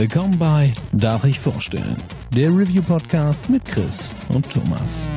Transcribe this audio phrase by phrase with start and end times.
[0.00, 1.94] Willkommen bei Darf ich vorstellen?
[2.34, 5.10] Der Review-Podcast mit Chris und Thomas.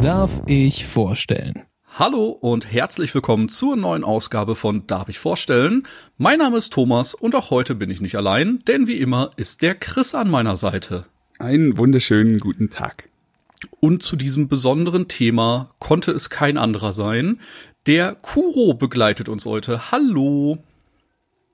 [0.00, 1.62] Darf ich vorstellen?
[1.96, 5.86] Hallo und herzlich willkommen zur neuen Ausgabe von Darf ich vorstellen?
[6.18, 9.62] Mein Name ist Thomas und auch heute bin ich nicht allein, denn wie immer ist
[9.62, 11.06] der Chris an meiner Seite.
[11.38, 13.10] Einen wunderschönen guten Tag.
[13.80, 17.40] Und zu diesem besonderen Thema konnte es kein anderer sein.
[17.86, 19.92] Der Kuro begleitet uns heute.
[19.92, 20.56] Hallo.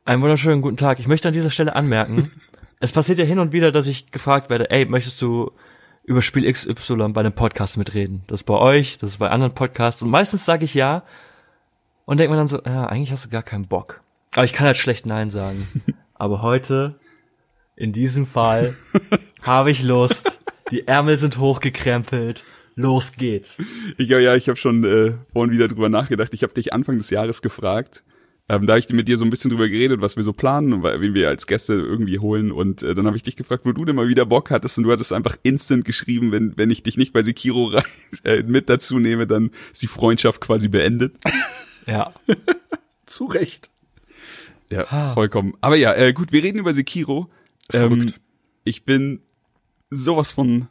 [0.04, 1.00] Einen wunderschönen guten Tag.
[1.00, 2.30] Ich möchte an dieser Stelle anmerken,
[2.80, 5.50] es passiert ja hin und wieder, dass ich gefragt werde, ey, möchtest du
[6.04, 8.22] über Spiel XY bei einem Podcast mitreden.
[8.28, 10.00] Das ist bei euch, das ist bei anderen Podcasts.
[10.00, 11.02] Und meistens sage ich ja
[12.04, 14.00] und denke mir dann so, ja, eigentlich hast du gar keinen Bock.
[14.36, 15.66] Aber ich kann halt schlecht Nein sagen.
[16.14, 17.00] Aber heute,
[17.76, 18.76] in diesem Fall,
[19.42, 20.38] habe ich Lust.
[20.70, 22.44] Die Ärmel sind hochgekrempelt.
[22.74, 23.58] Los geht's.
[23.98, 26.32] Ich, ja, ja, ich habe schon äh, vorhin wieder drüber nachgedacht.
[26.32, 28.02] Ich habe dich Anfang des Jahres gefragt,
[28.48, 30.72] ähm, da habe ich mit dir so ein bisschen drüber geredet, was wir so planen
[30.72, 32.50] und wen wir als Gäste irgendwie holen.
[32.50, 34.78] Und äh, dann habe ich dich gefragt, wo du denn mal wieder Bock hattest.
[34.78, 37.84] Und du hattest einfach instant geschrieben, wenn, wenn ich dich nicht bei Sekiro rein,
[38.24, 41.14] äh, mit dazu nehme, dann ist die Freundschaft quasi beendet.
[41.86, 42.12] Ja.
[43.06, 43.70] Zu Recht.
[44.70, 45.54] Ja, vollkommen.
[45.60, 47.28] Aber ja, äh, gut, wir reden über Sekiro.
[47.70, 47.92] Verrückt.
[48.10, 48.12] Ähm,
[48.64, 49.20] ich bin
[49.90, 50.68] sowas von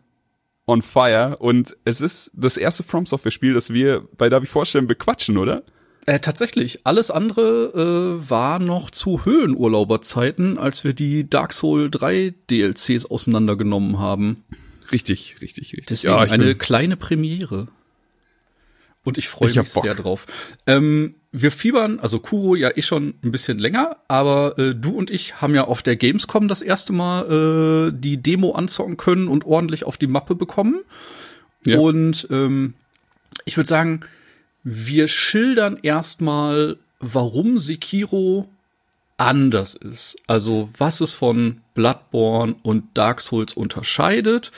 [0.67, 4.49] on fire und es ist das erste From Software Spiel, das wir bei Darf ich
[4.49, 5.63] vorstellen bequatschen, oder?
[6.07, 12.33] Äh, tatsächlich, alles andere äh, war noch zu Höhenurlauberzeiten, als wir die Dark Soul 3
[12.49, 14.43] DLCs auseinandergenommen haben.
[14.91, 15.85] Richtig, richtig, richtig.
[15.87, 17.67] Deswegen ja, eine bin- kleine Premiere.
[19.03, 20.25] Und ich freue mich sehr drauf.
[20.67, 25.09] Ähm, wir fiebern, also Kuro ja eh schon ein bisschen länger, aber äh, du und
[25.09, 29.45] ich haben ja auf der Gamescom das erste Mal äh, die Demo anzocken können und
[29.45, 30.81] ordentlich auf die Mappe bekommen.
[31.65, 31.79] Ja.
[31.79, 32.73] Und ähm,
[33.45, 34.01] ich würde sagen,
[34.63, 38.49] wir schildern erstmal, warum Sekiro
[39.17, 40.17] anders ist.
[40.27, 44.51] Also was es von Bloodborne und Dark Souls unterscheidet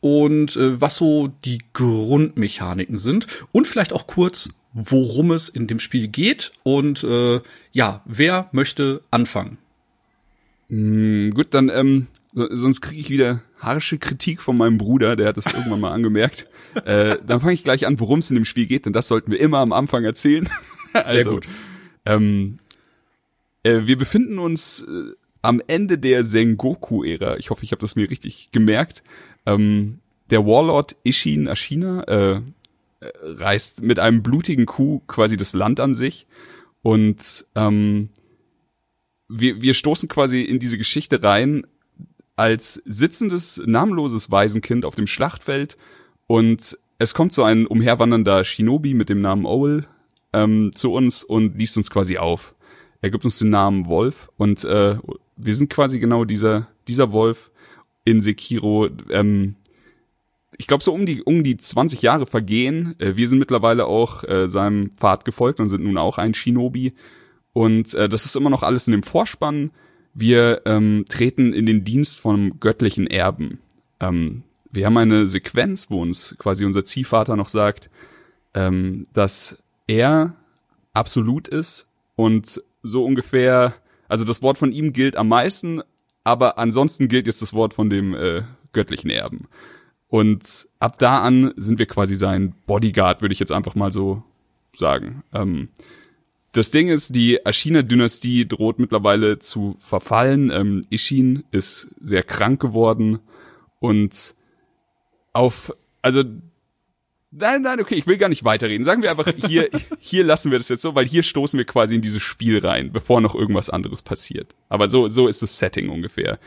[0.00, 5.78] und äh, was so die Grundmechaniken sind und vielleicht auch kurz, worum es in dem
[5.78, 7.40] Spiel geht und äh,
[7.72, 9.58] ja, wer möchte anfangen?
[10.68, 15.28] Mm, Gut, dann ähm, so, sonst kriege ich wieder harsche Kritik von meinem Bruder, der
[15.28, 16.48] hat das irgendwann mal angemerkt.
[16.86, 19.30] Äh, dann fange ich gleich an, worum es in dem Spiel geht, denn das sollten
[19.30, 20.48] wir immer am Anfang erzählen.
[21.04, 21.46] Sehr gut.
[22.06, 22.56] Ähm,
[23.62, 25.12] äh, wir befinden uns äh,
[25.42, 27.36] am Ende der Sengoku-Ära.
[27.36, 29.02] Ich hoffe, ich habe das mir richtig gemerkt.
[29.44, 29.98] Ähm,
[30.30, 32.40] der Warlord Ishin Ashina äh,
[33.22, 36.26] reißt mit einem blutigen Coup quasi das Land an sich
[36.82, 38.10] und ähm,
[39.28, 41.66] wir, wir stoßen quasi in diese Geschichte rein
[42.36, 45.76] als sitzendes, namenloses Waisenkind auf dem Schlachtfeld
[46.26, 49.86] und es kommt so ein umherwandernder Shinobi mit dem Namen Owl
[50.32, 52.54] ähm, zu uns und liest uns quasi auf.
[53.00, 54.96] Er gibt uns den Namen Wolf und äh,
[55.36, 57.50] wir sind quasi genau dieser, dieser Wolf
[58.04, 58.88] in Sekiro.
[59.10, 59.56] Ähm,
[60.58, 62.94] ich glaube, so um die, um die 20 Jahre vergehen.
[62.98, 66.94] Äh, wir sind mittlerweile auch äh, seinem Pfad gefolgt und sind nun auch ein Shinobi.
[67.52, 69.70] Und äh, das ist immer noch alles in dem Vorspann.
[70.14, 73.60] Wir ähm, treten in den Dienst vom göttlichen Erben.
[74.00, 77.90] Ähm, wir haben eine Sequenz, wo uns quasi unser Ziehvater noch sagt,
[78.54, 80.34] ähm, dass er
[80.92, 81.86] absolut ist
[82.16, 83.74] und so ungefähr,
[84.08, 85.82] also das Wort von ihm gilt am meisten,
[86.24, 88.42] aber ansonsten gilt jetzt das Wort von dem äh,
[88.72, 89.48] göttlichen Erben.
[90.12, 94.22] Und ab da an sind wir quasi sein Bodyguard, würde ich jetzt einfach mal so
[94.76, 95.22] sagen.
[95.32, 95.70] Ähm,
[96.52, 100.50] das Ding ist, die Ashina-Dynastie droht mittlerweile zu verfallen.
[100.50, 103.20] Ähm, Ishin ist sehr krank geworden
[103.80, 104.34] und
[105.32, 106.22] auf, also,
[107.30, 108.84] nein, nein, okay, ich will gar nicht weiterreden.
[108.84, 111.94] Sagen wir einfach, hier, hier lassen wir das jetzt so, weil hier stoßen wir quasi
[111.94, 114.54] in dieses Spiel rein, bevor noch irgendwas anderes passiert.
[114.68, 116.38] Aber so, so ist das Setting ungefähr.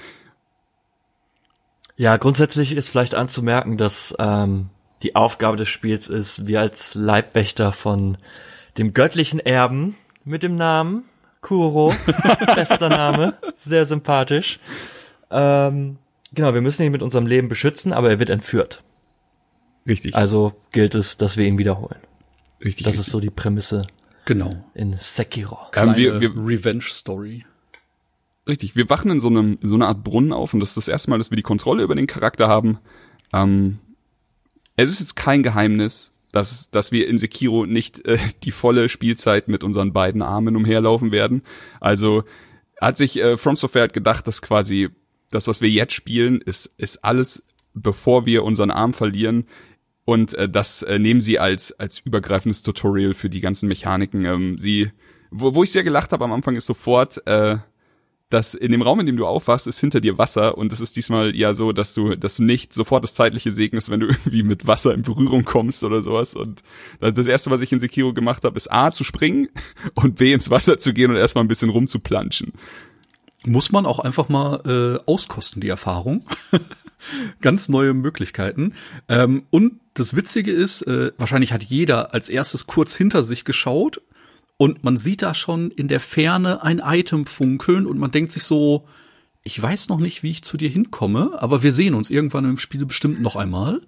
[1.98, 4.70] Ja, grundsätzlich ist vielleicht anzumerken, dass ähm,
[5.04, 8.18] die Aufgabe des Spiels ist, wir als Leibwächter von
[8.78, 9.96] dem göttlichen Erben
[10.26, 11.04] mit dem Namen
[11.42, 11.94] Kuro,
[12.56, 14.60] bester Name, sehr sympathisch.
[15.30, 15.98] Ähm,
[16.34, 18.84] genau, wir müssen ihn mit unserem Leben beschützen, aber er wird entführt.
[19.88, 22.00] Richtig, Also gilt es, dass wir ihn wiederholen.
[22.64, 22.84] richtig.
[22.86, 23.08] Das richtig.
[23.08, 23.84] ist so die Prämisse
[24.26, 24.50] Genau.
[24.74, 25.60] in Sekiro.
[25.66, 27.46] Ähm, Kleine wir, wir, Revenge-Story.
[28.48, 30.78] Richtig, wir wachen in so einem in so einer Art Brunnen auf und das ist
[30.78, 32.78] das erste Mal, dass wir die Kontrolle über den Charakter haben.
[33.34, 33.80] Ähm,
[34.76, 39.48] es ist jetzt kein Geheimnis, dass dass wir in Sekiro nicht äh, die volle Spielzeit
[39.48, 41.42] mit unseren beiden Armen umherlaufen werden.
[41.80, 42.24] Also
[42.80, 44.90] hat sich äh, From Software hat gedacht, dass quasi
[45.32, 47.44] das, was wir jetzt spielen, ist ist alles
[47.74, 49.46] bevor wir unseren Arm verlieren.
[50.06, 54.26] Und äh, das äh, nehmen sie als als übergreifendes Tutorial für die ganzen Mechaniken.
[54.26, 54.92] Ähm, sie,
[55.32, 57.58] wo, wo ich sehr gelacht habe am Anfang, ist sofort äh,
[58.30, 60.96] dass in dem Raum, in dem du aufwachst, ist hinter dir Wasser und es ist
[60.96, 64.44] diesmal ja so, dass du, dass du nicht sofort das Zeitliche segnest, wenn du irgendwie
[64.44, 66.34] mit Wasser in Berührung kommst oder sowas.
[66.34, 66.64] Und
[67.00, 69.50] das erste, was ich in Sekiro gemacht habe, ist A zu springen
[69.94, 72.54] und B ins Wasser zu gehen und erstmal ein bisschen rumzuplanschen.
[73.46, 76.26] Muss man auch einfach mal äh, auskosten, die Erfahrung.
[77.42, 78.74] Ganz neue Möglichkeiten.
[79.08, 84.02] Ähm, und das Witzige ist, äh, wahrscheinlich hat jeder als erstes kurz hinter sich geschaut
[84.58, 88.44] und man sieht da schon in der Ferne ein Item funkeln und man denkt sich
[88.44, 88.86] so,
[89.44, 92.58] ich weiß noch nicht, wie ich zu dir hinkomme, aber wir sehen uns irgendwann im
[92.58, 93.82] Spiel bestimmt noch einmal.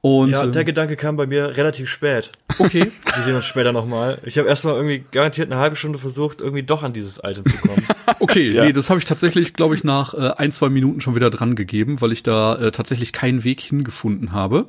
[0.00, 2.30] Und, ja, der ähm, Gedanke kam bei mir relativ spät.
[2.58, 2.92] okay.
[3.14, 4.20] Wir sehen uns später nochmal.
[4.24, 7.56] Ich habe erstmal irgendwie garantiert eine halbe Stunde versucht, irgendwie doch an dieses Item zu
[7.58, 7.84] kommen.
[8.20, 8.64] Okay, Ja.
[8.64, 11.56] nee, das habe ich tatsächlich, glaube ich, nach äh, ein, zwei Minuten schon wieder dran
[11.56, 14.66] gegeben, weil ich da äh, tatsächlich keinen Weg hingefunden habe.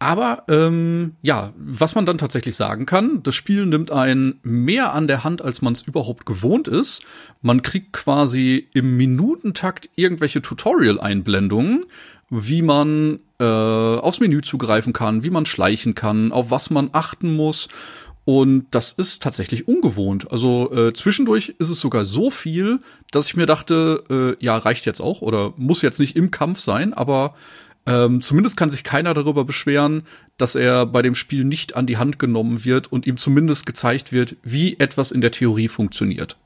[0.00, 5.08] Aber ähm, ja, was man dann tatsächlich sagen kann, das Spiel nimmt einen mehr an
[5.08, 7.02] der Hand, als man es überhaupt gewohnt ist.
[7.42, 11.84] Man kriegt quasi im Minutentakt irgendwelche Tutorial-Einblendungen,
[12.30, 17.34] wie man äh, aufs Menü zugreifen kann, wie man schleichen kann, auf was man achten
[17.34, 17.68] muss.
[18.24, 20.30] Und das ist tatsächlich ungewohnt.
[20.30, 22.80] Also äh, zwischendurch ist es sogar so viel,
[23.10, 26.60] dass ich mir dachte, äh, ja, reicht jetzt auch oder muss jetzt nicht im Kampf
[26.60, 27.34] sein, aber
[27.88, 30.02] ähm, zumindest kann sich keiner darüber beschweren,
[30.36, 34.12] dass er bei dem Spiel nicht an die Hand genommen wird und ihm zumindest gezeigt
[34.12, 36.36] wird, wie etwas in der Theorie funktioniert.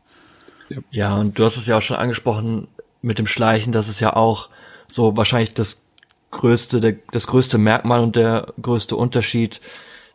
[0.91, 2.69] Ja, und du hast es ja auch schon angesprochen
[3.03, 4.50] mit dem Schleichen, das ist ja auch
[4.87, 5.83] so wahrscheinlich das
[6.31, 9.61] größte, der, das größte Merkmal und der größte Unterschied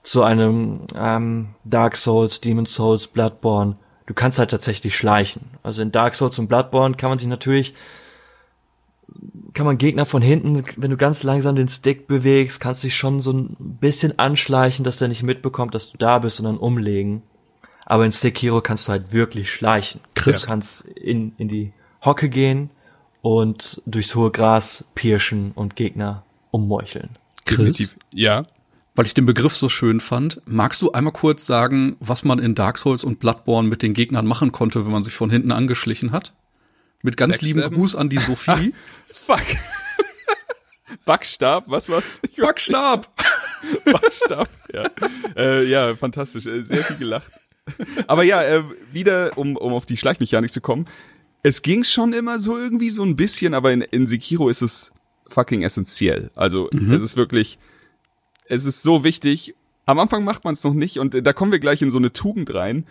[0.03, 3.75] zu einem ähm, Dark Souls, Demon Souls, Bloodborne.
[4.05, 5.41] Du kannst halt tatsächlich schleichen.
[5.61, 7.73] Also in Dark Souls und Bloodborne kann man sich natürlich
[9.53, 12.95] kann man Gegner von hinten, wenn du ganz langsam den Stick bewegst, kannst du dich
[12.95, 16.57] schon so ein bisschen anschleichen, dass der nicht mitbekommt, dass du da bist und dann
[16.57, 17.23] umlegen.
[17.85, 20.01] Aber in Stick Hero kannst du halt wirklich schleichen.
[20.13, 20.41] Chris.
[20.41, 21.71] Du kannst in, in die
[22.03, 22.69] Hocke gehen
[23.21, 27.09] und durchs hohe Gras pirschen und Gegner ummeucheln.
[27.45, 28.43] Chris, Ja.
[28.95, 32.55] weil ich den Begriff so schön fand, magst du einmal kurz sagen, was man in
[32.55, 36.11] Dark Souls und Bloodborne mit den Gegnern machen konnte, wenn man sich von hinten angeschlichen
[36.11, 36.33] hat?
[37.03, 37.61] Mit ganz Backstabben?
[37.61, 38.73] lieben Gruß an die Sophie.
[39.09, 39.45] Fuck.
[41.05, 42.21] Backstab, was war's?
[42.37, 43.09] Backstab!
[43.85, 44.83] Backstab, ja.
[45.35, 46.45] Äh, ja, fantastisch.
[46.45, 47.31] Äh, Sehr viel gelacht.
[48.07, 50.85] Aber ja, äh, wieder, um, um auf die Schleichmechanik zu kommen.
[51.43, 54.91] Es ging schon immer so irgendwie so ein bisschen, aber in, in Sekiro ist es
[55.27, 56.31] fucking essentiell.
[56.35, 57.57] Also es ist wirklich,
[58.45, 59.55] es ist so wichtig.
[59.85, 61.97] Am Anfang macht man es noch nicht und äh, da kommen wir gleich in so
[61.97, 62.85] eine Tugend rein.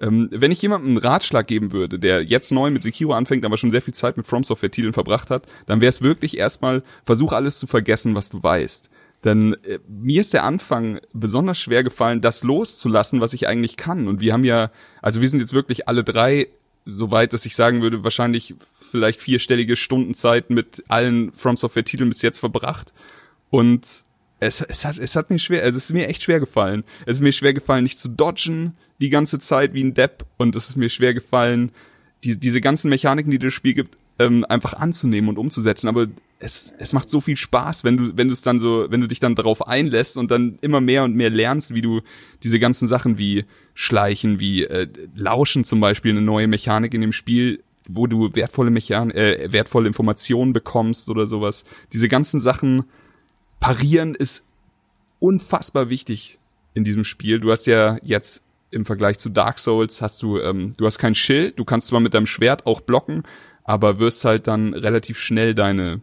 [0.00, 3.56] Ähm, wenn ich jemandem einen Ratschlag geben würde, der jetzt neu mit Sekiro anfängt, aber
[3.56, 6.82] schon sehr viel Zeit mit From Software Titeln verbracht hat, dann wäre es wirklich erstmal,
[7.04, 8.90] versuch alles zu vergessen, was du weißt.
[9.24, 14.06] Denn äh, mir ist der Anfang besonders schwer gefallen, das loszulassen, was ich eigentlich kann.
[14.06, 14.70] Und wir haben ja,
[15.02, 16.48] also wir sind jetzt wirklich alle drei
[16.84, 18.54] so weit, dass ich sagen würde, wahrscheinlich
[18.90, 22.92] vielleicht vierstellige Stundenzeit mit allen From Software Titeln bis jetzt verbracht.
[23.50, 24.04] Und
[24.40, 26.84] es, es hat, es hat mir schwer, also es ist mir echt schwer gefallen.
[27.04, 30.24] Es ist mir schwer gefallen, nicht zu dodgen die ganze Zeit wie ein Depp.
[30.36, 31.72] Und es ist mir schwer gefallen,
[32.24, 35.88] die, diese ganzen Mechaniken, die das Spiel gibt, ähm, einfach anzunehmen und umzusetzen.
[35.88, 36.08] Aber
[36.40, 39.08] es, es macht so viel Spaß, wenn du, wenn du es dann so, wenn du
[39.08, 42.00] dich dann darauf einlässt und dann immer mehr und mehr lernst, wie du
[42.42, 47.12] diese ganzen Sachen wie Schleichen, wie äh, Lauschen zum Beispiel, eine neue Mechanik in dem
[47.12, 51.64] Spiel, wo du wertvolle Mechan äh, wertvolle Informationen bekommst oder sowas.
[51.92, 52.84] Diese ganzen Sachen
[53.60, 54.44] parieren ist
[55.18, 56.38] unfassbar wichtig
[56.74, 57.40] in diesem Spiel.
[57.40, 61.14] Du hast ja jetzt im Vergleich zu Dark Souls hast du, ähm, du hast kein
[61.14, 63.22] Schild, du kannst zwar mit deinem Schwert auch blocken,
[63.64, 66.00] aber wirst halt dann relativ schnell deine,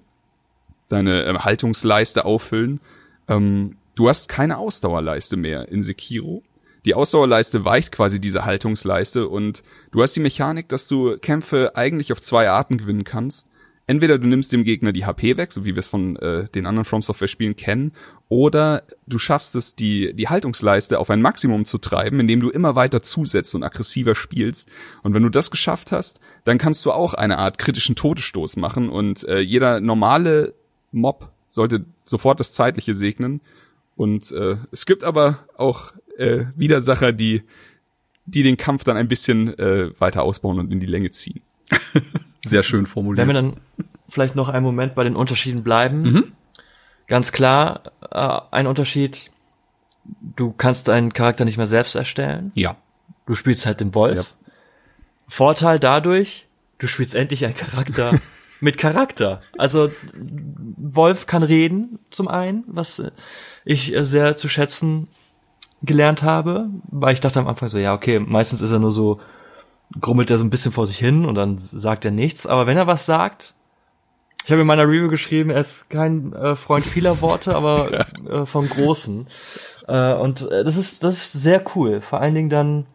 [0.90, 2.80] deine ähm, Haltungsleiste auffüllen.
[3.28, 6.44] Ähm, du hast keine Ausdauerleiste mehr in Sekiro.
[6.86, 12.12] Die Ausdauerleiste weicht quasi diese Haltungsleiste und du hast die Mechanik, dass du Kämpfe eigentlich
[12.12, 13.50] auf zwei Arten gewinnen kannst.
[13.88, 16.66] Entweder du nimmst dem Gegner die HP weg, so wie wir es von äh, den
[16.66, 17.92] anderen From Software Spielen kennen,
[18.30, 22.76] oder du schaffst es, die, die Haltungsleiste auf ein Maximum zu treiben, indem du immer
[22.76, 24.70] weiter zusetzt und aggressiver spielst.
[25.04, 28.90] Und wenn du das geschafft hast, dann kannst du auch eine Art kritischen Todesstoß machen
[28.90, 30.56] und äh, jeder normale
[30.92, 33.42] Mob sollte sofort das Zeitliche segnen.
[33.96, 37.44] Und äh, es gibt aber auch äh, Widersacher, die,
[38.26, 41.42] die den Kampf dann ein bisschen äh, weiter ausbauen und in die Länge ziehen.
[42.50, 43.28] Sehr schön Wenn formuliert.
[43.28, 43.54] wir dann
[44.08, 46.34] vielleicht noch einen Moment bei den Unterschieden bleiben.
[47.08, 49.32] Ganz klar, äh, ein Unterschied,
[50.36, 52.52] du kannst deinen Charakter nicht mehr selbst erstellen.
[52.56, 52.76] ja.
[53.28, 54.36] Du spielst halt den Wolf.
[55.28, 56.46] Vorteil dadurch,
[56.78, 58.20] du spielst endlich einen Charakter
[58.60, 59.42] mit Charakter.
[59.58, 63.02] Also Wolf kann reden zum einen, was
[63.64, 65.08] ich sehr zu schätzen
[65.82, 69.20] gelernt habe, weil ich dachte am Anfang so, ja, okay, meistens ist er nur so,
[70.02, 72.78] grummelt er so ein bisschen vor sich hin und dann sagt er nichts, aber wenn
[72.78, 73.54] er was sagt,
[74.46, 78.46] ich habe in meiner Review geschrieben, er ist kein äh, Freund vieler Worte, aber äh,
[78.46, 79.28] vom Großen.
[79.88, 82.86] Äh, und äh, das ist das ist sehr cool, vor allen Dingen dann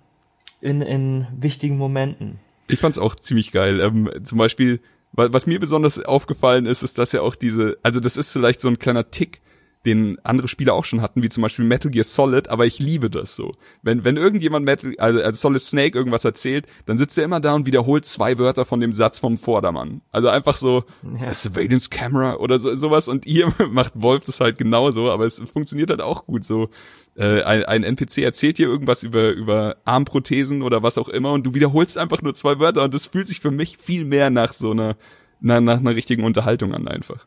[0.61, 2.38] in in wichtigen Momenten.
[2.69, 3.80] Ich fand's auch ziemlich geil.
[3.80, 4.80] Ähm, zum Beispiel,
[5.12, 8.69] was mir besonders aufgefallen ist, ist, dass ja auch diese, also das ist vielleicht so
[8.69, 9.40] ein kleiner Tick,
[9.87, 13.09] den andere Spieler auch schon hatten, wie zum Beispiel Metal Gear Solid, aber ich liebe
[13.09, 13.53] das so.
[13.83, 17.55] Wenn, wenn irgendjemand Metal, also, also Solid Snake irgendwas erzählt, dann sitzt er immer da
[17.55, 20.03] und wiederholt zwei Wörter von dem Satz vom Vordermann.
[20.13, 20.85] Also einfach so,
[21.19, 21.33] ja.
[21.33, 25.89] Surveillance Camera oder so, sowas und ihr macht Wolf das halt genauso, aber es funktioniert
[25.89, 26.69] halt auch gut so.
[27.17, 31.45] Äh, ein, ein NPC erzählt dir irgendwas über, über Armprothesen oder was auch immer und
[31.45, 34.53] du wiederholst einfach nur zwei Wörter und das fühlt sich für mich viel mehr nach
[34.53, 34.97] so einer,
[35.41, 37.27] nach, nach einer richtigen Unterhaltung an einfach.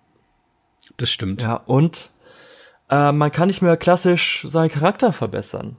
[0.97, 1.41] Das stimmt.
[1.41, 2.11] Ja, und
[2.93, 5.77] äh, man kann nicht mehr klassisch seinen Charakter verbessern.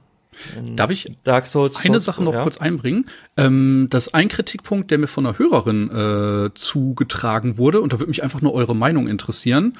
[0.75, 2.43] Darf ich Dark Souls, eine Sache noch ja?
[2.43, 3.05] kurz einbringen?
[3.37, 7.99] Ähm, das ist ein Kritikpunkt, der mir von einer Hörerin äh, zugetragen wurde, und da
[7.99, 9.73] würde mich einfach nur eure Meinung interessieren.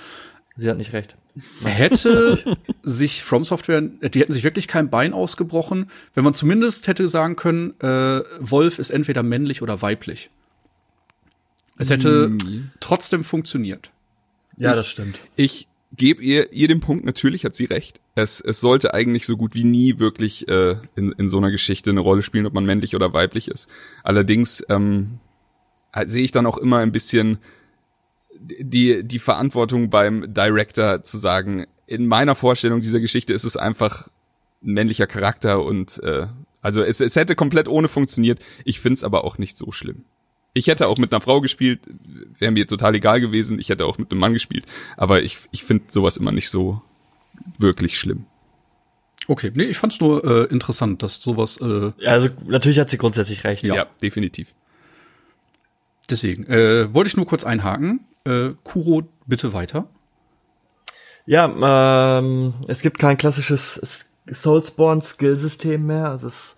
[0.56, 1.18] Sie hat nicht recht.
[1.66, 7.10] Hätte sich From Software, die hätten sich wirklich kein Bein ausgebrochen, wenn man zumindest hätte
[7.10, 10.30] sagen können, äh, Wolf ist entweder männlich oder weiblich.
[11.78, 12.72] Es hätte mm.
[12.80, 13.92] trotzdem funktioniert.
[14.56, 15.20] Ja, ich, das stimmt.
[15.36, 18.00] Ich gebe ihr, ihr den Punkt, natürlich hat sie recht.
[18.16, 21.90] Es, es sollte eigentlich so gut wie nie wirklich äh, in, in so einer Geschichte
[21.90, 23.70] eine Rolle spielen, ob man männlich oder weiblich ist.
[24.04, 25.20] Allerdings ähm,
[26.06, 27.40] sehe ich dann auch immer ein bisschen
[28.40, 34.10] die, die Verantwortung beim Director zu sagen, in meiner Vorstellung dieser Geschichte ist es einfach
[34.64, 36.28] ein männlicher Charakter und äh,
[36.62, 38.40] also es, es hätte komplett ohne funktioniert.
[38.64, 40.06] Ich find's aber auch nicht so schlimm.
[40.58, 41.82] Ich hätte auch mit einer Frau gespielt,
[42.40, 43.60] wäre mir total egal gewesen.
[43.60, 44.66] Ich hätte auch mit einem Mann gespielt.
[44.96, 46.82] Aber ich, ich finde sowas immer nicht so
[47.58, 48.26] wirklich schlimm.
[49.28, 51.60] Okay, nee, ich fand's nur äh, interessant, dass sowas.
[51.60, 53.64] Äh ja, also natürlich hat sie grundsätzlich recht.
[53.64, 54.56] Ja, ja definitiv.
[56.10, 58.06] Deswegen äh, wollte ich nur kurz einhaken.
[58.24, 59.90] Äh, Kuro, bitte weiter.
[61.26, 66.10] Ja, ähm, es gibt kein klassisches Soulsborne-Skillsystem mehr.
[66.12, 66.56] Also es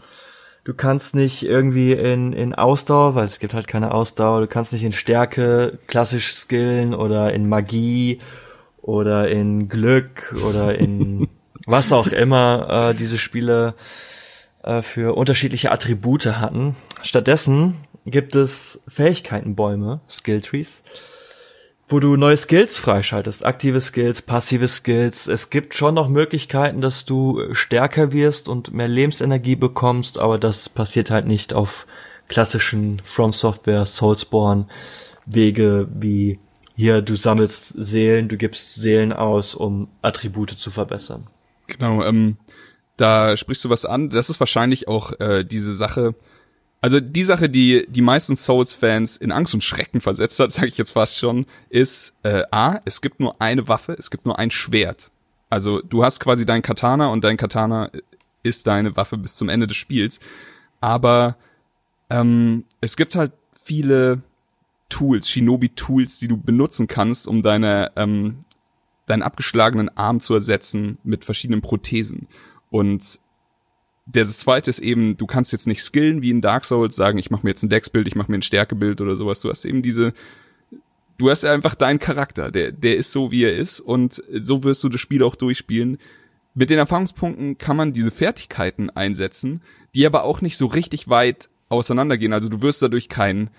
[0.67, 4.73] Du kannst nicht irgendwie in, in Ausdauer, weil es gibt halt keine Ausdauer, du kannst
[4.73, 8.19] nicht in Stärke klassisch skillen oder in Magie
[8.81, 11.29] oder in Glück oder in
[11.65, 13.75] was auch immer äh, diese Spiele
[14.61, 16.75] äh, für unterschiedliche Attribute hatten.
[17.01, 20.83] Stattdessen gibt es Fähigkeitenbäume, Skilltrees,
[21.89, 25.27] wo du neue Skills freischaltest, aktive Skills, passive Skills.
[25.27, 30.67] Es gibt schon noch Möglichkeiten, dass du stärker wirst und mehr Lebensenergie bekommst, aber das
[30.67, 31.87] passiert halt nicht auf
[32.27, 34.65] klassischen From Software Soulsborne
[35.25, 36.39] Wege wie
[36.75, 41.27] hier du sammelst Seelen, du gibst Seelen aus, um Attribute zu verbessern.
[41.67, 42.37] Genau, ähm,
[42.97, 44.09] da sprichst du was an.
[44.09, 46.15] Das ist wahrscheinlich auch äh, diese Sache,
[46.81, 50.77] also die Sache, die die meisten Souls-Fans in Angst und Schrecken versetzt hat, sage ich
[50.77, 54.51] jetzt fast schon, ist äh, a, es gibt nur eine Waffe, es gibt nur ein
[54.51, 55.11] Schwert.
[55.49, 57.89] Also du hast quasi dein Katana und dein Katana
[58.43, 60.19] ist deine Waffe bis zum Ende des Spiels.
[60.81, 61.37] Aber
[62.09, 63.31] ähm, es gibt halt
[63.61, 64.21] viele
[64.89, 68.45] Tools, Shinobi-Tools, die du benutzen kannst, um deine ähm,
[69.07, 72.27] deinen abgeschlagenen Arm zu ersetzen mit verschiedenen Prothesen.
[72.69, 73.19] Und
[74.09, 77.29] das zweite ist eben, du kannst jetzt nicht skillen wie in Dark Souls, sagen, ich
[77.29, 79.41] mache mir jetzt ein Decksbild, ich mache mir ein Stärkebild oder sowas.
[79.41, 80.13] Du hast eben diese,
[81.17, 84.83] du hast einfach deinen Charakter, der, der ist so, wie er ist und so wirst
[84.83, 85.97] du das Spiel auch durchspielen.
[86.53, 89.61] Mit den Erfahrungspunkten kann man diese Fertigkeiten einsetzen,
[89.93, 92.33] die aber auch nicht so richtig weit auseinandergehen.
[92.33, 93.49] Also du wirst dadurch kein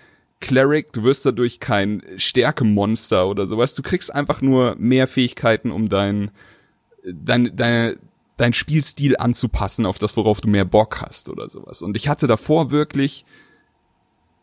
[0.40, 3.74] Cleric, du wirst dadurch kein Stärkemonster oder sowas.
[3.74, 6.30] Du kriegst einfach nur mehr Fähigkeiten, um dein,
[7.04, 7.98] dein, deine,
[8.38, 11.82] dein Spielstil anzupassen auf das, worauf du mehr Bock hast oder sowas.
[11.82, 13.26] Und ich hatte davor wirklich,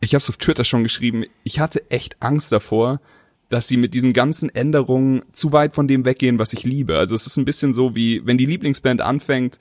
[0.00, 3.00] ich habe es auf Twitter schon geschrieben, ich hatte echt Angst davor,
[3.48, 6.98] dass sie mit diesen ganzen Änderungen zu weit von dem weggehen, was ich liebe.
[6.98, 9.58] Also es ist ein bisschen so wie, wenn die Lieblingsband anfängt,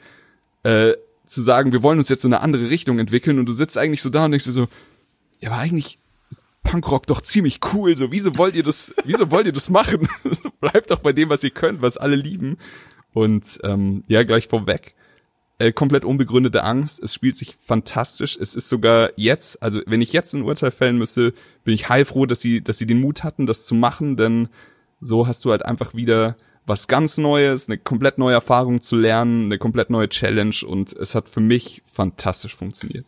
[0.63, 0.93] äh,
[1.25, 4.01] zu sagen, wir wollen uns jetzt in eine andere Richtung entwickeln und du sitzt eigentlich
[4.01, 4.67] so da und denkst dir so,
[5.39, 5.97] ja, aber eigentlich
[6.29, 10.09] ist Punkrock doch ziemlich cool, so wieso wollt ihr das, wieso wollt ihr das machen?
[10.59, 12.57] Bleibt doch bei dem, was ihr könnt, was alle lieben.
[13.15, 14.93] Und ähm, ja, gleich vorweg.
[15.57, 17.01] Äh, komplett unbegründete Angst.
[17.01, 18.38] Es spielt sich fantastisch.
[18.39, 22.25] Es ist sogar jetzt, also wenn ich jetzt ein Urteil fällen müsste, bin ich heilfroh,
[22.25, 24.50] dass sie, dass sie den Mut hatten, das zu machen, denn
[25.00, 29.45] so hast du halt einfach wieder was ganz Neues, eine komplett neue Erfahrung zu lernen,
[29.45, 33.05] eine komplett neue Challenge und es hat für mich fantastisch funktioniert.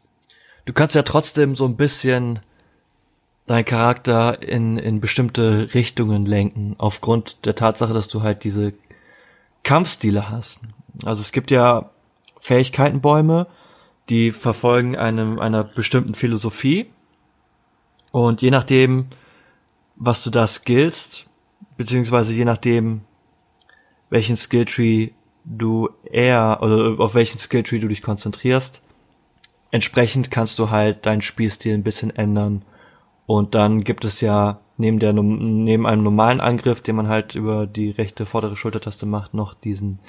[0.64, 2.40] Du kannst ja trotzdem so ein bisschen
[3.46, 8.74] deinen Charakter in, in bestimmte Richtungen lenken, aufgrund der Tatsache, dass du halt diese
[9.64, 10.62] Kampfstile hast.
[11.06, 11.90] Also es gibt ja
[12.40, 13.48] Fähigkeitenbäume,
[14.10, 16.88] die verfolgen einem, einer bestimmten Philosophie.
[18.12, 19.08] Und je nachdem,
[19.96, 21.28] was du da skillst,
[21.76, 23.02] beziehungsweise je nachdem,
[24.10, 25.12] welchen Skilltree
[25.44, 28.82] du eher, oder auf welchen Skilltree du dich konzentrierst,
[29.72, 32.64] entsprechend kannst du halt deinen Spielstil ein bisschen ändern.
[33.26, 37.68] Und dann gibt es ja neben der neben einem normalen Angriff, den man halt über
[37.68, 40.00] die rechte vordere Schultertaste macht, noch diesen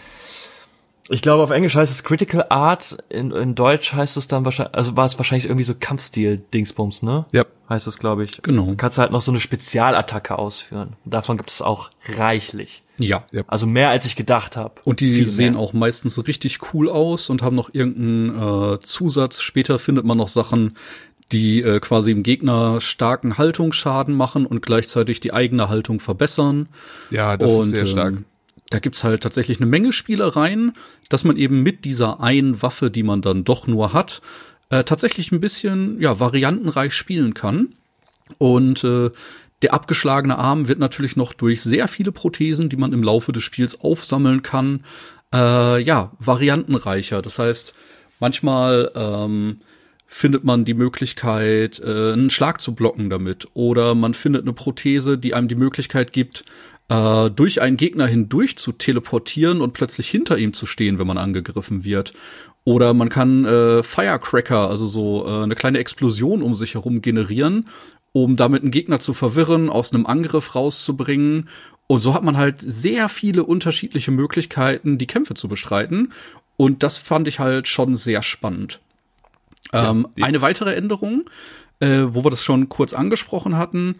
[1.11, 4.75] ich glaube, auf Englisch heißt es Critical Art, in, in Deutsch heißt es dann wahrscheinlich,
[4.75, 7.25] also war es wahrscheinlich irgendwie so Kampfstil-Dingsbums, ne?
[7.33, 7.47] Ja.
[7.69, 8.43] Heißt es, glaube ich.
[8.43, 8.75] Genau.
[8.77, 10.97] Kannst du halt noch so eine Spezialattacke ausführen.
[11.05, 12.83] Davon gibt es auch reichlich.
[12.99, 13.25] Ja.
[13.33, 13.43] Ja.
[13.47, 14.75] Also mehr als ich gedacht habe.
[14.85, 15.63] Und die Viel sehen mehr.
[15.63, 19.41] auch meistens richtig cool aus und haben noch irgendeinen äh, Zusatz.
[19.41, 20.77] Später findet man noch Sachen,
[21.33, 26.69] die äh, quasi im Gegner starken Haltungsschaden machen und gleichzeitig die eigene Haltung verbessern.
[27.11, 28.15] Ja, das ist sehr stark.
[28.15, 28.25] Ähm,
[28.71, 30.73] da gibt's halt tatsächlich eine Menge Spielereien,
[31.09, 34.21] dass man eben mit dieser einen Waffe, die man dann doch nur hat,
[34.71, 37.75] äh, tatsächlich ein bisschen ja variantenreich spielen kann.
[38.37, 39.11] Und äh,
[39.63, 43.43] der abgeschlagene Arm wird natürlich noch durch sehr viele Prothesen, die man im Laufe des
[43.43, 44.85] Spiels aufsammeln kann,
[45.33, 47.23] äh, ja variantenreicher.
[47.23, 47.75] Das heißt,
[48.21, 49.61] manchmal ähm,
[50.11, 53.47] findet man die Möglichkeit, äh, einen Schlag zu blocken damit.
[53.53, 56.45] Oder man findet eine Prothese, die einem die Möglichkeit gibt,
[56.89, 61.19] äh, durch einen Gegner hindurch zu teleportieren und plötzlich hinter ihm zu stehen, wenn man
[61.19, 62.15] angegriffen wird.
[62.65, 67.69] Oder man kann äh, Firecracker, also so äh, eine kleine Explosion um sich herum generieren,
[68.13, 71.51] um damit einen Gegner zu verwirren, aus einem Angriff rauszubringen.
[71.87, 76.13] Und so hat man halt sehr viele unterschiedliche Möglichkeiten, die Kämpfe zu bestreiten.
[76.57, 78.81] Und das fand ich halt schon sehr spannend.
[79.73, 81.29] Ähm, eine weitere Änderung,
[81.81, 83.97] äh, wo wir das schon kurz angesprochen hatten,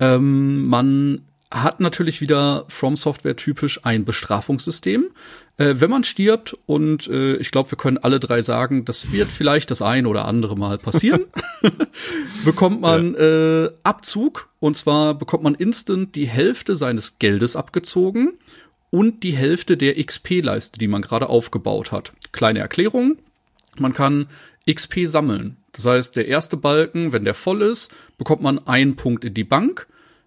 [0.00, 5.06] ähm, man hat natürlich wieder From Software typisch ein Bestrafungssystem.
[5.56, 9.28] Äh, wenn man stirbt und äh, ich glaube, wir können alle drei sagen, das wird
[9.28, 11.24] vielleicht das ein oder andere Mal passieren,
[12.44, 18.34] bekommt man äh, Abzug und zwar bekommt man instant die Hälfte seines Geldes abgezogen
[18.90, 22.12] und die Hälfte der XP-Leiste, die man gerade aufgebaut hat.
[22.30, 23.18] Kleine Erklärung.
[23.78, 24.28] Man kann
[24.72, 25.56] XP sammeln.
[25.72, 29.44] Das heißt, der erste Balken, wenn der voll ist, bekommt man einen Punkt in die
[29.44, 29.86] Bank.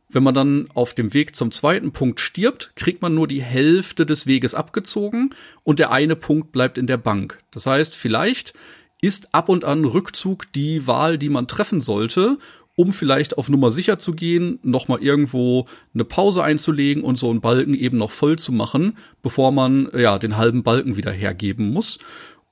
[0.09, 4.05] Wenn man dann auf dem Weg zum zweiten Punkt stirbt, kriegt man nur die Hälfte
[4.05, 7.39] des Weges abgezogen und der eine Punkt bleibt in der Bank.
[7.51, 8.53] Das heißt, vielleicht
[9.01, 12.37] ist ab und an Rückzug die Wahl, die man treffen sollte,
[12.75, 17.41] um vielleicht auf Nummer sicher zu gehen, nochmal irgendwo eine Pause einzulegen und so einen
[17.41, 21.99] Balken eben noch voll zu machen, bevor man ja den halben Balken wieder hergeben muss.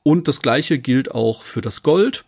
[0.09, 2.25] Und das gleiche gilt auch für das Gold.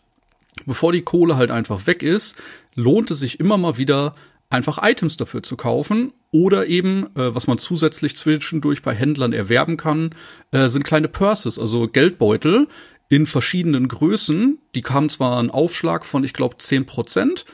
[0.67, 2.37] Bevor die Kohle halt einfach weg ist,
[2.75, 4.13] lohnt es sich immer mal wieder,
[4.51, 9.77] einfach Items dafür zu kaufen oder eben, äh, was man zusätzlich zwischendurch bei Händlern erwerben
[9.77, 10.13] kann,
[10.51, 12.67] äh, sind kleine Purses, also Geldbeutel
[13.09, 14.59] in verschiedenen Größen.
[14.75, 17.45] Die kamen zwar einen Aufschlag von, ich glaube, 10 Prozent,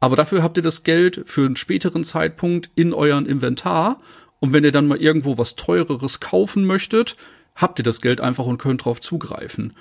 [0.00, 4.00] aber dafür habt ihr das Geld für einen späteren Zeitpunkt in euren Inventar.
[4.40, 7.16] Und wenn ihr dann mal irgendwo was teureres kaufen möchtet,
[7.56, 9.74] habt ihr das Geld einfach und könnt drauf zugreifen.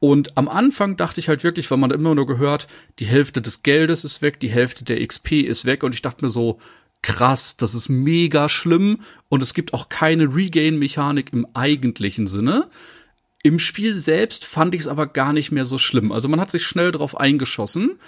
[0.00, 3.62] Und am Anfang dachte ich halt wirklich, weil man immer nur gehört, die Hälfte des
[3.62, 6.58] Geldes ist weg, die Hälfte der XP ist weg und ich dachte mir so,
[7.02, 12.68] krass, das ist mega schlimm und es gibt auch keine Regain-Mechanik im eigentlichen Sinne.
[13.42, 16.12] Im Spiel selbst fand ich es aber gar nicht mehr so schlimm.
[16.12, 17.98] Also man hat sich schnell drauf eingeschossen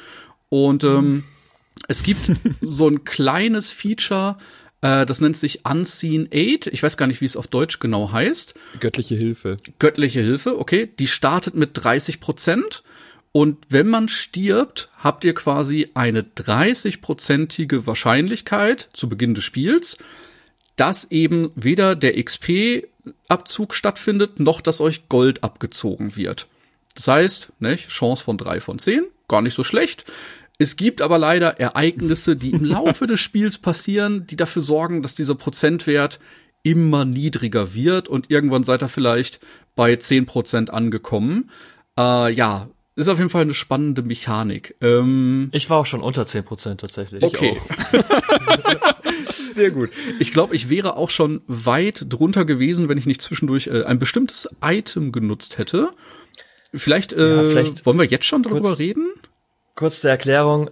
[0.48, 1.24] und ähm,
[1.88, 4.38] es gibt so ein kleines Feature,
[4.82, 6.66] äh, das nennt sich Unseen Aid.
[6.66, 8.54] Ich weiß gar nicht, wie es auf Deutsch genau heißt.
[8.80, 9.56] Göttliche Hilfe.
[9.78, 10.88] Göttliche Hilfe, okay.
[10.98, 12.82] Die startet mit 30 Prozent.
[13.32, 19.98] Und wenn man stirbt, habt ihr quasi eine 30-prozentige Wahrscheinlichkeit zu Beginn des Spiels,
[20.74, 26.48] dass eben weder der XP-Abzug stattfindet, noch dass euch Gold abgezogen wird.
[26.96, 30.06] Das heißt, ne, Chance von drei von zehn, gar nicht so schlecht.
[30.60, 35.14] Es gibt aber leider Ereignisse, die im Laufe des Spiels passieren, die dafür sorgen, dass
[35.14, 36.20] dieser Prozentwert
[36.62, 39.40] immer niedriger wird und irgendwann seid ihr vielleicht
[39.74, 41.50] bei 10% angekommen.
[41.98, 44.74] Äh, ja, ist auf jeden Fall eine spannende Mechanik.
[44.82, 47.22] Ähm, Ich war auch schon unter 10% tatsächlich.
[47.22, 47.56] okay.
[49.52, 49.88] Sehr gut.
[50.18, 53.98] Ich glaube, ich wäre auch schon weit drunter gewesen, wenn ich nicht zwischendurch äh, ein
[53.98, 55.90] bestimmtes Item genutzt hätte.
[56.74, 59.08] Vielleicht, äh, Ja, vielleicht wollen wir jetzt schon darüber reden?
[59.80, 60.68] Kurz zur Erklärung.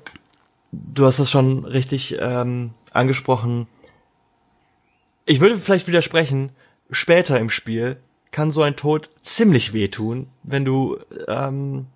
[0.71, 3.67] Du hast das schon richtig ähm, angesprochen.
[5.25, 6.51] Ich würde vielleicht widersprechen.
[6.91, 7.97] Später im Spiel
[8.33, 11.87] kann so ein Tod ziemlich wehtun, wenn du, ähm,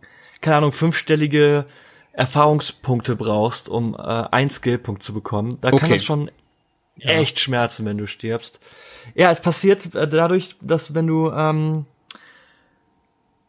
[0.41, 1.67] keine Ahnung, fünfstellige
[2.15, 5.59] Erfahrungspunkte brauchst, um äh, einen Skillpunkt zu bekommen.
[5.61, 5.93] Da kann Okay.
[5.97, 6.31] das schon
[6.99, 8.59] echt schmerzen, wenn du stirbst.
[9.15, 11.85] Ja, es passiert äh, dadurch, dass wenn du ähm,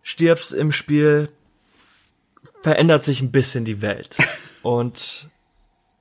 [0.02, 1.30] stirbst im Spiel,
[2.64, 4.18] verändert sich ein bisschen die Welt.
[4.64, 5.30] Und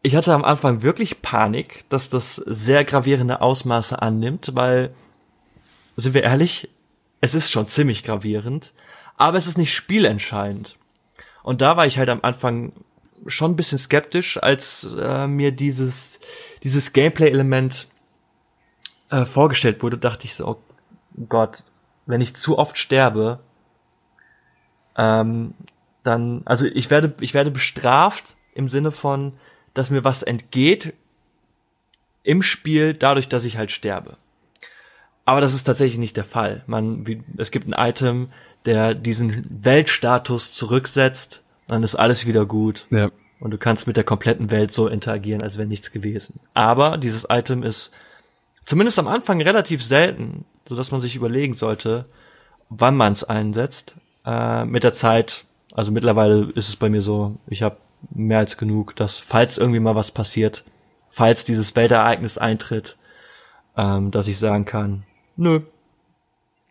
[0.01, 4.95] ich hatte am Anfang wirklich Panik, dass das sehr gravierende Ausmaße annimmt, weil,
[5.97, 6.71] sind wir ehrlich,
[7.21, 8.73] es ist schon ziemlich gravierend,
[9.17, 10.77] aber es ist nicht spielentscheidend.
[11.43, 12.73] Und da war ich halt am Anfang
[13.27, 16.21] schon ein bisschen skeptisch, als äh, mir dieses,
[16.63, 17.89] dieses Gameplay-Element
[19.11, 20.57] äh, vorgestellt wurde, dachte ich so, oh
[21.29, 21.65] Gott,
[22.07, 23.41] wenn ich zu oft sterbe,
[24.97, 25.55] ähm,
[26.03, 29.33] dann, also ich werde, ich werde bestraft im Sinne von,
[29.75, 30.95] dass mir was entgeht
[32.23, 34.17] im Spiel dadurch, dass ich halt sterbe.
[35.25, 36.63] Aber das ist tatsächlich nicht der Fall.
[36.67, 38.29] Man, wie, es gibt ein Item,
[38.65, 43.11] der diesen Weltstatus zurücksetzt, dann ist alles wieder gut Ja.
[43.41, 46.41] und du kannst mit der kompletten Welt so interagieren, als wäre nichts gewesen.
[46.55, 47.93] Aber dieses Item ist
[48.65, 52.05] zumindest am Anfang relativ selten, so dass man sich überlegen sollte,
[52.69, 53.97] wann man es einsetzt.
[54.25, 57.77] Äh, mit der Zeit, also mittlerweile ist es bei mir so, ich habe
[58.11, 60.65] mehr als genug, dass falls irgendwie mal was passiert,
[61.09, 62.97] falls dieses Weltereignis eintritt,
[63.77, 65.05] ähm, dass ich sagen kann,
[65.37, 65.61] nö,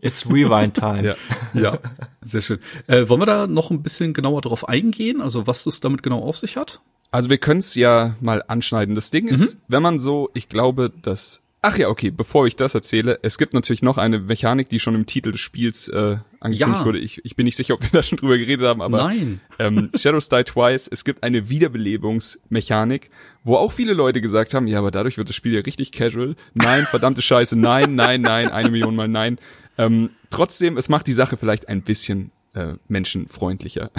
[0.01, 1.03] it's rewind time.
[1.03, 1.15] Ja,
[1.53, 1.79] ja,
[2.21, 2.59] sehr schön.
[2.87, 6.19] Äh, wollen wir da noch ein bisschen genauer drauf eingehen, also was es damit genau
[6.19, 6.81] auf sich hat?
[7.11, 8.95] Also wir können es ja mal anschneiden.
[8.95, 11.41] Das Ding ist, wenn man so, ich glaube, dass.
[11.63, 14.95] Ach ja, okay, bevor ich das erzähle, es gibt natürlich noch eine Mechanik, die schon
[14.95, 16.85] im Titel des Spiels äh, angekündigt Ja.
[16.85, 16.97] wurde.
[16.97, 19.41] Ich, ich bin nicht sicher, ob wir da schon drüber geredet haben, aber Nein.
[19.59, 23.11] ähm, Shadows Die Twice, es gibt eine Wiederbelebungsmechanik,
[23.43, 26.35] wo auch viele Leute gesagt haben, ja, aber dadurch wird das Spiel ja richtig casual.
[26.55, 29.37] Nein, verdammte Scheiße, nein, nein, nein, eine Million Mal nein.
[29.77, 33.91] Ähm, trotzdem, es macht die Sache vielleicht ein bisschen äh, menschenfreundlicher.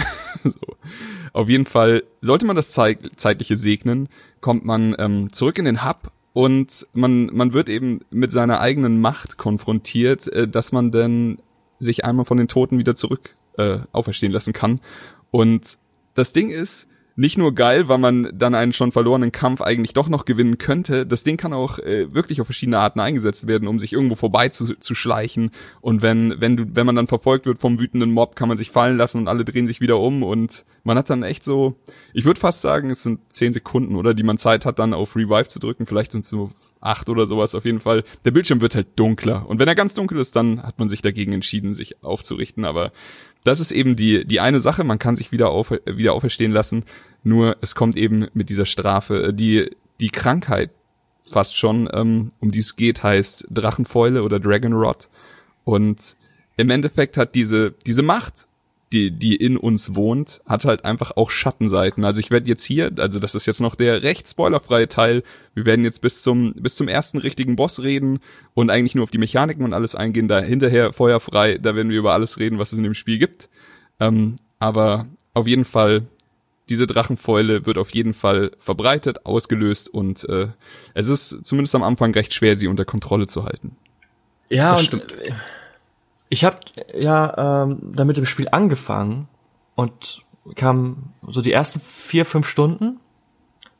[0.43, 0.53] so.
[1.31, 4.09] Auf jeden Fall, sollte man das Zei Zeitliche segnen,
[4.41, 8.99] kommt man ähm, zurück in den Hub und man, man wird eben mit seiner eigenen
[8.99, 11.37] Macht konfrontiert, äh, dass man denn
[11.79, 14.81] sich einmal von den Toten wieder zurück äh, auferstehen lassen kann.
[15.31, 15.77] Und
[16.15, 20.09] das Ding ist, nicht nur geil, weil man dann einen schon verlorenen Kampf eigentlich doch
[20.09, 21.05] noch gewinnen könnte.
[21.05, 24.49] Das Ding kann auch äh, wirklich auf verschiedene Arten eingesetzt werden, um sich irgendwo vorbei
[24.49, 25.51] zu, schleichen.
[25.81, 28.71] Und wenn, wenn du, wenn man dann verfolgt wird vom wütenden Mob, kann man sich
[28.71, 31.75] fallen lassen und alle drehen sich wieder um und man hat dann echt so,
[32.13, 35.15] ich würde fast sagen, es sind zehn Sekunden, oder, die man Zeit hat, dann auf
[35.15, 35.85] Revive zu drücken.
[35.85, 38.03] Vielleicht sind es nur acht oder sowas auf jeden Fall.
[38.25, 39.47] Der Bildschirm wird halt dunkler.
[39.47, 42.65] Und wenn er ganz dunkel ist, dann hat man sich dagegen entschieden, sich aufzurichten.
[42.65, 42.91] Aber
[43.43, 46.85] das ist eben die, die eine Sache, man kann sich wieder, auf, wieder auferstehen lassen,
[47.23, 49.33] nur es kommt eben mit dieser Strafe.
[49.33, 50.71] Die, die Krankheit
[51.29, 55.09] fast schon, ähm, um die es geht, heißt Drachenfäule oder Dragon Rot.
[55.63, 56.15] Und
[56.57, 58.47] im Endeffekt hat diese, diese Macht,
[58.93, 62.05] die, die in uns wohnt, hat halt einfach auch Schattenseiten.
[62.05, 65.23] Also ich werde jetzt hier, also das ist jetzt noch der recht spoilerfreie Teil.
[65.55, 68.19] Wir werden jetzt bis zum, bis zum ersten richtigen Boss reden
[68.53, 70.27] und eigentlich nur auf die Mechaniken und alles eingehen.
[70.27, 73.49] Da hinterher feuerfrei, da werden wir über alles reden, was es in dem Spiel gibt.
[73.99, 76.03] Ähm, aber auf jeden Fall,
[76.69, 80.47] diese Drachenfäule wird auf jeden Fall verbreitet, ausgelöst und äh,
[80.93, 83.75] es ist zumindest am Anfang recht schwer, sie unter Kontrolle zu halten.
[84.49, 85.11] Ja, Das und stimmt.
[85.21, 85.33] äh,
[86.33, 86.57] ich habe
[86.95, 89.27] ja ähm, damit im Spiel angefangen
[89.75, 92.99] und kam so die ersten vier, fünf Stunden,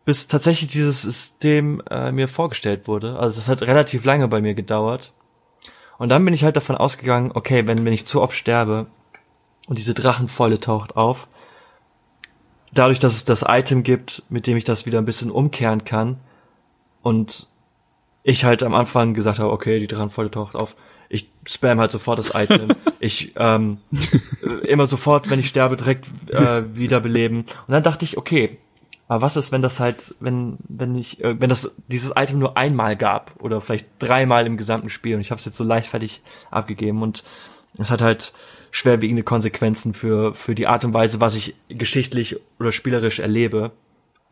[0.06, 3.18] bis tatsächlich dieses System äh, mir vorgestellt wurde.
[3.18, 5.14] Also das hat relativ lange bei mir gedauert.
[5.98, 8.86] Und dann bin ich halt davon ausgegangen, okay, wenn, wenn ich zu oft sterbe
[9.68, 11.28] und diese Drachenfäule taucht auf,
[12.72, 16.20] dadurch, dass es das Item gibt, mit dem ich das wieder ein bisschen umkehren kann
[17.02, 17.50] und
[18.22, 20.76] ich halt am Anfang gesagt habe, okay, die Drachenfäule taucht auf,
[21.14, 22.70] ich spam halt sofort das Item.
[23.00, 23.78] ich ähm,
[24.68, 27.42] immer sofort, wenn ich sterbe, direkt äh, wiederbeleben.
[27.42, 28.58] Und dann dachte ich, okay,
[29.08, 32.58] aber was ist, wenn das halt, wenn wenn ich, äh, wenn das dieses Item nur
[32.58, 36.22] einmal gab oder vielleicht dreimal im gesamten Spiel und ich habe es jetzt so leichtfertig
[36.50, 37.24] abgegeben und
[37.78, 38.34] es hat halt
[38.72, 43.72] schwerwiegende Konsequenzen für für die Art und Weise, was ich geschichtlich oder spielerisch erlebe.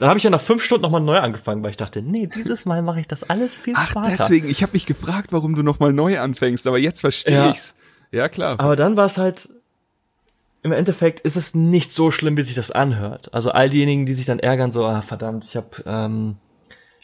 [0.02, 2.66] Dann habe ich ja nach fünf Stunden nochmal neu angefangen, weil ich dachte, nee, dieses
[2.66, 4.10] Mal mache ich das alles viel Ach, smarter.
[4.10, 7.52] deswegen, ich habe mich gefragt, warum du nochmal neu anfängst, aber jetzt verstehe Ja.
[7.52, 7.76] ich's.
[8.10, 8.60] Ja, klar.
[8.60, 9.50] Aber dann war es halt,
[10.64, 13.32] im Endeffekt ist es nicht so schlimm, wie sich das anhört.
[13.32, 16.38] Also all diejenigen, die sich dann ärgern, so, ah verdammt, ich hab, ähm,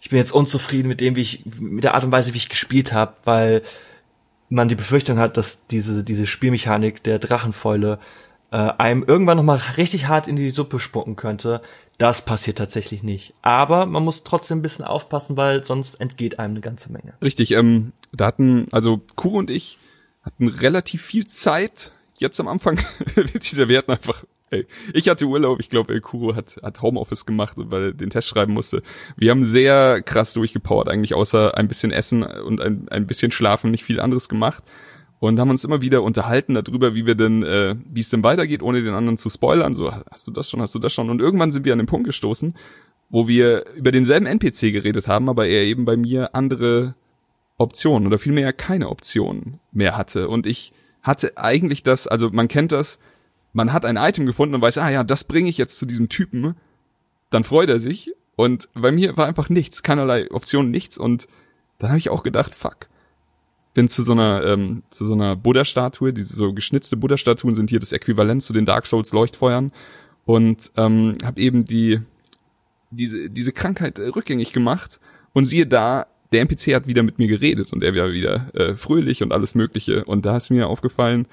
[0.02, 2.50] ich bin jetzt unzufrieden mit dem, wie ich, mit der Art und Weise, wie ich
[2.50, 3.62] gespielt habe, weil
[4.50, 8.00] man die Befürchtung hat, dass diese, diese Spielmechanik der Drachenfäule
[8.50, 11.62] äh, einem irgendwann nochmal richtig hart in die Suppe spucken könnte.
[11.98, 13.34] Das passiert tatsächlich nicht.
[13.42, 17.14] Aber man muss trotzdem ein bisschen aufpassen, weil sonst entgeht einem eine ganze Menge.
[17.22, 19.80] Richtig, ähm, da hatten, also Kuro und ich
[20.24, 22.80] hatten relativ viel Zeit jetzt am Anfang.
[23.42, 27.56] dieser, wir hatten einfach Ey, ich hatte Urlaub, ich glaube, Kuro hat, hat Homeoffice gemacht,
[27.58, 28.82] weil er den Test schreiben musste.
[29.18, 33.72] Wir haben sehr krass durchgepowert, eigentlich außer ein bisschen Essen und ein, ein bisschen Schlafen,
[33.72, 34.64] nicht viel anderes gemacht.
[35.20, 38.62] Und haben uns immer wieder unterhalten darüber, wie wir denn, äh, wie es denn weitergeht,
[38.62, 39.74] ohne den anderen zu spoilern.
[39.74, 41.10] So, hast du das schon, hast du das schon?
[41.10, 42.56] Und irgendwann sind wir an den Punkt gestoßen,
[43.10, 46.94] wo wir über denselben NPC geredet haben, aber er eben bei mir andere
[47.58, 50.30] Optionen oder vielmehr keine Optionen mehr hatte.
[50.30, 53.00] Und ich hatte eigentlich das, also man kennt das,
[53.54, 56.10] man hat ein Item gefunden und weiß, ah ja, das bringe ich jetzt zu diesem
[56.10, 56.56] Typen,
[57.32, 58.14] dann freut er sich.
[58.36, 60.98] Und bei mir war einfach nichts, keinerlei Option, nichts.
[60.98, 61.28] Und
[61.80, 62.88] dann habe ich auch gedacht, fuck.
[63.78, 67.80] Bin zu so einer, ähm, zu so einer Buddha-Statue, diese so geschnitzte Buddha-Statuen sind hier
[67.80, 69.72] das Äquivalent zu den Dark Souls Leuchtfeuern.
[70.26, 72.00] Und ähm, habe eben die,
[72.90, 75.00] diese, diese Krankheit äh, rückgängig gemacht.
[75.32, 78.76] Und siehe da, der NPC hat wieder mit mir geredet und er war wieder äh,
[78.76, 80.06] fröhlich und alles Mögliche.
[80.06, 81.28] Und da ist mir aufgefallen,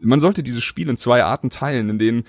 [0.00, 2.24] man sollte dieses Spiel in zwei Arten teilen, in denen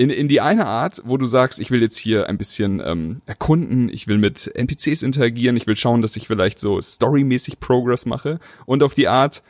[0.00, 3.20] in, in die eine Art, wo du sagst, ich will jetzt hier ein bisschen ähm,
[3.26, 8.06] erkunden, ich will mit NPCs interagieren, ich will schauen, dass ich vielleicht so storymäßig Progress
[8.06, 9.42] mache und auf die Art,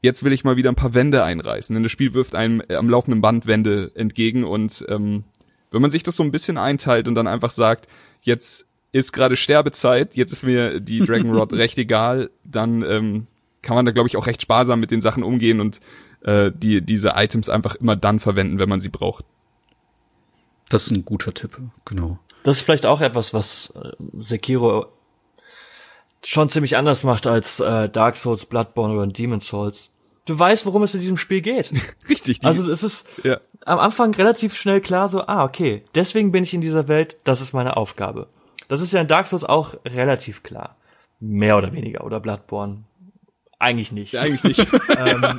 [0.00, 1.74] jetzt will ich mal wieder ein paar Wände einreißen.
[1.74, 5.24] Denn das Spiel wirft einem äh, am laufenden Band Wände entgegen und ähm,
[5.70, 7.86] wenn man sich das so ein bisschen einteilt und dann einfach sagt,
[8.22, 13.26] jetzt ist gerade Sterbezeit, jetzt ist mir die Dragon Rod recht egal, dann ähm,
[13.60, 15.80] kann man da glaube ich auch recht sparsam mit den Sachen umgehen und
[16.22, 19.26] äh, die diese Items einfach immer dann verwenden, wenn man sie braucht.
[20.68, 22.18] Das ist ein guter Tipp, genau.
[22.42, 24.86] Das ist vielleicht auch etwas, was äh, Sekiro
[26.24, 29.90] schon ziemlich anders macht als äh, Dark Souls, Bloodborne oder Demon Souls.
[30.26, 31.70] Du weißt, worum es in diesem Spiel geht.
[32.08, 32.44] Richtig.
[32.44, 33.40] Also es ist ja.
[33.64, 37.40] am Anfang relativ schnell klar so, ah, okay, deswegen bin ich in dieser Welt, das
[37.40, 38.28] ist meine Aufgabe.
[38.68, 40.76] Das ist ja in Dark Souls auch relativ klar.
[41.20, 42.04] Mehr oder weniger.
[42.04, 42.84] Oder Bloodborne.
[43.58, 44.12] Eigentlich nicht.
[44.12, 44.68] Ja, eigentlich nicht.
[44.98, 45.38] Ähm,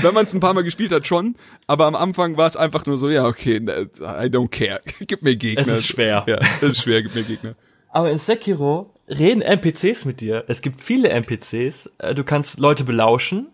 [0.00, 1.36] Wenn man es ein paar Mal gespielt hat, schon.
[1.66, 4.80] Aber am Anfang war es einfach nur so, ja, okay, I don't care.
[5.00, 5.62] Gib mir Gegner.
[5.62, 6.24] Es ist schwer.
[6.26, 7.54] Ja, es ist schwer, gib mir Gegner.
[7.90, 10.44] Aber in Sekiro reden NPCs mit dir.
[10.48, 11.90] Es gibt viele NPCs.
[11.98, 13.46] Äh, Du kannst Leute belauschen,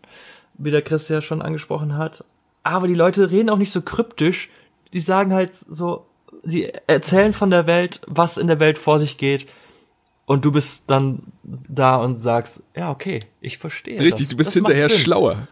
[0.58, 2.24] wie der Chris ja schon angesprochen hat.
[2.62, 4.48] Aber die Leute reden auch nicht so kryptisch.
[4.92, 6.06] Die sagen halt so,
[6.42, 9.46] die erzählen von der Welt, was in der Welt vor sich geht.
[10.26, 14.00] Und du bist dann da und sagst, ja, okay, ich verstehe.
[14.00, 14.28] Richtig, das.
[14.28, 15.48] du bist Das hinterher schlauer.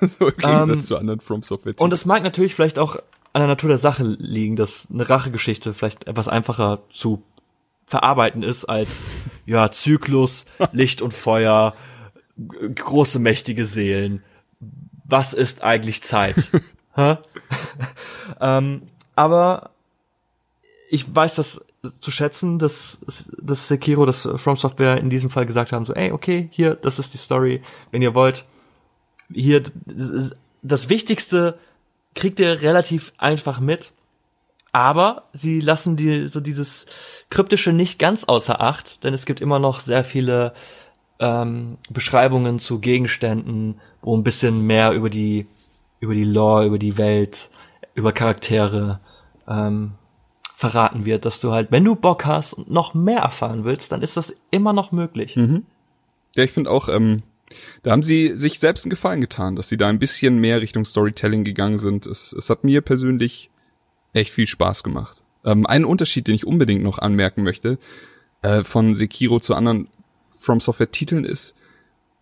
[0.18, 1.74] so im Gegensatz Ähm, zu anderen From Software.
[1.78, 2.96] Und es mag natürlich vielleicht auch
[3.32, 7.22] an der Natur der Sache liegen, dass eine Rachegeschichte vielleicht etwas einfacher zu
[7.86, 9.04] verarbeiten ist als,
[9.46, 11.74] ja, Zyklus, Licht und Feuer,
[12.36, 14.22] große mächtige Seelen.
[15.04, 16.50] Was ist eigentlich Zeit?
[18.40, 19.70] Ähm, aber
[20.88, 21.64] ich weiß das
[22.00, 23.00] zu schätzen, dass,
[23.38, 26.98] dass Sekiro, dass From Software in diesem Fall gesagt haben, so, ey, okay, hier, das
[26.98, 28.46] ist die Story, wenn ihr wollt,
[29.32, 29.62] hier,
[30.62, 31.58] das Wichtigste
[32.14, 33.92] kriegt ihr relativ einfach mit,
[34.72, 36.86] aber sie lassen die, so dieses
[37.30, 40.54] Kryptische nicht ganz außer Acht, denn es gibt immer noch sehr viele
[41.18, 45.46] ähm, Beschreibungen zu Gegenständen, wo ein bisschen mehr über die,
[46.00, 47.50] über die Lore, über die Welt,
[47.94, 49.00] über Charaktere
[49.48, 49.92] ähm,
[50.56, 54.02] verraten wird, dass du halt, wenn du Bock hast und noch mehr erfahren willst, dann
[54.02, 55.36] ist das immer noch möglich.
[56.34, 57.22] Ja, ich finde auch, ähm,
[57.82, 60.84] da haben sie sich selbst einen Gefallen getan, dass sie da ein bisschen mehr Richtung
[60.84, 62.06] Storytelling gegangen sind.
[62.06, 63.50] Es, es hat mir persönlich
[64.12, 65.22] echt viel Spaß gemacht.
[65.44, 67.78] Ähm, ein Unterschied, den ich unbedingt noch anmerken möchte,
[68.42, 69.88] äh, von Sekiro zu anderen
[70.38, 71.54] From Software Titeln ist,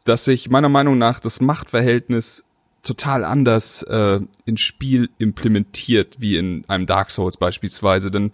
[0.04, 2.44] dass sich meiner Meinung nach das Machtverhältnis
[2.82, 8.10] total anders äh, ins Spiel implementiert, wie in einem Dark Souls beispielsweise.
[8.10, 8.30] Denn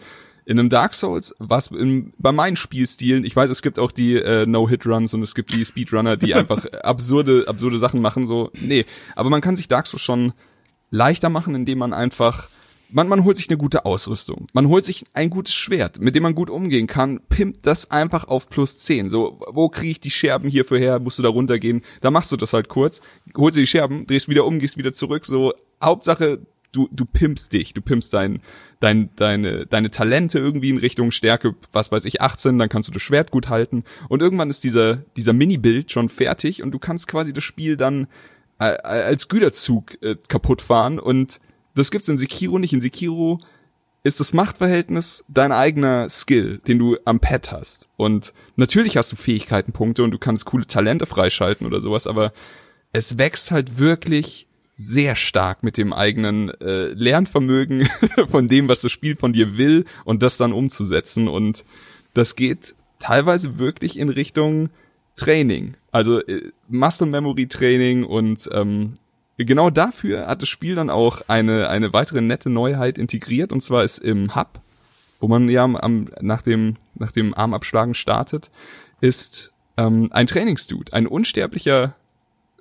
[0.50, 4.16] in einem Dark Souls, was in, bei meinen Spielstilen, ich weiß, es gibt auch die
[4.16, 8.84] äh, No-Hit-Runs und es gibt die Speedrunner, die einfach absurde, absurde Sachen machen, so, nee.
[9.14, 10.32] Aber man kann sich Dark Souls schon
[10.90, 12.48] leichter machen, indem man einfach,
[12.90, 14.48] man, man holt sich eine gute Ausrüstung.
[14.52, 18.26] Man holt sich ein gutes Schwert, mit dem man gut umgehen kann, pimpt das einfach
[18.26, 19.08] auf plus 10.
[19.08, 20.98] So, wo kriege ich die Scherben hierfür her?
[20.98, 21.82] Musst du da runtergehen?
[22.00, 23.00] Da machst du das halt kurz,
[23.36, 26.40] holst dir die Scherben, drehst wieder um, gehst wieder zurück, so, Hauptsache,
[26.72, 28.40] du, du pimpst dich, du pimpst dein,
[28.78, 32.92] dein, deine, deine Talente irgendwie in Richtung Stärke, was weiß ich, 18, dann kannst du
[32.92, 37.08] das Schwert gut halten und irgendwann ist dieser, dieser Mini-Bild schon fertig und du kannst
[37.08, 38.06] quasi das Spiel dann
[38.58, 41.40] äh, als Güterzug äh, kaputt fahren und
[41.74, 42.72] das gibt's in Sekiro nicht.
[42.72, 43.40] In Sekiro
[44.02, 47.88] ist das Machtverhältnis dein eigener Skill, den du am Pad hast.
[47.96, 52.32] Und natürlich hast du Fähigkeitenpunkte und du kannst coole Talente freischalten oder sowas, aber
[52.92, 54.46] es wächst halt wirklich
[54.80, 57.86] sehr stark mit dem eigenen äh, Lernvermögen
[58.28, 61.28] von dem, was das Spiel von dir will und das dann umzusetzen.
[61.28, 61.66] Und
[62.14, 64.70] das geht teilweise wirklich in Richtung
[65.16, 65.74] Training.
[65.92, 68.94] Also äh, Muscle Memory Training und ähm,
[69.36, 73.84] genau dafür hat das Spiel dann auch eine, eine weitere nette Neuheit integriert und zwar
[73.84, 74.62] ist im Hub,
[75.20, 78.50] wo man ja am, nach dem, nach dem Armabschlagen startet,
[79.02, 81.96] ist ähm, ein Trainingsdude, ein unsterblicher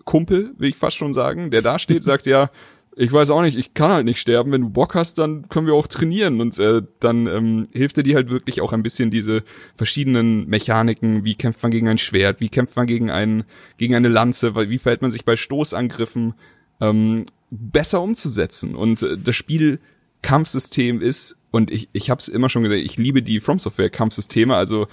[0.09, 2.49] Kumpel, will ich fast schon sagen, der da steht, sagt ja,
[2.95, 4.51] ich weiß auch nicht, ich kann halt nicht sterben.
[4.51, 6.41] Wenn du Bock hast, dann können wir auch trainieren.
[6.41, 9.43] Und äh, dann ähm, hilft er dir halt wirklich auch ein bisschen diese
[9.75, 11.25] verschiedenen Mechaniken.
[11.25, 12.41] Wie kämpft man gegen ein Schwert?
[12.41, 13.43] Wie kämpft man gegen, ein,
[13.77, 14.55] gegen eine Lanze?
[14.55, 16.33] Wie verhält man sich bei Stoßangriffen?
[16.81, 18.73] Ähm, besser umzusetzen.
[18.73, 19.79] Und äh, das Spiel
[20.23, 23.91] Kampfsystem ist, und ich, ich habe es immer schon gesagt, ich liebe die From Software
[23.91, 24.55] Kampfsysteme.
[24.55, 24.87] Also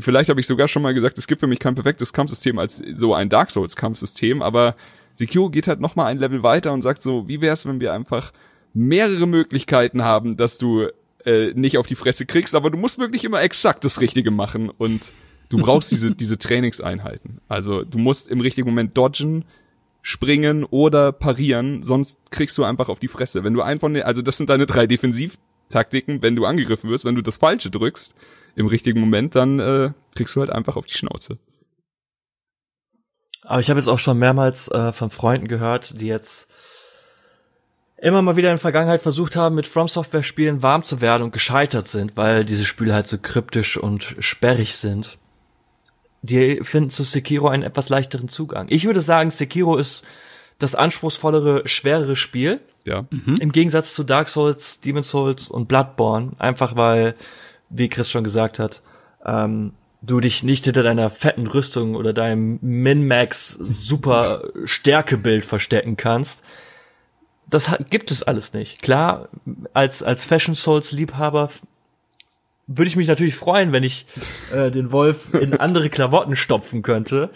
[0.00, 2.82] vielleicht habe ich sogar schon mal gesagt, es gibt für mich kein perfektes Kampfsystem als
[2.94, 4.76] so ein Dark Souls Kampfsystem, aber
[5.16, 7.92] Sekiro geht halt noch mal ein Level weiter und sagt so, wie wär's, wenn wir
[7.92, 8.32] einfach
[8.74, 10.88] mehrere Möglichkeiten haben, dass du
[11.24, 14.70] äh, nicht auf die Fresse kriegst, aber du musst wirklich immer exakt das Richtige machen
[14.70, 15.12] und
[15.48, 17.40] du brauchst diese diese Trainingseinheiten.
[17.48, 19.44] Also du musst im richtigen Moment dodgen,
[20.02, 23.44] springen oder parieren, sonst kriegst du einfach auf die Fresse.
[23.44, 27.04] Wenn du einen von den, also das sind deine drei Defensivtaktiken, wenn du angegriffen wirst,
[27.04, 28.14] wenn du das Falsche drückst
[28.56, 31.38] im richtigen Moment, dann äh, kriegst du halt einfach auf die Schnauze.
[33.42, 36.48] Aber ich habe jetzt auch schon mehrmals äh, von Freunden gehört, die jetzt
[37.96, 41.22] immer mal wieder in der Vergangenheit versucht haben, mit From Software Spielen warm zu werden
[41.24, 45.18] und gescheitert sind, weil diese Spiele halt so kryptisch und sperrig sind.
[46.22, 48.66] Die finden zu Sekiro einen etwas leichteren Zugang.
[48.70, 50.04] Ich würde sagen, Sekiro ist
[50.58, 52.60] das anspruchsvollere, schwerere Spiel.
[52.84, 53.06] Ja.
[53.10, 53.36] Mhm.
[53.36, 56.32] Im Gegensatz zu Dark Souls, Demon Souls und Bloodborne.
[56.38, 57.14] Einfach weil,
[57.70, 58.82] wie Chris schon gesagt hat,
[59.24, 66.42] ähm, du dich nicht hinter deiner fetten Rüstung oder deinem Min-Max super Stärkebild verstecken kannst.
[67.50, 68.82] Das gibt es alles nicht.
[68.82, 69.28] Klar,
[69.72, 71.50] als, als Fashion Souls Liebhaber
[72.68, 74.06] würde ich mich natürlich freuen, wenn ich
[74.52, 77.30] äh, den Wolf in andere Klamotten stopfen könnte.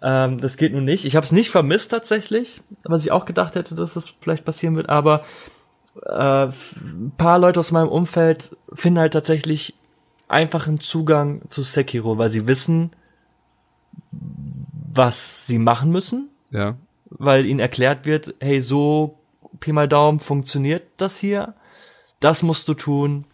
[0.00, 1.04] Ähm, das geht nun nicht.
[1.04, 4.76] Ich habe es nicht vermisst tatsächlich, was ich auch gedacht hätte, dass das vielleicht passieren
[4.76, 4.88] wird.
[4.88, 5.24] Aber
[6.04, 9.74] äh, ein paar Leute aus meinem Umfeld finden halt tatsächlich
[10.28, 12.90] einfachen Zugang zu Sekiro, weil sie wissen,
[14.92, 16.28] was sie machen müssen.
[16.50, 16.76] Ja.
[17.08, 19.18] Weil ihnen erklärt wird, hey, so
[19.60, 21.54] Pi mal Daumen funktioniert das hier.
[22.20, 23.24] Das musst du tun.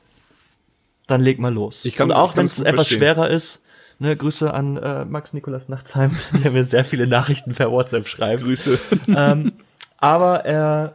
[1.06, 1.84] Dann leg mal los.
[1.84, 2.98] Ich kann Und auch wenn es etwas verstehen.
[2.98, 3.62] schwerer ist,
[3.98, 8.44] ne, Grüße an äh, Max Nikolas Nachtsheim, der mir sehr viele Nachrichten per WhatsApp schreibt.
[8.44, 8.78] Grüße.
[9.08, 9.52] ähm,
[9.98, 10.94] aber er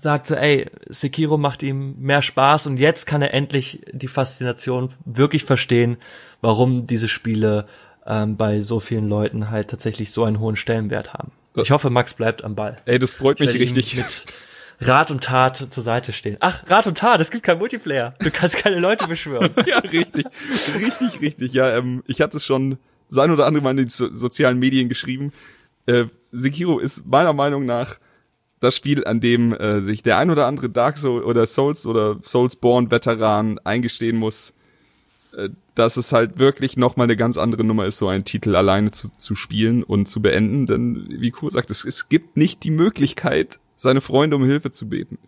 [0.00, 4.90] sagt so, ey, Sekiro macht ihm mehr Spaß und jetzt kann er endlich die Faszination
[5.04, 5.96] wirklich verstehen,
[6.40, 7.66] warum diese Spiele
[8.06, 11.32] ähm, bei so vielen Leuten halt tatsächlich so einen hohen Stellenwert haben.
[11.54, 12.76] Ich hoffe, Max bleibt am Ball.
[12.84, 13.96] Ey, das freut mich richtig.
[13.96, 14.26] Mit
[14.80, 16.36] Rat und Tat zur Seite stehen.
[16.40, 18.14] Ach, Rat und Tat, es gibt kein Multiplayer.
[18.18, 19.50] Du kannst keine Leute beschwören.
[19.66, 20.26] ja, richtig.
[20.74, 21.52] Richtig, richtig.
[21.54, 22.76] Ja, ähm, ich hatte es schon
[23.08, 25.32] sein oder andere Mal in den so sozialen Medien geschrieben.
[25.86, 27.96] Äh, Sekiro ist meiner Meinung nach
[28.60, 32.18] das Spiel, an dem äh, sich der ein oder andere Dark Souls oder Souls oder
[32.22, 34.54] Soulsborne Veteran eingestehen muss,
[35.36, 38.56] äh, dass es halt wirklich noch mal eine ganz andere Nummer ist, so einen Titel
[38.56, 40.66] alleine zu, zu spielen und zu beenden.
[40.66, 44.88] Denn wie Kur sagt, es, es gibt nicht die Möglichkeit, seine Freunde um Hilfe zu
[44.88, 45.18] beten.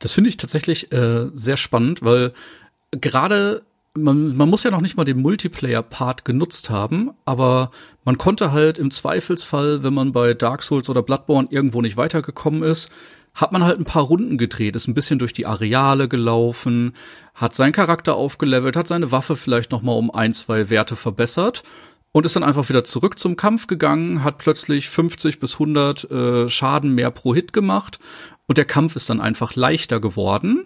[0.00, 2.32] Das finde ich tatsächlich äh, sehr spannend, weil
[2.90, 3.62] gerade
[3.96, 7.70] man, man muss ja noch nicht mal den Multiplayer-Part genutzt haben, aber
[8.04, 12.62] man konnte halt im Zweifelsfall, wenn man bei Dark Souls oder Bloodborne irgendwo nicht weitergekommen
[12.62, 12.90] ist,
[13.34, 16.94] hat man halt ein paar Runden gedreht, ist ein bisschen durch die Areale gelaufen,
[17.34, 21.62] hat seinen Charakter aufgelevelt, hat seine Waffe vielleicht noch mal um ein, zwei Werte verbessert
[22.10, 26.48] und ist dann einfach wieder zurück zum Kampf gegangen, hat plötzlich 50 bis 100 äh,
[26.48, 28.00] Schaden mehr pro Hit gemacht
[28.46, 30.62] und der Kampf ist dann einfach leichter geworden.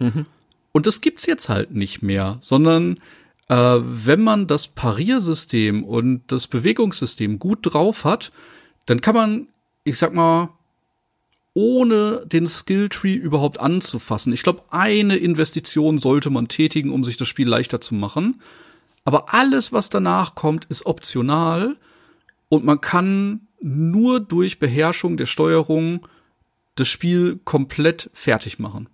[0.73, 2.99] Und das gibt's jetzt halt nicht mehr, sondern
[3.49, 8.33] äh, wenn man das Pariersystem und das Bewegungssystem gut drauf hat,
[8.87, 9.49] dann kann man,
[9.85, 10.51] ich sag mal,
[11.55, 14.33] ohne den Skilltree überhaupt anzufassen.
[14.33, 18.41] Ich glaube, eine Investition sollte man tätigen, um sich das Spiel leichter zu machen.
[19.05, 21.77] Aber alles, was danach kommt, ist optional
[22.49, 26.07] und man kann nur durch Beherrschung der Steuerung
[26.75, 28.89] das Spiel komplett fertig machen.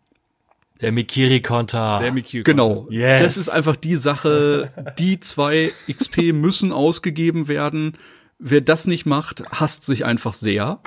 [0.81, 1.99] Der Mikiri-Konter.
[2.01, 2.87] Der Mikiri Genau.
[2.91, 3.23] Yes.
[3.23, 7.97] Das ist einfach die Sache, die zwei XP müssen ausgegeben werden.
[8.41, 10.79] Wer das nicht macht, hasst sich einfach sehr.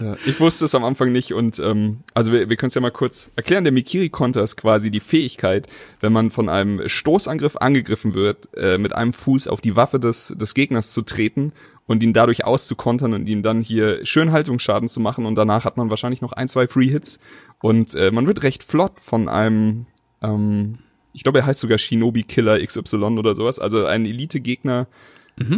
[0.00, 2.80] Ja, ich wusste es am Anfang nicht und ähm, also wir, wir können es ja
[2.80, 3.62] mal kurz erklären.
[3.62, 5.68] Der Mikiri-Konter ist quasi die Fähigkeit,
[6.00, 10.34] wenn man von einem Stoßangriff angegriffen wird, äh, mit einem Fuß auf die Waffe des,
[10.36, 11.52] des Gegners zu treten
[11.90, 15.26] und ihn dadurch auszukontern und ihm dann hier schön Haltungsschaden zu machen.
[15.26, 17.18] Und danach hat man wahrscheinlich noch ein, zwei Free Hits.
[17.60, 19.86] Und äh, man wird recht flott von einem,
[20.22, 20.78] ähm,
[21.12, 24.86] ich glaube er heißt sogar Shinobi Killer XY oder sowas, also ein Elite-Gegner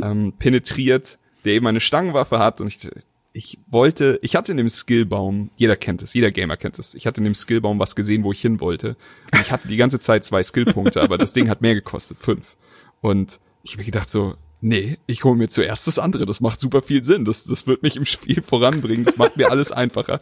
[0.02, 2.62] ähm, penetriert, der eben eine Stangenwaffe hat.
[2.62, 2.88] Und ich
[3.34, 7.06] ich wollte, ich hatte in dem Skillbaum, jeder kennt es, jeder Gamer kennt es, ich
[7.06, 8.96] hatte in dem Skillbaum was gesehen, wo ich hin wollte.
[9.34, 12.56] Und ich hatte die ganze Zeit zwei Skillpunkte, aber das Ding hat mehr gekostet, fünf.
[13.02, 16.60] Und ich habe mir gedacht so, nee, ich hole mir zuerst das andere, das macht
[16.60, 20.20] super viel Sinn, das, das wird mich im Spiel voranbringen, das macht mir alles einfacher.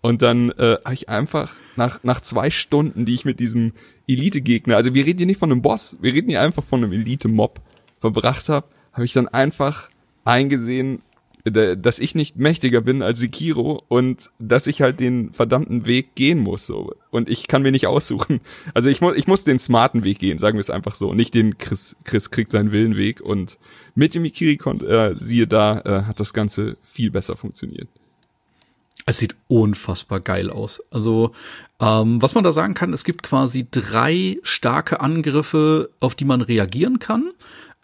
[0.00, 3.72] Und dann äh, habe ich einfach nach, nach zwei Stunden, die ich mit diesem
[4.08, 6.92] Elite-Gegner, also wir reden hier nicht von einem Boss, wir reden hier einfach von einem
[6.92, 7.60] Elite-Mob
[7.98, 9.90] verbracht habe, habe ich dann einfach
[10.24, 11.02] eingesehen,
[11.44, 16.38] dass ich nicht mächtiger bin als Sekiro und dass ich halt den verdammten Weg gehen
[16.38, 16.94] muss so.
[17.10, 18.40] Und ich kann mir nicht aussuchen.
[18.74, 21.34] Also ich muss ich muss den smarten Weg gehen, sagen wir es einfach so, nicht
[21.34, 23.58] den Chris Chris kriegt seinen Willen Weg und
[23.94, 27.88] mit dem Ikiri äh, siehe da äh, hat das ganze viel besser funktioniert.
[29.04, 30.82] Es sieht unfassbar geil aus.
[30.90, 31.32] Also,
[31.80, 36.40] ähm, was man da sagen kann, es gibt quasi drei starke Angriffe, auf die man
[36.40, 37.32] reagieren kann.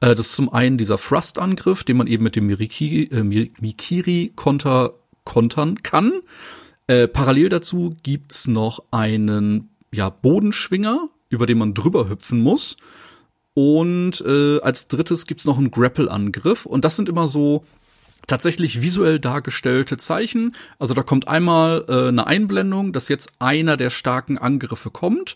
[0.01, 4.95] Äh, das ist zum einen dieser Thrust-Angriff, den man eben mit dem Miriki, äh, Mikiri-Konter
[5.25, 6.13] kontern kann.
[6.87, 12.77] Äh, parallel dazu gibt's noch einen ja, Bodenschwinger, über den man drüber hüpfen muss.
[13.61, 16.65] Und äh, als drittes gibt's noch einen Grapple-Angriff.
[16.65, 17.65] Und das sind immer so
[18.29, 20.55] tatsächlich visuell dargestellte Zeichen.
[20.79, 25.35] Also da kommt einmal äh, eine Einblendung, dass jetzt einer der starken Angriffe kommt.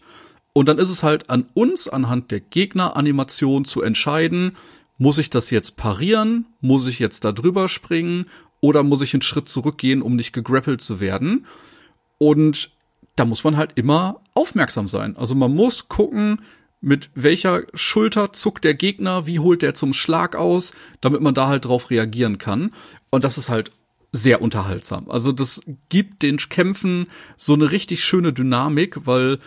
[0.52, 4.52] Und dann ist es halt an uns, anhand der Gegneranimation zu entscheiden,
[4.98, 8.26] muss ich das jetzt parieren, muss ich jetzt da drüber springen
[8.60, 11.44] oder muss ich einen Schritt zurückgehen, um nicht gegrappelt zu werden.
[12.18, 12.70] Und
[13.16, 15.16] da muss man halt immer aufmerksam sein.
[15.16, 16.38] Also man muss gucken,
[16.82, 21.46] mit welcher Schulter zuckt der Gegner, wie holt der zum Schlag aus, damit man da
[21.46, 22.72] halt drauf reagieren kann.
[23.10, 23.70] Und das ist halt
[24.10, 25.08] sehr unterhaltsam.
[25.10, 27.06] Also das gibt den Kämpfen
[27.36, 29.38] so eine richtig schöne Dynamik, weil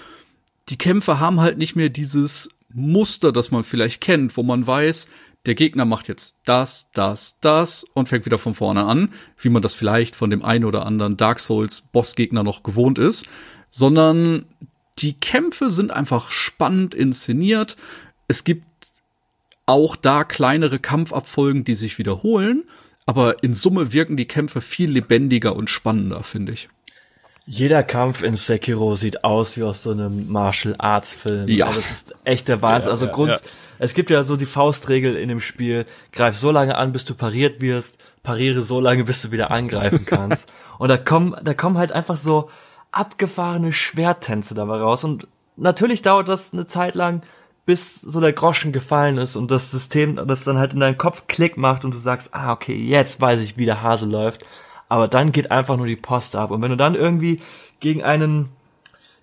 [0.70, 5.08] die Kämpfe haben halt nicht mehr dieses Muster, das man vielleicht kennt, wo man weiß,
[5.46, 9.62] der Gegner macht jetzt das, das, das und fängt wieder von vorne an, wie man
[9.62, 13.28] das vielleicht von dem einen oder anderen Dark Souls Bossgegner noch gewohnt ist,
[13.70, 14.46] sondern
[15.00, 17.76] die Kämpfe sind einfach spannend inszeniert.
[18.28, 18.66] Es gibt
[19.66, 22.64] auch da kleinere Kampfabfolgen, die sich wiederholen,
[23.06, 26.70] aber in Summe wirken die Kämpfe viel lebendiger und spannender, finde ich.
[27.48, 31.48] Jeder Kampf in Sekiro sieht aus wie aus so einem Martial Arts Film.
[31.48, 31.68] Ja.
[31.68, 32.88] Also das ist echt der Wahnsinn.
[32.88, 33.38] Ja, also ja, Grund, ja.
[33.78, 37.14] es gibt ja so die Faustregel in dem Spiel, greif so lange an, bis du
[37.14, 40.52] pariert wirst, pariere so lange, bis du wieder angreifen kannst.
[40.80, 42.50] und da kommen, da kommen halt einfach so
[42.96, 45.04] abgefahrene Schwerttänze dabei raus.
[45.04, 47.24] Und natürlich dauert das eine Zeit lang,
[47.66, 51.24] bis so der Groschen gefallen ist und das System das dann halt in deinem Kopf
[51.28, 54.46] Klick macht und du sagst, ah, okay, jetzt weiß ich, wie der Hase läuft
[54.90, 56.52] aber dann geht einfach nur die Post ab.
[56.52, 57.42] Und wenn du dann irgendwie
[57.80, 58.50] gegen einen,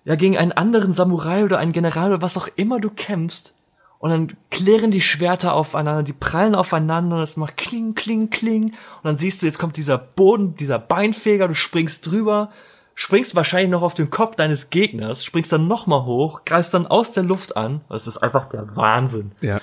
[0.05, 3.53] ja, gegen einen anderen Samurai oder einen General oder was auch immer du kämpfst,
[3.99, 8.65] und dann klären die Schwerter aufeinander, die prallen aufeinander und es macht kling, kling, kling.
[8.65, 12.51] Und dann siehst du, jetzt kommt dieser Boden, dieser Beinfeger, du springst drüber,
[12.95, 17.11] springst wahrscheinlich noch auf den Kopf deines Gegners, springst dann nochmal hoch, greifst dann aus
[17.11, 17.81] der Luft an.
[17.89, 19.31] Das ist einfach der Wahnsinn.
[19.41, 19.61] Ja.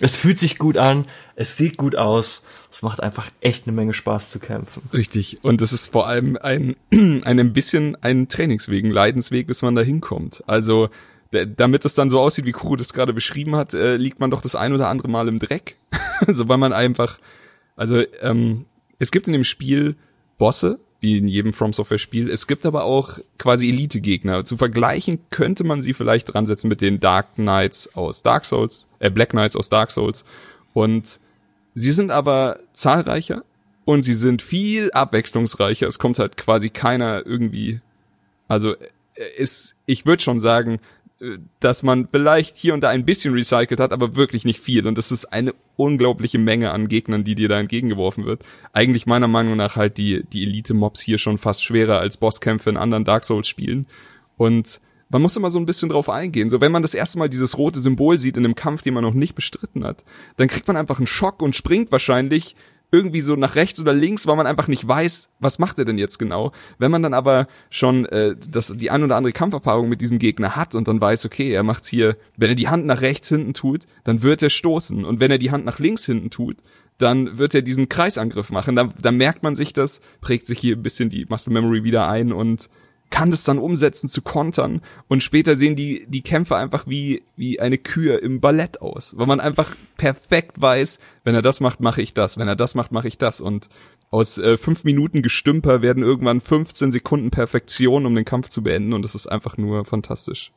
[0.00, 1.06] Es fühlt sich gut an,
[1.36, 4.82] es sieht gut aus, es macht einfach echt eine Menge Spaß zu kämpfen.
[4.92, 5.38] Richtig.
[5.42, 9.76] Und es ist vor allem ein, ein, ein bisschen ein Trainingsweg, ein Leidensweg, bis man
[9.76, 10.42] da hinkommt.
[10.48, 10.88] Also,
[11.30, 14.40] damit es dann so aussieht, wie Kuro das gerade beschrieben hat, äh, liegt man doch
[14.40, 15.76] das ein oder andere Mal im Dreck.
[16.26, 17.18] also, weil man einfach,
[17.76, 18.64] also, ähm,
[18.98, 19.96] es gibt in dem Spiel
[20.36, 22.30] Bosse, wie in jedem From Software Spiel.
[22.30, 24.44] Es gibt aber auch quasi Elite-Gegner.
[24.44, 28.86] Zu vergleichen könnte man sie vielleicht dran setzen mit den Dark Knights aus Dark Souls,
[29.00, 30.24] äh, Black Knights aus Dark Souls.
[30.72, 31.20] Und
[31.74, 33.44] sie sind aber zahlreicher
[33.84, 35.88] und sie sind viel abwechslungsreicher.
[35.88, 37.80] Es kommt halt quasi keiner irgendwie,
[38.46, 38.78] also äh,
[39.36, 40.78] ist, ich würde schon sagen, äh,
[41.60, 44.86] dass man vielleicht hier und da ein bisschen recycelt hat, aber wirklich nicht viel.
[44.86, 48.42] Und das ist eine unglaubliche Menge an Gegnern, die dir da entgegengeworfen wird.
[48.72, 52.76] Eigentlich meiner Meinung nach halt die, die Elite-Mobs hier schon fast schwerer als Bosskämpfe in
[52.76, 53.86] anderen Dark Souls-Spielen.
[54.36, 56.50] Und man muss immer so ein bisschen drauf eingehen.
[56.50, 59.04] So, wenn man das erste Mal dieses rote Symbol sieht in einem Kampf, den man
[59.04, 60.02] noch nicht bestritten hat,
[60.38, 62.56] dann kriegt man einfach einen Schock und springt wahrscheinlich
[62.92, 65.96] irgendwie so nach rechts oder links, weil man einfach nicht weiß, was macht er denn
[65.96, 66.52] jetzt genau.
[66.78, 70.54] Wenn man dann aber schon äh, das, die ein oder andere Kampferfahrung mit diesem Gegner
[70.56, 73.54] hat und dann weiß, okay, er macht hier, wenn er die Hand nach rechts hinten
[73.54, 75.06] tut, dann wird er stoßen.
[75.06, 76.58] Und wenn er die Hand nach links hinten tut,
[76.98, 78.76] dann wird er diesen Kreisangriff machen.
[78.76, 82.08] Dann, dann merkt man sich das, prägt sich hier ein bisschen die Muscle Memory wieder
[82.08, 82.68] ein und
[83.12, 84.80] kann das dann umsetzen zu kontern.
[85.06, 89.26] Und später sehen die die Kämpfe einfach wie wie eine Kühe im Ballett aus, weil
[89.26, 92.90] man einfach perfekt weiß, wenn er das macht, mache ich das, wenn er das macht,
[92.90, 93.40] mache ich das.
[93.40, 93.68] Und
[94.10, 98.92] aus äh, fünf Minuten Gestümper werden irgendwann 15 Sekunden Perfektion, um den Kampf zu beenden.
[98.92, 100.50] Und das ist einfach nur fantastisch.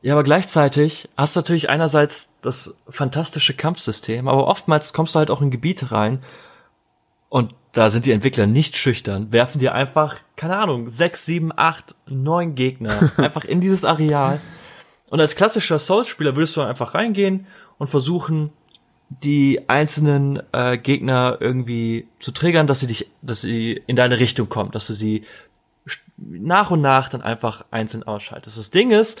[0.00, 5.30] Ja, aber gleichzeitig hast du natürlich einerseits das fantastische Kampfsystem, aber oftmals kommst du halt
[5.30, 6.24] auch in Gebiete rein
[7.28, 11.94] und da sind die Entwickler nicht schüchtern, werfen dir einfach, keine Ahnung, sechs, sieben, acht,
[12.08, 14.40] neun Gegner einfach in dieses Areal.
[15.08, 17.46] Und als klassischer Souls-Spieler würdest du einfach reingehen
[17.78, 18.50] und versuchen,
[19.08, 24.48] die einzelnen äh, Gegner irgendwie zu triggern, dass sie dich, dass sie in deine Richtung
[24.48, 25.24] kommen, dass du sie
[26.16, 28.56] nach und nach dann einfach einzeln ausschaltest.
[28.56, 29.20] Das Ding ist,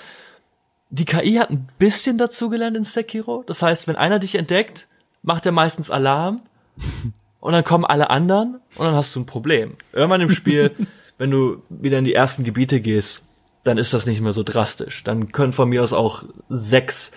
[0.90, 3.44] die KI hat ein bisschen dazugelernt in Sekiro.
[3.46, 4.88] Das heißt, wenn einer dich entdeckt,
[5.22, 6.42] macht er meistens Alarm
[7.42, 9.74] und dann kommen alle anderen und dann hast du ein Problem.
[9.92, 10.70] Irgendwann im Spiel,
[11.18, 13.24] wenn du wieder in die ersten Gebiete gehst,
[13.64, 15.02] dann ist das nicht mehr so drastisch.
[15.02, 17.10] Dann können von mir aus auch sechs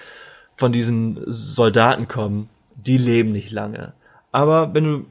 [0.57, 2.49] von diesen Soldaten kommen.
[2.75, 3.93] Die leben nicht lange.
[4.31, 5.05] Aber wenn du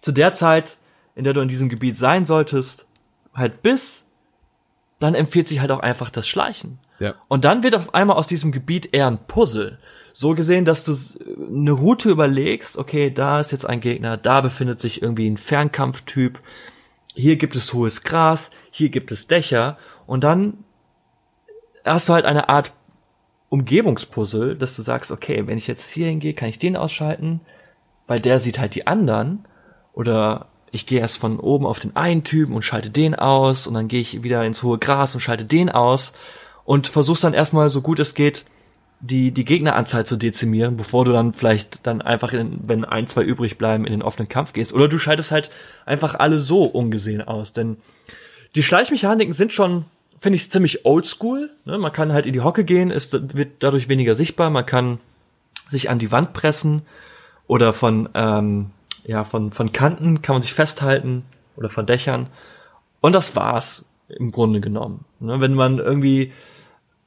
[0.00, 0.78] zu der Zeit,
[1.14, 2.88] in der du in diesem Gebiet sein solltest,
[3.34, 4.04] halt bist,
[4.98, 6.80] dann empfiehlt sich halt auch einfach das Schleichen.
[6.98, 7.14] Ja.
[7.28, 9.78] Und dann wird auf einmal aus diesem Gebiet eher ein Puzzle.
[10.16, 10.96] So gesehen, dass du
[11.36, 16.38] eine Route überlegst, okay, da ist jetzt ein Gegner, da befindet sich irgendwie ein Fernkampftyp,
[17.16, 20.58] hier gibt es hohes Gras, hier gibt es Dächer und dann
[21.84, 22.72] hast du halt eine Art
[23.48, 27.40] Umgebungspuzzle, dass du sagst, okay, wenn ich jetzt hier hingehe, kann ich den ausschalten,
[28.06, 29.46] weil der sieht halt die anderen
[29.94, 33.74] oder ich gehe erst von oben auf den einen Typen und schalte den aus und
[33.74, 36.12] dann gehe ich wieder ins hohe Gras und schalte den aus
[36.64, 38.44] und versuchst dann erstmal so gut es geht
[39.06, 43.22] die die Gegneranzahl zu dezimieren, bevor du dann vielleicht dann einfach in, wenn ein zwei
[43.22, 45.50] übrig bleiben in den offenen Kampf gehst oder du schaltest halt
[45.84, 47.76] einfach alle so ungesehen aus, denn
[48.54, 49.84] die Schleichmechaniken sind schon
[50.20, 51.50] finde ich ziemlich oldschool.
[51.66, 51.76] Ne?
[51.76, 54.48] Man kann halt in die Hocke gehen, ist wird dadurch weniger sichtbar.
[54.48, 54.98] Man kann
[55.68, 56.80] sich an die Wand pressen
[57.46, 58.70] oder von ähm,
[59.04, 61.24] ja von von Kanten kann man sich festhalten
[61.56, 62.28] oder von Dächern
[63.02, 65.04] und das war's im Grunde genommen.
[65.20, 65.42] Ne?
[65.42, 66.32] Wenn man irgendwie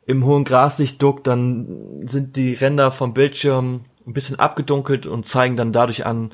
[0.07, 5.27] im hohen Gras sich duckt, dann sind die Ränder vom Bildschirm ein bisschen abgedunkelt und
[5.27, 6.31] zeigen dann dadurch an,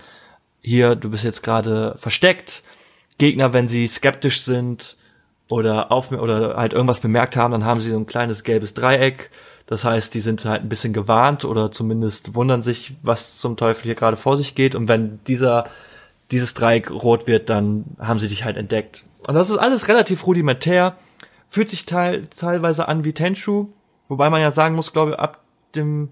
[0.62, 2.64] hier, du bist jetzt gerade versteckt.
[3.18, 4.96] Gegner, wenn sie skeptisch sind
[5.50, 9.32] oder auf oder halt irgendwas bemerkt haben, dann haben sie so ein kleines gelbes Dreieck.
[9.66, 13.84] Das heißt, die sind halt ein bisschen gewarnt oder zumindest wundern sich, was zum Teufel
[13.84, 14.76] hier gerade vor sich geht.
[14.76, 15.66] Und wenn dieser
[16.32, 19.04] dieses Dreieck rot wird, dann haben sie dich halt entdeckt.
[19.28, 20.96] Und das ist alles relativ rudimentär
[21.54, 23.68] fühlt sich teil, teilweise an wie Tenchu,
[24.08, 25.44] wobei man ja sagen muss, glaube ich, ab
[25.76, 26.10] dem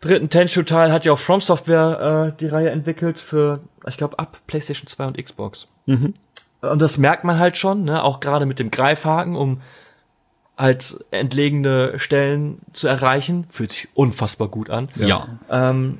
[0.00, 4.38] dritten Tenchu-Teil hat ja auch From Software äh, die Reihe entwickelt für, ich glaube, ab
[4.46, 5.66] PlayStation 2 und Xbox.
[5.86, 6.14] Mhm.
[6.60, 9.60] Und das merkt man halt schon, ne, auch gerade mit dem Greifhaken, um
[10.56, 14.88] halt entlegene Stellen zu erreichen, fühlt sich unfassbar gut an.
[14.94, 15.40] Ja.
[15.50, 15.98] Ähm,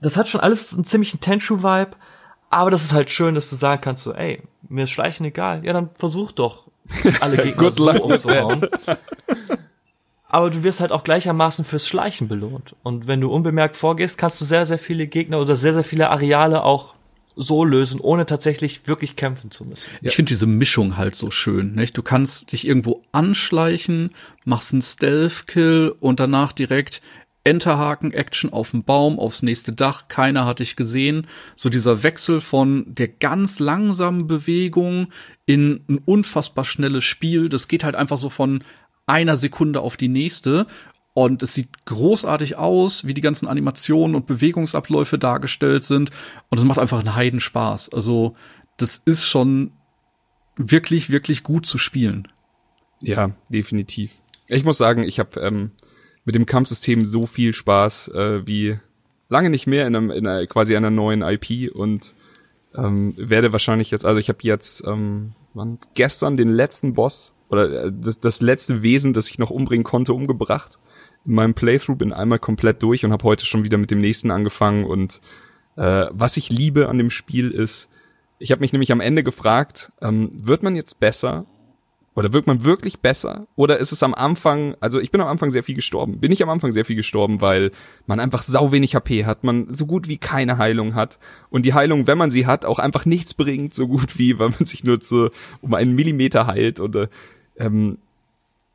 [0.00, 1.96] das hat schon alles einen ziemlichen Tenchu-Vibe,
[2.48, 5.64] aber das ist halt schön, dass du sagen kannst, so, ey, mir ist Schleichen egal,
[5.64, 6.69] ja, dann versuch doch
[7.20, 8.66] alle Gegner so umzuhauen.
[10.28, 12.76] Aber du wirst halt auch gleichermaßen fürs Schleichen belohnt.
[12.84, 16.10] Und wenn du unbemerkt vorgehst, kannst du sehr, sehr viele Gegner oder sehr, sehr viele
[16.10, 16.94] Areale auch
[17.36, 19.88] so lösen, ohne tatsächlich wirklich kämpfen zu müssen.
[20.02, 21.74] Ich finde diese Mischung halt so schön.
[21.74, 21.96] Nicht?
[21.96, 24.10] Du kannst dich irgendwo anschleichen,
[24.44, 27.00] machst einen Stealth-Kill und danach direkt
[27.44, 31.26] Enterhaken-Action auf dem Baum, aufs nächste Dach, keiner hat dich gesehen.
[31.56, 35.08] So dieser Wechsel von der ganz langsamen Bewegung
[35.46, 38.62] in ein unfassbar schnelles Spiel, das geht halt einfach so von
[39.06, 40.66] einer Sekunde auf die nächste.
[41.12, 46.10] Und es sieht großartig aus, wie die ganzen Animationen und Bewegungsabläufe dargestellt sind.
[46.50, 47.92] Und es macht einfach einen Heidenspaß.
[47.92, 48.36] Also,
[48.76, 49.72] das ist schon
[50.56, 52.28] wirklich, wirklich gut zu spielen.
[53.02, 54.12] Ja, definitiv.
[54.48, 55.72] Ich muss sagen, ich habe ähm,
[56.30, 58.78] mit dem Kampfsystem so viel Spaß äh, wie
[59.28, 62.14] lange nicht mehr in, einem, in einer, quasi einer neuen IP und
[62.72, 67.86] ähm, werde wahrscheinlich jetzt, also ich habe jetzt ähm, wann, gestern den letzten Boss oder
[67.86, 70.78] äh, das, das letzte Wesen, das ich noch umbringen konnte, umgebracht.
[71.26, 74.30] In meinem Playthrough bin einmal komplett durch und habe heute schon wieder mit dem nächsten
[74.30, 75.20] angefangen und
[75.74, 77.88] äh, was ich liebe an dem Spiel ist,
[78.38, 81.46] ich habe mich nämlich am Ende gefragt, ähm, wird man jetzt besser,
[82.14, 83.46] oder wirkt man wirklich besser?
[83.54, 86.18] Oder ist es am Anfang, also ich bin am Anfang sehr viel gestorben.
[86.18, 87.70] Bin ich am Anfang sehr viel gestorben, weil
[88.06, 91.18] man einfach sau wenig HP hat, man so gut wie keine Heilung hat.
[91.50, 94.50] Und die Heilung, wenn man sie hat, auch einfach nichts bringt, so gut wie, weil
[94.50, 95.30] man sich nur zu,
[95.60, 97.08] um einen Millimeter heilt oder,
[97.56, 97.98] ähm,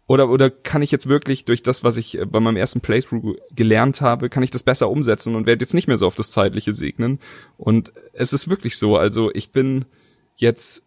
[0.08, 3.36] oder, oder kann ich jetzt wirklich durch das, was ich äh, bei meinem ersten Playthrough
[3.54, 6.32] gelernt habe, kann ich das besser umsetzen und werde jetzt nicht mehr so auf das
[6.32, 7.20] Zeitliche segnen.
[7.58, 9.86] Und es ist wirklich so, also ich bin
[10.36, 10.85] jetzt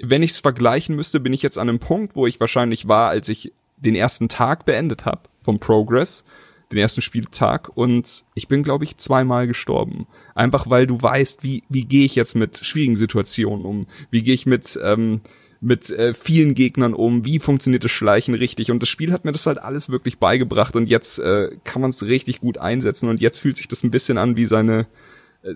[0.00, 3.10] wenn ich es vergleichen müsste, bin ich jetzt an einem Punkt, wo ich wahrscheinlich war,
[3.10, 6.24] als ich den ersten Tag beendet habe vom Progress,
[6.72, 7.70] den ersten Spieltag.
[7.74, 12.14] Und ich bin glaube ich zweimal gestorben, einfach weil du weißt, wie wie gehe ich
[12.14, 15.20] jetzt mit schwierigen Situationen um, wie gehe ich mit ähm,
[15.60, 18.70] mit äh, vielen Gegnern um, wie funktioniert das Schleichen richtig?
[18.70, 20.76] Und das Spiel hat mir das halt alles wirklich beigebracht.
[20.76, 23.08] Und jetzt äh, kann man es richtig gut einsetzen.
[23.08, 24.86] Und jetzt fühlt sich das ein bisschen an wie seine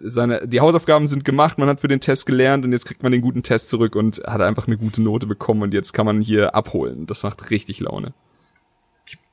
[0.02, 3.12] seine, die Hausaufgaben sind gemacht, man hat für den Test gelernt und jetzt kriegt man
[3.12, 6.20] den guten Test zurück und hat einfach eine gute Note bekommen und jetzt kann man
[6.20, 7.06] hier abholen.
[7.06, 8.12] Das macht richtig Laune.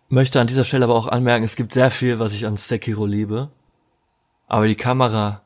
[0.09, 3.05] Möchte an dieser Stelle aber auch anmerken, es gibt sehr viel, was ich an Sekiro
[3.05, 3.49] liebe.
[4.47, 5.41] Aber die Kamera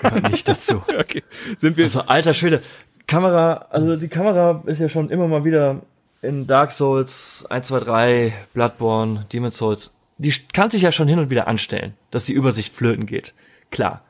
[0.00, 0.82] gehört nicht dazu.
[0.98, 1.22] Okay.
[1.58, 2.62] Sind wir Also alter Schwede,
[3.06, 5.82] Kamera, also die Kamera ist ja schon immer mal wieder
[6.22, 11.18] in Dark Souls 1, 2, 3, Bloodborne, Demon's Souls, die kann sich ja schon hin
[11.18, 13.34] und wieder anstellen, dass die Übersicht flöten geht.
[13.70, 14.02] Klar.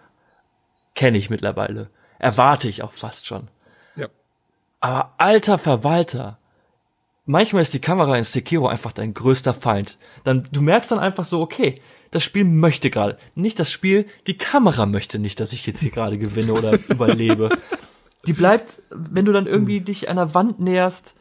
[0.97, 1.90] Kenne ich mittlerweile.
[2.18, 3.49] Erwarte ich auch fast schon.
[3.94, 4.09] Ja.
[4.80, 6.38] Aber alter Verwalter,
[7.26, 9.99] manchmal ist die Kamera in Sekiro einfach dein größter Feind.
[10.24, 11.80] Dann, du merkst dann einfach so, okay,
[12.11, 15.90] das Spiel möchte gerade, nicht das Spiel, die Kamera möchte nicht, dass ich jetzt hier
[15.90, 17.51] gerade gewinne oder überlebe.
[18.26, 21.14] Die bleibt, wenn du dann irgendwie dich einer Wand näherst,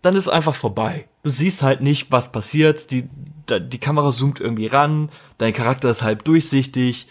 [0.00, 1.08] dann ist einfach vorbei.
[1.24, 3.08] Du siehst halt nicht, was passiert, die,
[3.48, 7.08] die Kamera zoomt irgendwie ran, dein Charakter ist halb durchsichtig,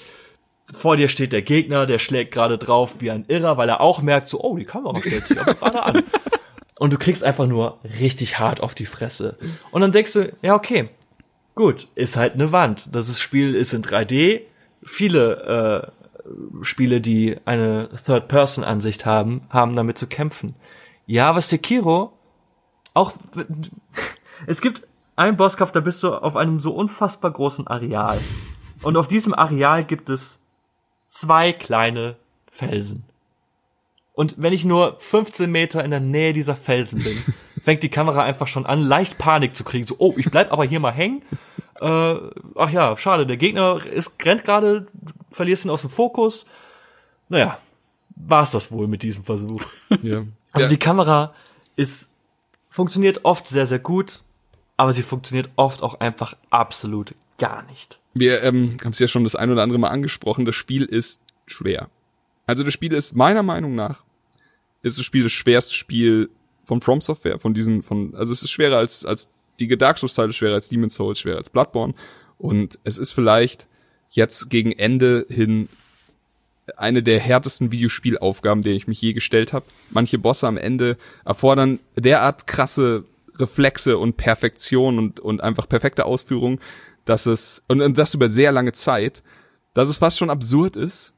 [0.73, 4.01] vor dir steht der Gegner, der schlägt gerade drauf wie ein Irrer, weil er auch
[4.01, 6.03] merkt, so, oh, die Kamera stellt sich aber gerade an.
[6.79, 9.37] Und du kriegst einfach nur richtig hart auf die Fresse.
[9.71, 10.89] Und dann denkst du, ja, okay,
[11.53, 12.89] gut, ist halt eine Wand.
[12.95, 14.41] Das ist Spiel ist in 3D.
[14.83, 20.55] Viele äh, Spiele, die eine Third-Person-Ansicht haben, haben damit zu kämpfen.
[21.05, 22.13] Ja, aber Sekiro,
[22.93, 23.13] auch,
[24.47, 28.19] es gibt einen Bosskampf, da bist du auf einem so unfassbar großen Areal.
[28.81, 30.40] Und auf diesem Areal gibt es
[31.11, 32.15] zwei kleine
[32.51, 33.03] Felsen.
[34.13, 37.15] Und wenn ich nur 15 Meter in der Nähe dieser Felsen bin,
[37.63, 39.85] fängt die Kamera einfach schon an, leicht Panik zu kriegen.
[39.85, 41.21] So, oh, ich bleib aber hier mal hängen.
[41.79, 42.15] Äh,
[42.55, 44.87] ach ja, schade, der Gegner ist, rennt gerade,
[45.31, 46.45] verlierst ihn aus dem Fokus.
[47.29, 47.57] Naja,
[48.15, 49.63] war's das wohl mit diesem Versuch.
[50.01, 50.25] ja.
[50.51, 50.69] Also ja.
[50.69, 51.33] die Kamera
[51.75, 52.09] ist,
[52.69, 54.21] funktioniert oft sehr, sehr gut,
[54.77, 58.00] aber sie funktioniert oft auch einfach absolut gar nicht.
[58.13, 60.45] Wir ähm, haben es ja schon das ein oder andere Mal angesprochen.
[60.45, 61.89] Das Spiel ist schwer.
[62.45, 64.03] Also das Spiel ist meiner Meinung nach
[64.83, 66.29] ist das Spiel das schwerste Spiel
[66.63, 70.15] von From Software, von diesen, von, also es ist schwerer als als die Dark Souls
[70.15, 71.93] Teile, schwerer als Demon's Souls, schwerer als Bloodborne
[72.37, 73.67] und es ist vielleicht
[74.09, 75.69] jetzt gegen Ende hin
[76.77, 79.65] eine der härtesten Videospielaufgaben, der ich mich je gestellt habe.
[79.89, 83.03] Manche Bosse am Ende erfordern derart krasse
[83.35, 86.59] Reflexe und Perfektion und, und einfach perfekte Ausführung,
[87.11, 89.21] dass es, und, und das über sehr lange Zeit,
[89.73, 91.13] dass es fast schon absurd ist.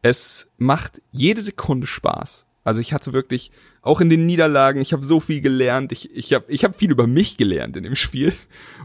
[0.00, 2.46] Es macht jede Sekunde Spaß.
[2.64, 6.32] Also ich hatte wirklich, auch in den Niederlagen, ich habe so viel gelernt, ich, ich
[6.32, 8.32] habe ich hab viel über mich gelernt in dem Spiel.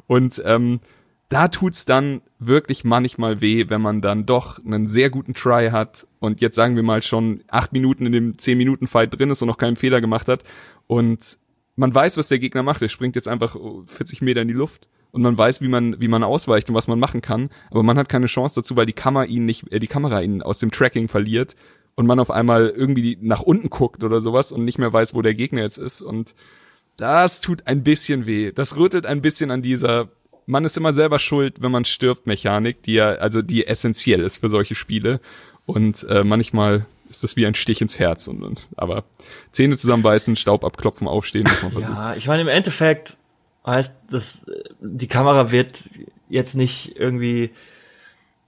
[0.06, 0.82] Und ähm,
[1.30, 6.08] da tut's dann wirklich manchmal weh, wenn man dann doch einen sehr guten Try hat
[6.20, 9.42] und jetzt sagen wir mal schon acht Minuten in dem zehn Minuten Fight drin ist
[9.42, 10.44] und noch keinen Fehler gemacht hat
[10.88, 11.38] und
[11.78, 12.82] man weiß, was der Gegner macht.
[12.82, 13.56] Er springt jetzt einfach
[13.86, 16.88] 40 Meter in die Luft und man weiß, wie man wie man ausweicht und was
[16.88, 19.80] man machen kann, aber man hat keine Chance dazu, weil die Kamera ihn nicht, äh,
[19.80, 21.56] die Kamera ihn aus dem Tracking verliert
[21.96, 25.22] und man auf einmal irgendwie nach unten guckt oder sowas und nicht mehr weiß, wo
[25.22, 26.36] der Gegner jetzt ist und
[26.98, 28.52] das tut ein bisschen weh.
[28.52, 30.10] Das rüttelt ein bisschen an dieser
[30.50, 34.40] man ist immer selber schuld, wenn man stirbt, Mechanik, die ja, also die essentiell ist
[34.40, 35.22] für solche Spiele.
[35.68, 38.28] Und äh, manchmal ist das wie ein Stich ins Herz.
[38.28, 39.04] Und, und aber
[39.52, 41.96] Zähne zusammenbeißen, Staub abklopfen, aufstehen, muss man versuchen.
[41.96, 43.18] Ja, ich meine, im Endeffekt
[43.66, 44.46] heißt das,
[44.82, 45.90] die Kamera wird
[46.30, 47.52] jetzt nicht irgendwie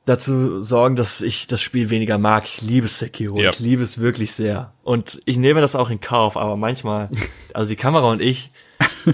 [0.06, 2.46] dazu sorgen, dass ich das Spiel weniger mag.
[2.46, 3.40] Ich liebe Sekiro.
[3.40, 3.50] Ja.
[3.52, 4.74] Ich liebe es wirklich sehr.
[4.84, 7.10] Und ich nehme das auch in Kauf, aber manchmal,
[7.54, 8.52] also die Kamera und ich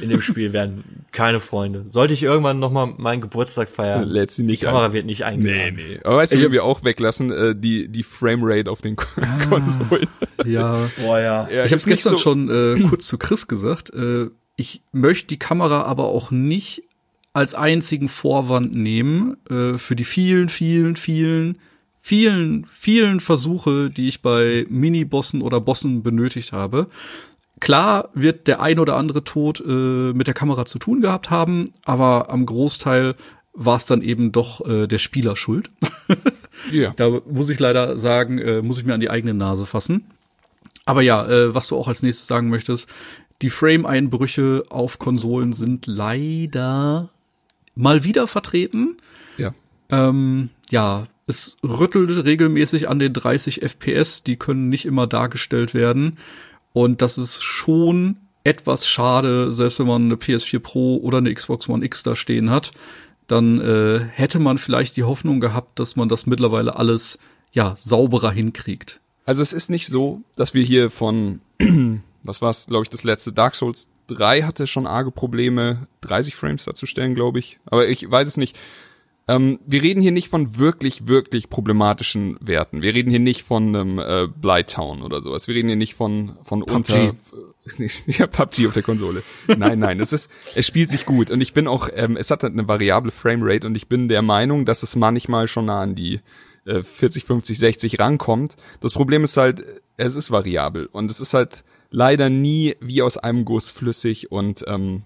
[0.02, 1.86] in dem Spiel werden keine Freunde.
[1.90, 4.94] Sollte ich irgendwann nochmal meinen Geburtstag feiern, Lädt sie nicht die Kamera ein.
[4.94, 5.76] wird nicht Nee, eingeladen.
[5.76, 6.00] nee.
[6.06, 10.08] Aber weißt du, hab- wir auch weglassen, äh, die, die Framerate auf den Konsolen.
[10.46, 10.90] Ja.
[11.02, 11.50] Boah, ja.
[11.50, 13.90] Ja, ich habe es gestern so- schon äh, kurz zu Chris gesagt.
[13.94, 14.28] Äh,
[14.58, 16.84] ich möchte die Kamera aber auch nicht
[17.32, 21.60] als einzigen Vorwand nehmen äh, für die vielen, vielen, vielen,
[22.02, 26.88] vielen, vielen Versuche, die ich bei Mini-Bossen oder Bossen benötigt habe.
[27.60, 31.74] Klar wird der ein oder andere Tod äh, mit der Kamera zu tun gehabt haben,
[31.86, 33.16] aber am Großteil
[33.54, 35.70] war es dann eben doch äh, der Spieler schuld.
[36.72, 36.94] Ja.
[36.96, 40.10] Da muss ich leider sagen, äh, muss ich mir an die eigene Nase fassen.
[40.86, 42.90] Aber ja, äh, was du auch als nächstes sagen möchtest,
[43.42, 47.10] die Frame-Einbrüche auf Konsolen sind leider
[47.76, 48.98] mal wieder vertreten.
[49.38, 49.54] Ja.
[49.90, 56.18] Ähm, ja, es rüttelt regelmäßig an den 30 FPS, die können nicht immer dargestellt werden.
[56.74, 61.68] Und das ist schon etwas schade, selbst wenn man eine PS4 Pro oder eine Xbox
[61.68, 62.72] One X da stehen hat,
[63.28, 67.20] dann äh, hätte man vielleicht die Hoffnung gehabt, dass man das mittlerweile alles
[67.52, 69.02] ja sauberer hinkriegt.
[69.26, 71.42] Also es ist nicht so, dass wir hier von,
[72.28, 76.36] was war es, glaube ich, das letzte Dark Souls 3 hatte schon arge Probleme, 30
[76.36, 77.60] Frames darzustellen, glaube ich.
[77.66, 78.58] Aber ich weiß es nicht.
[79.30, 82.82] Ähm, wir reden hier nicht von wirklich, wirklich problematischen Werten.
[82.82, 85.50] Wir reden hier nicht von einem äh, Blighttown oder sowas.
[85.50, 86.96] Wir reden hier nicht von von unter
[88.06, 89.24] ja PUBG auf der Konsole.
[89.48, 92.44] Nein, nein, es ist es spielt sich gut und ich bin auch ähm, es hat
[92.44, 95.94] halt eine variable Framerate und ich bin der Meinung, dass es manchmal schon nah an
[95.94, 96.22] die
[96.64, 98.56] äh, 40, 50, 60 rankommt.
[98.80, 99.64] Das Problem ist halt,
[99.98, 104.64] es ist variabel und es ist halt leider nie wie aus einem Guss flüssig und
[104.68, 105.04] ähm,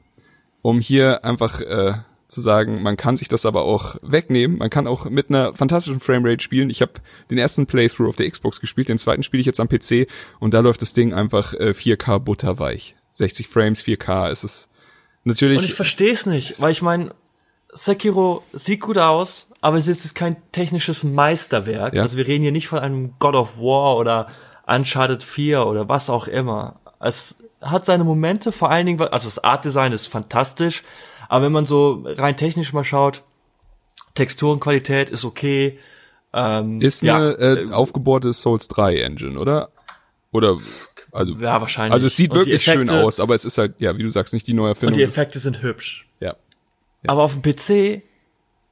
[0.62, 1.94] um hier einfach äh,
[2.28, 4.58] zu sagen, man kann sich das aber auch wegnehmen.
[4.58, 6.70] Man kann auch mit einer fantastischen Framerate spielen.
[6.70, 6.94] Ich habe
[7.30, 10.08] den ersten Playthrough auf der Xbox gespielt, den zweiten spiele ich jetzt am PC
[10.40, 12.96] und da läuft das Ding einfach äh, 4K butterweich.
[13.14, 14.70] 60 Frames, 4K, es ist
[15.26, 15.58] natürlich.
[15.60, 17.14] Und ich verstehe es nicht, weil ich meine,
[17.74, 21.94] Sekiro sieht gut aus, aber es ist kein technisches Meisterwerk.
[21.94, 22.04] Ja.
[22.04, 24.28] Also wir reden hier nicht von einem God of War oder
[24.74, 26.80] Uncharted 4 oder was auch immer.
[27.00, 30.84] Es hat seine Momente, vor allen Dingen, also das Art Design ist fantastisch,
[31.30, 33.24] aber wenn man so rein technisch mal schaut,
[34.16, 35.80] Texturenqualität ist okay.
[36.34, 39.70] Ähm, ist ja, eine äh, aufgebohrte Souls 3 Engine, oder?
[40.32, 40.58] Oder
[41.12, 41.94] also ja, wahrscheinlich.
[41.94, 44.04] also es sieht Und die wirklich schön Effekte- aus, aber es ist halt ja, wie
[44.04, 44.94] du sagst, nicht die neue Und Erfindung.
[44.98, 46.08] die des- Effekte sind hübsch.
[46.20, 46.36] ja.
[47.08, 48.04] Aber auf dem PC,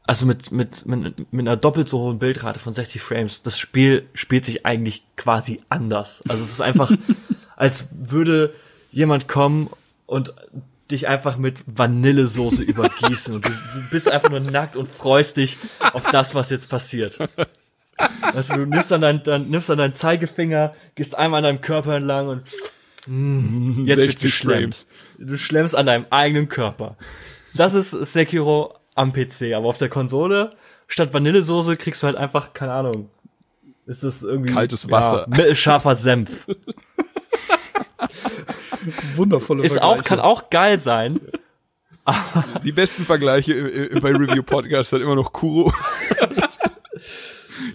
[0.09, 4.09] also mit, mit, mit, mit einer doppelt so hohen Bildrate von 60 Frames, das Spiel
[4.15, 6.23] spielt sich eigentlich quasi anders.
[6.27, 6.91] Also es ist einfach,
[7.55, 8.55] als würde
[8.91, 9.69] jemand kommen
[10.07, 10.33] und
[10.89, 13.51] dich einfach mit Vanillesoße übergießen und du,
[13.91, 15.57] bist einfach nur nackt und freust dich
[15.93, 17.19] auf das, was jetzt passiert.
[18.33, 21.97] Also du nimmst dann dein, dann nimmst dann deinen Zeigefinger, gehst einmal an deinem Körper
[21.97, 22.43] entlang und
[23.05, 24.87] mm, jetzt wird 60 geschlemmt.
[25.19, 26.97] Du schlemmst an deinem eigenen Körper.
[27.53, 30.51] Das ist Sekiro am PC, aber auf der Konsole
[30.87, 33.09] statt Vanillesoße kriegst du halt einfach, keine Ahnung,
[33.85, 35.21] ist das irgendwie Kaltes Wasser.
[35.21, 36.45] Ja, mittelscharfer Senf.
[39.15, 41.19] Wundervolle Ist auch, kann auch geil sein.
[42.63, 45.71] Die besten Vergleiche äh, äh, bei Review Podcast hat immer noch Kuro.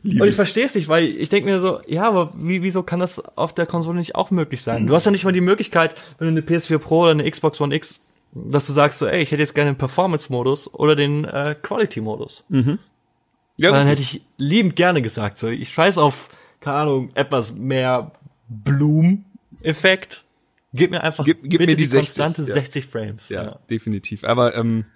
[0.04, 3.00] Und ich verstehe es nicht, weil ich denke mir so, ja, aber wie, wieso kann
[3.00, 4.86] das auf der Konsole nicht auch möglich sein?
[4.86, 7.60] Du hast ja nicht mal die Möglichkeit, wenn du eine PS4 Pro oder eine Xbox
[7.60, 8.00] One X,
[8.34, 12.44] dass du sagst so, ey, ich hätte jetzt gerne den Performance-Modus oder den äh, Quality-Modus.
[12.48, 16.28] Ja, Weil dann hätte ich liebend gerne gesagt, so, ich scheiß auf,
[16.60, 18.10] keine Ahnung, etwas mehr
[18.48, 20.24] Bloom-Effekt.
[20.72, 22.54] Gib mir einfach Gib- gib mir die die 60, konstante ja.
[22.54, 23.28] 60 Frames.
[23.28, 24.24] ja, definitiv.
[24.24, 24.86] Aber ähm,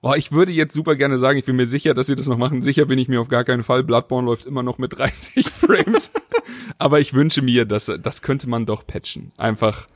[0.00, 2.38] boah, ich würde jetzt super gerne sagen, ich bin mir sicher, dass sie das noch
[2.38, 2.62] machen.
[2.62, 3.84] Sicher bin ich mir auf gar keinen Fall.
[3.84, 6.12] Bloodborne läuft immer noch mit 30 Frames.
[6.78, 9.32] Aber ich wünsche mir, dass das könnte man doch patchen.
[9.36, 9.86] Einfach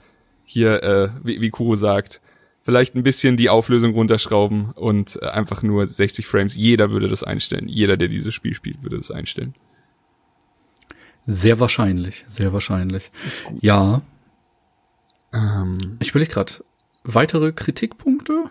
[0.44, 2.20] hier, äh, wie, wie Kuro sagt,
[2.66, 6.54] vielleicht ein bisschen die Auflösung runterschrauben und äh, einfach nur 60 Frames.
[6.54, 7.68] Jeder würde das einstellen.
[7.68, 9.54] Jeder, der dieses Spiel spielt, würde das einstellen.
[11.24, 13.10] Sehr wahrscheinlich, sehr wahrscheinlich.
[13.60, 14.02] Ja.
[15.32, 16.52] Ähm, Ich will gerade
[17.04, 18.44] weitere Kritikpunkte,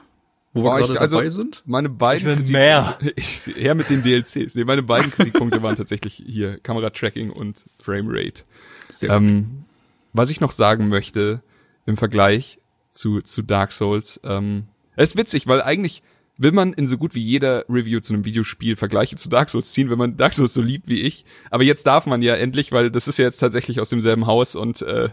[0.53, 1.63] wo Boah, wir ich- gerade also- dabei sind.
[1.65, 2.97] Meine beiden Ich will mehr.
[3.15, 4.55] Ich, her mit den DLCs.
[4.55, 8.43] Nee, meine beiden Kritikpunkte waren tatsächlich hier Kamera-Tracking und Framerate.
[8.89, 9.17] Sehr gut.
[9.17, 9.65] Ähm,
[10.13, 11.43] was ich noch sagen möchte
[11.85, 12.59] im Vergleich
[12.95, 14.65] zu, zu Dark Souls, ähm,
[14.95, 16.01] es ist witzig, weil eigentlich
[16.37, 19.71] will man in so gut wie jeder Review zu einem Videospiel Vergleiche zu Dark Souls
[19.71, 21.25] ziehen, wenn man Dark Souls so liebt wie ich.
[21.49, 24.55] Aber jetzt darf man ja endlich, weil das ist ja jetzt tatsächlich aus demselben Haus
[24.55, 25.09] und äh,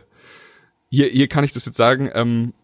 [0.91, 2.55] hier, hier kann ich das jetzt sagen, ähm,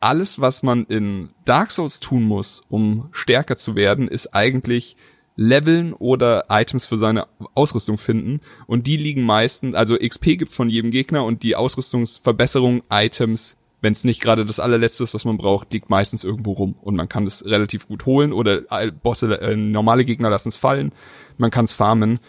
[0.00, 4.96] alles, was man in Dark Souls tun muss, um stärker zu werden, ist eigentlich
[5.36, 8.40] Leveln oder Items für seine Ausrüstung finden.
[8.66, 13.92] Und die liegen meistens, also XP gibt's von jedem Gegner und die Ausrüstungsverbesserung, Items, wenn
[13.92, 16.76] es nicht gerade das allerletzte ist, was man braucht, liegt meistens irgendwo rum.
[16.80, 20.56] Und man kann das relativ gut holen oder äh, Bosse, äh, normale Gegner lassen es
[20.56, 20.92] fallen.
[21.36, 22.20] Man kann es farmen.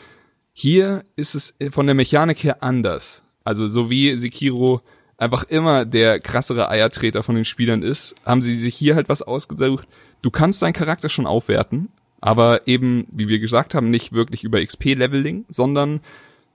[0.51, 3.23] Hier ist es von der Mechanik her anders.
[3.43, 4.81] Also so wie Sekiro
[5.17, 9.21] einfach immer der krassere Eiertreter von den Spielern ist, haben sie sich hier halt was
[9.21, 9.87] ausgesucht.
[10.21, 11.89] Du kannst deinen Charakter schon aufwerten,
[12.19, 16.01] aber eben, wie wir gesagt haben, nicht wirklich über XP-Leveling, sondern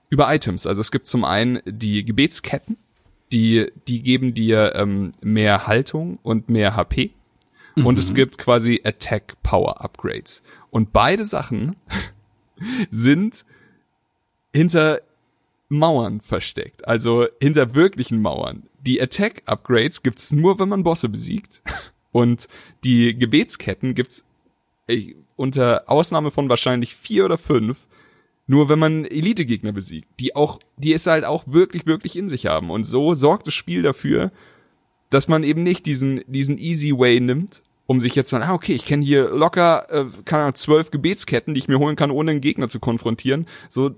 [0.09, 0.67] über Items.
[0.67, 2.77] Also es gibt zum einen die Gebetsketten,
[3.31, 7.11] die, die geben dir ähm, mehr Haltung und mehr HP.
[7.75, 10.43] Und es gibt quasi Attack Power Upgrades.
[10.69, 11.75] Und beide Sachen
[12.91, 13.45] sind
[14.53, 15.01] hinter
[15.69, 18.63] Mauern versteckt, also hinter wirklichen Mauern.
[18.81, 21.61] Die Attack Upgrades gibt's nur, wenn man Bosse besiegt
[22.11, 22.47] und
[22.83, 24.25] die Gebetsketten gibt's
[25.35, 27.87] unter Ausnahme von wahrscheinlich vier oder fünf
[28.49, 32.47] nur wenn man Elite-Gegner besiegt, die auch, die es halt auch wirklich, wirklich in sich
[32.47, 32.71] haben.
[32.71, 34.31] Und so sorgt das Spiel dafür,
[35.11, 38.73] dass man eben nicht diesen, diesen easy way nimmt, um sich jetzt dann, ah, okay,
[38.73, 42.31] ich kenne hier locker, äh, keine Ahnung, zwölf Gebetsketten, die ich mir holen kann, ohne
[42.31, 43.45] einen Gegner zu konfrontieren.
[43.69, 43.91] So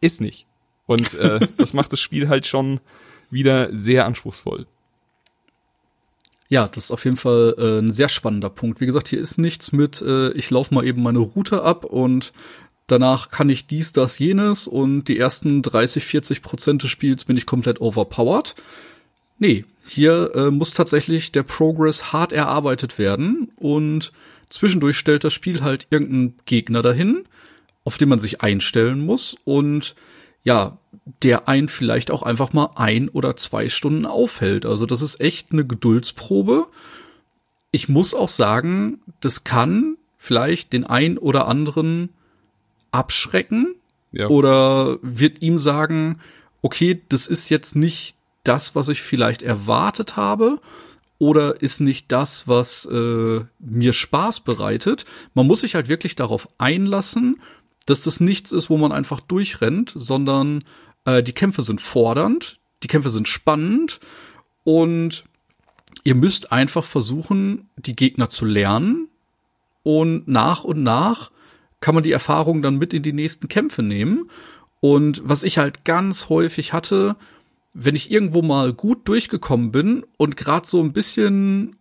[0.00, 0.46] ist nicht.
[0.86, 2.80] Und äh, das macht das Spiel halt schon
[3.28, 4.66] wieder sehr anspruchsvoll.
[6.48, 8.80] Ja, das ist auf jeden Fall äh, ein sehr spannender Punkt.
[8.80, 12.32] Wie gesagt, hier ist nichts mit, äh, ich laufe mal eben meine Route ab und
[12.92, 17.36] danach kann ich dies, das, jenes und die ersten 30, 40 Prozent des Spiels bin
[17.36, 18.54] ich komplett overpowered.
[19.38, 24.12] Nee, hier äh, muss tatsächlich der Progress hart erarbeitet werden und
[24.50, 27.24] zwischendurch stellt das Spiel halt irgendeinen Gegner dahin,
[27.82, 29.96] auf den man sich einstellen muss und
[30.44, 30.78] ja,
[31.22, 34.66] der einen vielleicht auch einfach mal ein oder zwei Stunden aufhält.
[34.66, 36.66] Also das ist echt eine Geduldsprobe.
[37.70, 42.10] Ich muss auch sagen, das kann vielleicht den ein oder anderen
[42.92, 43.74] abschrecken
[44.12, 44.28] Ja.
[44.28, 46.20] oder wird ihm sagen,
[46.62, 48.14] okay, das ist jetzt nicht
[48.44, 50.60] das, was ich vielleicht erwartet habe
[51.18, 55.04] oder ist nicht das, was äh, mir Spaß bereitet.
[55.34, 57.40] Man muss sich halt wirklich darauf einlassen,
[57.86, 60.64] dass das nichts ist, wo man einfach durchrennt, sondern
[61.04, 64.00] äh, die Kämpfe sind fordernd, die Kämpfe sind spannend
[64.64, 65.24] und
[66.04, 69.08] ihr müsst einfach versuchen, die Gegner zu lernen
[69.84, 71.30] und nach und nach
[71.82, 74.30] kann man die Erfahrung dann mit in die nächsten Kämpfe nehmen.
[74.80, 77.16] Und was ich halt ganz häufig hatte,
[77.74, 81.76] wenn ich irgendwo mal gut durchgekommen bin und gerade so ein bisschen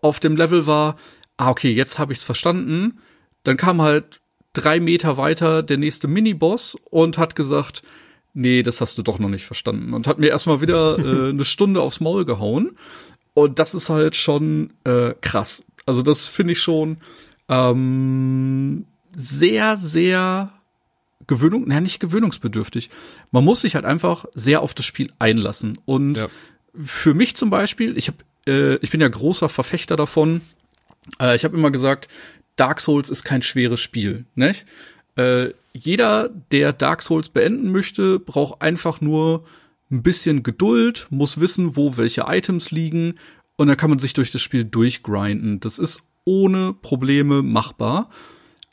[0.00, 0.96] auf dem Level war,
[1.36, 2.98] ah okay, jetzt habe ich's verstanden,
[3.44, 4.20] dann kam halt
[4.52, 7.82] drei Meter weiter der nächste Miniboss und hat gesagt,
[8.34, 11.44] nee, das hast du doch noch nicht verstanden und hat mir erstmal wieder äh, eine
[11.44, 12.76] Stunde aufs Maul gehauen.
[13.34, 15.64] Und das ist halt schon äh, krass.
[15.86, 16.98] Also das finde ich schon
[17.48, 18.86] ähm,
[19.16, 20.52] sehr, sehr
[21.26, 22.90] Gewöhnung, naja, nicht gewöhnungsbedürftig.
[23.30, 25.78] Man muss sich halt einfach sehr auf das Spiel einlassen.
[25.84, 26.28] Und Ja.
[26.84, 30.40] für mich zum Beispiel, ich hab, äh, ich bin ja großer Verfechter davon.
[31.20, 32.08] Äh, ich habe immer gesagt,
[32.56, 34.66] Dark Souls ist kein schweres Spiel, nicht?
[35.16, 39.44] Äh, jeder, der Dark Souls beenden möchte, braucht einfach nur
[39.90, 43.14] ein bisschen Geduld, muss wissen, wo welche Items liegen
[43.56, 45.60] und dann kann man sich durch das Spiel durchgrinden.
[45.60, 48.10] Das ist ohne Probleme machbar.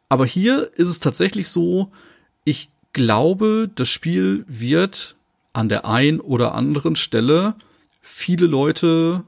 [0.09, 1.91] Aber hier ist es tatsächlich so,
[2.43, 5.15] ich glaube, das Spiel wird
[5.53, 7.55] an der ein oder anderen Stelle
[8.01, 9.23] viele Leute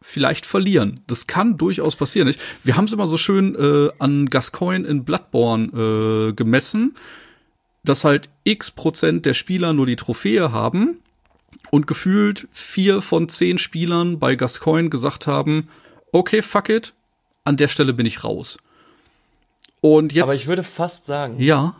[0.00, 1.00] vielleicht verlieren.
[1.06, 2.28] Das kann durchaus passieren.
[2.28, 6.94] Ich, wir haben es immer so schön äh, an Gascoigne in Bloodborne äh, gemessen,
[7.84, 11.00] dass halt x Prozent der Spieler nur die Trophäe haben
[11.70, 15.68] und gefühlt vier von zehn Spielern bei Gascoigne gesagt haben,
[16.12, 16.94] okay, fuck it,
[17.44, 18.58] an der Stelle bin ich raus.
[19.80, 21.74] Und jetzt, Aber ich würde fast sagen, ja,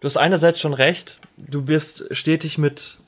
[0.00, 2.98] du hast einerseits schon recht, du wirst stetig mit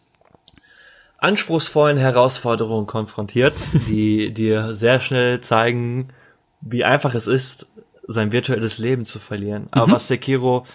[1.18, 3.54] anspruchsvollen Herausforderungen konfrontiert,
[3.88, 6.08] die dir sehr schnell zeigen,
[6.60, 7.66] wie einfach es ist,
[8.06, 9.68] sein virtuelles Leben zu verlieren.
[9.70, 10.66] Aber was Sekiro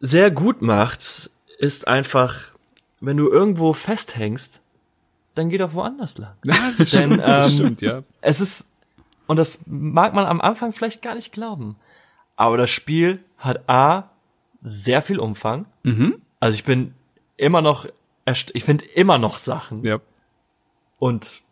[0.00, 2.52] sehr gut macht, ist einfach,
[3.00, 4.60] wenn du irgendwo festhängst,
[5.34, 6.34] dann geh doch woanders lang.
[6.44, 8.02] Ja, das Denn, ähm, stimmt, ja.
[8.20, 8.70] Es ist,
[9.26, 11.76] und das mag man am Anfang vielleicht gar nicht glauben,
[12.36, 14.10] aber das Spiel hat A,
[14.62, 15.66] sehr viel Umfang.
[15.82, 16.20] mhm.
[16.38, 16.94] Also ich bin
[17.36, 17.86] immer noch,
[18.52, 19.82] ich finde immer noch Sachen.
[19.82, 20.00] Ja.
[20.98, 21.42] Und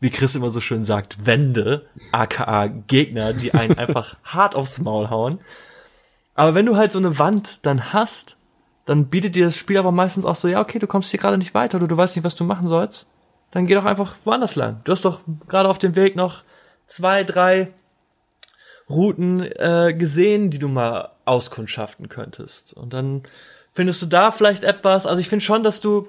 [0.00, 5.10] wie Chris immer so schön sagt, Wände, aka Gegner, die einen einfach hart aufs Maul
[5.10, 5.40] hauen.
[6.34, 8.38] Aber wenn du halt so eine Wand dann hast,
[8.86, 11.38] dann bietet dir das Spiel aber meistens auch so, ja, okay, du kommst hier gerade
[11.38, 13.06] nicht weiter oder du weißt nicht, was du machen sollst.
[13.50, 14.80] Dann geh doch einfach woanders lang.
[14.84, 16.42] Du hast doch gerade auf dem Weg noch
[16.86, 17.72] zwei, drei
[18.88, 22.72] Routen äh, gesehen, die du mal auskundschaften könntest.
[22.72, 23.22] Und dann
[23.72, 25.06] findest du da vielleicht etwas.
[25.06, 26.08] Also ich finde schon, dass du,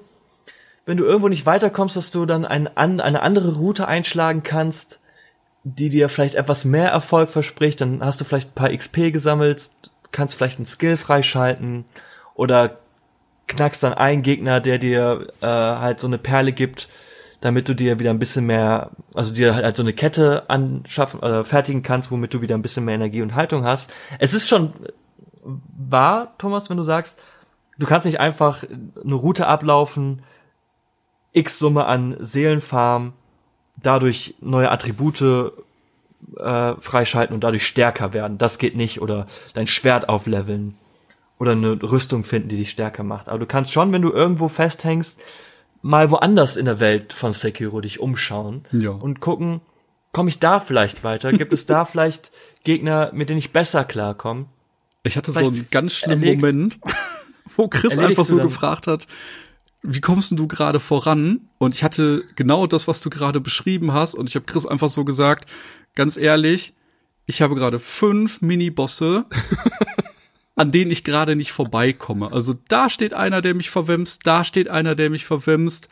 [0.86, 5.00] wenn du irgendwo nicht weiterkommst, dass du dann ein, an, eine andere Route einschlagen kannst,
[5.62, 7.80] die dir vielleicht etwas mehr Erfolg verspricht.
[7.80, 9.70] Dann hast du vielleicht ein paar XP gesammelt,
[10.12, 11.84] kannst vielleicht einen Skill freischalten
[12.34, 12.78] oder
[13.46, 16.88] knackst dann einen Gegner, der dir äh, halt so eine Perle gibt,
[17.44, 21.44] damit du dir wieder ein bisschen mehr, also dir halt so eine Kette anschaffen oder
[21.44, 23.92] fertigen kannst, womit du wieder ein bisschen mehr Energie und Haltung hast.
[24.18, 24.72] Es ist schon
[25.44, 27.20] wahr, Thomas, wenn du sagst,
[27.78, 30.22] du kannst nicht einfach eine Route ablaufen,
[31.32, 33.12] x Summe an Seelenfarm,
[33.76, 35.52] dadurch neue Attribute
[36.38, 38.38] äh, freischalten und dadurch stärker werden.
[38.38, 39.02] Das geht nicht.
[39.02, 40.78] Oder dein Schwert aufleveln.
[41.38, 43.28] Oder eine Rüstung finden, die dich stärker macht.
[43.28, 45.20] Aber du kannst schon, wenn du irgendwo festhängst,
[45.86, 48.90] mal woanders in der Welt von Sekiro dich umschauen Ja.
[48.90, 49.60] und gucken,
[50.12, 51.30] komme ich da vielleicht weiter?
[51.32, 52.32] Gibt es da vielleicht
[52.64, 54.46] Gegner, mit denen ich besser klarkomme?
[55.02, 56.78] Ich hatte so Vielleicht einen ganz schlimmen Moment,
[57.54, 59.06] wo Chris einfach so dann- gefragt hat,
[59.82, 61.42] wie kommst denn du gerade voran?
[61.58, 64.14] Und ich hatte genau das, was du gerade beschrieben hast.
[64.14, 65.50] Und ich habe Chris einfach so gesagt,
[65.94, 66.72] ganz ehrlich,
[67.26, 69.26] ich habe gerade fünf Mini-Bosse,
[70.56, 72.30] an denen ich gerade nicht vorbeikomme.
[72.32, 75.88] Also da steht einer, der mich verwemst, da steht einer, der mich verwemst.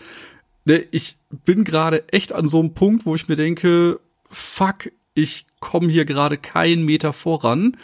[0.65, 4.01] ne, ich bin gerade echt an so einem Punkt, wo ich mir denke,
[4.31, 7.77] fuck, ich komme hier gerade keinen Meter voran.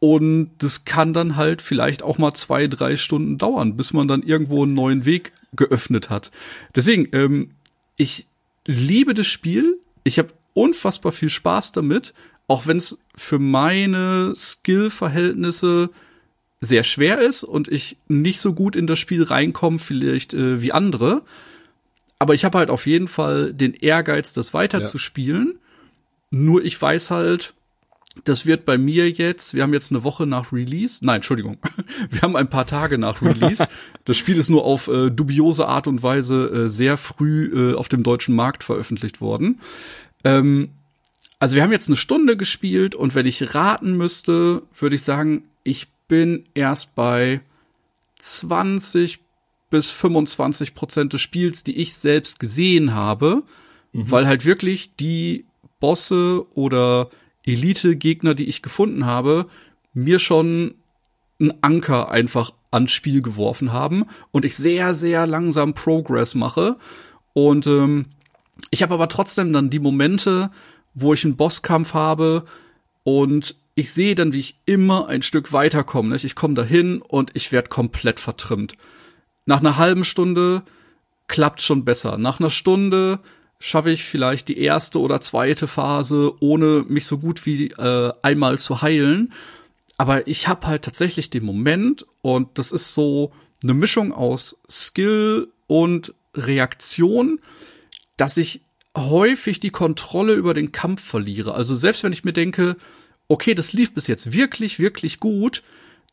[0.00, 4.22] Und das kann dann halt vielleicht auch mal zwei, drei Stunden dauern, bis man dann
[4.22, 6.30] irgendwo einen neuen Weg geöffnet hat.
[6.74, 7.50] Deswegen, ähm,
[7.96, 8.26] ich
[8.66, 9.78] liebe das Spiel.
[10.02, 12.12] Ich habe unfassbar viel Spaß damit,
[12.46, 15.90] auch wenn es für meine Skill-Verhältnisse
[16.60, 20.72] sehr schwer ist und ich nicht so gut in das Spiel reinkomme, vielleicht äh, wie
[20.72, 21.22] andere.
[22.18, 25.54] Aber ich habe halt auf jeden Fall den Ehrgeiz, das weiterzuspielen.
[25.54, 26.38] Ja.
[26.38, 27.54] Nur ich weiß halt,
[28.24, 31.58] das wird bei mir jetzt, wir haben jetzt eine Woche nach Release, nein, Entschuldigung,
[32.10, 33.66] wir haben ein paar Tage nach Release.
[34.04, 37.88] das Spiel ist nur auf äh, dubiose Art und Weise äh, sehr früh äh, auf
[37.88, 39.60] dem deutschen Markt veröffentlicht worden.
[40.22, 40.70] Ähm,
[41.44, 45.44] also wir haben jetzt eine Stunde gespielt und wenn ich raten müsste, würde ich sagen,
[45.62, 47.42] ich bin erst bei
[48.18, 49.20] 20
[49.68, 53.42] bis 25 Prozent des Spiels, die ich selbst gesehen habe,
[53.92, 54.10] mhm.
[54.10, 55.44] weil halt wirklich die
[55.80, 57.10] Bosse oder
[57.44, 59.44] Elite-Gegner, die ich gefunden habe,
[59.92, 60.76] mir schon
[61.38, 66.78] einen Anker einfach ans Spiel geworfen haben und ich sehr, sehr langsam Progress mache.
[67.34, 68.06] Und ähm,
[68.70, 70.50] ich habe aber trotzdem dann die Momente,
[70.94, 72.44] wo ich einen Bosskampf habe
[73.02, 76.10] und ich sehe dann, wie ich immer ein Stück weiterkomme.
[76.10, 76.24] Nicht?
[76.24, 78.74] Ich komme dahin und ich werde komplett vertrimmt.
[79.46, 80.62] Nach einer halben Stunde
[81.26, 82.16] klappt schon besser.
[82.18, 83.18] Nach einer Stunde
[83.58, 88.58] schaffe ich vielleicht die erste oder zweite Phase, ohne mich so gut wie äh, einmal
[88.58, 89.32] zu heilen.
[89.96, 93.32] Aber ich habe halt tatsächlich den Moment und das ist so
[93.62, 97.40] eine Mischung aus Skill und Reaktion,
[98.16, 98.60] dass ich
[98.96, 101.54] häufig die Kontrolle über den Kampf verliere.
[101.54, 102.76] Also selbst wenn ich mir denke,
[103.28, 105.62] okay, das lief bis jetzt wirklich, wirklich gut,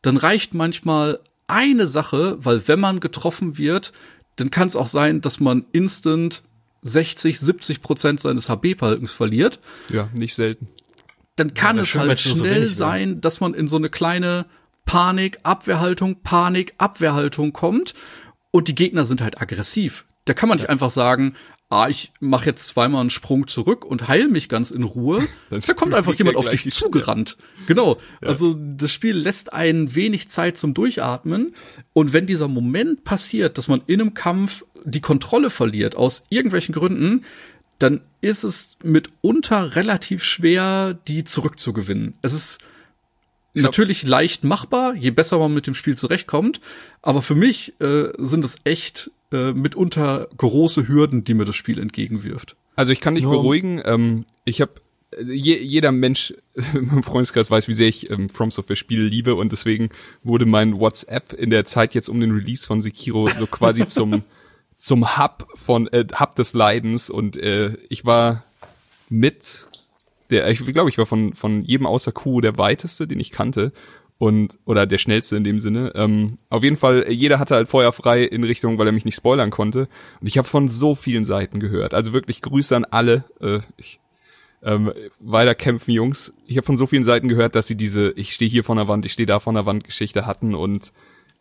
[0.01, 3.91] dann reicht manchmal eine Sache, weil wenn man getroffen wird,
[4.37, 6.43] dann kann es auch sein, dass man instant
[6.81, 9.59] 60, 70 Prozent seines HB-Balkens verliert.
[9.91, 10.67] Ja, nicht selten.
[11.35, 14.45] Dann kann ja, es schön, halt schnell so sein, dass man in so eine kleine
[14.85, 17.93] Panik, Abwehrhaltung, Panik, Abwehrhaltung kommt
[18.49, 20.05] und die Gegner sind halt aggressiv.
[20.25, 21.35] Da kann man nicht einfach sagen,
[21.71, 25.27] ah, ich mache jetzt zweimal einen Sprung zurück und heil mich ganz in Ruhe.
[25.49, 27.37] da kommt einfach jemand auf dich zugerannt.
[27.65, 27.97] Genau.
[28.21, 28.27] Ja.
[28.27, 31.55] Also das Spiel lässt einen wenig Zeit zum Durchatmen.
[31.93, 36.75] Und wenn dieser Moment passiert, dass man in einem Kampf die Kontrolle verliert, aus irgendwelchen
[36.75, 37.23] Gründen,
[37.79, 42.15] dann ist es mitunter relativ schwer, die zurückzugewinnen.
[42.21, 42.59] Es ist
[43.53, 43.63] ja.
[43.63, 46.61] natürlich leicht machbar, je besser man mit dem Spiel zurechtkommt.
[47.01, 51.79] Aber für mich äh, sind es echt äh, mitunter große Hürden, die mir das Spiel
[51.79, 52.55] entgegenwirft.
[52.75, 53.31] Also ich kann dich no.
[53.31, 53.81] beruhigen.
[53.85, 54.73] Ähm, ich habe
[55.19, 56.33] je, jeder Mensch
[56.73, 59.89] im Freundeskreis weiß, wie sehr ich ähm, From Software Spiele liebe und deswegen
[60.23, 64.23] wurde mein WhatsApp in der Zeit jetzt um den Release von Sekiro so quasi zum
[64.77, 68.45] zum Hub von äh, Hub des Leidens und äh, ich war
[69.09, 69.67] mit
[70.31, 73.71] der ich glaube ich war von von jedem außer Q der weiteste, den ich kannte
[74.21, 75.93] und oder der schnellste in dem Sinne.
[75.95, 79.15] Ähm, auf jeden Fall, jeder hatte halt Feuer frei in Richtung, weil er mich nicht
[79.15, 79.87] spoilern konnte.
[80.19, 81.95] Und ich habe von so vielen Seiten gehört.
[81.95, 83.23] Also wirklich Grüße an alle.
[83.39, 83.99] Äh, ich,
[84.61, 86.35] ähm, weiter kämpfen, Jungs.
[86.45, 88.87] Ich habe von so vielen Seiten gehört, dass sie diese Ich stehe hier von der
[88.87, 90.93] Wand, ich stehe da von der Wand Geschichte hatten und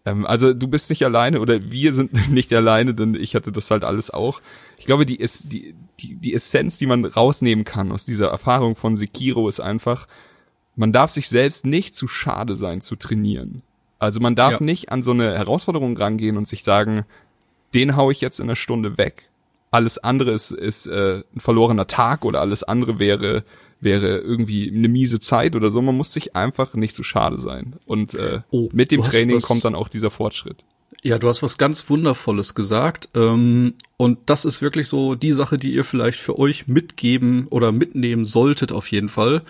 [0.04, 3.70] ähm, also du bist nicht alleine oder wir sind nicht alleine, denn ich hatte das
[3.70, 4.40] halt alles auch.
[4.78, 8.76] Ich glaube, die, ist, die, die, die Essenz, die man rausnehmen kann aus dieser Erfahrung
[8.76, 10.06] von Sekiro ist einfach,
[10.76, 13.62] man darf sich selbst nicht zu schade sein zu trainieren.
[13.98, 14.60] Also man darf ja.
[14.60, 17.04] nicht an so eine Herausforderung rangehen und sich sagen,
[17.74, 19.28] den hau ich jetzt in einer Stunde weg.
[19.70, 23.44] Alles andere ist, ist äh, ein verlorener Tag oder alles andere wäre
[23.80, 25.80] wäre irgendwie eine miese Zeit oder so.
[25.82, 27.74] Man muss sich einfach nicht zu schade sein.
[27.86, 30.64] Und äh, oh, mit dem Training was, kommt dann auch dieser Fortschritt.
[31.02, 33.08] Ja, du hast was ganz Wundervolles gesagt.
[33.14, 37.72] Ähm, und das ist wirklich so die Sache, die ihr vielleicht für euch mitgeben oder
[37.72, 39.42] mitnehmen solltet auf jeden Fall.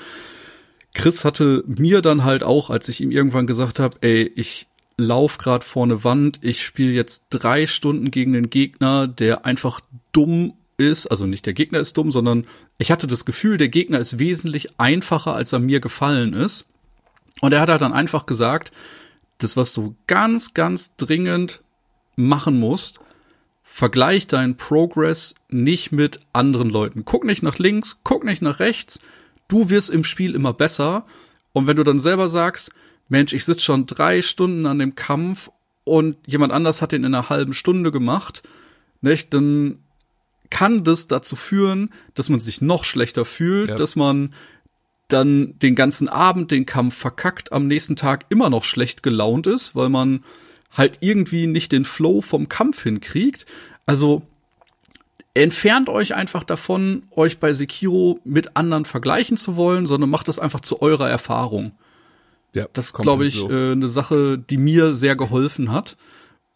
[0.94, 4.66] Chris hatte mir dann halt auch, als ich ihm irgendwann gesagt habe, ey, ich
[4.96, 9.80] lauf grad vor eine Wand, ich spiele jetzt drei Stunden gegen den Gegner, der einfach
[10.12, 12.46] dumm ist, also nicht der Gegner ist dumm, sondern
[12.78, 16.66] ich hatte das Gefühl, der Gegner ist wesentlich einfacher, als er mir gefallen ist.
[17.40, 18.72] Und er hat halt dann einfach gesagt,
[19.38, 21.62] das, was du ganz, ganz dringend
[22.16, 23.00] machen musst,
[23.62, 27.04] vergleich deinen Progress nicht mit anderen Leuten.
[27.04, 29.00] Guck nicht nach links, guck nicht nach rechts,
[29.48, 31.06] du wirst im Spiel immer besser.
[31.52, 32.72] Und wenn du dann selber sagst,
[33.08, 35.50] Mensch, ich sitze schon drei Stunden an dem Kampf
[35.84, 38.42] und jemand anders hat den in einer halben Stunde gemacht,
[39.00, 39.78] nicht, dann
[40.50, 43.76] kann das dazu führen, dass man sich noch schlechter fühlt, ja.
[43.76, 44.34] dass man
[45.08, 49.74] dann den ganzen Abend den Kampf verkackt, am nächsten Tag immer noch schlecht gelaunt ist,
[49.74, 50.24] weil man
[50.72, 53.46] halt irgendwie nicht den Flow vom Kampf hinkriegt.
[53.86, 54.22] Also
[55.34, 60.38] entfernt euch einfach davon, euch bei Sekiro mit anderen vergleichen zu wollen, sondern macht das
[60.38, 61.72] einfach zu eurer Erfahrung.
[62.52, 63.50] Ja, Das ist, glaube ich, so.
[63.50, 65.96] äh, eine Sache, die mir sehr geholfen hat.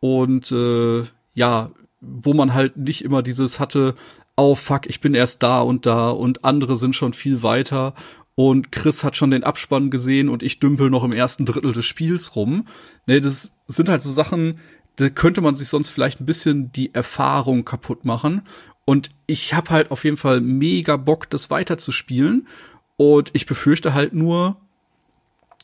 [0.01, 1.71] Und äh, ja,
[2.07, 3.95] wo man halt nicht immer dieses hatte,
[4.37, 7.95] oh fuck, ich bin erst da und da und andere sind schon viel weiter
[8.35, 11.87] und Chris hat schon den Abspann gesehen und ich dümpel noch im ersten Drittel des
[11.87, 12.67] Spiels rum.
[13.07, 14.59] Nee, das sind halt so Sachen,
[14.97, 18.43] da könnte man sich sonst vielleicht ein bisschen die Erfahrung kaputt machen.
[18.85, 22.49] Und ich habe halt auf jeden Fall mega Bock, das weiterzuspielen.
[22.97, 24.57] Und ich befürchte halt nur,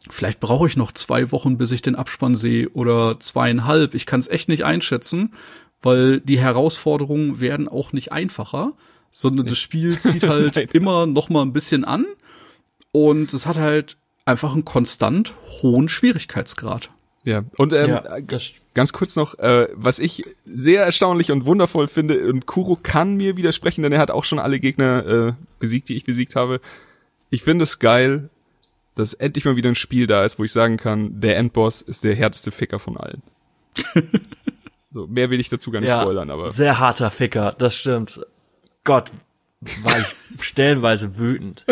[0.09, 3.95] vielleicht brauche ich noch zwei Wochen, bis ich den Abspann sehe oder zweieinhalb.
[3.95, 5.35] Ich kann es echt nicht einschätzen,
[5.83, 8.73] weil die Herausforderungen werden auch nicht einfacher,
[9.11, 12.07] sondern das Spiel zieht halt immer noch mal ein bisschen an
[12.93, 16.91] und es hat halt einfach einen konstant hohen Schwierigkeitsgrad.
[17.25, 21.87] Ja, und ähm, ja, das, ganz kurz noch, äh, was ich sehr erstaunlich und wundervoll
[21.89, 25.91] finde, und Kuro kann mir widersprechen, denn er hat auch schon alle Gegner äh, besiegt,
[25.91, 26.61] die ich besiegt habe.
[27.29, 28.31] Ich finde es geil,
[28.95, 32.05] dass endlich mal wieder ein Spiel da ist, wo ich sagen kann, der Endboss ist
[32.05, 33.23] der härteste Ficker von allen.
[34.91, 36.53] so, mehr will ich dazu gar nicht ja, spoilern, aber.
[36.53, 38.21] sehr harter Ficker, das stimmt.
[38.85, 39.13] Gott,
[39.83, 41.65] war ich stellenweise wütend.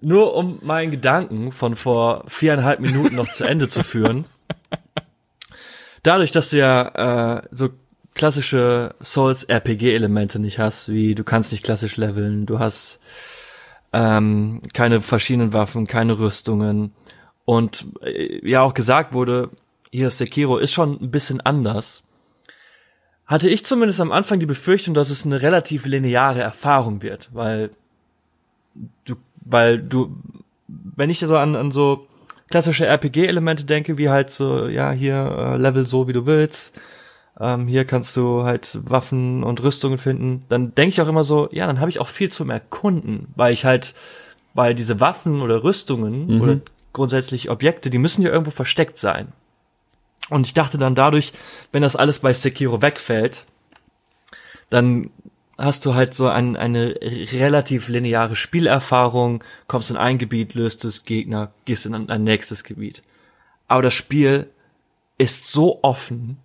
[0.00, 4.24] Nur um meinen Gedanken von vor viereinhalb Minuten noch zu Ende zu führen.
[6.02, 7.70] Dadurch, dass du ja äh, so
[8.14, 13.00] klassische Souls-RPG-Elemente nicht hast, wie du kannst nicht klassisch leveln, du hast
[13.92, 16.92] ähm, keine verschiedenen Waffen, keine Rüstungen
[17.44, 19.50] und äh, ja auch gesagt wurde,
[19.90, 22.02] hier Sekiro ist schon ein bisschen anders.
[23.32, 27.70] Hatte ich zumindest am Anfang die Befürchtung, dass es eine relativ lineare Erfahrung wird, weil
[29.06, 30.14] du, weil du,
[30.68, 32.06] wenn ich so an, an so
[32.50, 36.78] klassische RPG-Elemente denke, wie halt so, ja, hier äh, Level so, wie du willst,
[37.40, 41.48] ähm, hier kannst du halt Waffen und Rüstungen finden, dann denke ich auch immer so,
[41.52, 43.94] ja, dann habe ich auch viel zum Erkunden, weil ich halt,
[44.52, 46.40] weil diese Waffen oder Rüstungen Mhm.
[46.42, 46.56] oder
[46.92, 49.28] grundsätzlich Objekte, die müssen ja irgendwo versteckt sein.
[50.30, 51.32] Und ich dachte dann dadurch,
[51.72, 53.46] wenn das alles bei Sekiro wegfällt,
[54.70, 55.10] dann
[55.58, 61.04] hast du halt so ein, eine relativ lineare Spielerfahrung, kommst in ein Gebiet, löst es
[61.04, 63.02] Gegner, gehst in ein, ein nächstes Gebiet.
[63.68, 64.50] Aber das Spiel
[65.18, 66.38] ist so offen,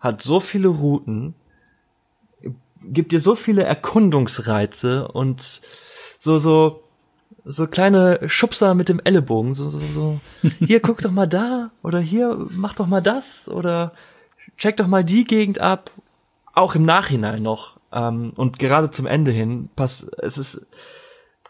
[0.00, 1.34] hat so viele Routen,
[2.82, 5.60] gibt dir so viele Erkundungsreize und
[6.18, 6.82] so, so,
[7.48, 10.20] so kleine Schubser mit dem Ellenbogen, so, so, so,
[10.58, 13.92] hier guck doch mal da, oder hier mach doch mal das, oder
[14.58, 15.90] check doch mal die Gegend ab,
[16.52, 20.66] auch im Nachhinein noch, ähm, und gerade zum Ende hin, pass, es ist,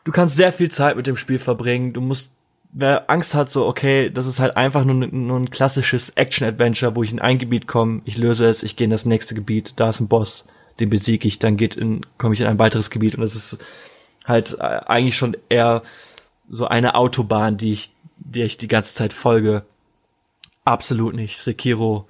[0.05, 2.31] du kannst sehr viel Zeit mit dem Spiel verbringen, du musst,
[2.71, 7.03] wer Angst hat, so, okay, das ist halt einfach nur, nur ein klassisches Action-Adventure, wo
[7.03, 9.89] ich in ein Gebiet komme, ich löse es, ich gehe in das nächste Gebiet, da
[9.89, 10.45] ist ein Boss,
[10.79, 13.65] den besiege ich, dann geht in, komme ich in ein weiteres Gebiet und das ist
[14.29, 15.83] halt äh, eigentlich schon eher
[16.49, 19.65] so eine Autobahn, die ich, der ich die ganze Zeit folge.
[20.65, 21.41] Absolut nicht.
[21.41, 22.07] Sekiro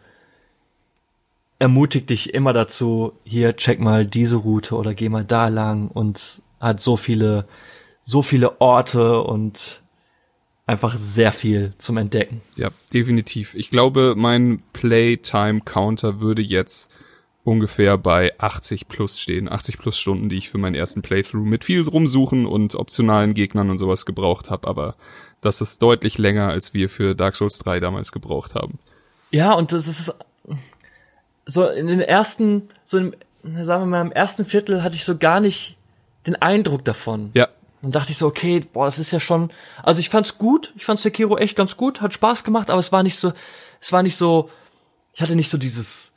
[1.58, 6.42] ermutigt dich immer dazu, hier check mal diese Route oder geh mal da lang und
[6.60, 7.46] hat so viele,
[8.04, 9.82] so viele Orte und
[10.66, 12.42] einfach sehr viel zum Entdecken.
[12.56, 13.54] Ja, definitiv.
[13.54, 16.90] Ich glaube, mein Playtime-Counter würde jetzt
[17.48, 19.50] ungefähr bei 80 plus stehen.
[19.50, 23.70] 80 plus Stunden, die ich für meinen ersten Playthrough mit viel rumsuchen und optionalen Gegnern
[23.70, 24.68] und sowas gebraucht habe.
[24.68, 24.94] Aber
[25.40, 28.78] das ist deutlich länger, als wir für Dark Souls 3 damals gebraucht haben.
[29.30, 30.14] Ja, und das ist
[31.46, 35.16] so in den ersten, so im, sagen wir mal, im ersten Viertel hatte ich so
[35.16, 35.76] gar nicht
[36.26, 37.30] den Eindruck davon.
[37.32, 37.48] Ja,
[37.80, 39.50] Dann dachte ich so, okay, boah, das ist ja schon,
[39.82, 42.92] also ich fand's gut, ich fand Sekiro echt ganz gut, hat Spaß gemacht, aber es
[42.92, 43.32] war nicht so,
[43.80, 44.50] es war nicht so,
[45.14, 46.12] ich hatte nicht so dieses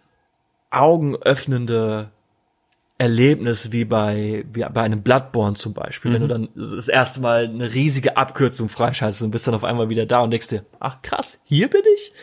[0.72, 2.10] augenöffnende
[2.98, 7.46] Erlebnis wie bei, wie bei einem Bloodborne zum Beispiel, wenn du dann das erste Mal
[7.46, 11.02] eine riesige Abkürzung freischaltest und bist dann auf einmal wieder da und denkst dir, ach
[11.02, 12.14] krass, hier bin ich?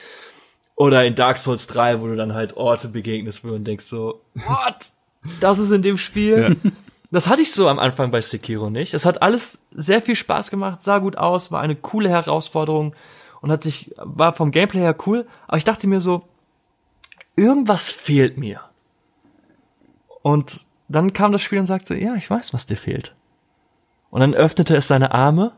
[0.77, 4.93] Oder in Dark Souls 3, wo du dann halt Orte begegnest und denkst so, what?
[5.41, 6.57] Das ist in dem Spiel?
[7.11, 8.95] Das hatte ich so am Anfang bei Sekiro nicht.
[8.95, 12.95] Es hat alles sehr viel Spaß gemacht, sah gut aus, war eine coole Herausforderung
[13.41, 16.29] und hat sich, war vom Gameplay her cool, aber ich dachte mir so,
[17.39, 18.61] irgendwas fehlt mir.
[20.23, 23.15] Und dann kam das Spiel und sagte, ja, ich weiß, was dir fehlt.
[24.11, 25.53] Und dann öffnete es seine Arme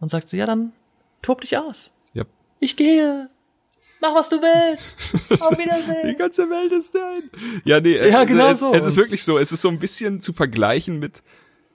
[0.00, 0.72] und sagte, ja, dann
[1.22, 1.92] tob dich aus.
[2.12, 2.24] ja.
[2.58, 3.28] Ich gehe.
[4.00, 4.96] Mach, was du willst.
[5.40, 6.18] Auf Die Wiedersehen.
[6.18, 7.30] ganze Welt ist dein.
[7.64, 8.72] Ja, nee, Ja, äh, genau es, so.
[8.72, 9.38] Es ist wirklich so.
[9.38, 11.22] Es ist so ein bisschen zu vergleichen mit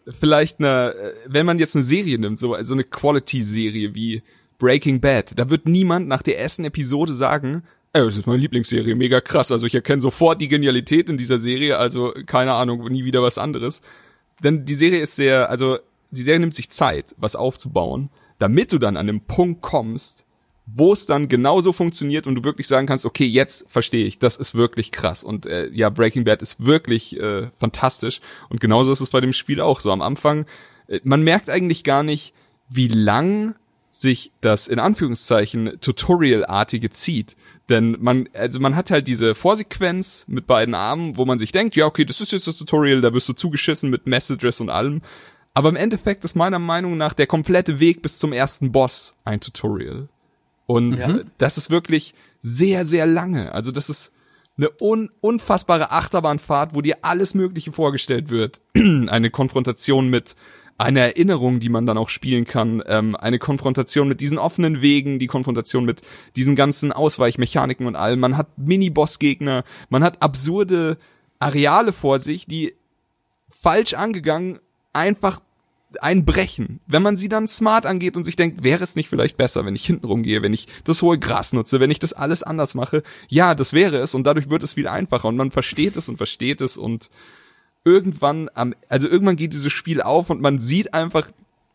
[0.08, 4.24] vielleicht einer, äh, wenn man jetzt eine Serie nimmt, so also eine Quality-Serie wie
[4.60, 5.38] Breaking Bad.
[5.38, 7.64] Da wird niemand nach der ersten Episode sagen,
[7.94, 9.52] Ey, das ist meine Lieblingsserie, mega krass.
[9.52, 13.38] Also ich erkenne sofort die Genialität in dieser Serie, also keine Ahnung, nie wieder was
[13.38, 13.82] anderes.
[14.42, 15.78] Denn die Serie ist sehr, also
[16.10, 18.10] die Serie nimmt sich Zeit, was aufzubauen,
[18.40, 20.26] damit du dann an den Punkt kommst,
[20.66, 24.38] wo es dann genauso funktioniert und du wirklich sagen kannst, okay, jetzt verstehe ich, das
[24.38, 25.26] ist wirklich krass.
[25.26, 28.22] Und äh, ja, Breaking Bad ist wirklich äh, fantastisch.
[28.48, 29.92] Und genauso ist es bei dem Spiel auch so.
[29.92, 30.46] Am Anfang,
[30.88, 32.34] äh, man merkt eigentlich gar nicht,
[32.70, 33.56] wie lang
[33.92, 37.36] sich das in Anführungszeichen Tutorial-artige zieht.
[37.70, 41.76] Denn man, also man hat halt diese Vorsequenz mit beiden Armen, wo man sich denkt,
[41.76, 45.02] ja, okay, das ist jetzt das Tutorial, da wirst du zugeschissen mit Messages und allem.
[45.54, 49.42] Aber im Endeffekt ist meiner Meinung nach der komplette Weg bis zum ersten Boss ein
[49.42, 50.08] Tutorial.
[50.66, 51.20] Und Ja.
[51.38, 53.54] das ist wirklich sehr, sehr lange.
[53.54, 54.14] Also das ist
[54.58, 58.62] eine un unfassbare Achterbahnfahrt, wo dir alles Mögliche vorgestellt wird.
[58.76, 60.36] eine Konfrontation mit
[60.82, 65.20] einer Erinnerung, die man dann auch spielen kann, ähm, eine Konfrontation mit diesen offenen Wegen,
[65.20, 66.02] die Konfrontation mit
[66.36, 68.20] diesen ganzen Ausweichmechaniken und allem.
[68.20, 70.98] Man hat Mini-Boss-Gegner, man hat absurde
[71.40, 72.74] Areale vor sich, die
[73.50, 74.60] falsch angegangen
[74.94, 75.42] einfach
[76.00, 76.80] einbrechen.
[76.88, 79.76] Wenn man sie dann smart angeht und sich denkt, wäre es nicht vielleicht besser, wenn
[79.76, 83.04] ich hinten rumgehe, wenn ich das hohe Gras nutze, wenn ich das alles anders mache?
[83.28, 86.18] Ja, das wäre es und dadurch wird es viel einfacher und man versteht es und
[86.18, 87.10] versteht es und
[87.84, 91.28] irgendwann am, also irgendwann geht dieses Spiel auf und man sieht einfach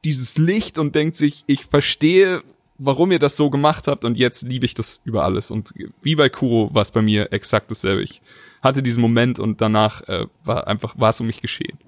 [0.05, 2.43] dieses Licht und denkt sich, ich verstehe,
[2.79, 5.73] warum ihr das so gemacht habt und jetzt liebe ich das über alles und
[6.03, 8.03] wie bei Kuro war es bei mir exakt dasselbe.
[8.03, 8.21] Ich
[8.63, 11.79] hatte diesen Moment und danach äh, war einfach, war es um mich geschehen.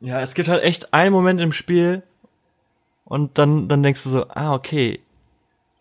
[0.00, 2.02] Ja, es gibt halt echt einen Moment im Spiel
[3.04, 5.00] und dann, dann denkst du so, ah, okay,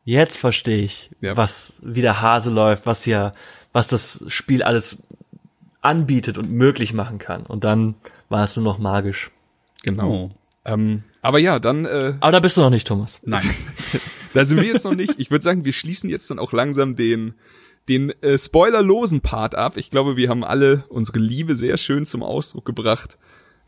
[0.05, 1.35] jetzt verstehe ich, Ja.
[1.37, 3.33] was, wie der Hase läuft, was hier,
[3.71, 5.03] was das Spiel alles
[5.81, 7.45] anbietet und möglich machen kann.
[7.45, 7.95] Und dann
[8.29, 9.31] war es nur noch magisch.
[9.83, 10.09] Genau.
[10.11, 10.31] Oh.
[10.65, 13.19] Ähm, aber ja, dann äh, Aber da bist du noch nicht, Thomas.
[13.23, 13.41] Nein.
[14.31, 15.15] Da sind wir jetzt noch nicht.
[15.17, 17.33] Ich würde sagen, wir schließen jetzt dann auch langsam den
[17.87, 19.73] den äh, spoilerlosen Part ab.
[19.75, 23.17] Ich glaube, wir haben alle unsere Liebe sehr schön zum Ausdruck gebracht.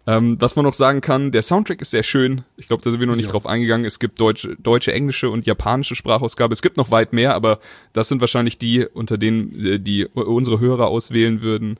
[0.05, 2.43] Ähm, was man noch sagen kann, der Soundtrack ist sehr schön.
[2.57, 3.31] Ich glaube, da sind wir noch nicht Ja.
[3.31, 3.85] drauf eingegangen.
[3.85, 6.53] Es gibt deutsche, deutsche, englische und japanische Sprachausgabe.
[6.53, 7.59] Es gibt noch weit mehr, aber
[7.93, 11.77] das sind wahrscheinlich die, unter denen äh, die unsere Hörer auswählen würden.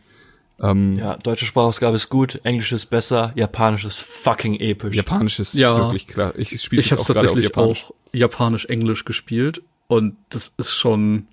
[0.60, 4.95] Ähm, Ja, deutsche Sprachausgabe ist gut, Englisch ist besser, Japanisch ist fucking episch.
[4.95, 5.78] Japanisch ist Ja.
[5.78, 6.34] wirklich klar.
[6.38, 7.86] Ich spiele Ich habe tatsächlich Japanisch.
[7.86, 11.28] auch Japanisch-Englisch gespielt und das ist schon,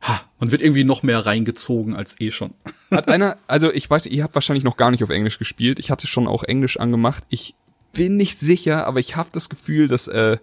[0.00, 2.54] ha, man wird irgendwie noch mehr reingezogen als eh schon.
[2.90, 5.78] Hat einer, also ich weiß, ihr habt wahrscheinlich noch gar nicht auf Englisch gespielt.
[5.78, 7.24] Ich hatte schon auch Englisch angemacht.
[7.28, 7.54] Ich
[7.92, 10.38] bin nicht sicher, aber ich habe das Gefühl, dass äh,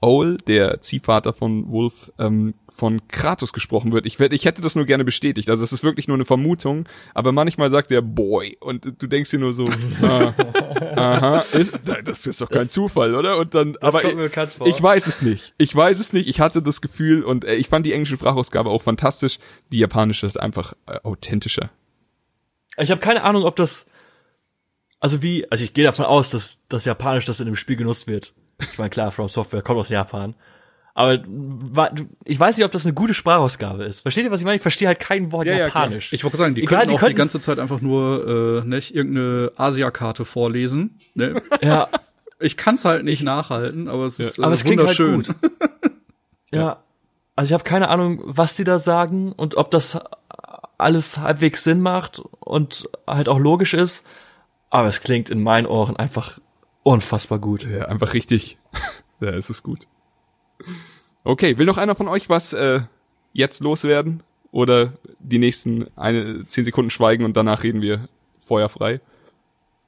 [0.00, 4.04] Owl, der Ziehvater von Wolf, ähm, von Kratos gesprochen wird.
[4.04, 5.48] Ich, ich hätte das nur gerne bestätigt.
[5.48, 9.30] Also es ist wirklich nur eine Vermutung, aber manchmal sagt er Boy und du denkst
[9.30, 9.68] dir nur so,
[10.02, 10.34] ah,
[10.96, 13.38] aha, ist, das ist doch kein Zufall, oder?
[13.38, 14.66] Und dann, aber vor.
[14.66, 15.54] ich weiß es nicht.
[15.56, 16.28] Ich weiß es nicht.
[16.28, 19.38] Ich hatte das Gefühl und äh, ich fand die englische Sprachausgabe auch fantastisch.
[19.70, 21.70] Die japanische ist einfach äh, authentischer.
[22.76, 23.86] Ich habe keine Ahnung, ob das,
[24.98, 28.08] also wie, also ich gehe davon aus, dass das Japanisch das in dem Spiel genutzt
[28.08, 28.34] wird.
[28.72, 30.34] Ich meine, klar, From Software kommt aus Japan.
[30.96, 31.18] Aber
[32.24, 34.00] ich weiß nicht, ob das eine gute Sprachausgabe ist.
[34.00, 34.56] Versteht ihr, was ich meine?
[34.56, 36.12] Ich verstehe halt kein Wort Ja, ja, Japanisch.
[36.12, 39.50] Ich wollte sagen, die Egal, die auch die ganze Zeit einfach nur äh, nicht irgendeine
[39.56, 41.00] Asiakarte vorlesen.
[41.14, 41.42] Ne?
[41.60, 41.88] ja,
[42.38, 45.34] Ich kann's halt nicht nachhalten, aber es ist äh, aber es klingt halt wunderschön.
[45.34, 45.50] gut.
[46.52, 46.84] ja.
[47.34, 49.98] Also ich habe keine Ahnung, was die da sagen und ob das
[50.78, 54.06] alles halbwegs Sinn macht und halt auch logisch ist.
[54.70, 56.38] Aber es klingt in meinen Ohren einfach
[56.84, 57.64] unfassbar gut.
[57.64, 58.58] Ja, einfach richtig.
[59.20, 59.88] ja, es ist gut.
[61.24, 62.80] Okay, will noch einer von euch was äh,
[63.32, 64.22] jetzt loswerden?
[64.50, 68.08] Oder die nächsten eine, zehn Sekunden schweigen und danach reden wir
[68.44, 69.00] feuerfrei?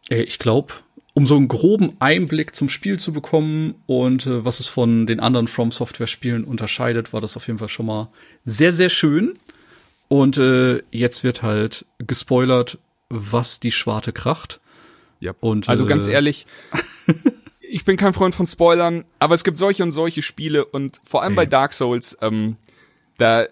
[0.09, 0.73] Ey, ich glaube,
[1.15, 5.21] um so einen groben Einblick zum Spiel zu bekommen und äh, was es von den
[5.21, 8.09] anderen From Software Spielen unterscheidet, war das auf jeden Fall schon mal
[8.45, 9.39] sehr, sehr schön.
[10.09, 12.79] Und äh, jetzt wird halt gespoilert,
[13.09, 14.61] was die Schwarte kracht.
[15.21, 15.35] Ja.
[15.41, 16.47] Und, also äh, ganz ehrlich,
[17.69, 21.23] ich bin kein Freund von Spoilern, aber es gibt solche und solche Spiele und vor
[21.23, 22.57] allem bei Dark Souls, ähm,
[23.19, 23.47] da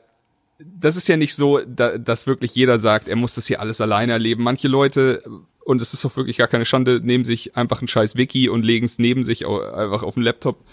[0.59, 3.81] das ist ja nicht so, da, dass wirklich jeder sagt, er muss das hier alles
[3.81, 4.43] alleine erleben.
[4.43, 5.23] Manche Leute,
[5.65, 8.65] und es ist doch wirklich gar keine Schande, nehmen sich einfach ein scheiß Wiki und
[8.65, 10.65] legen es neben sich einfach auf den Laptop,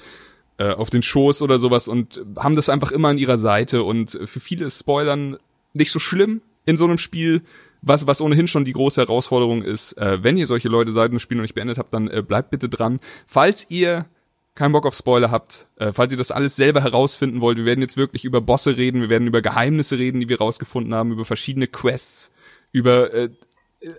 [0.57, 3.83] äh, auf den Schoß oder sowas und haben das einfach immer an ihrer Seite.
[3.83, 5.37] Und für viele ist Spoilern
[5.73, 7.41] nicht so schlimm in so einem Spiel,
[7.81, 9.93] was, was ohnehin schon die große Herausforderung ist.
[9.93, 12.21] Äh, wenn ihr solche Leute seid und das Spiel noch nicht beendet habt, dann äh,
[12.21, 12.99] bleibt bitte dran.
[13.25, 14.05] Falls ihr
[14.53, 17.81] keinen Bock auf Spoiler habt, äh, falls ihr das alles selber herausfinden wollt, wir werden
[17.81, 21.25] jetzt wirklich über Bosse reden, wir werden über Geheimnisse reden, die wir rausgefunden haben, über
[21.25, 22.31] verschiedene Quests,
[22.71, 23.29] über äh,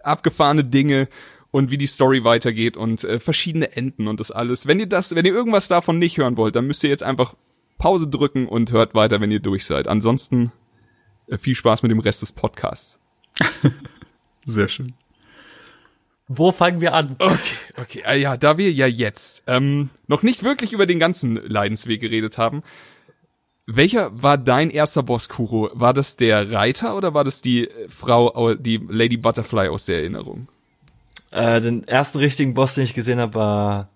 [0.03, 1.09] abgefahrene Dinge
[1.51, 4.67] und wie die Story weitergeht und äh, verschiedene Enden und das alles.
[4.67, 7.35] Wenn ihr das, wenn ihr irgendwas davon nicht hören wollt, dann müsst ihr jetzt einfach
[7.79, 9.89] Pause drücken und hört weiter, wenn ihr durch seid.
[9.89, 10.53] Ansonsten
[11.27, 13.02] äh, viel Spaß mit dem Rest des Podcasts.
[14.45, 14.95] Sehr schön.
[16.29, 17.17] Wo fangen wir an?
[17.19, 17.37] Okay,
[17.79, 18.03] okay.
[18.07, 22.39] Ah, ja, da wir ja jetzt ähm, noch nicht wirklich über den ganzen Leidensweg geredet
[22.39, 22.63] haben,
[23.67, 25.71] welcher war dein erster Boss, Kuro?
[25.75, 29.99] War das der Reiter oder war das die Frau, au- die Lady Butterfly aus der
[29.99, 30.49] Erinnerung?
[31.31, 33.89] Äh, den ersten richtigen Boss, den ich gesehen habe, war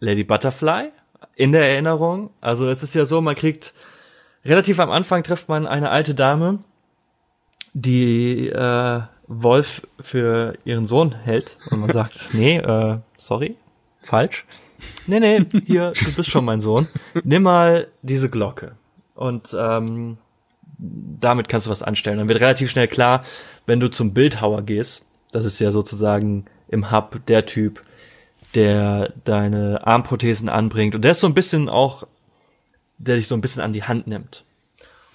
[0.00, 0.90] Lady Butterfly
[1.36, 2.30] in der Erinnerung.
[2.40, 3.74] Also es ist ja so, man kriegt
[4.44, 6.60] relativ am Anfang trifft man eine alte Dame,
[7.74, 13.56] die äh, Wolf für ihren Sohn hält und man sagt, nee, äh, sorry,
[14.02, 14.44] falsch.
[15.06, 16.88] Nee, nee, hier, du bist schon mein Sohn.
[17.22, 18.72] Nimm mal diese Glocke.
[19.14, 20.18] Und ähm,
[20.78, 22.18] damit kannst du was anstellen.
[22.18, 23.22] Dann wird relativ schnell klar,
[23.66, 27.82] wenn du zum Bildhauer gehst, das ist ja sozusagen im Hub der Typ,
[28.54, 30.94] der deine Armprothesen anbringt.
[30.94, 32.04] Und der ist so ein bisschen auch,
[32.98, 34.44] der dich so ein bisschen an die Hand nimmt.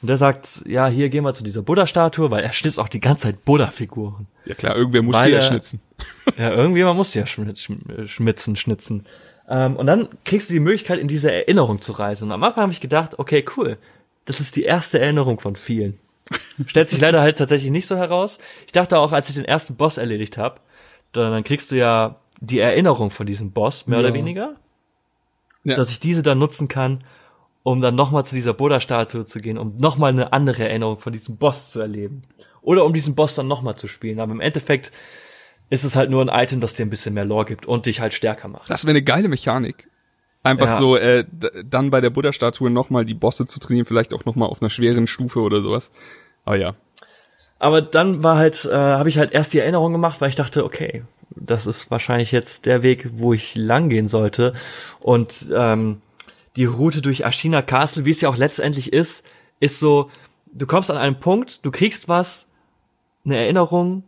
[0.01, 2.99] Und der sagt, ja, hier gehen wir zu dieser Buddha-Statue, weil er schnitzt auch die
[2.99, 4.27] ganze Zeit Buddha-Figuren.
[4.45, 5.81] Ja klar, irgendwer muss sie ja schnitzen.
[6.37, 9.07] Ja, irgendjemand muss ja schmitz, schm- schmitzen, schnitzen.
[9.49, 12.25] Ähm, und dann kriegst du die Möglichkeit, in diese Erinnerung zu reisen.
[12.25, 13.77] Und am Anfang habe ich gedacht, okay, cool.
[14.25, 15.97] Das ist die erste Erinnerung von vielen.
[16.67, 18.37] Stellt sich leider halt tatsächlich nicht so heraus.
[18.67, 20.59] Ich dachte auch, als ich den ersten Boss erledigt habe,
[21.13, 24.05] dann, dann kriegst du ja die Erinnerung von diesem Boss, mehr Ja.
[24.05, 24.55] oder weniger.
[25.63, 25.75] Ja.
[25.75, 27.03] Dass ich diese dann nutzen kann,
[27.67, 31.35] um dann nochmal zu dieser Buddha-Statue zu gehen, um nochmal eine andere Erinnerung von diesem
[31.35, 32.21] Boss zu erleben.
[32.61, 34.21] Oder um diesen Boss dann nochmal zu spielen.
[34.21, 34.93] Aber im Endeffekt
[35.69, 37.99] ist es halt nur ein Item, das dir ein bisschen mehr Lore gibt und dich
[37.99, 38.69] halt stärker macht.
[38.69, 39.89] Das wäre eine geile Mechanik.
[40.43, 40.77] Einfach Ja.
[40.77, 41.25] so, äh,
[41.65, 45.05] dann bei der Buddha-Statue nochmal die Bosse zu trainieren, vielleicht auch nochmal auf einer schweren
[45.05, 45.91] Stufe oder sowas.
[46.45, 46.75] Aber ja.
[47.59, 50.63] Aber dann war halt, äh, habe ich halt erst die Erinnerung gemacht, weil ich dachte,
[50.63, 51.03] okay,
[51.35, 54.53] das ist wahrscheinlich jetzt der Weg, wo ich lang gehen sollte.
[55.01, 56.01] Und ähm,
[56.57, 59.25] die Route durch Ashina Castle, wie es ja auch letztendlich ist,
[59.59, 60.09] ist so,
[60.51, 62.47] du kommst an einen Punkt, du kriegst was,
[63.23, 64.03] eine Erinnerung,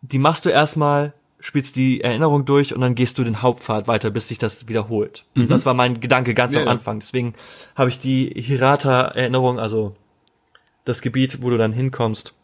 [0.00, 4.10] die machst du erstmal, spielst die Erinnerung durch und dann gehst du den Hauptpfad weiter,
[4.10, 5.24] bis sich das wiederholt.
[5.34, 6.68] Das war mein Gedanke ganz Ja, am.
[6.68, 7.00] Anfang.
[7.00, 7.34] Deswegen
[7.74, 9.94] habe ich die Hirata-Erinnerung, also
[10.84, 12.34] das Gebiet, wo du dann hinkommst,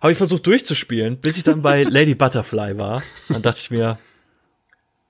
[0.00, 3.02] habe ich versucht durchzuspielen, bis ich dann bei Lady Butterfly war.
[3.28, 3.98] Dann dachte ich mir,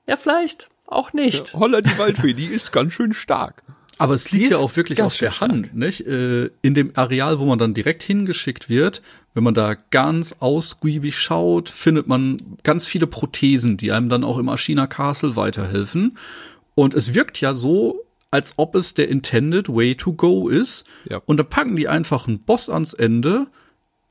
[0.07, 1.55] ja, vielleicht auch nicht.
[1.55, 3.62] Holla die Waldfee, die ist ganz schön stark.
[3.98, 6.06] Aber es liegt ja auch wirklich auf der Hand, nicht?
[6.06, 9.02] Äh, in dem Areal, wo man dann direkt hingeschickt wird,
[9.35, 14.39] wenn man da ganz ausgiebig schaut, findet man ganz viele Prothesen, die einem dann auch
[14.39, 16.19] im Ashina Castle weiterhelfen.
[16.74, 20.86] Und es wirkt ja so, als ob es der intended way to go ist.
[21.09, 21.23] Ja.
[21.27, 23.47] Und da packen die einfach einen Boss ans Ende,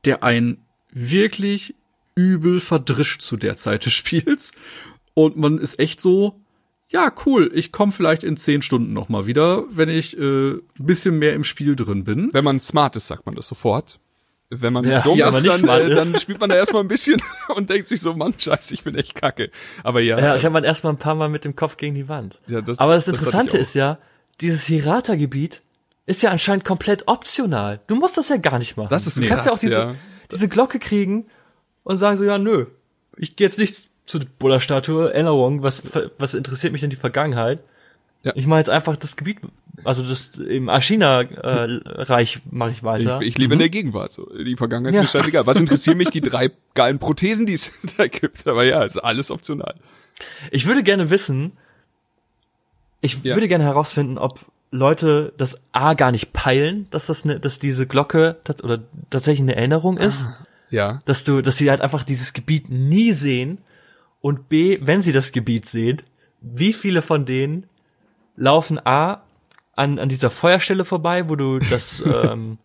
[0.04, 0.58] der einen
[0.90, 1.74] wirklich
[2.14, 4.52] übel verdrischt zu der Zeit des Spiels.
[5.14, 6.40] Und man ist echt so,
[6.92, 10.60] ja, cool, ich komme vielleicht in zehn Stunden noch mal wieder, wenn ich äh, ein
[10.78, 12.28] bisschen mehr im Spiel drin bin.
[12.32, 13.98] Wenn man smart ist, sagt man das sofort.
[14.50, 16.12] Wenn man Ja, dumm ja, ist, dann, smart äh, ist.
[16.12, 17.22] dann spielt man da erstmal ein bisschen
[17.56, 19.50] und denkt sich so, Mann, scheiße, ich bin echt kacke.
[19.82, 22.08] Aber ja, Ja, ich habe man erstmal ein paar Mal mit dem Kopf gegen die
[22.08, 22.40] Wand.
[22.46, 23.98] Ja, das- Aber das das Interessante ist ja,
[24.42, 25.62] dieses Hirata-Gebiet
[26.04, 27.80] ist ja anscheinend komplett optional.
[27.86, 28.88] Du musst das ja gar nicht machen.
[28.90, 29.94] Das ist du kannst ja auch krass, diese, ja.
[30.30, 31.26] diese Glocke kriegen
[31.84, 32.66] und sagen so, ja, nö,
[33.16, 35.82] ich gehe jetzt nicht zu der Buddha-Statue, Erinnerung, was,
[36.18, 37.60] was interessiert mich denn die Vergangenheit?
[38.24, 38.32] Ja.
[38.36, 39.38] Ich mache jetzt einfach das Gebiet,
[39.84, 43.20] also das im Ashina-Reich mache ich ich, weiter.
[43.20, 44.12] ich lebe in der Gegenwart.
[44.12, 44.26] So.
[44.36, 45.02] Die Vergangenheit Ja.
[45.02, 45.46] ist mir scheißegal.
[45.46, 48.46] Was interessieren mich die drei geilen Prothesen, die es da gibt?
[48.46, 49.74] Aber ja, ist alles optional.
[50.50, 51.52] Ich würde gerne wissen,
[53.00, 53.34] ich Ja.
[53.34, 57.86] würde gerne herausfinden, ob Leute das A gar nicht peilen, dass das ne, dass diese
[57.86, 58.78] Glocke tat- oder
[59.10, 60.28] tatsächlich eine Erinnerung ist,
[60.70, 61.02] Ja.
[61.04, 63.58] dass du, dass sie halt einfach dieses Gebiet nie sehen
[64.22, 66.00] und B, wenn sie das Gebiet sehen,
[66.40, 67.66] wie viele von denen
[68.36, 69.22] laufen A
[69.74, 72.56] an, an dieser Feuerstelle vorbei, wo du das, ähm,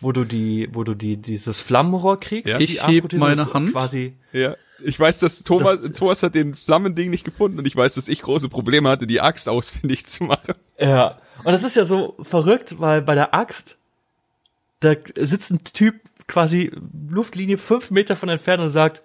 [0.00, 2.52] wo du die, wo du die, dieses Flammenrohr kriegst.
[2.52, 2.58] Ja.
[2.58, 3.72] die Ich heb meine Hand.
[3.72, 4.54] Quasi, Ja.
[4.82, 8.08] Ich weiß, dass Thomas, Das- Thomas hat den Flammending nicht gefunden und ich weiß, dass
[8.08, 10.54] ich große Probleme hatte, die Axt ausfindig zu machen.
[10.78, 11.18] Ja.
[11.44, 13.76] Und das ist ja so verrückt, weil bei der Axt,
[14.80, 15.96] da sitzt ein Typ
[16.26, 16.72] quasi
[17.10, 19.02] Luftlinie fünf Meter von entfernt und sagt,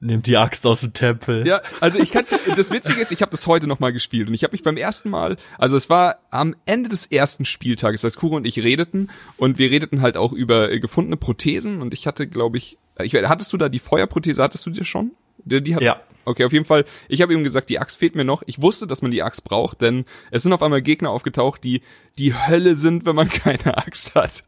[0.00, 1.46] nimm die Axt aus dem Tempel.
[1.46, 4.34] Ja, also ich kann's, das Witzige ist, ich habe das heute noch mal gespielt und
[4.34, 8.16] ich habe mich beim ersten Mal, also es war am Ende des ersten Spieltages, als
[8.16, 12.06] Kuro und ich redeten und wir redeten halt auch über äh, gefundene Prothesen und ich
[12.06, 15.12] hatte, glaube ich, ich, hattest du da die Feuerprothese, hattest du dir schon?
[15.44, 16.00] Die, die hat, Ja.
[16.24, 16.84] Okay, auf jeden Fall.
[17.08, 18.42] Ich habe ihm gesagt, die Axt fehlt mir noch.
[18.44, 21.80] Ich wusste, dass man die Axt braucht, denn es sind auf einmal Gegner aufgetaucht, die
[22.18, 24.44] die Hölle sind, wenn man keine Axt hat.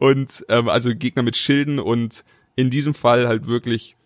[0.00, 2.24] Und ähm, also Gegner mit Schilden und
[2.56, 3.96] in diesem Fall halt wirklich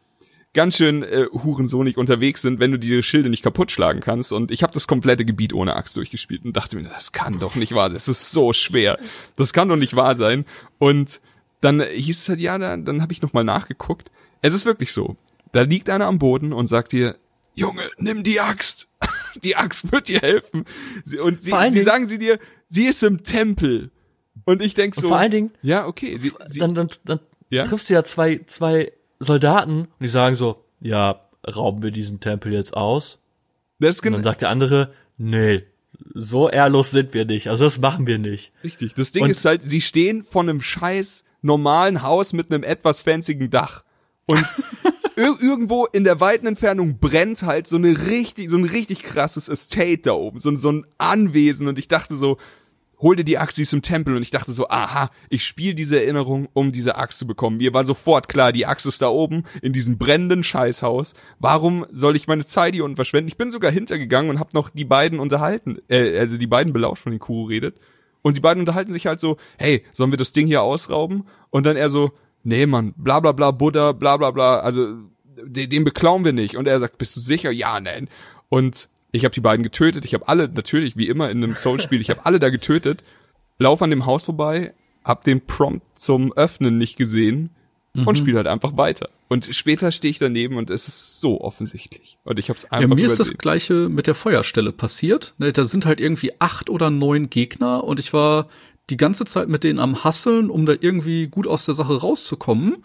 [0.57, 4.33] ganz schön äh, hurensohnig unterwegs sind, wenn du die Schilde nicht kaputt schlagen kannst.
[4.33, 7.55] Und ich habe das komplette Gebiet ohne Axt durchgespielt und dachte mir, das kann doch
[7.55, 7.97] nicht wahr sein.
[7.97, 8.99] Es ist so schwer.
[9.37, 10.45] Das kann doch nicht wahr sein.
[10.79, 11.21] Und
[11.61, 14.11] dann hieß es halt, ja, dann, dann habe ich nochmal nachgeguckt.
[14.43, 15.17] Es ist wirklich so.
[15.53, 17.17] Da liegt einer am Boden und sagt dir,
[17.55, 18.89] Junge, nimm die Axt.
[19.45, 20.65] Die Axt wird dir helfen.
[21.23, 22.39] Und sie, sie sagen sie dir,
[22.71, 23.91] sie ist im Tempel.
[24.45, 26.19] Und ich denk so, vor allen Dingen, ja, okay.
[26.19, 27.21] Sie, sie, dann, dann, dann
[27.51, 27.65] Ja?
[27.65, 32.53] triffst du ja zwei, zwei Soldaten und die sagen so, ja, rauben wir diesen Tempel
[32.53, 33.19] jetzt aus?
[33.79, 35.65] das ist Und dann sagt der andere, nee,
[36.15, 38.53] so ehrlos sind wir nicht, also das machen wir nicht.
[38.65, 38.95] richtig.
[38.95, 43.01] Das Ding Und- ist halt, sie stehen vor einem scheiß normalen Haus mit einem etwas
[43.03, 43.85] fanzigen Dach.
[44.27, 44.45] Und
[45.17, 49.49] ir irgendwo in der weiten Entfernung brennt halt so eine richtig, so ein richtig krasses
[49.49, 51.69] Estate da oben, so, so ein Anwesen.
[51.69, 52.37] Und ich dachte so,
[53.01, 54.17] hol dir die Axt, sie ist im Tempel.
[54.17, 57.59] Und ich dachte so, aha, ich spiele diese Erinnerung, um diese Axt zu bekommen.
[57.59, 61.15] Mir war sofort klar, die Axt ist da oben in diesem brennenden Scheißhaus.
[61.39, 63.29] Warum soll ich meine Zeit hier unten verschwenden?
[63.29, 67.03] Ich bin sogar hintergegangen und habe noch die beiden unterhalten, äh, also die beiden belauscht,
[67.03, 67.77] von den Kuro redet.
[68.23, 71.27] Und die beiden unterhalten sich halt so, hey, sollen wir das Ding hier ausrauben?
[71.51, 72.13] Und dann er so,
[72.43, 74.95] nee, Mann, bla bla bla, Buddha, bla bla bla, also
[75.45, 76.57] den beklauen wir nicht.
[76.57, 77.51] Und er sagt, bist du sicher?
[77.51, 78.09] Ja, nein.
[78.49, 80.05] Und ich habe die beiden getötet.
[80.05, 83.03] Ich habe alle, natürlich, wie immer in einem Soul-Spiel, ich habe alle da getötet.
[83.59, 84.75] Lauf an dem Haus vorbei,
[85.05, 87.51] hab den Prompt zum Öffnen nicht gesehen
[87.95, 89.09] und spiele halt einfach weiter.
[89.29, 92.19] Und später stehe ich daneben und es ist so offensichtlich.
[92.25, 93.39] Und ich habe es einfach Ja, mir ist das übersehen.
[93.39, 95.35] gleiche mit der Feuerstelle passiert.
[95.39, 98.49] Ne, Da sind halt irgendwie acht oder neun Gegner und ich war
[98.91, 102.85] die ganze Zeit mit denen am Hasseln, um da irgendwie gut aus der Sache rauszukommen.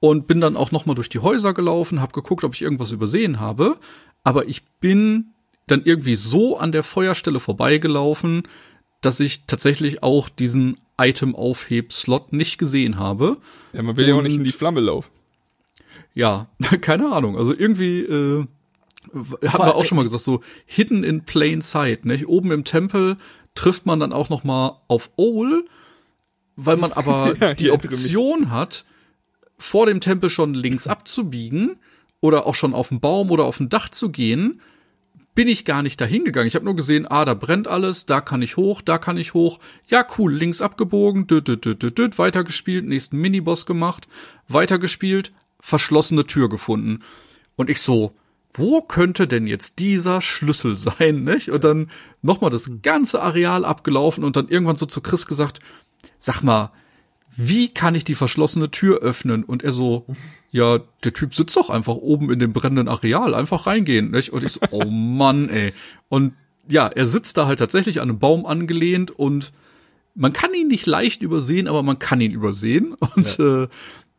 [0.00, 2.90] Und bin dann auch noch mal durch die Häuser gelaufen, habe geguckt, ob ich irgendwas
[2.90, 3.78] übersehen habe.
[4.24, 5.31] Aber ich bin
[5.66, 8.42] dann irgendwie so an der Feuerstelle vorbeigelaufen,
[9.00, 13.38] dass ich tatsächlich auch diesen Item-Aufheb-Slot nicht gesehen habe.
[13.72, 15.10] ja, man will ja auch nicht und- in die Flamme laufen.
[16.14, 16.48] Ja,
[16.80, 17.36] keine Ahnung.
[17.38, 18.44] Also irgendwie äh,
[19.14, 22.04] haben Vor- wir auch schon mal gesagt, so hidden in plain sight.
[22.04, 22.26] Nicht?
[22.28, 23.16] Oben im Tempel
[23.54, 25.64] trifft man dann auch noch mal auf Owl,
[26.56, 27.70] weil man aber Ja, die.
[27.70, 28.84] Option hat,
[29.58, 31.76] vor dem Tempel schon links abzubiegen
[32.20, 34.60] oder auch schon auf den Baum oder auf ein Dach zu gehen.
[35.34, 36.46] Bin ich gar nicht dahin gegangen.
[36.46, 39.32] Ich habe nur gesehen, ah, da brennt alles, da kann ich hoch, da kann ich
[39.32, 39.60] hoch.
[39.86, 44.08] Ja, cool, links abgebogen, düt, düt, düt, düt, düt, weitergespielt, nächsten Miniboss gemacht,
[44.48, 47.02] weitergespielt, verschlossene Tür gefunden.
[47.56, 48.14] Und ich so,
[48.52, 51.50] wo könnte denn jetzt dieser Schlüssel sein, nicht?
[51.50, 51.90] Und dann
[52.20, 55.60] nochmal das ganze Areal abgelaufen und dann irgendwann so zu Chris gesagt,
[56.18, 56.72] sag mal,
[57.34, 59.44] wie kann ich die verschlossene Tür öffnen?
[59.44, 60.06] Und er so,
[60.50, 64.32] ja, der Typ sitzt doch einfach oben in dem brennenden Areal, einfach reingehen, nicht?
[64.32, 65.72] Und ich so, oh Mann, ey.
[66.08, 66.34] Und
[66.68, 69.52] ja, er sitzt da halt tatsächlich an einem Baum angelehnt und
[70.14, 72.94] man kann ihn nicht leicht übersehen, aber man kann ihn übersehen.
[73.16, 73.66] Und äh,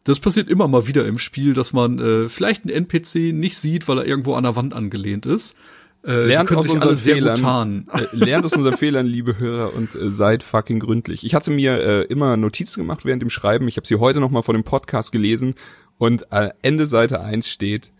[0.03, 3.87] das passiert immer mal wieder im Spiel, dass man äh, vielleicht einen NPC nicht sieht,
[3.87, 5.55] weil er irgendwo an der Wand angelehnt ist.
[6.05, 7.87] Äh, Lernt aus unseren Fehlern.
[7.93, 11.25] Äh, lernt aus unseren Fehlern, liebe Hörer, und äh, seid fucking gründlich.
[11.25, 13.67] Ich hatte mir äh, immer Notizen gemacht während dem Schreiben.
[13.67, 15.55] Ich habe sie heute noch mal vor dem Podcast gelesen
[15.97, 17.91] und äh, Ende Seite 1 steht,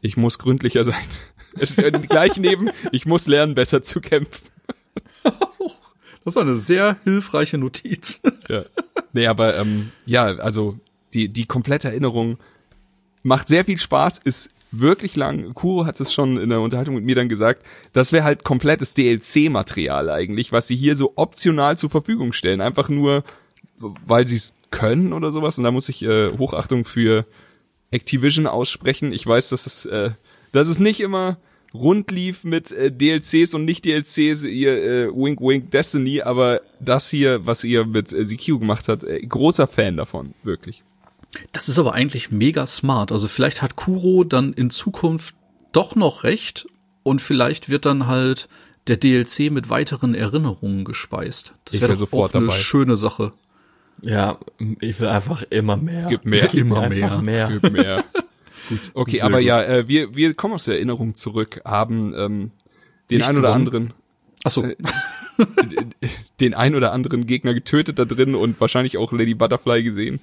[0.00, 0.94] ich muss gründlicher sein.
[1.58, 4.46] Es ist gleich neben, ich muss lernen, besser zu kämpfen.
[6.22, 8.20] Das ist eine sehr hilfreiche Notiz.
[8.48, 8.64] Ja.
[9.14, 10.78] Nee, aber ähm, ja, also
[11.14, 12.38] die, die komplette Erinnerung
[13.22, 15.52] macht sehr viel Spaß, ist wirklich lang.
[15.54, 18.94] Kuro hat es schon in der Unterhaltung mit mir dann gesagt, das wäre halt komplettes
[18.94, 22.60] DLC-Material eigentlich, was sie hier so optional zur Verfügung stellen.
[22.60, 23.24] Einfach nur,
[23.78, 25.58] weil sie es können oder sowas.
[25.58, 27.26] Und da muss ich äh, Hochachtung für
[27.90, 29.12] Activision aussprechen.
[29.12, 30.10] Ich weiß, dass es, äh,
[30.52, 31.38] dass es nicht immer
[31.74, 37.08] rund lief mit äh, DLCs und nicht DLCs, ihr äh, Wink Wink Destiny, aber das
[37.10, 40.82] hier, was ihr mit äh, Sekiro gemacht habt, äh, großer Fan davon, wirklich.
[41.52, 43.12] Das ist aber eigentlich mega smart.
[43.12, 45.34] Also vielleicht hat Kuro dann in Zukunft
[45.72, 46.66] doch noch recht
[47.02, 48.48] und vielleicht wird dann halt
[48.86, 51.54] der DLC mit weiteren Erinnerungen gespeist.
[51.66, 52.58] Das wäre sofort auch eine dabei.
[52.58, 53.32] schöne Sache.
[54.02, 54.38] Ja,
[54.80, 56.06] ich will einfach immer mehr.
[56.08, 56.52] Gib mehr.
[56.54, 57.48] Immer Einfach mehr.
[57.48, 57.58] mehr.
[57.60, 58.04] Gib mehr.
[58.68, 58.90] gut.
[58.94, 59.46] Okay, Sehr aber gut.
[59.46, 62.50] ja, äh, wir, wir kommen aus der Erinnerung zurück, haben ähm,
[63.10, 63.66] den Nicht ein oder gewonnen.
[63.66, 63.92] anderen
[64.42, 64.66] Ach so.
[66.40, 70.20] den ein oder anderen Gegner getötet da drin und wahrscheinlich auch Lady Butterfly gesehen.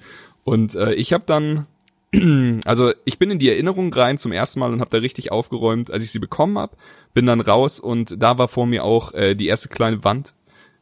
[0.48, 1.66] Und äh, ich habe dann,
[2.64, 5.90] also ich bin in die Erinnerung rein zum ersten Mal und habe da richtig aufgeräumt,
[5.90, 6.74] als ich sie bekommen habe.
[7.12, 10.34] Bin dann raus und da war vor mir auch äh, die erste kleine Wand.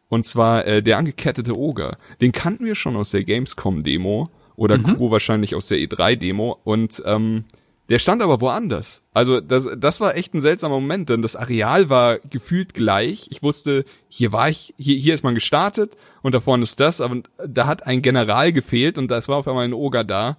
[0.09, 1.99] Und zwar äh, der angekettete Oger.
[2.21, 6.61] Den kannten wir schon aus der Gamescom-Demo oder Kuro wahrscheinlich aus der E3-Demo.
[6.63, 7.45] Und ähm,
[7.89, 9.03] der stand aber woanders.
[9.15, 13.29] Also das, das war echt ein seltsamer Moment, denn das Areal war gefühlt gleich.
[13.31, 17.01] Ich wusste, hier war ich, hier, hier ist man gestartet und da vorne ist das,
[17.01, 20.37] aber da hat ein General gefehlt und das war auf einmal ein Oger da.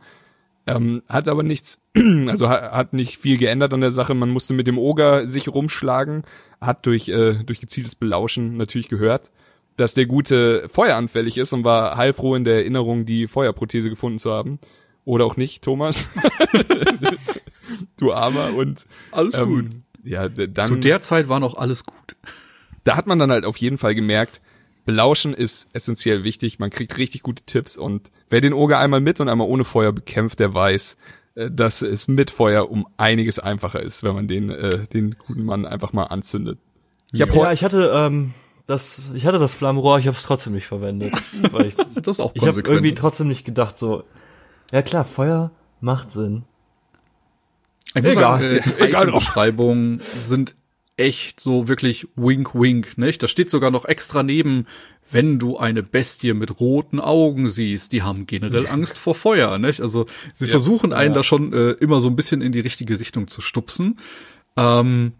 [0.65, 1.82] Ähm, hat aber nichts,
[2.28, 4.14] also hat, hat nicht viel geändert an der Sache.
[4.14, 6.24] Man musste mit dem Oger sich rumschlagen,
[6.60, 9.32] hat durch, äh, durch gezieltes Belauschen natürlich gehört.
[9.78, 14.32] dass der Gute feueranfällig ist und war heilfroh in der Erinnerung, die Feuerprothese gefunden zu
[14.32, 14.60] haben.
[15.08, 16.10] Oder auch nicht, Thomas.
[17.98, 22.16] du Armer und Alles ähm, ja, d- dann Zu der Zeit war noch alles gut.
[22.84, 24.42] da hat man dann halt auf jeden Fall gemerkt,
[24.86, 26.60] Belauschen ist essentiell wichtig.
[26.60, 29.92] Man kriegt richtig gute Tipps und wer den Oger einmal mit und einmal ohne Feuer
[29.92, 30.98] bekämpft, der weiß,
[31.36, 35.44] äh, dass es mit Feuer um einiges einfacher ist, wenn man den äh, den guten
[35.44, 36.60] Mann einfach mal anzündet.
[37.12, 38.34] Ich habe Ja, ich hatte ähm,
[38.66, 41.14] das, ich hatte das Flammenrohr, ich habe es trotzdem nicht verwendet,
[41.52, 42.76] weil ich, Das ist auch ich habe konsequent.
[42.78, 44.04] irgendwie trotzdem nicht gedacht so.
[44.72, 46.44] Ja klar, Feuer macht Sinn.
[47.95, 48.22] Ich muss Egal.
[48.22, 49.07] sagen, äh, die Egal.
[49.07, 50.56] Itembeschreibungen sind
[50.98, 53.22] echt so wirklich wink wink, nicht?
[53.22, 54.65] Da steht sogar noch extra neben,
[55.10, 59.80] wenn du eine Bestie mit roten Augen siehst, die haben generell Angst vor Feuer, nicht?
[59.80, 63.27] Also sie versuchen einen da schon äh, immer so ein bisschen in die richtige Richtung
[63.27, 63.99] zu stupsen.
[64.57, 65.14] Ähm,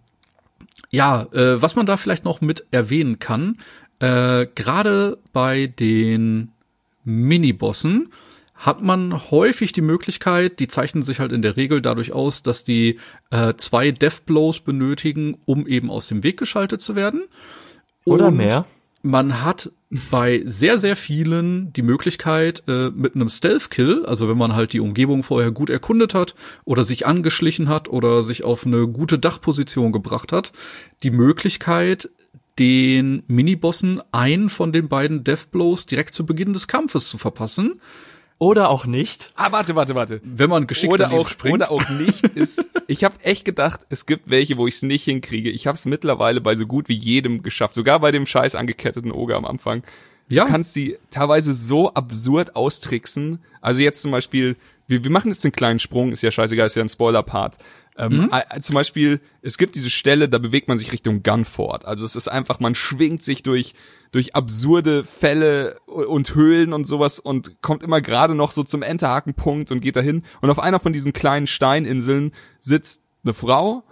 [0.90, 3.58] ja, äh, was man da vielleicht noch mit erwähnen kann,
[4.00, 6.52] äh, gerade bei den
[7.04, 8.10] Minibossen
[8.58, 12.64] hat man häufig die Möglichkeit, die zeichnen sich halt in der Regel dadurch aus, dass
[12.64, 17.22] die äh, zwei Death Blows benötigen, um eben aus dem Weg geschaltet zu werden.
[18.04, 18.66] Oder Und mehr.
[19.04, 19.72] Man hat
[20.12, 24.80] bei sehr, sehr vielen die Möglichkeit, äh, mit einem Stealth-Kill, also wenn man halt die
[24.80, 26.34] Umgebung vorher gut erkundet hat
[26.66, 30.52] oder sich angeschlichen hat oder sich auf eine gute Dachposition gebracht hat,
[31.04, 32.10] die Möglichkeit,
[32.58, 37.80] den Minibossen einen von den beiden Death Blows direkt zu Beginn des Kampfes zu verpassen,
[38.40, 39.32] Oder auch nicht.
[39.36, 40.22] Ah, warte, warte, warte.
[40.24, 41.56] wenn man geschickt Oder auch, springt.
[41.56, 42.66] oder auch nicht ist.
[42.90, 45.50] Ich habe echt gedacht, es gibt welche, wo ich es nicht hinkriege.
[45.50, 49.12] Ich habe es mittlerweile bei so gut wie jedem geschafft, sogar bei dem scheiß angeketteten
[49.12, 49.84] Oger am Anfang.
[50.30, 50.46] Ja.
[50.46, 53.40] Du kannst die teilweise so absurd austricksen.
[53.60, 54.56] Also jetzt zum Beispiel,
[54.88, 57.58] wir, wir machen jetzt den kleinen Sprung, ist ja scheißegal, ist ja ein Spoiler-Part.
[57.98, 61.86] Ähm, äh, zum Beispiel, es gibt diese Stelle, da bewegt man sich Richtung Gunfort.
[61.86, 63.74] Also es ist einfach, man schwingt sich durch
[64.12, 69.72] durch absurde Fälle und Höhlen und sowas und kommt immer gerade noch so zum Enterhakenpunkt
[69.72, 70.24] und geht dahin.
[70.42, 73.84] Und auf einer von diesen kleinen Steininseln sitzt eine Frau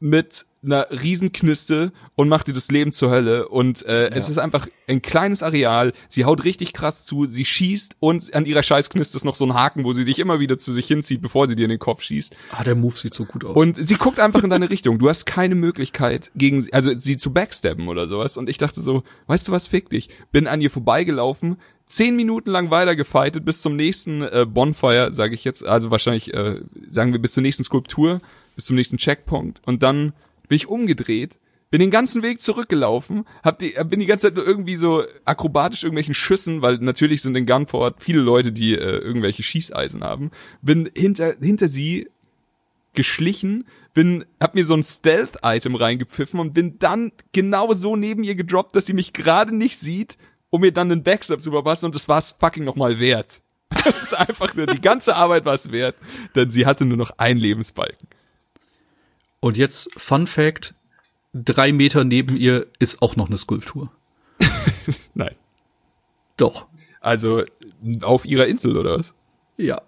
[0.00, 3.48] mit einer Riesenkniste und macht dir das Leben zur Hölle.
[3.48, 5.92] Und äh, es ist einfach ein kleines Areal.
[6.08, 9.54] Sie haut richtig krass zu, sie schießt und an ihrer Scheißkniste ist noch so ein
[9.54, 12.02] Haken, wo sie dich immer wieder zu sich hinzieht, bevor sie dir in den Kopf
[12.02, 12.34] schießt.
[12.50, 13.56] ah, der Move sieht so gut aus.
[13.56, 14.98] Und sie guckt einfach in deine Richtung.
[14.98, 18.36] Du hast keine Möglichkeit, gegen sie, also sie zu backstabben oder sowas.
[18.36, 20.10] Und ich dachte so, weißt du was, fick dich.
[20.32, 25.44] Bin an ihr vorbeigelaufen, zehn Minuten lang weitergefightet bis zum nächsten äh, Bonfire, sage ich
[25.44, 25.64] jetzt.
[25.64, 26.60] Also wahrscheinlich, äh,
[26.90, 28.20] sagen wir, bis zur nächsten Skulptur,
[28.58, 29.62] bis zum nächsten Checkpoint.
[29.66, 30.14] Und dann
[30.48, 31.38] bin ich umgedreht,
[31.70, 35.84] bin den ganzen Weg zurückgelaufen, hab die, bin die ganze Zeit nur irgendwie so akrobatisch
[35.84, 40.90] irgendwelchen Schüssen, weil natürlich sind in Gunfort viele Leute, die äh, irgendwelche Schießeisen haben, bin
[40.92, 42.08] hinter, hinter sie
[42.94, 43.64] geschlichen,
[43.94, 48.74] bin, hab mir so ein Stealth-Item reingepfiffen und bin dann genau so neben ihr gedroppt,
[48.74, 50.18] dass sie mich gerade nicht sieht,
[50.50, 53.40] um mir dann den Backstab zu verpassen und das war es fucking nochmal wert.
[53.84, 55.94] Das ist einfach nur, die ganze Arbeit war es wert,
[56.34, 58.08] denn sie hatte nur noch einen Lebensbalken.
[59.40, 60.74] Und jetzt Fun Fact,
[61.32, 63.90] drei Meter neben ihr ist auch noch eine Skulptur.
[65.14, 65.34] Nein.
[66.36, 66.66] Doch.
[67.00, 67.44] Also,
[68.02, 69.14] auf ihrer Insel, oder was?
[69.56, 69.82] Ja.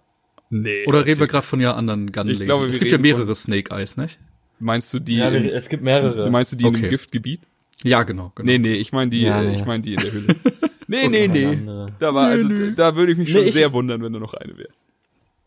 [0.51, 0.85] Nee.
[0.87, 2.41] Oder reden wir gerade von ja anderen Gunlady?
[2.41, 4.19] Ich glaube, es gibt ja mehrere Snake Eyes, nicht?
[4.59, 6.25] Meinst du die, Ja, im, es gibt mehrere.
[6.25, 6.83] du meinst du die in Okay.
[6.83, 7.41] dem Giftgebiet?
[7.83, 8.33] Ja, genau.
[8.35, 8.47] genau.
[8.47, 10.37] Nee, nee, ich meine die, Ja, äh, ich meine die in der Höhle.
[10.87, 11.59] nee, nee, nee.
[11.99, 14.35] Da war, also, da würde ich mich schon Nee, ich- sehr wundern, wenn da noch
[14.35, 14.69] eine wäre.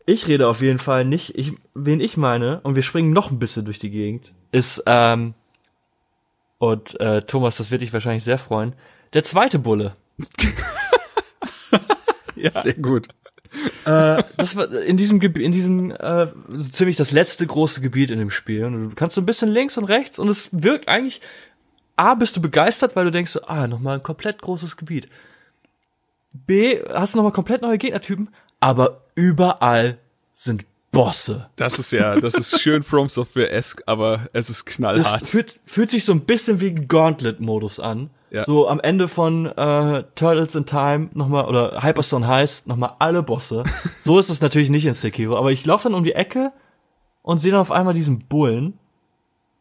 [0.06, 1.36] Ich rede auf jeden Fall nicht.
[1.36, 5.34] Ich, wen ich meine, und wir springen noch ein bisschen durch die Gegend, ist, ähm,
[6.58, 8.74] und äh, Thomas, das wird dich wahrscheinlich sehr freuen,
[9.12, 9.96] der zweite Bulle.
[12.52, 13.08] Sehr gut.
[13.84, 18.10] äh, das war in diesem Gebiet, in diesem äh, so ziemlich das letzte große Gebiet
[18.10, 18.64] in dem Spiel.
[18.64, 21.20] Und du kannst so ein bisschen links und rechts und es wirkt eigentlich.
[21.96, 25.08] A, bist du begeistert, weil du denkst, so, ah, nochmal ein komplett großes Gebiet.
[26.32, 29.98] B, hast du nochmal komplett neue Gegnertypen, aber überall
[30.34, 30.64] sind
[30.94, 31.48] Bosse.
[31.56, 35.28] Das ist ja, das ist schön From Software-esque, aber es ist Das knallhart.
[35.28, 38.10] fühlt, fühlt sich so ein bisschen wie Gauntlet-Modus an.
[38.30, 38.44] Ja.
[38.44, 43.64] So am Ende von äh, Turtles in Time nochmal, oder Hyperstone Heist, nochmal alle Bosse.
[44.02, 46.52] so ist es natürlich nicht in Sekiro, aber ich laufe dann um die Ecke
[47.22, 48.78] und sehe dann auf einmal diesen Bullen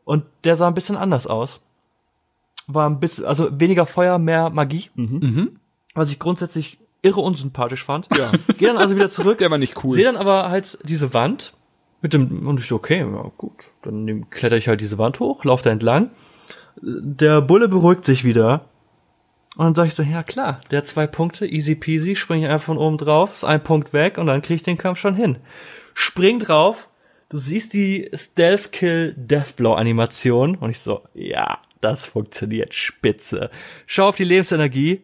[0.06, 1.62] und der sah ein bisschen anders aus.
[2.68, 4.90] War ein bisschen, also weniger Feuer, mehr Magie.
[4.96, 5.60] Mhm.
[5.96, 8.08] Was ich grundsätzlich irre unsympathisch fand.
[8.18, 8.32] Ja.
[8.58, 9.38] Geh dann also wieder zurück.
[9.38, 9.94] Der war nicht cool.
[9.94, 11.54] Sehe dann aber halt diese Wand
[12.02, 15.44] mit dem und ich so okay, ja gut, dann kletter ich halt diese Wand hoch,
[15.46, 16.12] laufe da entlang.
[16.82, 18.66] Der Bulle beruhigt sich wieder
[19.56, 22.52] und dann sage ich so, ja klar, der hat zwei Punkte, easy peasy, springe ich
[22.52, 25.16] einfach von oben drauf, ist ein Punkt weg und dann kriege ich den Kampf schon
[25.16, 25.38] hin.
[25.94, 26.90] Spring drauf,
[27.30, 33.50] du siehst die Stealth Kill Deathblow Animation und ich so, ja, das funktioniert spitze.
[33.86, 35.04] Schau auf die Lebensenergie,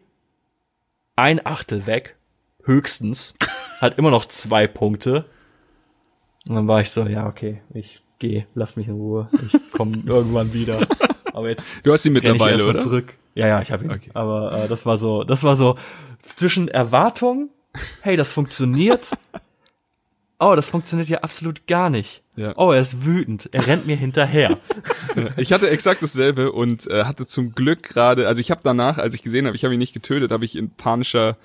[1.20, 2.16] ein Achtel weg,
[2.64, 3.34] höchstens,
[3.80, 5.26] hat immer noch zwei Punkte.
[6.48, 10.02] Und dann war ich so, ja, okay, ich geh, lass mich in Ruhe, ich komme
[10.06, 10.86] irgendwann wieder.
[11.32, 12.80] Aber jetzt Du hast ihn ich mittlerweile, oder?
[12.80, 13.14] zurück.
[13.34, 13.92] Ja, ja, ich habe ihn.
[13.92, 14.10] Okay.
[14.14, 15.76] Aber äh, das war so, das war so
[16.36, 17.50] zwischen Erwartung,
[18.00, 19.10] hey, das funktioniert.
[20.42, 22.22] Oh, das funktioniert ja absolut gar nicht.
[22.34, 22.54] Ja.
[22.56, 23.50] Oh, er ist wütend.
[23.52, 24.58] Er rennt mir hinterher.
[25.36, 29.12] Ich hatte exakt dasselbe und äh, hatte zum Glück gerade, also ich habe danach, als
[29.12, 31.36] ich gesehen habe, ich habe ihn nicht getötet, habe ich in panischer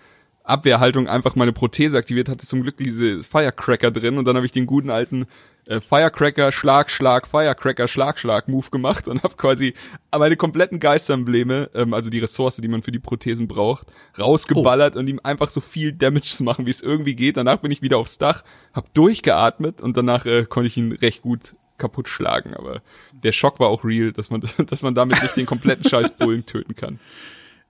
[0.44, 4.52] Abwehrhaltung einfach meine Prothese aktiviert, hatte zum Glück diese Firecracker drin und dann habe ich
[4.52, 5.26] den guten alten
[5.68, 9.74] äh, Firecracker Schlag Schlag Firecracker Schlag Schlag Move gemacht und habe quasi
[10.18, 13.88] meine kompletten Geisterembleme, ähm, also die Ressource, die man für die Prothesen braucht,
[14.18, 17.38] rausgeballert und ihm einfach so viel Damage zu machen, wie es irgendwie geht.
[17.38, 18.44] Danach bin ich wieder aufs Dach,
[18.74, 22.82] habe durchgeatmet und danach äh, konnte ich ihn recht gut kaputt schlagen, aber
[23.12, 26.46] der Schock war auch real, dass man dass man damit nicht den kompletten Scheiß Bullen
[26.46, 27.00] töten kann.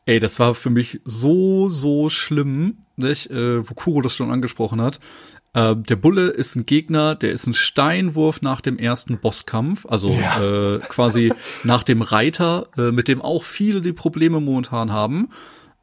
[0.07, 3.31] Ey, das war für mich so, so schlimm, nicht?
[3.31, 4.99] Äh, wo Kuro das schon angesprochen hat.
[5.56, 10.10] Äh, der Bulle ist ein Gegner, der ist ein Steinwurf nach dem ersten Bosskampf, also
[10.10, 11.34] äh, quasi
[11.64, 15.30] nach dem Reiter, äh, mit dem auch viele die Probleme momentan haben.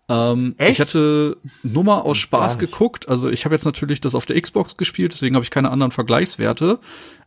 [0.08, 0.72] Ähm, Echt?
[0.72, 3.08] Ich hatte nur mal aus Spaß geguckt.
[3.08, 5.92] Also ich habe jetzt natürlich das auf der Xbox gespielt, deswegen habe ich keine anderen
[5.92, 6.78] Vergleichswerte.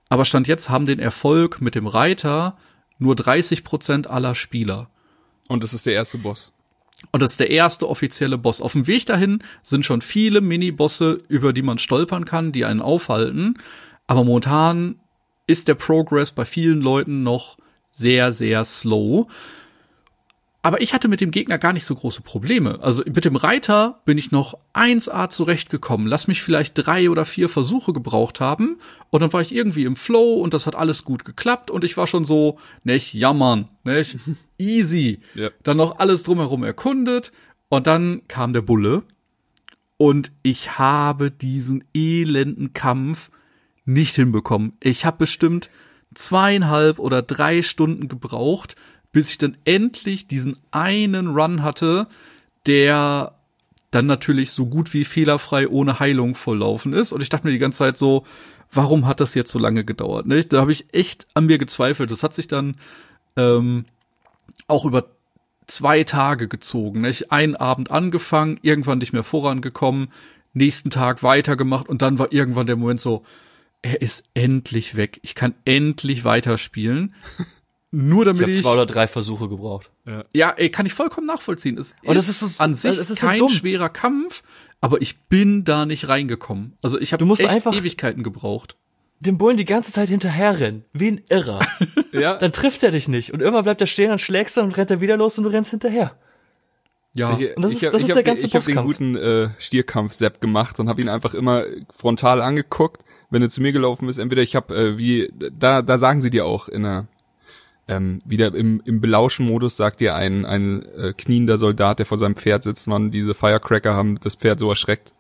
[0.08, 2.58] Aber Stand jetzt haben den Erfolg mit dem Reiter
[3.00, 4.92] nur 30 Prozent aller Spieler.
[5.48, 6.54] Und das ist der erste Boss.
[7.12, 8.62] Und das ist der erste offizielle Boss.
[8.62, 12.82] Auf dem Weg dahin sind schon viele Mini-Bosse, über die man stolpern kann, die einen
[12.82, 13.58] aufhalten.
[14.08, 15.00] Aber momentan
[15.48, 17.58] ist der Progress bei vielen Leuten noch
[17.92, 19.28] sehr, sehr slow.
[20.66, 22.80] Aber ich hatte mit dem Gegner gar nicht so große Probleme.
[22.82, 26.08] Also mit dem Reiter bin ich noch 1A zurechtgekommen.
[26.08, 28.80] Lass mich vielleicht drei oder vier Versuche gebraucht haben.
[29.12, 31.70] Und dann war ich irgendwie im Flow und das hat alles gut geklappt.
[31.70, 34.18] Und ich war schon so, nicht jammern, nicht
[34.58, 35.20] easy.
[35.34, 35.50] Ja.
[35.64, 37.32] Dann noch alles drumherum erkundet.
[37.70, 39.04] Und dann kam der Bulle.
[39.98, 43.32] Und ich habe diesen elenden Kampf
[43.86, 44.74] nicht hinbekommen.
[44.82, 45.70] Ich habe bestimmt
[46.14, 48.76] zweieinhalb oder drei Stunden gebraucht,
[49.12, 52.08] bis ich dann endlich diesen einen Run hatte,
[52.66, 53.40] der
[53.92, 57.14] dann natürlich so gut wie fehlerfrei ohne Heilung volllaufen ist.
[57.14, 58.26] Und ich dachte mir die ganze Zeit so,
[58.72, 60.26] warum hat das jetzt so lange gedauert?
[60.26, 60.44] Ne?
[60.44, 62.12] Da habe ich echt an mir gezweifelt.
[62.12, 62.76] Das hat sich dann
[63.38, 63.86] ähm,
[64.68, 65.06] auch über
[65.68, 67.02] zwei Tage gezogen.
[67.02, 67.32] Nicht?
[67.32, 70.10] Einen Abend angefangen, irgendwann nicht mehr vorangekommen,
[70.54, 73.24] nächsten Tag weitergemacht und dann war irgendwann der Moment so,
[73.82, 75.20] er ist endlich weg.
[75.24, 77.14] Ich kann endlich weiterspielen.
[77.92, 79.90] Nur Ich damit habe ich, zwei oder drei Versuche gebraucht.
[80.34, 81.78] ja, ey, kann ich vollkommen nachvollziehen.
[81.78, 83.50] Es Und das ist so- an sich das ist so kein dumm.
[83.50, 84.44] schwerer Kampf,
[84.82, 86.74] aber ich bin da nicht reingekommen.
[86.84, 88.76] Also ich habe Du musst echt einfach- Ewigkeiten gebraucht.
[89.20, 91.60] Dem Bullen die ganze Zeit hinterherrennen, wie ein Irrer.
[92.12, 93.34] Ja, Dann trifft er dich nicht.
[93.34, 95.50] Und irgendwann bleibt er stehen, dann schlägst du und rennt er wieder los und du
[95.50, 96.16] rennst hinterher.
[97.14, 98.66] Ja, Ich, Und das ich ist- hab, das ich ist hab, der ganze Ich habe
[98.66, 101.64] den guten äh, Stierkampf-Sepp gemacht und habe ihn einfach immer
[101.94, 104.18] frontal angeguckt, wenn er zu mir gelaufen ist.
[104.18, 105.30] Entweder ich habe, äh, wie,
[105.60, 107.08] da, da sagen sie dir auch in der,
[107.90, 112.36] ähm, wieder im, im Belauschen-Modus sagt dir ein, ein äh, kniender Soldat, der vor seinem
[112.38, 115.14] Pferd sitzt, man, diese Firecracker haben das Pferd so erschreckt.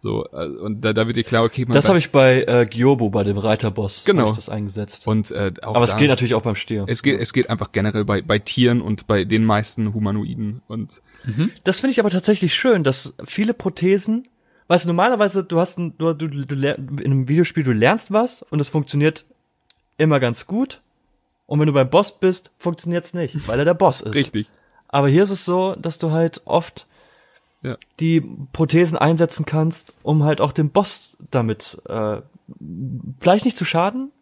[0.00, 2.66] So, äh, und da, da wird dir klar, okay, man Das habe ich bei äh,
[2.66, 4.30] Gyobo, bei dem Reiterboss, Genau.
[4.30, 5.06] ich das eingesetzt.
[5.08, 6.84] und äh, auch Aber es da, geht natürlich auch beim Stier.
[6.86, 11.02] es geht, es geht einfach generell bei, bei Tieren und bei den meisten Humanoiden und
[11.64, 14.28] Das finde ich aber tatsächlich schön, dass viele Prothesen,
[14.68, 18.42] weißt du, normalerweise, du hast ein, du, du, du in einem Videospiel, du lernst was
[18.42, 19.24] und es funktioniert
[19.96, 20.80] immer ganz gut.
[21.46, 24.14] Und wenn du beim Boss bist, funktioniert's nicht, weil er der Boss ist.
[24.14, 24.48] richtig.
[24.86, 26.86] Aber hier ist es so, dass du halt oft
[27.62, 27.76] Ja.
[27.98, 28.20] die
[28.52, 32.18] Prothesen einsetzen kannst, um halt auch den Boss damit äh,
[33.20, 34.12] vielleicht nicht zu schaden,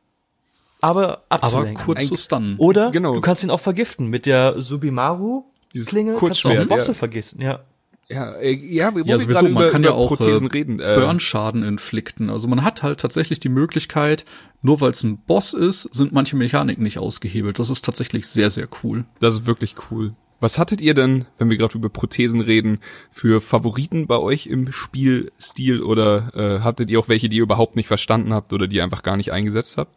[0.81, 1.85] aber aber abzulenken.
[1.85, 2.57] kurz Ein- zu stunnen.
[2.59, 3.15] Oder Genau.
[3.15, 5.45] du kannst ihn auch vergisten mit der Subimaru
[5.75, 6.95] Dieses Klinge kannst du auch Kurzschwert, Bosse ja.
[6.95, 7.61] vergessen, ja.
[8.09, 10.53] Ja, äh, ja, wo Ja, wir sowieso, man über, kann über ja auch Prothesen äh,
[10.53, 10.79] reden.
[10.81, 12.31] Äh, Burnschaden inflikten.
[12.31, 14.25] Also man hat halt tatsächlich die Möglichkeit,
[14.63, 17.59] nur weil es ein Boss ist, sind manche Mechaniken nicht ausgehebelt.
[17.59, 19.05] Das ist tatsächlich sehr, sehr cool.
[19.21, 20.15] Das ist wirklich cool.
[20.41, 22.81] Was hattet ihr denn, wenn wir gerade über Prothesen reden,
[23.11, 27.77] für Favoriten bei euch im Spielstil oder äh, hattet ihr auch welche, die ihr überhaupt
[27.77, 29.93] nicht verstanden habt oder die ihr einfach gar nicht eingesetzt habt?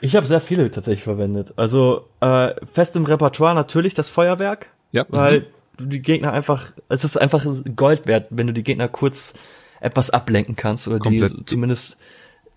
[0.00, 1.54] Ich habe sehr viele tatsächlich verwendet.
[1.56, 5.46] Also äh, fest im Repertoire natürlich das Feuerwerk, Ja, weil
[5.78, 7.44] du die Gegner einfach, es ist einfach
[7.74, 9.34] Gold wert, wenn du die Gegner kurz
[9.80, 11.48] etwas ablenken kannst oder die Komplett.
[11.48, 11.96] zumindest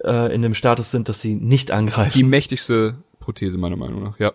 [0.03, 2.30] äh, in dem Status sind, dass sie nicht die angreifen.
[2.30, 4.19] mächtigste Prothese meiner Meinung nach.
[4.19, 4.34] Ja,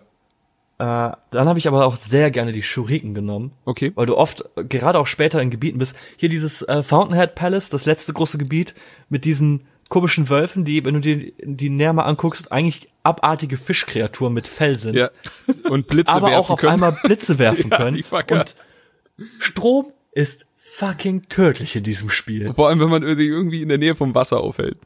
[0.77, 0.83] Äh,
[1.31, 3.51] dann habe ich aber auch sehr gerne die Shuriken genommen.
[3.63, 3.93] okay.
[3.95, 5.95] weil du oft gerade auch später in Gebieten bist.
[6.17, 8.75] Hier dieses äh, Fountainhead Palace, das letzte große Gebiet
[9.07, 14.33] mit diesen komischen Wölfen, die, wenn du dir die näher mal anguckst, eigentlich abartige Fischkreaturen
[14.33, 14.95] mit Fell sind.
[14.95, 15.09] Ja.
[15.69, 16.73] Und Blitze aber werfen auch auf können.
[16.73, 18.03] einmal Blitze werfen Ja, können.
[18.29, 18.55] Und
[19.39, 22.53] Strom ist fucking tödlich in diesem Spiel.
[22.53, 24.77] Vor allem, wenn man sich irgendwie in der Nähe vom Wasser aufhält.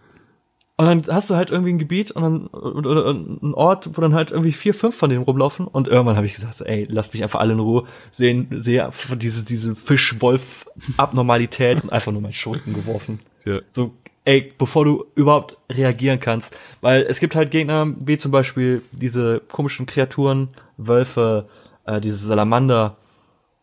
[0.80, 4.02] Und dann hast du halt irgendwie ein Gebiet und dann oder, oder ein Ort, wo
[4.02, 5.68] dann halt irgendwie vier, fünf von denen rumlaufen.
[5.68, 8.90] Und irgendwann habe ich gesagt, so, ey, lasst mich einfach alle in Ruhe sehen, sehe
[9.18, 13.20] diese diese Fisch-Wolf-Abnormalität und einfach nur mein Schurken geworfen.
[13.44, 13.60] Ja.
[13.72, 13.92] So,
[14.24, 16.58] ey, bevor du überhaupt reagieren kannst.
[16.80, 20.48] Weil es gibt halt Gegner, wie zum Beispiel diese komischen Kreaturen,
[20.78, 21.50] Wölfe,
[21.88, 22.96] äh, diese Salamander,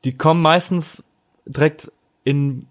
[0.04, 1.02] die kommen meistens
[1.46, 1.90] direkt
[2.24, 2.66] in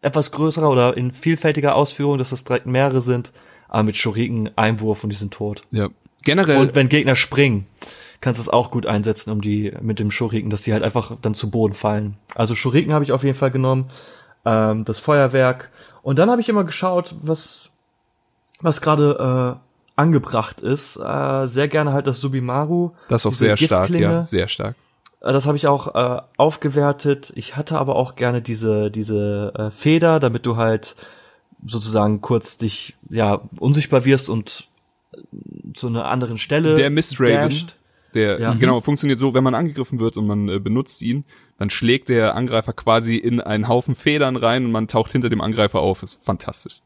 [0.00, 3.30] etwas größerer oder in vielfältiger Ausführung, dass es direkt mehrere sind,
[3.70, 5.62] aber mit Schuriken, Einwurf und die sind tot.
[5.70, 5.88] Ja.
[6.24, 6.58] Generell.
[6.58, 7.66] Und wenn Gegner springen,
[8.20, 11.16] kannst du es auch gut einsetzen, um die mit dem Schuriken, dass die halt einfach
[11.22, 12.16] dann zu Boden fallen.
[12.34, 13.90] Also Schuriken habe ich auf jeden Fall genommen,
[14.44, 15.70] ähm, das Feuerwerk.
[16.02, 17.70] Und dann habe ich immer geschaut, was
[18.60, 20.96] was gerade äh, angebracht ist.
[20.96, 22.90] Äh, sehr gerne halt das Subimaru.
[23.08, 24.22] das ist auch sehr stark, ja.
[24.22, 24.74] Sehr stark.
[25.22, 27.32] Äh, Das habe ich auch äh, aufgewertet.
[27.36, 30.96] Ich hatte aber auch gerne diese diese äh, Feder, damit du halt
[31.66, 34.68] sozusagen kurz dich ja unsichtbar wirst und
[35.12, 35.18] äh,
[35.74, 36.74] zu einer anderen Stelle.
[36.74, 37.76] Der Mistraven, dasht.
[38.14, 38.54] der Ja.
[38.54, 41.24] genau funktioniert so, wenn man angegriffen wird und man äh, benutzt ihn,
[41.58, 45.40] dann schlägt der Angreifer quasi in einen Haufen Federn rein und man taucht hinter dem
[45.40, 46.02] Angreifer auf.
[46.02, 46.80] Ist fantastisch.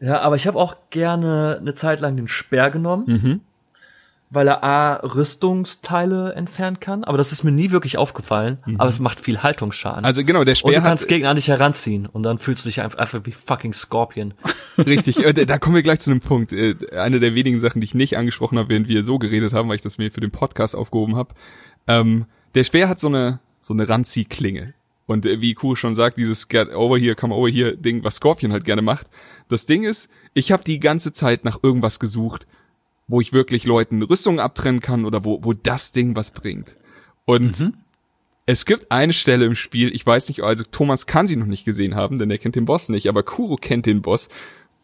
[0.00, 3.40] Ja, aber ich habe auch gerne eine Zeit lang den Speer genommen, Mhm.
[4.30, 8.98] Weil er A Rüstungsteile entfernen kann, aber das ist mir nie wirklich aufgefallen, aber es
[8.98, 10.04] macht viel Haltungsschaden.
[10.04, 12.80] Also genau, der und Speer du kannst Gegner dich heranziehen und dann fühlst du dich
[12.80, 14.34] einfach, einfach wie fucking Scorpion.
[14.78, 15.24] richtig.
[15.24, 16.52] äh, da kommen wir gleich zu einem Punkt.
[16.52, 19.68] Äh, eine der wenigen Sachen, die ich nicht angesprochen habe, während wir so geredet haben,
[19.68, 21.34] weil ich das mir für den Podcast aufgehoben habe.
[21.86, 24.74] Ähm, der Speer hat so eine so eine Ranziehklinge.
[25.06, 28.16] Und äh, wie Kuh schon sagt, dieses Get over here, come over here Ding, was
[28.16, 29.06] Scorpion halt gerne macht.
[29.48, 32.46] Das Ding ist, ich habe die ganze Zeit nach irgendwas gesucht,
[33.06, 36.76] wo ich wirklich Leuten Rüstungen abtrennen kann oder wo, wo das Ding was bringt.
[37.24, 37.72] Und
[38.46, 41.64] es gibt eine Stelle im Spiel, ich weiß nicht, also Thomas kann sie noch nicht
[41.64, 44.28] gesehen haben, denn er kennt den Boss nicht, aber Kuro kennt den Boss.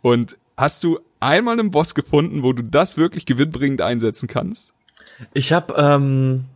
[0.03, 4.73] Und hast du einmal einen Boss gefunden, wo du das wirklich gewinnbringend einsetzen kannst?
[5.35, 6.47] Ich habe ähm,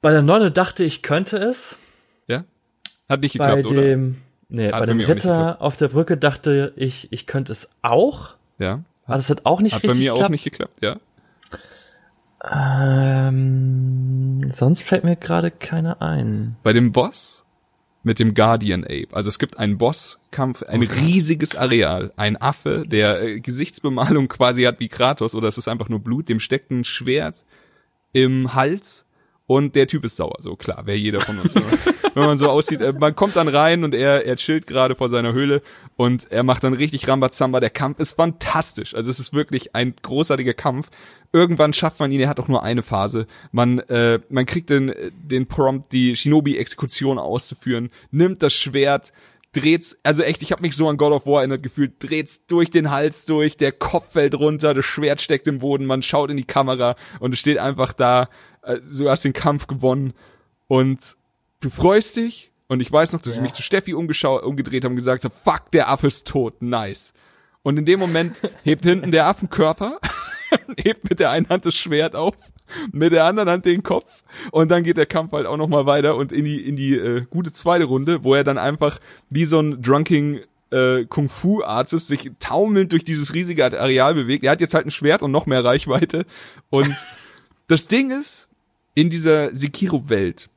[0.00, 1.78] bei der Nonne dachte ich könnte es,
[2.26, 2.44] Ja?
[3.08, 3.82] Hat nicht bei geklappt, oder?
[3.82, 4.16] dem
[4.48, 8.34] nee, Hat bei bei dem Ritter auf der Brücke dachte ich, ich könnte es auch,
[8.58, 8.84] Ja.
[9.06, 10.30] Aber das hat auch nicht Hat bei richtig mir auch geklappt.
[10.30, 10.96] nicht geklappt, ja.
[13.28, 16.56] Ähm, sonst fällt mir gerade keiner ein.
[16.62, 17.44] Bei dem Boss
[18.02, 19.08] mit dem Guardian Ape.
[19.12, 24.78] Also es gibt einen Bosskampf, ein riesiges Areal, ein Affe, der äh, Gesichtsbemalung quasi hat
[24.78, 27.44] wie Kratos oder es ist einfach nur Blut, dem steckt ein Schwert
[28.12, 29.03] im Hals
[29.46, 30.36] und der Typ ist sauer.
[30.40, 31.54] So klar, wäre jeder von uns.
[31.54, 35.08] wenn man so aussieht, äh, man kommt dann rein und er, er chillt gerade vor
[35.08, 35.62] seiner Höhle
[35.96, 37.60] und er macht dann richtig Rambazamba.
[37.60, 38.94] Der Kampf ist fantastisch.
[38.94, 40.90] Also es ist wirklich ein großartiger Kampf.
[41.32, 43.26] Irgendwann schafft man ihn, er hat auch nur eine Phase.
[43.50, 49.12] Man, äh, man kriegt den, den Prompt, die Shinobi-Exekution auszuführen, nimmt das Schwert,
[49.54, 52.70] dreht's, also echt, ich habe mich so an God of War erinnert gefühlt, dreht's durch
[52.70, 56.36] den Hals durch, der Kopf fällt runter, das Schwert steckt im Boden, man schaut in
[56.36, 58.28] die Kamera und es steht einfach da,
[58.62, 60.12] äh, du hast den Kampf gewonnen
[60.66, 61.16] und
[61.60, 64.92] du freust dich und ich weiß noch, dass ich mich zu Steffi umgeschaut, umgedreht habe
[64.92, 67.14] und gesagt habe, fuck, der Affe ist tot, nice.
[67.62, 69.98] Und in dem Moment hebt hinten der Affenkörper,
[70.76, 72.34] hebt mit der einen Hand das Schwert auf,
[72.92, 75.86] mit der anderen Hand den Kopf und dann geht der Kampf halt auch noch mal
[75.86, 79.00] weiter und in die in die äh, gute zweite Runde, wo er dann einfach
[79.30, 84.44] wie so ein drunking äh, Kung Fu Artist sich taumelnd durch dieses riesige Areal bewegt.
[84.44, 86.26] Er hat jetzt halt ein Schwert und noch mehr Reichweite
[86.70, 86.94] und
[87.68, 88.48] das Ding ist
[88.94, 90.48] in dieser Sekiro Welt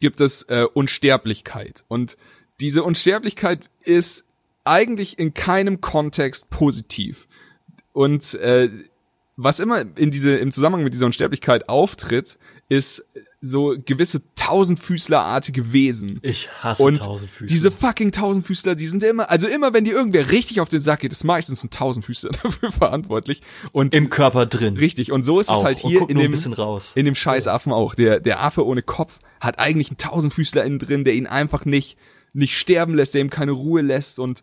[0.00, 2.16] gibt es äh, Unsterblichkeit und
[2.60, 4.26] diese Unsterblichkeit ist
[4.66, 7.28] eigentlich in keinem Kontext positiv.
[7.92, 8.68] Und äh,
[9.36, 12.38] was immer in diese im Zusammenhang mit dieser Unsterblichkeit auftritt,
[12.68, 13.04] ist
[13.42, 16.18] so gewisse Tausendfüßlerartige Wesen.
[16.22, 17.46] Ich hasse Und Tausendfüßler.
[17.46, 21.00] diese fucking Tausendfüßler, die sind immer, also immer wenn die irgendwer richtig auf den Sack
[21.00, 23.42] geht, ist meistens ein Tausendfüßler dafür verantwortlich.
[23.72, 24.76] Und im Körper drin.
[24.76, 25.64] richtig, und so ist es Auch.
[25.64, 26.34] halt Und hier in dem,
[26.94, 27.94] in dem scheiß Affen auch.
[27.94, 31.98] Der, der Affe ohne Kopf hat eigentlich einen Tausendfüßler innen drin, der ihn einfach nicht,
[32.32, 34.18] nicht sterben lässt, der ihm keine Ruhe lässt.
[34.18, 34.42] Und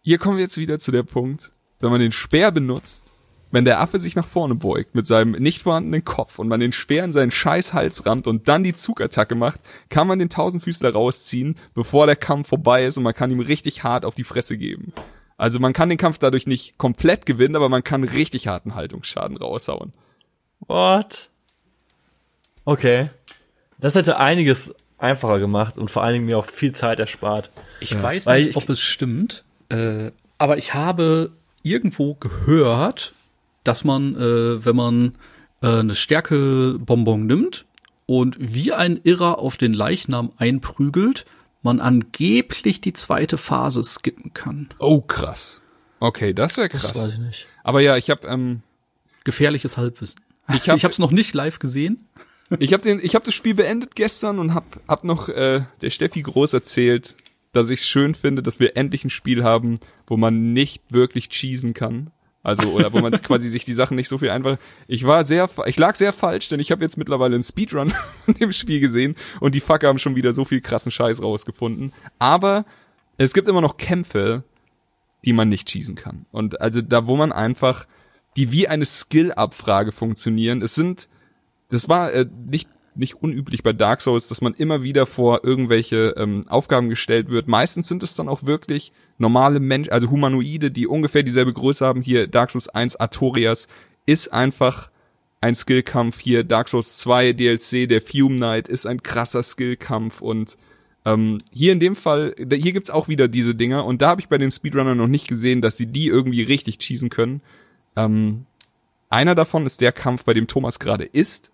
[0.00, 3.07] hier kommen wir jetzt wieder zu der Punkt, wenn man den Speer benutzt,
[3.50, 6.72] wenn der Affe sich nach vorne beugt mit seinem nicht vorhandenen Kopf und man den
[6.72, 10.92] Speer in seinen scheiß Hals rammt und dann die Zugattacke macht, kann man den Tausendfüßler
[10.92, 14.56] rausziehen, bevor der Kampf vorbei ist und man kann ihm richtig hart auf die Fresse
[14.58, 14.92] geben.
[15.36, 19.36] Also man kann den Kampf dadurch nicht komplett gewinnen, aber man kann richtig harten Haltungsschaden
[19.36, 19.92] raushauen.
[20.66, 21.30] What?
[22.64, 23.08] Okay.
[23.78, 27.50] Das hätte einiges einfacher gemacht und vor allen Dingen mir auch viel Zeit erspart.
[27.80, 31.30] Ich weiß Weil nicht, ich- ob es stimmt, äh, aber ich habe
[31.62, 33.14] irgendwo gehört,
[33.68, 35.12] dass man, äh, wenn man
[35.62, 37.66] äh, eine Stärkebonbon nimmt
[38.06, 41.26] und wie ein Irrer auf den Leichnam einprügelt,
[41.62, 44.68] man angeblich die zweite Phase skippen kann.
[44.78, 45.60] Oh, krass.
[46.00, 46.92] Okay, das wäre krass.
[46.92, 47.46] Das weiß ich nicht.
[47.64, 48.62] Aber ja, ich habe ähm,
[49.24, 50.20] Gefährliches Halbwissen.
[50.54, 52.08] Ich hab- ich habe es noch nicht live gesehen.
[52.58, 55.90] ich habe den ich habe das Spiel beendet gestern und hab hab noch äh, der
[55.90, 57.14] Steffi groß erzählt,
[57.52, 61.28] dass ich es schön finde, dass wir endlich ein Spiel haben, wo man nicht wirklich
[61.28, 62.10] cheesen kann.
[62.42, 64.58] Also oder wo man quasi sich die Sachen nicht so viel einfach.
[64.86, 67.92] Ich war sehr ich lag sehr falsch, denn ich habe jetzt mittlerweile einen Speedrun
[68.24, 71.92] von dem Spiel gesehen und die Fucker haben schon wieder so viel krassen Scheiß rausgefunden,
[72.18, 72.64] aber
[73.16, 74.44] es gibt immer noch Kämpfe,
[75.24, 76.26] die man nicht cheesen kann.
[76.30, 77.86] Und also da wo man einfach
[78.36, 80.62] die wie eine Skill-Abfrage funktionieren.
[80.62, 81.08] Es sind
[81.70, 86.14] das war äh, nicht nicht unüblich bei Dark Souls, dass man immer wieder vor irgendwelche
[86.16, 87.46] ähm, Aufgaben gestellt wird.
[87.46, 92.02] Meistens sind es dann auch wirklich normale Menschen, also Humanoide, die ungefähr dieselbe Größe haben.
[92.02, 93.68] Hier Dark Souls 1 Artorias
[94.06, 94.90] ist einfach
[95.40, 96.18] ein Skillkampf.
[96.20, 100.56] Hier Dark Souls 2 DLC, der Fume Knight ist ein krasser Skillkampf und
[101.04, 104.28] ähm, hier in dem Fall, hier gibt's auch wieder diese Dinger und da habe ich
[104.28, 107.40] bei den Speedrunnern noch nicht gesehen, dass sie die irgendwie richtig cheesen können.
[107.96, 108.46] Ähm,
[109.10, 111.50] einer davon ist der Kampf, bei dem Thomas gerade ist.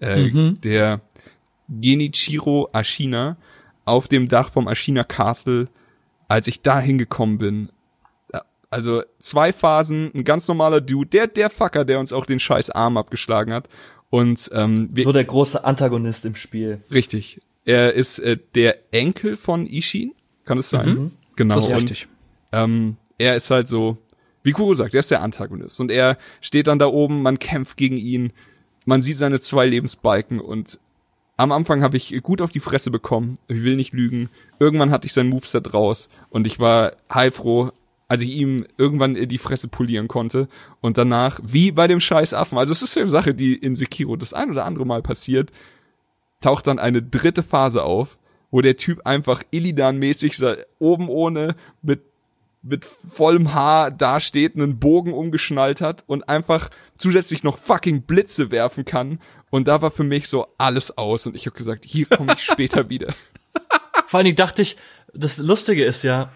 [0.00, 0.28] Äh,
[0.62, 1.00] Der
[1.68, 3.36] Genichiro Ashina
[3.84, 5.68] auf dem Dach vom Ashina Castle,
[6.28, 7.70] als ich da hingekommen bin.
[8.32, 12.38] Ja, Also zwei Phasen, ein ganz normaler Dude, der der Fucker, der uns auch den
[12.40, 13.68] scheiß Arm abgeschlagen hat.
[14.10, 16.82] Und ähm, wir, So der große Antagonist im Spiel.
[16.92, 17.40] richtig.
[17.64, 20.14] Er ist äh, der Enkel von Ishin,
[20.46, 21.12] kann es sein?
[21.36, 21.56] Genau.
[21.56, 22.08] Das ist und richtig.
[22.52, 23.98] ähm, er ist halt so,
[24.42, 25.78] wie Kuro sagt, er ist der Antagonist.
[25.78, 28.32] Und er steht dann da oben, man kämpft gegen ihn,
[28.86, 30.80] man sieht seine zwei Lebensbalken und
[31.38, 34.28] am Anfang habe ich gut auf die Fresse bekommen, ich will nicht lügen.
[34.58, 37.70] Irgendwann hatte ich sein Moveset raus und ich war heilfroh,
[38.08, 40.48] als ich ihm irgendwann die Fresse polieren konnte.
[40.80, 44.16] Und danach, wie bei dem scheiß Affen, also es ist eine Sache, die in Sekiro
[44.16, 45.52] das ein oder andere Mal passiert,
[46.40, 48.18] taucht dann eine dritte Phase auf,
[48.50, 50.42] wo der Typ einfach Illidan-mäßig
[50.80, 52.02] oben ohne mit
[52.62, 58.84] mit vollem Haar dasteht, einen Bogen umgeschnallt hat und einfach zusätzlich noch fucking Blitze werfen
[58.84, 59.20] kann.
[59.50, 62.42] Und da war für mich so alles aus und ich habe gesagt, hier komme ich
[62.42, 63.14] später wieder.
[64.06, 64.76] Vor allen Dingen dachte ich,
[65.12, 66.32] das Lustige ist ja,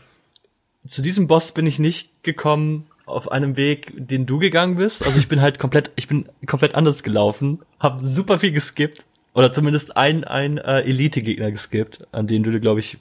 [0.87, 5.05] zu diesem Boss bin ich nicht gekommen auf einem Weg, den du gegangen bist.
[5.05, 9.53] Also ich bin halt komplett, ich bin komplett anders gelaufen, habe super viel geskippt oder
[9.53, 12.99] zumindest ein ein äh, Elite-Gegner geskippt, an den du glaube ich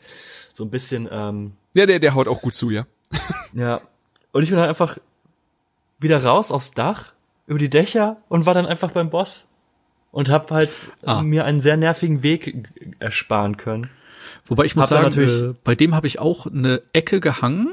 [0.54, 2.86] so ein bisschen ähm, Ja, der, der haut auch gut zu, ja.
[3.54, 3.82] ja.
[4.32, 4.98] Und ich bin halt einfach
[6.00, 7.14] wieder raus aufs Dach
[7.48, 9.48] über die Dächer und war dann einfach beim Boss
[10.12, 10.72] und hab halt
[11.06, 11.22] Ah.
[11.24, 12.68] mir einen sehr nervigen Weg
[13.00, 13.90] ersparen können.
[14.46, 17.70] Wobei ich muss Hab sagen, natürlich- äh, bei dem habe ich auch eine Ecke gehangen,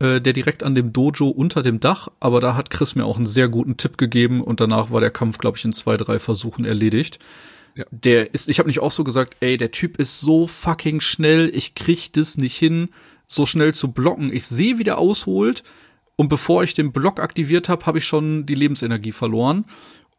[0.00, 3.16] äh, der direkt an dem Dojo unter dem Dach, aber da hat Chris mir auch
[3.16, 6.18] einen sehr guten Tipp gegeben und danach war der Kampf, glaube ich, in zwei, drei
[6.18, 7.18] Versuchen erledigt.
[7.74, 7.84] Ja.
[7.90, 11.50] Der ist, ich habe nicht auch so gesagt, ey, der Typ ist so fucking schnell,
[11.54, 12.88] ich krieg das nicht hin,
[13.26, 14.32] so schnell zu blocken.
[14.32, 15.62] Ich sehe, wie der ausholt
[16.16, 19.64] und bevor ich den Block aktiviert habe, habe ich schon die Lebensenergie verloren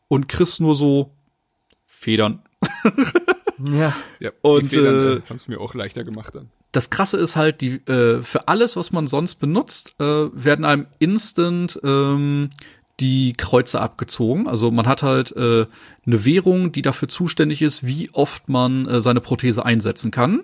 [0.07, 1.11] und Chris nur so
[1.89, 2.43] Federn.
[3.59, 4.29] ja Ja.
[4.29, 6.49] die Und, Federn, äh, haben es mir auch leichter gemacht dann.
[6.71, 10.87] das Krasse ist halt, die äh, für alles, was man sonst benutzt, äh, werden einem
[10.99, 12.51] instant ähm,
[12.99, 14.47] die Kreuze abgezogen.
[14.47, 15.65] Also man hat halt äh,
[16.05, 20.43] eine Währung, die dafür zuständig ist, wie oft man äh, seine Prothese einsetzen kann.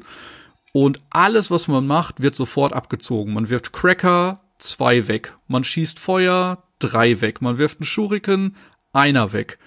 [0.73, 3.33] Und alles, was man macht, wird sofort abgezogen.
[3.33, 5.37] Man wirft Cracker, zwei weg.
[5.47, 7.41] Man schießt Feuer, drei weg.
[7.41, 8.55] Man wirft einen Shuriken,
[8.91, 9.57] einer weg.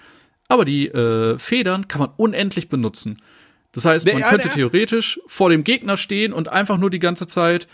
[0.49, 3.17] Aber die äh, Federn kann man unendlich benutzen.
[3.71, 7.67] Das heißt, man könnte theoretisch vor dem Gegner stehen und einfach nur die ganze Zeit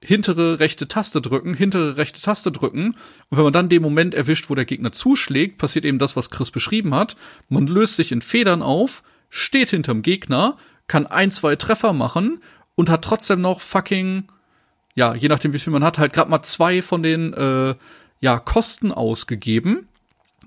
[0.00, 2.96] hintere rechte Taste drücken, hintere rechte Taste drücken.
[3.28, 6.30] Und wenn man dann den Moment erwischt, wo der Gegner zuschlägt, passiert eben das, was
[6.30, 7.16] Chris beschrieben hat.
[7.48, 10.56] Man löst sich in Federn auf, steht hinterm Gegner,
[10.88, 12.40] kann ein, zwei Treffer machen
[12.74, 14.24] und hat trotzdem noch fucking,
[14.94, 17.74] ja, je nachdem wie viel man hat, halt gerade mal zwei von den, äh,
[18.20, 19.88] ja, Kosten ausgegeben.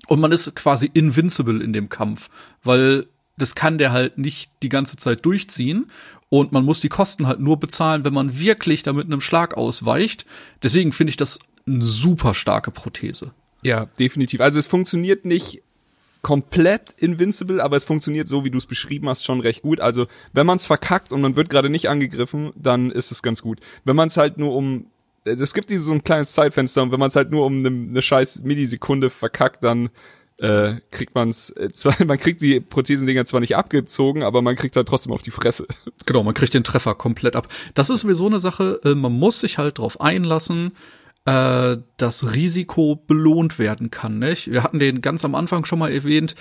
[0.08, 2.30] Und man ist quasi invincible in dem Kampf,
[2.62, 3.06] weil
[3.36, 5.90] das kann der halt nicht die ganze Zeit durchziehen.
[6.28, 9.56] Und man muss die Kosten halt nur bezahlen, wenn man wirklich da mit einem Schlag
[9.56, 10.26] ausweicht.
[10.62, 13.32] Deswegen finde ich das eine super starke Prothese.
[13.62, 14.40] Ja, definitiv.
[14.40, 15.62] Also es funktioniert nicht
[16.22, 19.80] komplett invincible, aber es funktioniert so, wie du es beschrieben hast, schon recht gut.
[19.80, 23.42] Also wenn man es verkackt und man wird gerade nicht angegriffen, dann ist es ganz
[23.42, 23.60] gut.
[23.84, 24.86] Wenn man es halt nur um
[25.26, 27.68] es gibt dieses so ein kleines Zeitfenster und wenn man es halt nur um eine,
[27.68, 29.90] eine scheiß Millisekunde verkackt, dann
[30.40, 34.56] äh, kriegt man es äh, zwar man kriegt die Prothesendinger zwar nicht abgezogen, aber man
[34.56, 35.66] kriegt halt trotzdem auf die Fresse.
[36.06, 37.48] Genau, man kriegt den Treffer komplett ab.
[37.74, 40.72] Das ist sowieso eine Sache, äh, man muss sich halt drauf einlassen.
[41.24, 44.20] äh, das Risiko belohnt werden kann.
[44.20, 44.50] Nicht?
[44.50, 46.36] Wir hatten den ganz am Anfang schon mal erwähnt,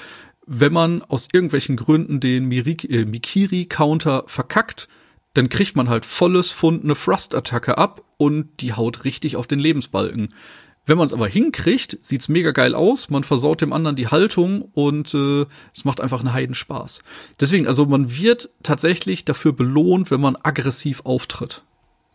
[0.46, 4.88] wenn man aus irgendwelchen Gründen den äh, Mikiri-Counter verkackt,
[5.36, 9.60] dann kriegt man halt volles Pfund eine Thrust-Attacke ab und die haut richtig auf den
[9.60, 10.30] Lebensbalken.
[10.86, 14.62] Wenn man es aber hinkriegt, sieht's mega geil aus, man versaut dem anderen die Haltung
[14.74, 17.04] und äh, es macht einfach einen Heidenspaß.
[17.40, 21.64] Deswegen, also man wird tatsächlich dafür belohnt, wenn man aggressiv auftritt.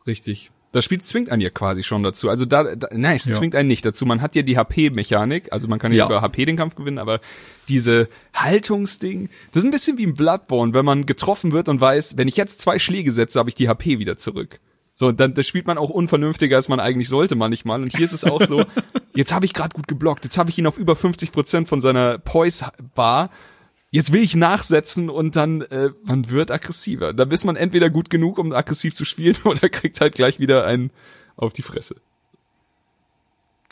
[0.06, 0.50] Richtig.
[0.72, 2.28] Das Spiel zwingt einen ja quasi schon dazu.
[2.28, 3.34] Also da, da nein, es Ja.
[3.34, 4.06] zwingt einen nicht dazu.
[4.06, 7.20] Man hat ja die HP-Mechanik, also man kann ja, über HP den Kampf gewinnen, aber
[7.68, 12.16] diese Haltungsding, das ist ein bisschen wie im Bloodborne, wenn man getroffen wird und weiß,
[12.16, 14.60] wenn ich jetzt zwei Schläge setze, habe ich die HP wieder zurück.
[14.94, 17.80] So, und dann das spielt man auch unvernünftiger, als man eigentlich sollte manchmal.
[17.82, 18.64] Und hier ist es auch so,
[19.14, 21.80] jetzt habe ich gerade gut geblockt, jetzt habe ich ihn auf über 50 Prozent von
[21.80, 23.30] seiner Poise-Bar.
[23.90, 27.12] Jetzt will ich nachsetzen und dann äh, man wird aggressiver.
[27.12, 30.64] Da ist man entweder gut genug, um aggressiv zu spielen, oder kriegt halt gleich wieder
[30.64, 30.90] einen
[31.36, 31.96] auf die Fresse.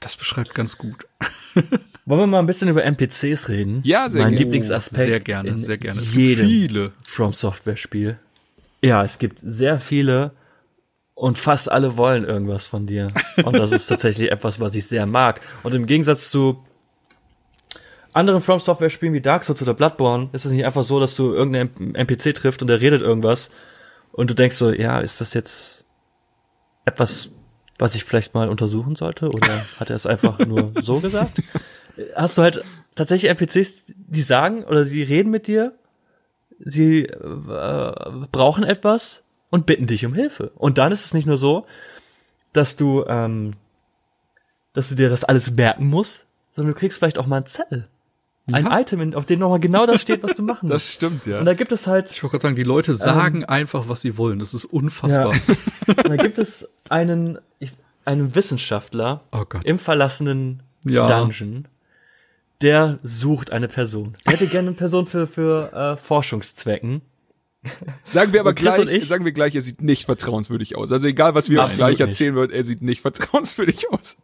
[0.00, 1.06] Das beschreibt ganz gut.
[2.04, 3.80] Wollen wir mal ein bisschen über NPCs reden?
[3.84, 4.44] Ja, sehr mein gerne.
[4.44, 5.02] Lieblingsaspekt.
[5.02, 6.00] Sehr gerne, in sehr gerne.
[6.00, 6.92] Es jedem gibt viele.
[7.02, 8.18] From Software Spiel.
[8.82, 10.32] Ja, es gibt sehr viele
[11.14, 13.08] und fast alle wollen irgendwas von dir.
[13.44, 15.40] Und das ist tatsächlich etwas, was ich sehr mag.
[15.64, 16.64] Und im Gegensatz zu
[18.18, 21.14] anderen From Software Spielen wie Dark Souls oder Bloodborne ist es nicht einfach so, dass
[21.14, 23.50] du irgendeinen NPC trifft und der redet irgendwas
[24.12, 25.84] und du denkst so, ja, ist das jetzt
[26.84, 27.30] etwas,
[27.78, 31.40] was ich vielleicht mal untersuchen sollte oder hat er es einfach nur so gesagt?
[32.14, 32.64] Hast du halt
[32.94, 35.74] tatsächlich NPCs, die sagen oder die reden mit dir,
[36.58, 37.92] sie äh,
[38.32, 40.50] brauchen etwas und bitten dich um Hilfe.
[40.56, 41.66] Und dann ist es nicht nur so,
[42.52, 43.52] dass du, ähm,
[44.72, 47.88] dass du dir das alles merken musst, sondern du kriegst vielleicht auch mal ein Zettel.
[48.52, 48.80] Ein Ja.
[48.80, 50.92] Item, auf dem nochmal genau das steht, was du machen musst.
[50.94, 51.38] stimmt, ja.
[51.40, 54.16] Und da gibt es halt, Ich wollte gerade sagen, die Leute sagen einfach, was sie
[54.18, 54.38] wollen.
[54.38, 55.34] Das ist unfassbar.
[55.86, 57.38] da gibt es einen,
[58.04, 59.64] einen Wissenschaftler Oh Gott.
[59.64, 61.06] im verlassenen Ja.
[61.20, 61.66] Dungeon,
[62.62, 64.14] der sucht eine Person.
[64.26, 67.02] Der hätte gerne eine Person für, für äh, Forschungszwecken.
[68.06, 70.90] Sagen wir aber gleich, und ich- sagen wir gleich, er sieht nicht vertrauenswürdig aus.
[70.92, 72.00] Also egal, was wir Absolut gleich nicht.
[72.00, 74.16] erzählen wird, er sieht nicht vertrauenswürdig aus.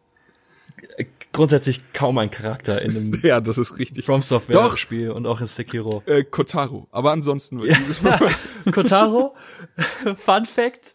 [1.35, 4.07] Grundsätzlich kaum ein Charakter in einem Ja, das ist richtig.
[4.07, 4.77] From Software.
[4.77, 6.03] Spiel und auch in Sekiro.
[6.07, 6.87] Äh, Kotaro.
[6.93, 8.19] Aber ansonsten wird dieses Mal
[8.73, 9.35] Kotaro,
[10.17, 10.95] Fun Fact.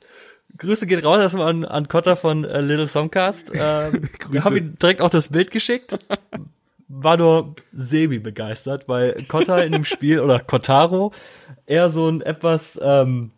[0.57, 3.52] Grüße geht raus erstmal an, an Kotta von äh, Little Songcast.
[3.53, 4.45] Ähm, wir Grüße.
[4.45, 5.99] haben ihm direkt auch das Bild geschickt.
[6.88, 11.11] War nur semi begeistert, weil Kotta in dem Spiel oder Kotaro
[11.66, 13.32] eher so ein etwas, ähm,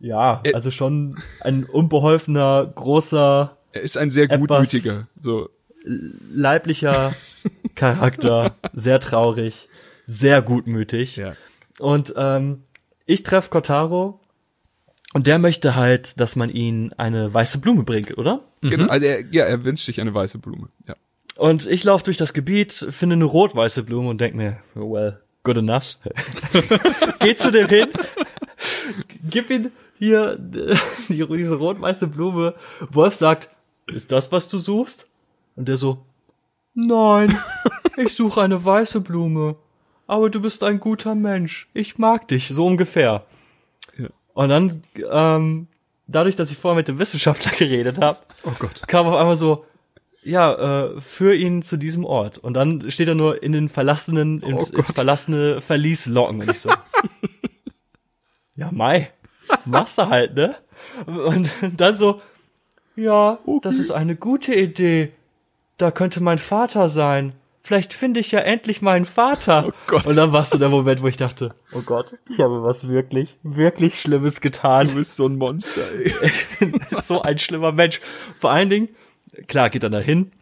[0.00, 0.54] ja, Äh.
[0.54, 5.06] also schon ein unbeholfener, großer, er ist ein sehr gutmütiger.
[5.22, 5.48] So,
[5.84, 7.14] leiblicher
[7.74, 9.68] Charakter, sehr traurig,
[10.06, 11.16] sehr gutmütig.
[11.16, 11.34] ja.
[11.78, 12.64] Und ähm,
[13.06, 14.20] ich treffe Kotaro
[15.12, 18.44] und der möchte halt, dass man ihn eine weiße Blume bringt, oder?
[18.60, 20.68] Genau, also er, ja, er wünscht sich eine weiße Blume.
[20.86, 20.94] Ja.
[21.36, 25.56] Und ich laufe durch das Gebiet, finde eine rot-weiße Blume und denk mir, well, good
[25.56, 25.98] enough.
[27.20, 27.88] Geh zu dem hin,
[29.28, 30.76] gib ihm hier die,
[31.08, 32.54] diese rot-weiße Blume.
[32.90, 33.48] Wolf sagt,
[33.86, 35.06] ist das, was du suchst?
[35.60, 35.98] Und der so,
[36.72, 37.38] nein,
[37.98, 39.56] ich suche eine weiße Blume.
[40.06, 41.68] Aber du bist ein guter Mensch.
[41.74, 43.26] Ich mag dich, so ungefähr.
[43.98, 44.06] Ja.
[44.32, 45.66] Und dann, ähm,
[46.06, 48.52] dadurch, dass ich vorher mit dem Wissenschaftler geredet habe, Oh
[48.86, 49.66] kam auf einmal so,
[50.22, 52.38] ja, äh, für ihn zu diesem Ort.
[52.38, 56.40] Und dann steht er nur in den verlassenen, ins, Oh ins verlassene Verlies locken.
[56.40, 56.70] Und ich so,
[58.56, 59.10] ja, Mai,
[59.66, 60.56] machst du halt, ne?
[61.04, 62.22] Und dann so,
[62.96, 65.12] ja, das ist eine gute Idee.
[65.80, 67.32] Da könnte mein Vater sein.
[67.62, 69.64] Vielleicht finde ich ja endlich meinen Vater.
[69.68, 70.04] Oh Gott.
[70.04, 73.38] Und dann war so der Moment, wo ich dachte, oh Gott, ich habe was wirklich,
[73.42, 76.12] wirklich Schlimmes getan Du bist so ein Monster, ey.
[77.02, 78.02] so ein schlimmer Mensch.
[78.38, 78.90] Vor allen Dingen,
[79.46, 80.32] klar, geht dann dahin,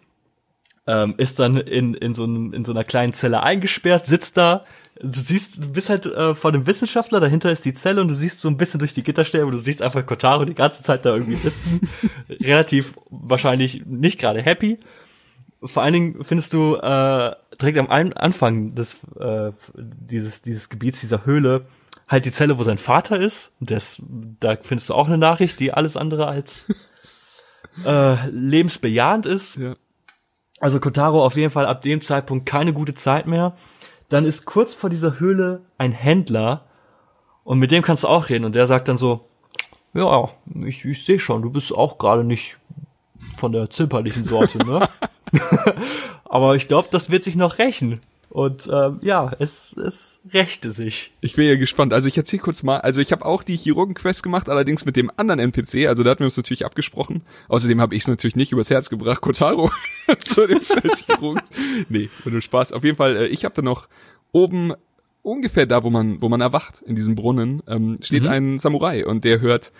[0.89, 4.65] ähm, ist dann in, in, so einem, in so einer kleinen Zelle eingesperrt, sitzt da.
[5.01, 8.15] Du siehst, du bist halt äh, vor dem Wissenschaftler, dahinter ist die Zelle und du
[8.15, 11.15] siehst so ein bisschen durch die Gitterstäbe, du siehst einfach Kotaro die ganze Zeit da
[11.15, 11.89] irgendwie sitzen.
[12.28, 14.81] Relativ wahrscheinlich nicht gerade happy.
[15.62, 21.26] Vor allen Dingen findest du äh, direkt am Anfang des äh, dieses dieses Gebiets dieser
[21.26, 21.66] Höhle
[22.09, 23.55] halt die Zelle, wo sein Vater ist.
[23.60, 24.01] Das,
[24.40, 26.68] da findest du auch eine Nachricht, die alles andere als
[27.85, 29.56] äh, lebensbejahend ist.
[29.56, 29.74] Ja.
[30.60, 33.56] Also Kotaro auf jeden Fall ab dem Zeitpunkt keine gute Zeit mehr.
[34.09, 36.66] Dann ist kurz vor dieser Höhle ein Händler
[37.44, 39.28] und mit dem kannst du auch reden und der sagt dann so,
[39.93, 40.30] ja,
[40.66, 42.56] ich, ich sehe schon, du bist auch gerade nicht
[43.36, 44.89] von der zimperlichen Sorte, ne?
[46.24, 48.00] Aber ich glaube, das wird sich noch rächen.
[48.30, 51.12] Und ähm, ja, es, es rächte sich.
[51.22, 51.94] Ich bin ja gespannt.
[51.94, 52.78] Also ich erzähle kurz mal.
[52.78, 55.88] Also ich habe auch die Chirurgen-Quest gemacht, allerdings mit dem anderen NPC.
[55.88, 57.22] Also da hatten wir uns natürlich abgesprochen.
[57.48, 59.70] Außerdem habe ich es natürlich nicht übers Herz gebracht, Kotaro
[60.18, 61.40] zu dem Chirurgen.
[61.88, 62.72] Nee, nur Spaß.
[62.72, 63.88] Auf jeden Fall, äh, ich habe da noch
[64.30, 64.74] oben
[65.22, 68.28] ungefähr da, wo man, wo man erwacht, in diesem Brunnen, ähm, steht Mhm.
[68.28, 69.72] ein Samurai und der hört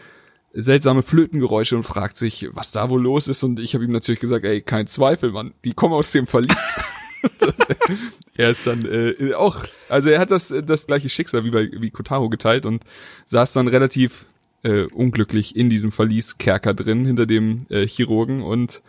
[0.53, 3.43] seltsame Flötengeräusche und fragt sich, was da wohl los ist.
[3.43, 6.77] Und ich habe ihm natürlich gesagt, ey, kein Zweifel, Mann, die kommen aus dem Verlies.
[8.37, 11.91] er ist dann äh, auch, also er hat das das gleiche Schicksal wie bei wie
[11.91, 12.85] Kotaro geteilt und
[13.27, 14.27] saß dann relativ
[14.63, 18.83] äh, unglücklich in diesem Verlieskerker drin hinter dem äh, Chirurgen und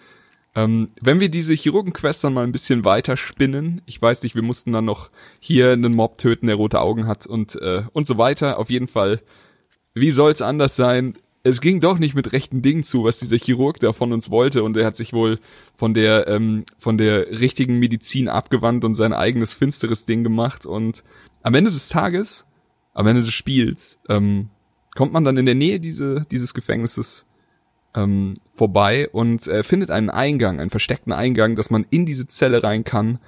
[0.56, 4.42] ähm, wenn wir diese Chirurgen-Quest dann mal ein bisschen weiter spinnen, ich weiß nicht, wir
[4.42, 8.18] mussten dann noch hier einen Mob töten, der rote Augen hat und äh, und so
[8.18, 8.58] weiter.
[8.58, 9.22] Auf jeden Fall,
[9.94, 11.16] wie soll's anders sein?
[11.50, 14.64] Es ging doch nicht mit rechten Dingen zu, was dieser Chirurg da von uns wollte
[14.64, 15.40] und er hat sich wohl
[15.76, 21.04] von der ähm, von der richtigen Medizin abgewandt und sein eigenes finsteres Ding gemacht und
[21.42, 22.46] am Ende des Tages,
[22.94, 24.50] am Ende des Spiels, ähm,
[24.96, 27.26] kommt man dann in der Nähe diese, dieses Gefängnisses
[27.96, 32.64] ähm, vorbei und äh, findet einen Eingang, einen versteckten Eingang, dass man in diese Zelle
[32.64, 33.20] rein kann.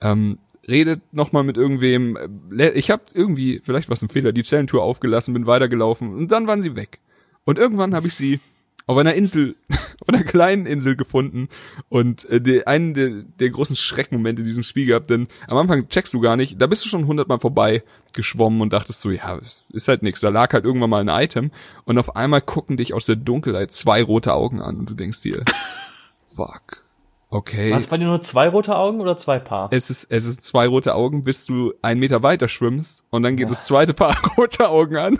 [0.00, 2.16] Ähm, redet nochmal mit irgendwem.
[2.58, 6.32] äh, Ich habe irgendwie, vielleicht war es ein Fehler, die Zellentür aufgelassen, bin weitergelaufen und
[6.32, 6.98] dann waren sie weg.
[7.44, 8.40] Und irgendwann habe ich sie
[8.86, 9.56] auf einer Insel,
[10.00, 11.48] auf einer kleinen Insel gefunden
[11.88, 15.88] und äh, der, einen der, der großen Schreckmomente in diesem Spiel gehabt, denn am Anfang
[15.88, 19.38] checkst du gar nicht, da bist du schon hundertmal vorbei geschwommen und dachtest so, ja,
[19.70, 21.50] ist halt nix, da lag halt irgendwann mal ein Item
[21.84, 25.22] und auf einmal gucken dich aus der Dunkelheit zwei rote Augen an und du denkst
[25.22, 25.44] dir,
[26.22, 26.84] fuck,
[27.30, 27.72] okay.
[27.72, 29.68] Es bei dir nur zwei rote Augen oder zwei Paar?
[29.72, 33.36] Es ist, es ist zwei rote Augen, bis du einen Meter weiter schwimmst und dann
[33.36, 35.18] geht das zweite Paar rote Augen an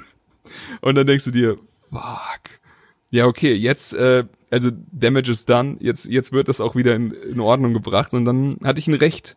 [0.82, 1.56] und dann denkst du dir,
[1.94, 2.58] fuck.
[3.10, 7.12] Ja, okay, jetzt, äh, also Damage is done, jetzt, jetzt wird das auch wieder in,
[7.12, 9.36] in Ordnung gebracht und dann hatte ich einen recht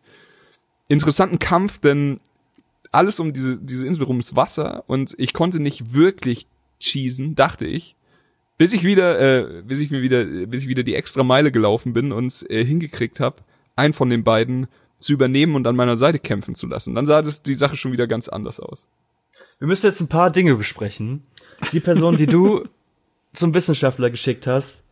[0.88, 2.20] interessanten Kampf, denn
[2.90, 6.46] alles um diese, diese Insel rum ist Wasser und ich konnte nicht wirklich
[6.80, 7.94] cheesen, dachte ich,
[8.56, 11.92] bis ich wieder, äh, bis ich mir wieder, bis ich wieder die extra Meile gelaufen
[11.92, 13.36] bin und äh, hingekriegt habe,
[13.76, 14.66] einen von den beiden
[14.98, 16.94] zu übernehmen und an meiner Seite kämpfen zu lassen.
[16.94, 18.88] Dann sah das die Sache schon wieder ganz anders aus.
[19.60, 21.22] Wir müssen jetzt ein paar Dinge besprechen.
[21.72, 22.64] Die Person, die du
[23.32, 24.84] zum Wissenschaftler geschickt hast,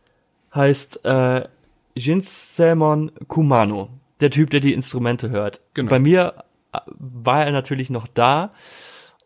[0.53, 1.47] heißt äh,
[1.95, 3.89] Jinsemon Kumano.
[4.19, 5.61] Der Typ, der die Instrumente hört.
[5.73, 5.89] Genau.
[5.89, 8.51] Bei mir äh, war er natürlich noch da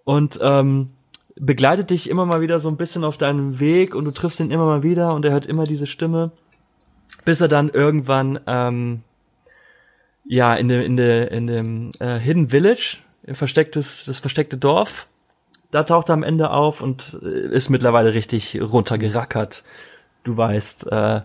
[0.03, 0.91] und ähm,
[1.35, 4.51] begleitet dich immer mal wieder so ein bisschen auf deinem Weg und du triffst ihn
[4.51, 6.31] immer mal wieder und er hört immer diese Stimme,
[7.25, 9.03] bis er dann irgendwann ähm,
[10.25, 15.07] ja in dem in der in dem äh, Hidden Village, ein verstecktes das versteckte Dorf,
[15.71, 19.63] da taucht er am Ende auf und äh, ist mittlerweile richtig runtergerackert.
[20.23, 21.21] Du weißt, äh,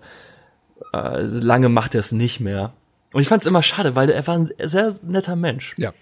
[0.93, 2.73] äh, lange macht er es nicht mehr.
[3.13, 5.75] Und ich fand es immer schade, weil er war ein sehr netter Mensch.
[5.79, 5.93] Ja.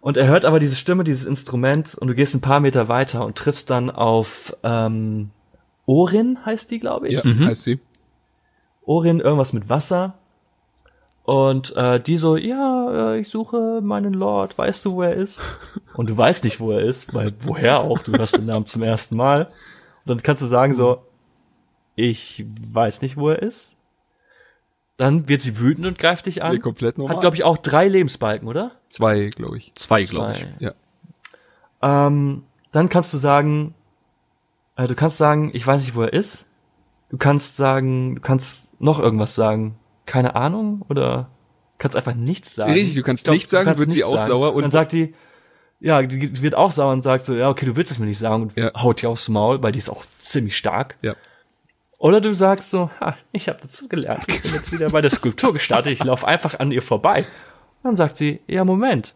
[0.00, 3.24] Und er hört aber diese Stimme, dieses Instrument und du gehst ein paar Meter weiter
[3.24, 5.30] und triffst dann auf ähm,
[5.86, 7.14] Orin, heißt die, glaube ich.
[7.14, 7.80] Ja, heißt sie.
[8.84, 10.18] Orin, irgendwas mit Wasser.
[11.24, 15.40] Und äh, die so, ja, äh, ich suche meinen Lord, weißt du, wo er ist?
[15.94, 18.82] Und du weißt nicht, wo er ist, weil woher auch, du hörst den Namen zum
[18.82, 19.46] ersten Mal.
[20.04, 21.02] Und dann kannst du sagen so,
[21.96, 23.76] ich weiß nicht, wo er ist.
[24.98, 26.60] Dann wird sie wütend und greift dich Nee, an.
[26.60, 27.16] komplett normal.
[27.16, 28.72] Hat, glaube ich, auch drei Lebensbalken, oder?
[28.90, 29.72] Zwei, glaube ich.
[29.74, 30.38] Zwei, glaube ich.
[30.38, 30.54] Zwei.
[30.58, 30.72] Ja.
[32.06, 33.74] Ähm, dann kannst du sagen,
[34.76, 36.46] äh, du kannst sagen, ich weiß nicht, wo er ist.
[37.08, 39.76] Du kannst sagen, du kannst noch irgendwas sagen.
[40.06, 41.30] Keine Ahnung oder
[41.78, 42.72] kannst einfach nichts sagen.
[42.72, 45.14] Richtig, du kannst glaub, nichts sagen, wird sie nichts auch sauer und dann sagt die,
[45.80, 48.18] ja, die wird auch sauer und sagt so, ja, okay, du willst es mir nicht
[48.18, 48.70] sagen und Ja.
[48.74, 50.96] haut dir aufs Maul, weil die ist auch ziemlich stark.
[51.02, 51.14] Ja.
[51.98, 54.24] Oder du sagst so, ha, ich habe dazu gelernt.
[54.28, 55.92] Ich bin jetzt wieder bei der Skulptur gestartet.
[55.92, 57.20] Ich laufe einfach an ihr vorbei.
[57.82, 59.14] Und dann sagt sie, ja, Moment.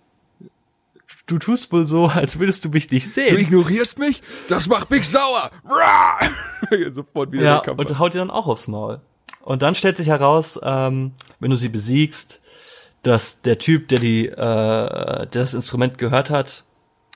[1.27, 3.39] Du tust wohl so, als würdest du mich nicht Du sehen.
[3.39, 4.23] ignorierst mich?
[4.49, 5.51] Das macht mich sauer.
[6.93, 9.01] Sofort wieder Ja, und haut dir dann auch aufs Maul.
[9.49, 12.41] Und dann stellt sich heraus, ähm, wenn du sie besiegst,
[13.03, 16.65] dass der Typ, der die, äh, der das Instrument gehört hat,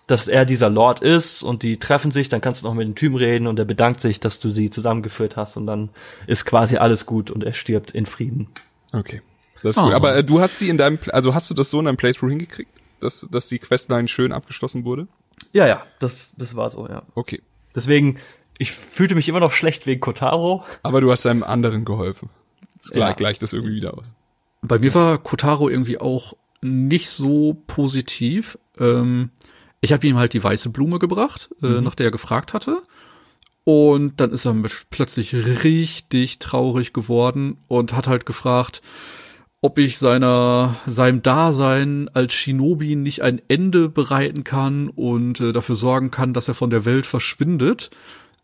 [0.07, 2.95] dass er dieser Lord ist und die treffen sich, dann kannst du noch mit dem
[2.95, 5.91] Typen reden und er bedankt sich, dass du sie zusammengeführt hast und dann
[6.27, 8.49] ist quasi alles gut und er stirbt in Frieden.
[8.95, 9.21] Okay.
[9.63, 9.85] Das ist Ah.
[9.85, 9.93] gut.
[9.93, 12.31] Aber äh, du hast sie in deinem, also hast du das so in deinem Playthrough
[12.31, 15.07] hingekriegt, dass, dass die Questline schön abgeschlossen wurde?
[15.53, 17.03] Ja, ja, das, das war so, ja.
[17.15, 17.43] Okay.
[17.77, 18.17] Deswegen,
[18.63, 20.65] ich fühlte mich immer noch schlecht wegen Kotaro.
[20.83, 22.31] Aber du hast einem anderen geholfen.
[22.79, 23.15] Das gleich, Ja.
[23.15, 24.15] gleicht das irgendwie wieder aus.
[24.63, 28.57] Bei mir war Kotaro irgendwie auch nicht so positiv.
[28.79, 29.31] Ähm,
[29.81, 32.83] ich habe ihm halt die weiße Blume gebracht, äh, nach der er gefragt hatte.
[33.65, 35.35] Und dann ist er mit plötzlich
[35.65, 38.83] richtig traurig geworden und hat halt gefragt,
[39.61, 45.77] ob ich seiner seinem Dasein als Shinobi nicht ein Ende bereiten kann und äh, dafür
[45.77, 47.91] sorgen kann, dass er von der Welt verschwindet.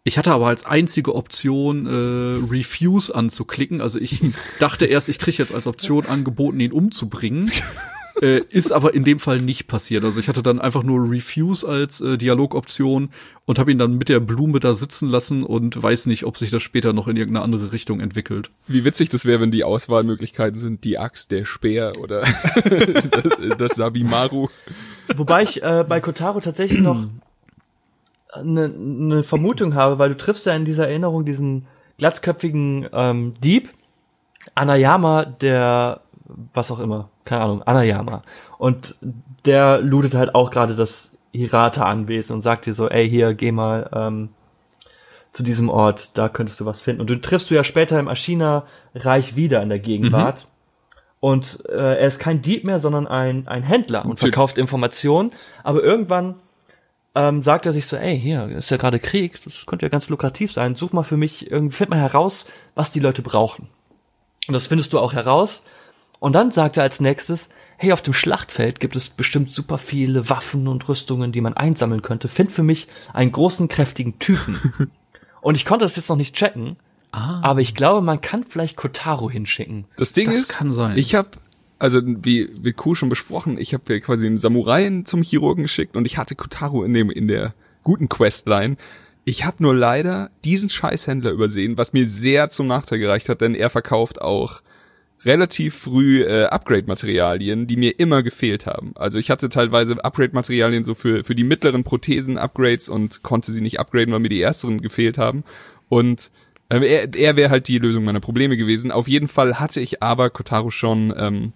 [0.05, 3.81] Ich hatte aber als einzige Option äh, Refuse anzuklicken.
[3.81, 4.23] Also ich
[4.59, 7.51] dachte erst, ich kriege jetzt als Option angeboten, ihn umzubringen.
[8.23, 10.05] äh, ist aber in dem Fall nicht passiert.
[10.05, 13.11] Also ich hatte dann einfach nur Refuse als äh, Dialogoption
[13.45, 16.51] und habe ihn dann mit der Blume da sitzen lassen und weiß nicht, ob sich
[16.51, 18.51] das später noch in irgendeine andere Richtung entwickelt.
[18.67, 22.21] Wie witzig das wäre, wenn die Auswahlmöglichkeiten sind, die Axt, der Speer oder
[22.65, 24.49] das, das Sabimaru.
[25.17, 27.07] Wobei ich äh, bei Kotaro tatsächlich noch
[28.33, 31.67] eine, eine Vermutung habe, weil du triffst ja in dieser Erinnerung diesen
[31.99, 33.71] glatzköpfigen ähm, Dieb,
[34.55, 36.01] Anayama, der
[36.55, 38.23] was auch immer, keine Ahnung, Anayama.
[38.59, 38.97] Und
[39.45, 43.89] der lootet halt auch gerade das Hirata-Anwesen und sagt dir so, ey, hier, geh mal
[43.93, 44.29] ähm,
[45.33, 47.01] zu diesem Ort, da könntest du was finden.
[47.01, 50.45] Und du triffst du ja später im Ashina-Reich wieder in der Gegenwart.
[50.45, 50.51] Mhm.
[51.21, 55.33] Und äh, er ist kein Dieb mehr, sondern ein, ein Händler und verkauft Informationen.
[55.65, 56.37] Aber irgendwann
[57.19, 60.09] ähm, sagt er sich so, ey, hier ist ja gerade Krieg, das könnte ja ganz
[60.09, 60.77] lukrativ sein.
[60.77, 62.47] Such mal für mich, irgendwie find mal heraus,
[62.77, 63.69] was die Leute brauchen.
[64.47, 65.65] Und das findest du auch heraus.
[66.21, 70.31] Und dann sagt er als nächstes, hey, auf dem Schlachtfeld gibt es bestimmt super viele
[70.31, 72.29] Waffen und Rüstungen, die man einsammeln könnte.
[72.29, 74.93] Find für mich einen großen, kräftigen Typen.
[75.41, 76.77] und ich konnte das jetzt noch nicht checken,
[77.11, 77.41] ah.
[77.43, 79.87] aber ich glaube, man kann vielleicht Kotaro hinschicken.
[79.97, 80.97] Das Ding das ist, kann sein.
[80.97, 81.31] ich habe
[81.79, 85.97] also wie wie Kuh schon besprochen, ich habe ja quasi den Samurai zum Chirurgen geschickt
[85.97, 88.77] und ich hatte Kotaro in dem in der guten Questline.
[89.25, 93.55] Ich habe nur leider diesen Scheißhändler übersehen, was mir sehr zum Nachteil gereicht hat, denn
[93.55, 94.63] er verkauft auch
[95.25, 98.93] relativ früh äh, Upgrade-Materialien, die mir immer gefehlt haben.
[98.95, 103.81] Also ich hatte teilweise Upgrade-Materialien so für, für die mittleren Prothesen-Upgrades und konnte sie nicht
[103.81, 105.45] upgraden, weil mir die ersteren gefehlt haben.
[105.89, 106.31] Und
[106.71, 108.91] ähm, er, er wäre halt die Lösung meiner Probleme gewesen.
[108.91, 111.53] Auf jeden Fall hatte ich aber Kotaro schon ähm,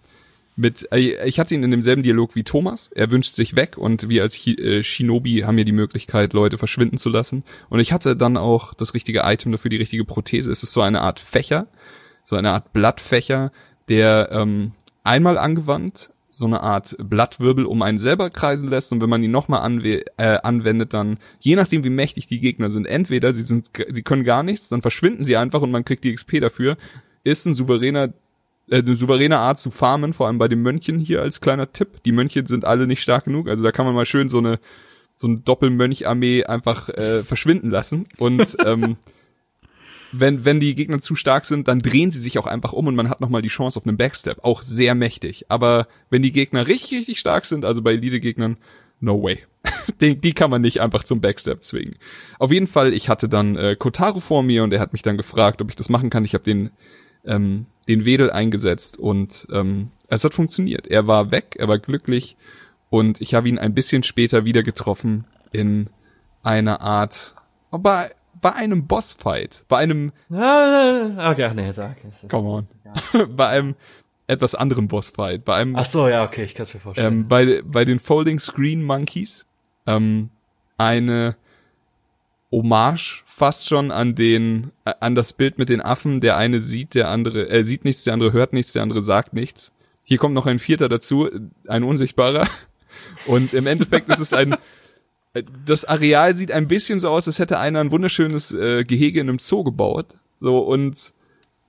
[0.55, 2.91] mit, äh, ich hatte ihn in demselben Dialog wie Thomas.
[2.95, 6.99] Er wünscht sich weg und wir als äh, Shinobi haben ja die Möglichkeit, Leute verschwinden
[6.99, 7.45] zu lassen.
[7.69, 10.51] Und ich hatte dann auch das richtige Item dafür, die richtige Prothese.
[10.51, 11.69] Es ist so eine Art Fächer,
[12.24, 13.53] so eine Art Blattfächer,
[13.89, 14.73] der ähm,
[15.05, 19.31] einmal angewandt so eine Art Blattwirbel um einen selber kreisen lässt und wenn man ihn
[19.31, 23.70] nochmal anwe äh, anwendet, dann je nachdem wie mächtig die Gegner sind, entweder sie sind,
[23.91, 26.79] sie können gar nichts, dann verschwinden sie einfach und man kriegt die XP dafür,
[27.23, 28.15] ist ein souveräner
[28.78, 32.03] eine souveräne Art zu farmen, vor allem bei den Mönchen hier als kleiner Tipp.
[32.05, 34.59] Die Mönche sind alle nicht stark genug, also da kann man mal schön so eine
[35.19, 38.97] so eine Doppelmönch-Armee einfach äh, verschwinden lassen und ähm,
[40.12, 42.94] wenn, wenn die Gegner zu stark sind, dann drehen sie sich auch einfach um und
[42.94, 44.44] man hat nochmal die Chance auf einen Backstep.
[44.44, 45.47] Auch sehr mächtig.
[45.49, 48.59] Aber wenn die Gegner richtig, richtig stark sind, also bei Elite-Gegnern,
[49.01, 49.39] no way.
[50.01, 51.94] die, die kann man nicht einfach zum Backstep zwingen.
[52.39, 55.16] Auf jeden Fall, ich hatte dann äh, Kotaro vor mir und er hat mich dann
[55.16, 56.24] gefragt, ob ich das machen kann.
[56.24, 56.70] Ich habe den,
[57.24, 60.86] ähm, den Wedel eingesetzt und ähm, es hat funktioniert.
[60.86, 62.36] Er war weg, er war glücklich
[62.90, 65.89] und ich habe ihn ein bisschen später wieder getroffen in
[66.43, 67.35] einer Art,
[67.70, 72.28] aber bei einem Bossfight, bei einem Okay, ach nee, sag ich.
[72.28, 72.66] Come on.
[73.36, 73.74] bei einem
[74.27, 77.12] etwas anderen Bossfight, bei einem Ach so, ja, okay, ich kann es mir vorstellen.
[77.12, 79.47] ähm, bei bei den Folding Screen Monkeys
[79.86, 80.31] ähm,
[80.78, 81.36] eine
[82.53, 86.95] Hommage fast schon an den äh, an das Bild mit den Affen, der eine sieht,
[86.95, 89.73] der andere äh, sieht nichts, der andere hört nichts, der andere sagt nichts.
[90.05, 91.29] Hier kommt noch ein vierter dazu,
[91.66, 92.47] ein unsichtbarer.
[93.27, 94.55] Und im Endeffekt ist es ein
[95.65, 99.29] das Areal sieht ein bisschen so aus, als hätte einer ein wunderschönes äh, Gehege in
[99.29, 100.07] einem Zoo gebaut.
[100.41, 101.15] So und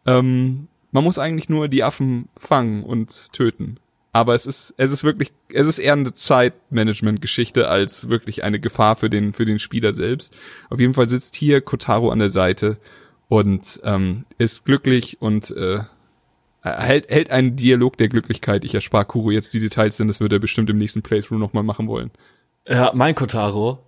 [0.06, 3.78] ähm, man muss eigentlich nur die Affen fangen und töten.
[4.15, 8.95] Aber es ist, es ist wirklich, es ist eher eine Zeitmanagement-Geschichte als wirklich eine Gefahr
[8.95, 10.38] für den, für den Spieler selbst.
[10.69, 12.77] Auf jeden Fall sitzt hier Kotaro an der Seite
[13.27, 15.80] und ähm, ist glücklich und äh,
[16.61, 18.64] hält, hält einen Dialog der Glücklichkeit.
[18.64, 21.64] Ich erspare Kuro jetzt die Details, denn das wird er bestimmt im nächsten Playthrough nochmal
[21.64, 22.11] machen wollen.
[22.68, 23.80] Ja, mein Kotaro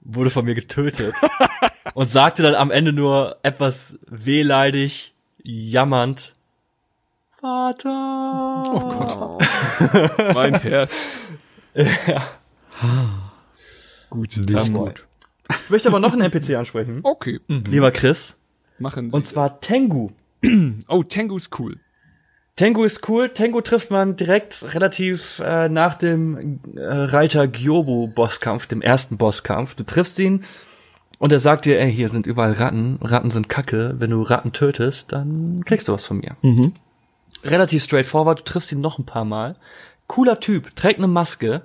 [0.00, 1.14] wurde von mir getötet
[1.94, 6.35] und sagte dann am Ende nur etwas wehleidig, jammernd,
[7.46, 8.64] Vater.
[8.74, 10.34] Oh Gott.
[10.34, 11.06] mein Herz.
[11.74, 12.28] ja.
[14.10, 15.06] Gut, Nicht ähm, gut.
[15.48, 17.00] Ich möchte aber noch einen NPC ansprechen.
[17.04, 17.38] Okay.
[17.46, 18.34] Lieber Chris.
[18.80, 19.16] Machen Sie.
[19.16, 20.10] Und zwar Tengu.
[20.88, 21.78] oh, Tengu ist cool.
[22.56, 23.28] Tengu ist cool.
[23.28, 29.76] Tengu trifft man direkt relativ äh, nach dem äh, Reiter Gyobu Bosskampf, dem ersten Bosskampf.
[29.76, 30.42] Du triffst ihn
[31.20, 32.98] und er sagt dir, ey, hier sind überall Ratten.
[33.02, 33.94] Ratten sind Kacke.
[33.98, 36.36] Wenn du Ratten tötest, dann kriegst du was von mir.
[36.42, 36.72] Mhm.
[37.44, 38.40] Relativ straightforward.
[38.40, 39.56] Du triffst ihn noch ein paar Mal.
[40.06, 41.62] Cooler Typ, trägt eine Maske.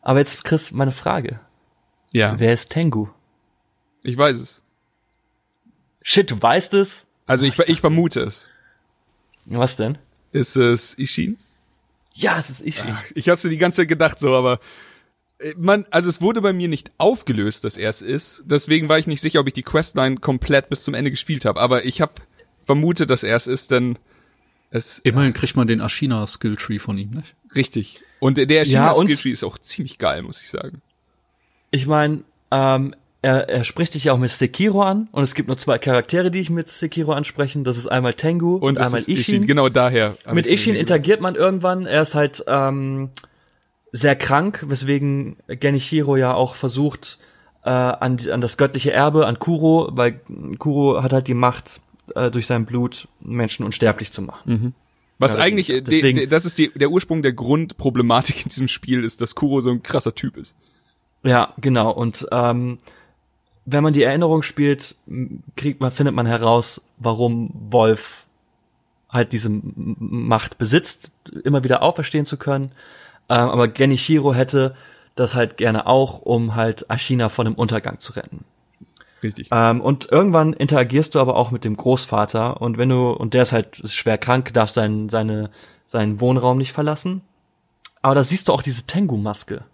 [0.00, 1.40] Aber jetzt, Chris, meine Frage.
[2.12, 3.08] Ja, Wer ist Tengu?
[4.04, 4.62] ich weiß es.
[6.02, 7.06] Shit, du weißt es?
[7.26, 8.50] Also ich, ich vermute es.
[9.44, 9.96] Was denn?
[10.32, 11.38] Ist es Ishin?
[12.12, 12.96] Ja, es ist Ishin.
[12.96, 14.58] Ach, ich hatte die ganze Zeit gedacht so, aber
[15.38, 18.42] äh, man, also es wurde bei mir nicht aufgelöst, dass er es ist.
[18.44, 21.60] Deswegen war ich nicht sicher, ob ich die Questline komplett bis zum Ende gespielt habe.
[21.60, 22.12] Aber ich habe
[22.64, 23.98] vermutet, dass er es ist, denn
[24.72, 27.34] es Immerhin kriegt man den Ashina Skilltree von ihm, nicht?
[27.54, 28.00] richtig.
[28.20, 30.80] Und der- der Ja, Shina und- Skilltree ist auch ziemlich geil, muss ich sagen.
[31.70, 35.48] Ich meine, ähm, er, er spricht dich ja auch mit Sekiro an und es gibt
[35.48, 37.62] nur zwei Charaktere, die ich mit Sekiro ansprechen.
[37.64, 39.46] Das ist einmal Tengu und, Und einmal ist Ishin.
[39.46, 40.16] Genau daher.
[40.32, 41.86] Mit Ishin interagiert man irgendwann.
[41.86, 43.10] Er ist halt ähm,
[43.92, 47.18] sehr krank, weswegen Genichiro ja auch versucht,
[47.64, 50.20] äh, an, an das göttliche Erbe, an Kuro, weil
[50.58, 51.80] Kuro hat halt die Macht,
[52.14, 54.74] äh, durch sein Blut Menschen unsterblich zu machen.
[55.18, 58.48] Was Ja, eigentlich, äh, de, deswegen- de, das ist die, der Ursprung der Grundproblematik in
[58.48, 60.56] diesem Spiel ist, dass Kuro so ein krasser Typ ist.
[61.22, 61.90] Ja, genau.
[61.92, 62.78] Und ähm,
[63.64, 64.96] wenn man die Erinnerung spielt,
[65.56, 68.26] kriegt man, findet man heraus, warum Wolf
[69.08, 71.12] halt diese Macht besitzt,
[71.44, 72.72] immer wieder auferstehen zu können.
[73.28, 74.74] Ähm, aber Genichiro hätte
[75.14, 78.44] das halt gerne auch, um halt Ashina von dem Untergang zu retten.
[79.22, 79.48] Richtig.
[79.50, 83.42] Ähm, und irgendwann interagierst du aber auch mit dem Großvater und wenn du, und der
[83.42, 85.50] ist halt schwer krank, darfst seinen, seine,
[85.86, 87.22] seinen Wohnraum nicht verlassen.
[88.00, 89.64] Aber da siehst du auch diese Tengu-Maske.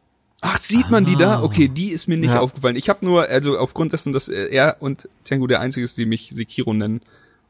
[0.40, 1.42] Ach, sieht man die da?
[1.42, 2.40] Okay, die ist mir nicht Ja.
[2.40, 2.76] aufgefallen.
[2.76, 6.30] Ich habe nur, also aufgrund dessen, dass er und Tengu der einzige ist, die mich
[6.34, 7.00] Sekiro nennen.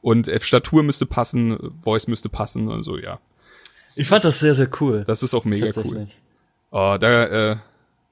[0.01, 3.19] Und äh, Statur müsste passen, Voice müsste passen und so, ja.
[3.97, 5.05] Ich fand das sehr, sehr cool.
[5.07, 6.07] Das ist auch mega cool.
[6.70, 7.57] Oh, da, äh,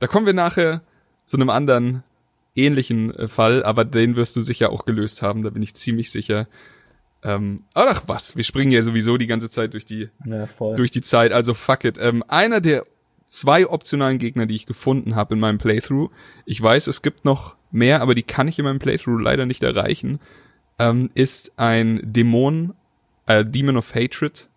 [0.00, 0.80] da kommen wir nachher
[1.26, 2.02] zu einem anderen
[2.56, 6.10] ähnlichen äh, Fall, aber den wirst du sicher auch gelöst haben, da bin ich ziemlich
[6.10, 6.48] sicher.
[7.22, 11.02] Ähm, ach was, wir springen ja sowieso die ganze Zeit durch die Ja, durch die
[11.02, 11.98] Zeit, also fuck it.
[11.98, 12.84] Ähm, einer der
[13.26, 16.10] zwei optionalen Gegner, die ich gefunden habe in meinem Playthrough,
[16.44, 19.62] ich weiß, es gibt noch mehr, aber die kann ich in meinem Playthrough leider nicht
[19.62, 20.20] erreichen,
[20.78, 22.74] ähm, ist ein Dämon,
[23.26, 24.48] äh, Demon of Hatred,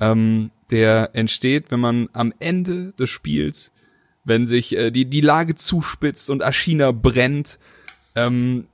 [0.00, 3.72] ähm, der entsteht, wenn man am Ende des Spiels,
[4.24, 7.58] wenn sich äh, die, die Lage zuspitzt und Ashina brennt,
[8.16, 8.66] ähm,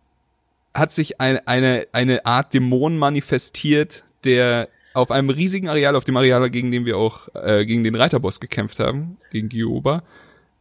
[0.74, 6.16] hat sich ein, eine, eine Art Dämon manifestiert, der auf einem riesigen Areal, auf dem
[6.16, 10.02] Areal, gegen den wir auch, äh, gegen den Reiterboss gekämpft haben, gegen Gyoba,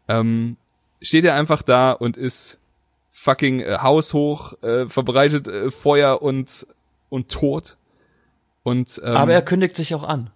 [0.08, 0.58] ähm,
[1.02, 2.60] steht er einfach da und ist
[3.10, 6.68] fucking äh, haushoch, äh, verbreitet äh, Feuer und,
[7.10, 7.78] und Tod.
[8.64, 10.32] Und, ähm, Aber er kündigt sich auch an.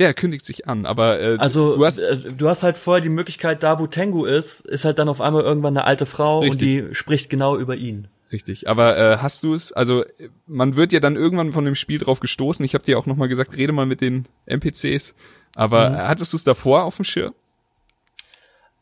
[0.00, 3.02] Ja, er kündigt sich an, aber äh, Also du hast, äh, du hast halt vorher
[3.02, 6.38] die Möglichkeit, da wo Tengu ist, ist halt dann auf einmal irgendwann eine alte Frau
[6.38, 6.60] und Richtig.
[6.88, 8.08] die spricht genau über ihn.
[8.30, 9.72] Richtig, aber äh, hast du es?
[9.72, 10.04] Also
[10.46, 12.64] man wird ja dann irgendwann von dem Spiel drauf gestoßen.
[12.64, 15.14] Ich habe dir auch noch mal gesagt, rede mal mit den NPCs.
[15.56, 15.96] Aber Mhm.
[15.96, 17.32] hattest du es davor auf dem Schirm?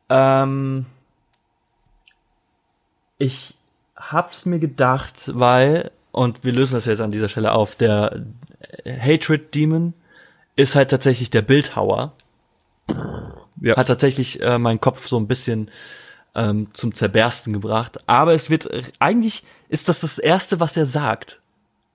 [0.09, 0.87] Ähm,
[3.19, 3.55] ich
[3.97, 8.25] hab's mir gedacht, weil, und wir lösen das jetzt an dieser Stelle auf, der
[8.85, 9.95] Hatred Demon
[10.57, 12.13] ist halt tatsächlich der Bildhauer.
[13.61, 13.77] Ja.
[13.77, 15.71] Hat tatsächlich äh, meinen Kopf so ein bisschen
[16.35, 17.99] ähm, zum Zerbersten gebracht.
[18.07, 18.69] Aber es wird,
[18.99, 21.41] eigentlich ist das das Erste, was er sagt.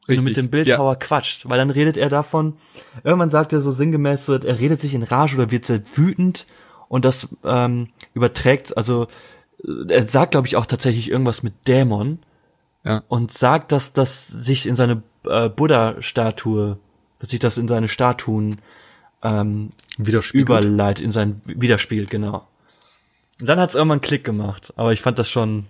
[0.08, 2.58] Wenn du mit dem Bildhauer quatscht, weil dann redet er davon,
[3.04, 6.48] irgendwann sagt er so sinngemäß, so, er redet sich in Rage oder wird sehr wütend
[6.90, 9.08] und das ähm, überträgt, also
[9.64, 12.20] äh, er sagt, glaube ich, auch tatsächlich irgendwas mit Dämon
[12.84, 13.04] Ja.
[13.08, 16.78] und sagt, dass das sich in seine äh, Buddha-Statue,
[17.22, 18.60] dass sich das in seine Statuen
[19.24, 19.72] ähm,
[20.34, 22.48] überleitet, in sein widerspiegelt, genau.
[23.40, 25.68] Und dann hat's irgendwann einen Klick gemacht, aber ich fand das schon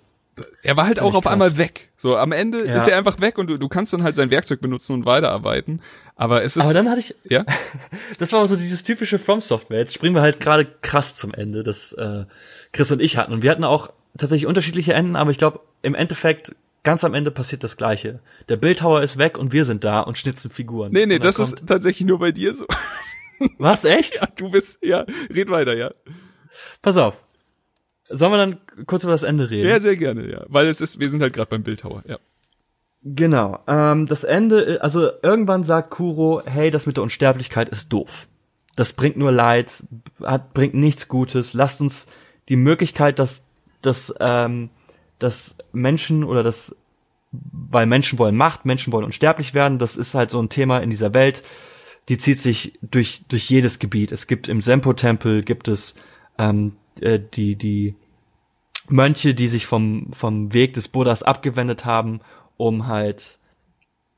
[0.63, 1.33] Er war halt auch auf krass.
[1.33, 1.89] einmal weg.
[1.97, 2.77] So am Ende Ja.
[2.77, 5.81] ist er einfach weg und du, du kannst dann halt sein Werkzeug benutzen und weiterarbeiten.
[6.15, 7.45] Aber es ist Aber dann hatte ich, ja
[8.17, 9.79] das war so dieses typische From Software.
[9.79, 12.25] Jetzt springen wir halt gerade krass zum Ende, das äh,
[12.73, 13.33] Chris und ich hatten.
[13.33, 17.31] Und wir hatten auch tatsächlich unterschiedliche Enden, aber ich glaube, im Endeffekt, ganz am Ende
[17.31, 18.19] passiert das Gleiche.
[18.49, 20.91] Der Bildhauer ist weg und wir sind da und schnitzen Figuren.
[20.91, 22.65] nee nee das ist tatsächlich nur bei dir so.
[23.57, 24.15] Was, echt?
[24.15, 25.91] Ja, du bist ja red weiter ja.
[26.81, 27.23] Pass auf.
[28.09, 29.69] Sollen wir dann kurz über das Ende reden?
[29.69, 32.17] Ja sehr gerne ja, weil es ist wir sind halt gerade beim Bildhauer ja.
[33.03, 33.59] Genau.
[33.67, 38.27] Ähm, das Ende, also irgendwann sagt Kuro, hey, das mit der Unsterblichkeit ist doof.
[38.75, 39.83] Das bringt nur Leid,
[40.21, 41.53] hat, bringt nichts Gutes.
[41.53, 42.07] Lasst uns
[42.47, 43.43] die Möglichkeit, dass,
[43.81, 44.69] dass, ähm,
[45.21, 46.75] dass Menschen oder das,
[47.31, 50.89] weil Menschen wollen Macht, Menschen wollen unsterblich werden, das ist halt so ein Thema in
[50.89, 51.43] dieser Welt,
[52.09, 54.11] die zieht sich durch, durch jedes Gebiet.
[54.11, 55.95] Es gibt im Sempo-Tempel, gibt es
[56.37, 57.95] ähm, äh, die, die
[58.89, 62.21] Mönche, die sich vom, vom Weg des Buddhas abgewendet haben,
[62.57, 63.37] um halt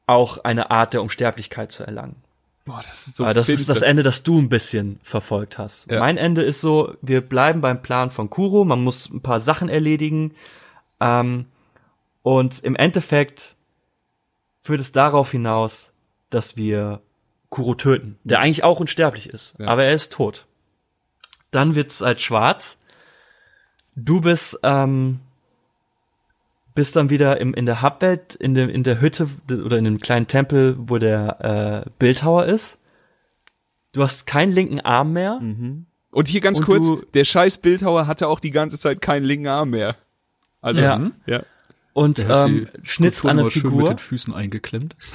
[0.05, 2.15] auch eine Art der Unsterblichkeit zu erlangen.
[2.65, 3.73] Boah, das ist so Aber das ist finster.
[3.73, 5.91] das Ende, das du ein bisschen verfolgt hast.
[5.91, 5.99] Ja.
[5.99, 9.67] Mein Ende ist so, wir bleiben beim Plan von Kuro, man muss ein paar Sachen
[9.67, 10.33] erledigen.
[10.99, 11.45] Ähm,
[12.21, 13.55] und im Endeffekt
[14.61, 15.93] führt es darauf hinaus,
[16.29, 17.01] dass wir
[17.49, 19.67] Kuro töten, der eigentlich auch unsterblich ist, Ja.
[19.67, 20.47] aber er ist tot.
[21.51, 22.79] Dann wird's halt schwarz.
[23.95, 25.19] Du bist ähm,
[26.73, 29.99] bist dann wieder im, in der Hubwelt, in dem in der Hütte oder in dem
[29.99, 32.81] kleinen Tempel, wo der äh, Bildhauer ist.
[33.91, 35.39] Du hast keinen linken Arm mehr.
[36.11, 39.47] Und hier ganz Und kurz, der scheiß Bildhauer hatte auch die ganze Zeit keinen linken
[39.47, 39.95] Arm mehr.
[40.63, 41.11] Also, Ja.
[41.27, 41.43] ja.
[41.93, 43.89] Und ähm, schnitzt an der immer schön mit Figur.
[43.89, 44.95] den Füßen eingeklemmt.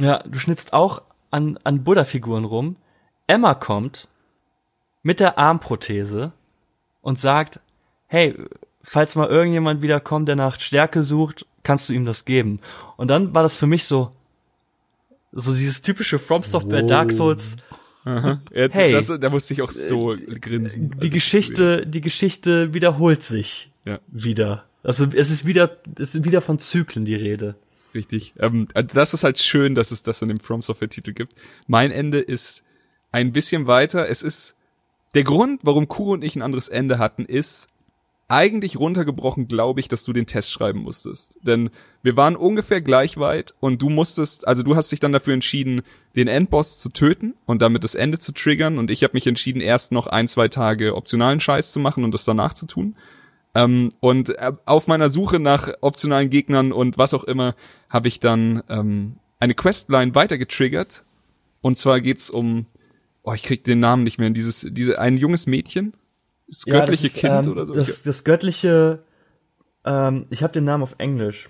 [0.00, 1.02] Ja, du schnitzt auch
[1.32, 2.76] an, an Buddha-Figuren rum.
[3.26, 4.06] Emma kommt
[5.02, 6.30] mit der Armprothese
[7.02, 7.58] und sagt,
[8.06, 8.36] hey,
[8.84, 12.60] falls mal irgendjemand wieder kommt, der nach Stärke sucht, kannst du ihm das geben.
[12.96, 14.12] Und dann war das für mich so,
[15.32, 17.56] so dieses typische From Software Dark Souls,
[18.04, 18.38] Er,
[18.70, 18.92] Hey.
[18.92, 20.94] das, da musste ich auch so grinsen.
[21.02, 23.98] die Geschichte, die Geschichte wiederholt sich Ja.
[24.06, 24.62] wieder.
[24.82, 27.56] Also es ist wieder, es ist wieder von Zyklen die Rede.
[27.94, 28.34] Richtig.
[28.38, 31.34] Ähm, das ist halt schön, dass es das in dem From Software Titel gibt.
[31.66, 32.62] Mein Ende ist
[33.12, 34.08] ein bisschen weiter.
[34.08, 34.54] Es ist
[35.14, 37.68] der Grund, warum Kuro und ich ein anderes Ende hatten, ist
[38.30, 41.38] eigentlich runtergebrochen, glaube ich, dass du den Test schreiben musstest.
[41.40, 41.70] Denn
[42.02, 45.80] wir waren ungefähr gleich weit und du musstest, also du hast dich dann dafür entschieden,
[46.14, 49.62] den Endboss zu töten und damit das Ende zu triggern und ich habe mich entschieden,
[49.62, 52.96] erst noch ein, zwei Tage optionalen Scheiß zu machen und das danach zu tun.
[53.54, 57.54] Ähm, und äh, auf meiner Suche nach optionalen Gegnern und was auch immer,
[57.88, 61.04] habe ich dann ähm, eine Questline weiter getriggert.
[61.60, 62.66] Und zwar geht's um,
[63.22, 65.94] oh, ich krieg den Namen nicht mehr, dieses, diese, ein junges Mädchen,
[66.46, 67.74] das Ja, göttliche das ist, Kind ähm, oder so.
[67.74, 69.00] Das, das göttliche,
[69.84, 71.48] ähm, ich habe den Namen auf Englisch.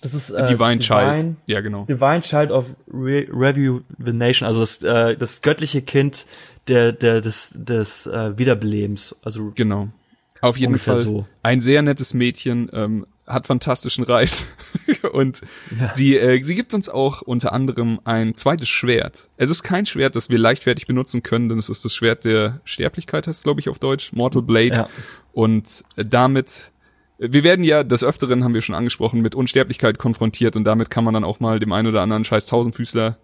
[0.00, 1.36] Das ist äh, Divine, Child.
[1.46, 1.86] Ja, genau.
[1.86, 6.26] Divine Child of Re Review the Nation, also das, äh, das göttliche Kind
[6.68, 9.16] der, der, des, des äh, Wiederbelebens.
[9.22, 9.88] Also Genau.
[10.40, 11.26] Auf jeden Ungefähr Fall so.
[11.42, 14.46] ein sehr nettes Mädchen, ähm, hat fantastischen Reis
[15.12, 15.40] und
[15.94, 19.28] sie, äh, sie gibt uns auch unter anderem ein zweites Schwert.
[19.36, 22.60] Es ist kein Schwert, das wir leichtfertig benutzen können, denn es ist das Schwert der
[22.64, 24.74] Sterblichkeit, heißt es glaube ich auf Deutsch, Mortal Blade.
[24.74, 24.88] Ja.
[25.32, 26.70] Und äh, damit,
[27.18, 31.04] wir werden ja des Öfteren, haben wir schon angesprochen, mit Unsterblichkeit konfrontiert und damit kann
[31.04, 33.16] man dann auch mal dem einen oder anderen scheiß Tausendfüßler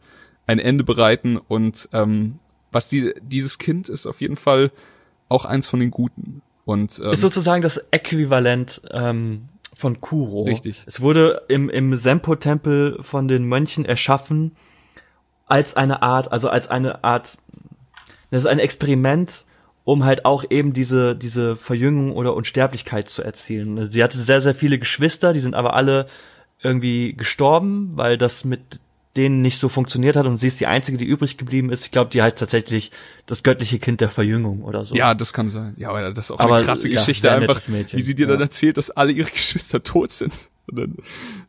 [0.46, 2.38] ein Ende bereiten und ähm,
[2.72, 4.70] was die, dieses Kind ist auf jeden Fall
[5.28, 6.42] auch eins von den Guten.
[6.70, 10.44] Und ähm, ist sozusagen das Äquivalent ähm, von Kuro.
[10.44, 10.84] Richtig.
[10.86, 14.52] Es wurde im, im Sempo-Tempel von den Mönchen erschaffen
[15.46, 17.38] als eine Art, also als eine Art,
[18.30, 19.46] das ist ein Experiment,
[19.82, 23.84] um halt auch eben diese, diese Verjüngung oder Unsterblichkeit zu erzielen.
[23.86, 26.06] Sie hatte sehr, sehr viele Geschwister, die sind aber alle
[26.62, 28.78] irgendwie gestorben, weil das mit
[29.16, 31.84] denen nicht so funktioniert hat und sie ist die einzige, die übrig geblieben ist.
[31.84, 32.92] Ich glaube, die heißt tatsächlich
[33.26, 34.94] das göttliche Kind der Verjüngung oder so.
[34.94, 35.74] Ja, das kann sein.
[35.78, 38.28] Ja, aber das ist auch Aber, eine krasse ja, Geschichte sehr einfach, wie sie dir
[38.28, 38.44] dann Ja.
[38.44, 40.32] erzählt, dass alle ihre Geschwister tot sind.
[40.68, 40.96] Dann,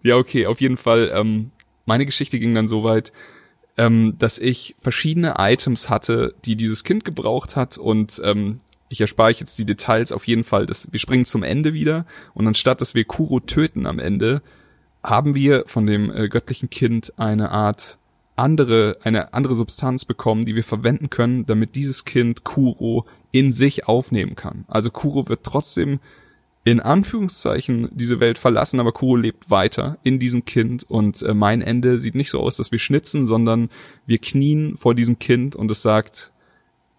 [0.02, 1.12] ja, okay, auf jeden Fall.
[1.14, 1.52] Ähm,
[1.86, 3.12] meine Geschichte ging dann so weit,
[3.78, 8.58] ähm, dass ich verschiedene Items hatte, die dieses Kind gebraucht hat und ähm,
[8.90, 10.66] ich erspare euch jetzt die Details auf jeden Fall.
[10.66, 14.42] Dass wir springen zum Ende wieder und anstatt, dass wir Kuro töten am Ende,
[15.04, 17.98] haben wir von dem äh, göttlichen Kind eine Art
[18.36, 23.88] andere, eine andere Substanz bekommen, die wir verwenden können, damit dieses Kind Kuro in sich
[23.88, 24.66] aufnehmen kann.
[24.68, 26.00] Also Kuro wird trotzdem
[26.64, 31.62] in Anführungszeichen diese Welt verlassen, aber Kuro lebt weiter in diesem Kind und äh, mein
[31.62, 33.70] Ende sieht nicht so aus, dass wir schnitzen, sondern
[34.06, 36.32] wir knien vor diesem Kind und es sagt,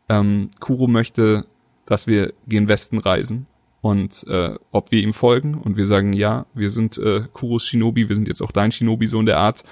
[0.09, 1.47] ähm, Kuro möchte,
[1.87, 3.47] dass wir gen Westen reisen
[3.83, 8.09] und äh, ob wir ihm folgen und wir sagen ja, wir sind äh, Kuros Shinobi,
[8.09, 9.65] wir sind jetzt auch dein Shinobi so in der Art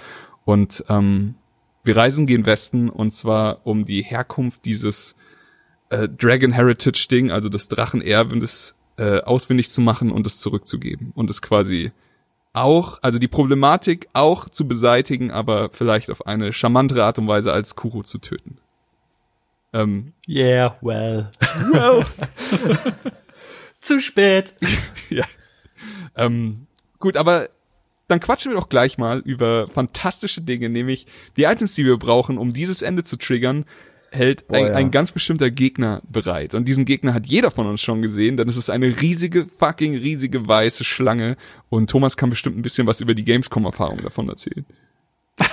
[0.44, 1.36] und ähm,
[1.84, 5.14] wir reisen gen Westen und zwar um die Herkunft dieses
[5.90, 11.30] äh, Dragon Heritage Ding, also des Drachenerbendes äh, ausfindig zu machen und es zurückzugeben und
[11.30, 11.92] es quasi
[12.52, 17.52] auch, also die Problematik auch zu beseitigen, aber vielleicht auf eine charmantere Art und Weise
[17.52, 18.58] als Kuro zu töten.
[19.72, 21.30] Ähm, Yeah, well.
[21.70, 22.04] well.
[23.80, 24.54] Zu spät.
[25.10, 25.24] ja.
[26.16, 26.66] Ähm,
[26.98, 27.48] gut, aber
[28.08, 32.38] dann quatschen wir doch gleich mal über fantastische Dinge, nämlich die Items, die wir brauchen,
[32.38, 33.64] um dieses Ende zu triggern,
[34.10, 34.72] hält Boah, ein, ja.
[34.72, 36.54] ein ganz bestimmter Gegner bereit.
[36.54, 39.96] Und diesen Gegner hat jeder von uns schon gesehen, denn es ist eine riesige, fucking
[39.96, 41.36] riesige weiße Schlange.
[41.68, 44.66] Und Thomas kann bestimmt ein bisschen was über die Gamescom-Erfahrung davon erzählen.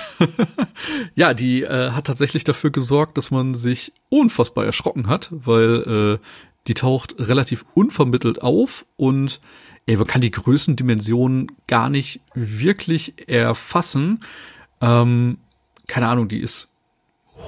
[1.14, 6.24] Ja, die äh, hat tatsächlich dafür gesorgt, dass man sich unfassbar erschrocken hat, weil äh,
[6.66, 9.40] die taucht relativ unvermittelt auf und
[9.86, 14.20] ey, man kann die Größendimensionen gar nicht wirklich erfassen.
[14.82, 15.38] Ähm,
[15.86, 16.68] keine Ahnung, die ist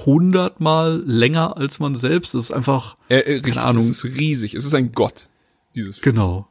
[0.05, 2.33] hundertmal länger als man selbst.
[2.33, 3.83] Das ist einfach, Äh, äh, richtig, keine Ahnung.
[3.83, 4.53] es ist riesig.
[4.55, 5.29] Es ist ein Gott,
[5.75, 6.11] dieses Vieh.
[6.11, 6.47] Genau.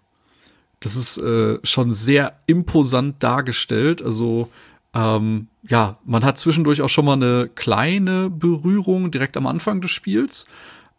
[0.80, 4.02] Das ist äh, schon sehr imposant dargestellt.
[4.02, 4.50] Also
[4.92, 9.92] Ähm, ja, man hat zwischendurch auch schon mal eine kleine Berührung direkt am Anfang des
[9.92, 10.46] Spiels,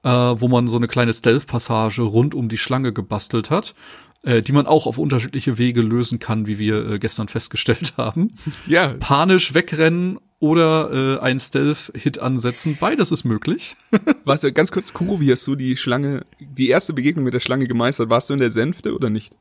[0.04, 3.76] äh, wo man so eine kleine Stealth-Passage rund um die Schlange gebastelt hat,
[4.24, 8.36] äh, die man auch auf unterschiedliche Wege lösen kann, wie wir äh, gestern festgestellt haben.
[8.68, 13.76] Ja, Panisch wegrennen oder äh, einen Stealth-Hit ansetzen, beides ist möglich.
[14.26, 17.68] was, ganz kurz, Kuro, wie hast du die Schlange, die erste Begegnung mit der Schlange
[17.68, 18.10] gemeistert?
[18.10, 19.36] Warst du in der Sänfte oder nicht?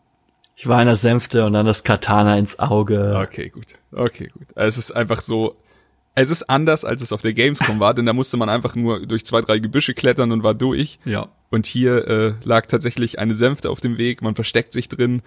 [0.56, 3.18] Ich war in der Sänfte und dann das Katana ins Auge.
[3.18, 3.78] Okay, gut.
[3.92, 4.48] Okay, gut.
[4.54, 5.56] Also Es ist einfach so,
[6.14, 9.06] es ist anders, als es auf der Gamescom war, denn da musste man einfach nur
[9.06, 10.98] durch zwei, drei Gebüsche klettern und war durch.
[11.04, 11.28] Ja.
[11.50, 15.22] Und hier äh, lag tatsächlich eine Sänfte auf dem Weg, man versteckt sich drin.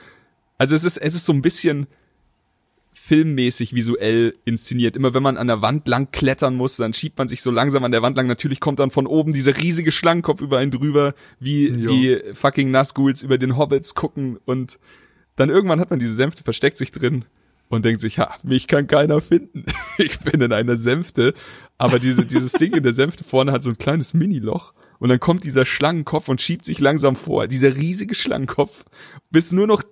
[0.58, 1.88] Also es ist, es ist so ein bisschen
[2.96, 4.96] filmmäßig visuell inszeniert.
[4.96, 7.84] Immer wenn man an der Wand lang klettern muss, dann schiebt man sich so langsam
[7.84, 8.28] an der Wand lang.
[8.28, 11.88] Natürlich kommt dann von oben dieser riesige Schlangenkopf über einen drüber, wie Ja.
[11.90, 14.80] die fucking Nazguls über den Hobbits gucken und
[15.36, 17.26] dann irgendwann hat man diese Sänfte, versteckt sich drin
[17.74, 19.66] und denkt sich, ha, mich kann keiner finden.
[20.00, 21.36] Ich bin in einer Sänfte,
[21.78, 24.74] aber diese, dieses Ding in der Sänfte vorne hat so ein kleines Miniloch.
[24.98, 28.86] Und dann kommt dieser Schlangenkopf und schiebt sich langsam vor, dieser riesige Schlangenkopf,
[29.30, 29.84] bis nur noch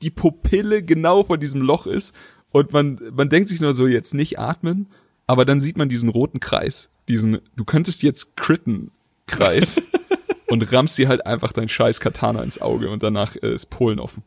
[0.00, 2.14] die Pupille genau vor diesem Loch ist.
[2.52, 4.86] Und man, man denkt sich nur so, jetzt nicht atmen,
[5.26, 8.92] aber dann sieht man diesen roten Kreis, diesen, du könntest jetzt critten
[9.26, 9.80] Kreis
[10.48, 14.00] und rammst dir halt einfach dein scheiß Katana ins Auge und danach äh, ist Polen
[14.00, 14.22] offen.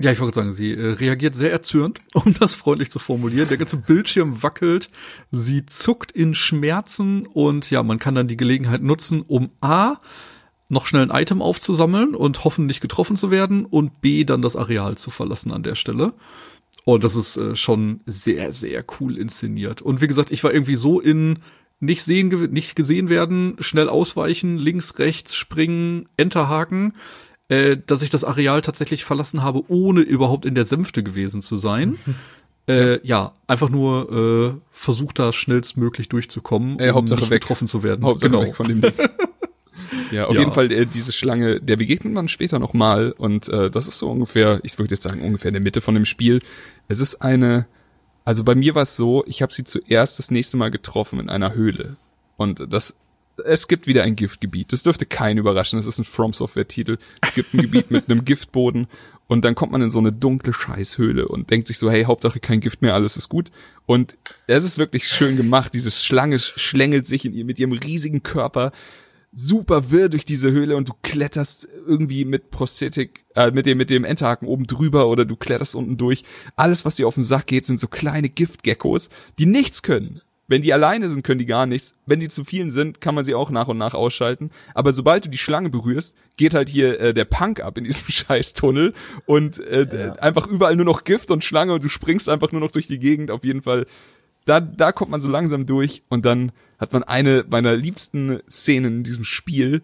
[0.00, 3.48] Ja, ich wollte sagen, sie äh, reagiert sehr erzürnt, um das freundlich zu formulieren.
[3.48, 4.90] Der ganze Bildschirm wackelt,
[5.30, 9.96] sie zuckt in Schmerzen und ja, man kann dann die Gelegenheit nutzen, um A,
[10.68, 14.54] noch schnell ein Item aufzusammeln und hoffen, nicht getroffen zu werden und B, dann das
[14.54, 16.12] Areal zu verlassen an der Stelle.
[16.84, 19.82] Und das ist äh, schon sehr, sehr cool inszeniert.
[19.82, 21.40] Und wie gesagt, ich war irgendwie so in
[21.80, 26.94] nicht sehen, nicht gesehen werden, schnell ausweichen, links, rechts, springen, Enterhaken,
[27.48, 31.56] äh, dass ich das Areal tatsächlich verlassen habe, ohne überhaupt in der Sänfte gewesen zu
[31.56, 31.98] sein.
[32.68, 37.40] Äh, ja, einfach nur äh, versucht da schnellstmöglich durchzukommen, Äh, Hauptsache nicht weg.
[37.40, 38.04] getroffen zu werden.
[38.04, 38.42] Hauptsache genau.
[38.42, 38.92] weg von dem Ding.
[40.10, 40.40] Ja, auf Ja.
[40.40, 43.98] jeden Fall äh, diese Schlange, der begegnet man später noch mal und äh, das ist
[43.98, 46.40] so ungefähr, ich würde jetzt sagen ungefähr in der Mitte von dem Spiel.
[46.88, 47.66] Es ist eine,
[48.24, 51.30] also bei mir war es so, ich habe sie zuerst das nächste Mal getroffen in
[51.30, 51.96] einer Höhle
[52.36, 52.96] und das
[53.44, 54.72] es gibt wieder ein Giftgebiet.
[54.72, 55.78] Das dürfte keinen überraschen.
[55.78, 56.98] Das ist ein From Software Titel.
[57.22, 58.88] Es gibt ein Gebiet mit einem Giftboden
[59.28, 62.40] und dann kommt man in so eine dunkle Scheißhöhle und denkt sich so, hey, Hauptsache
[62.40, 63.50] kein Gift mehr, alles ist gut.
[63.84, 64.16] Und
[64.46, 65.74] es ist wirklich schön gemacht.
[65.74, 68.72] Diese Schlange schlängelt sich in ihr mit ihrem riesigen Körper
[69.30, 73.90] super wirr durch diese Höhle und du kletterst irgendwie mit Prosthetik, äh, mit dem, mit
[73.90, 76.24] dem Enterhaken oben drüber oder du kletterst unten durch.
[76.56, 80.22] Alles, was dir auf den Sack geht, sind so kleine Giftgeckos, die nichts können.
[80.48, 81.94] Wenn die alleine sind, können die gar nichts.
[82.06, 84.50] Wenn die zu vielen sind, kann man sie auch nach und nach ausschalten.
[84.74, 88.08] Aber sobald du die Schlange berührst, geht halt hier äh, der Punk ab in diesem
[88.08, 88.94] Scheißtunnel
[89.26, 90.12] und äh, Ja.
[90.14, 92.98] einfach überall nur noch Gift und Schlange und du springst einfach nur noch durch die
[92.98, 93.30] Gegend.
[93.30, 93.86] Auf jeden Fall
[94.46, 98.98] da, da kommt man so langsam durch und dann hat man eine meiner liebsten Szenen
[98.98, 99.82] in diesem Spiel.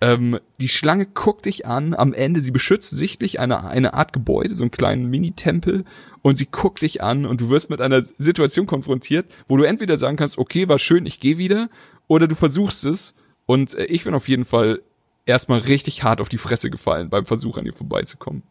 [0.00, 4.54] Ähm, die Schlange guckt dich an, am Ende, sie beschützt sichtlich eine, eine Art Gebäude,
[4.54, 5.84] so einen kleinen Mini-Tempel
[6.20, 9.96] und sie guckt dich an und du wirst mit einer Situation konfrontiert, wo du entweder
[9.96, 11.70] sagen kannst, okay, war schön, ich gehe wieder,
[12.08, 13.14] oder du versuchst es
[13.46, 14.82] und äh, ich bin auf jeden Fall
[15.24, 18.42] erstmal richtig hart auf die Fresse gefallen beim Versuch an ihr vorbeizukommen.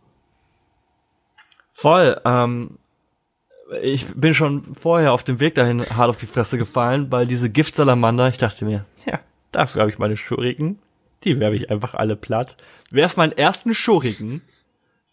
[1.72, 2.20] Voll.
[2.26, 2.80] Ähm,
[3.82, 7.50] ich bin schon vorher auf dem Weg dahin hart auf die Fresse gefallen, weil diese
[7.50, 9.20] Giftsalamander, ich dachte mir, ja,
[9.52, 10.80] dafür habe ich meine Schuriken.
[11.26, 12.56] Die werfe ich einfach alle platt.
[12.92, 14.42] Werf meinen ersten Schuriken.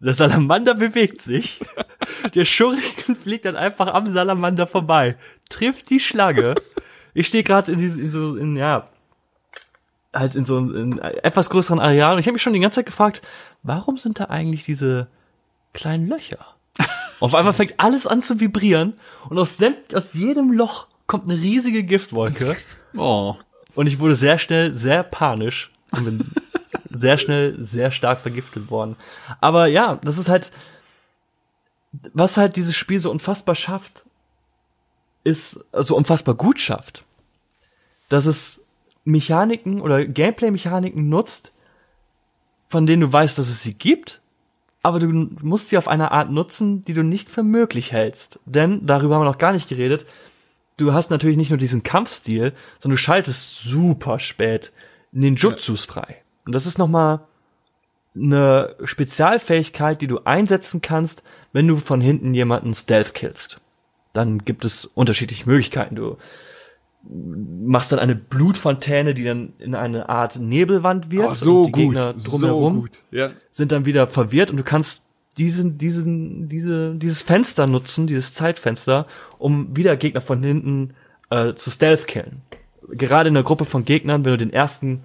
[0.00, 1.60] Der Salamander bewegt sich.
[2.34, 5.16] Der Schuriken fliegt dann einfach am Salamander vorbei.
[5.48, 6.54] Trifft die Schlange.
[7.14, 8.88] Ich stehe gerade in, diesem- in so, in, ja,
[10.12, 12.86] halt in so einem etwas größeren Areal und ich habe mich schon die ganze Zeit
[12.86, 13.22] gefragt,
[13.62, 15.06] warum sind da eigentlich diese
[15.72, 16.38] kleinen Löcher?
[17.20, 18.94] Auf einmal fängt alles an zu vibrieren
[19.30, 19.58] und aus,
[19.94, 22.56] aus jedem Loch kommt eine riesige Giftwolke
[22.96, 23.36] Oh,
[23.74, 26.30] und ich wurde sehr schnell sehr panisch und bin
[26.90, 28.96] sehr schnell sehr stark vergiftet worden.
[29.40, 30.52] Aber ja, das ist halt,
[32.12, 34.04] was halt dieses Spiel so unfassbar schafft,
[35.24, 37.04] ist, also unfassbar gut schafft,
[38.08, 38.64] dass es
[39.04, 41.52] Mechaniken oder Gameplay-Mechaniken nutzt,
[42.68, 44.20] von denen du weißt, dass es sie gibt,
[44.82, 48.40] aber du musst sie auf eine Art nutzen, die du nicht für möglich hältst.
[48.46, 50.06] Denn, darüber haben wir noch gar nicht geredet,
[50.76, 54.72] du hast natürlich nicht nur diesen Kampfstil, sondern du schaltest super spät
[55.12, 56.16] Ninjutsus frei.
[56.46, 57.20] Und das ist nochmal
[58.14, 61.22] eine Spezialfähigkeit, die du einsetzen kannst,
[61.52, 63.60] wenn du von hinten jemanden stealth killst.
[64.12, 65.96] Dann gibt es unterschiedliche Möglichkeiten.
[65.96, 66.18] Du
[67.08, 71.26] machst dann eine Blutfontäne, die dann in eine Art Nebelwand wird.
[71.26, 73.02] Oh, so und die gut, Gegner so drumherum gut.
[73.10, 73.30] Ja.
[73.50, 75.04] sind dann wieder verwirrt und du kannst
[75.38, 79.06] diesen, diesen, diese, dieses Fenster nutzen, dieses Zeitfenster,
[79.38, 80.94] um wieder Gegner von hinten
[81.30, 82.42] äh, zu Stealth killen.
[82.92, 85.04] Gerade in einer Gruppe von Gegnern, wenn du den ersten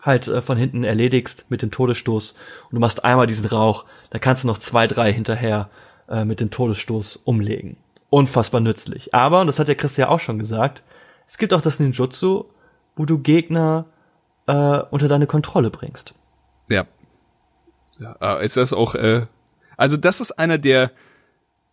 [0.00, 4.18] halt äh, von hinten erledigst mit dem Todesstoß und du machst einmal diesen Rauch, da
[4.18, 5.70] kannst du noch zwei, drei hinterher
[6.08, 7.76] äh, mit dem Todesstoß umlegen.
[8.10, 9.14] Unfassbar nützlich.
[9.14, 10.82] Aber, und das hat der Chris ja auch schon gesagt,
[11.26, 12.44] es gibt auch das Ninjutsu,
[12.96, 13.86] wo du Gegner
[14.46, 16.14] äh, unter deine Kontrolle bringst.
[16.68, 16.84] Ja.
[17.98, 19.26] ja äh, ist das auch, äh,
[19.76, 20.90] also das ist einer der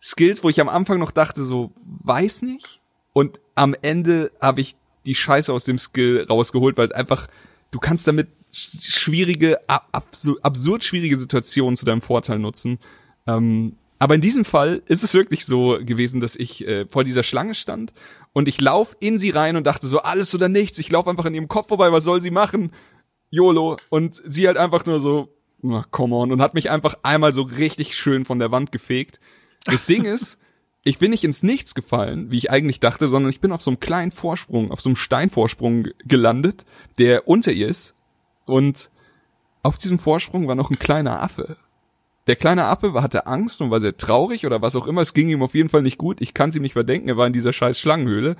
[0.00, 2.80] Skills, wo ich am Anfang noch dachte, so, weiß nicht.
[3.12, 7.26] Und am Ende habe ich die Scheiße aus dem Skill rausgeholt, weil einfach,
[7.70, 12.78] du kannst damit schwierige, absurd, absurd schwierige Situationen zu deinem Vorteil nutzen.
[13.26, 17.22] Ähm, aber in diesem Fall ist es wirklich so gewesen, dass ich äh, vor dieser
[17.22, 17.92] Schlange stand
[18.32, 20.78] und ich lauf in sie rein und dachte so, alles oder nichts.
[20.78, 22.72] Ich lauf einfach an ihrem Kopf vorbei, was soll sie machen?
[23.30, 23.76] YOLO.
[23.90, 25.28] Und sie halt einfach nur so,
[25.62, 26.32] na, come on.
[26.32, 29.20] Und hat mich einfach einmal so richtig schön von der Wand gefegt.
[29.66, 30.38] Das Ding ist,
[30.82, 33.70] ich bin nicht ins Nichts gefallen, wie ich eigentlich dachte, sondern ich bin auf so
[33.70, 36.64] einem kleinen Vorsprung, auf so einem Steinvorsprung gelandet,
[36.98, 37.94] der unter ihr ist.
[38.46, 38.90] Und
[39.62, 41.56] auf diesem Vorsprung war noch ein kleiner Affe.
[42.26, 45.02] Der kleine Affe hatte Angst und war sehr traurig oder was auch immer.
[45.02, 46.20] Es ging ihm auf jeden Fall nicht gut.
[46.20, 47.08] Ich kann es ihm nicht verdenken.
[47.08, 48.36] Er war in dieser scheiß Schlangenhöhle.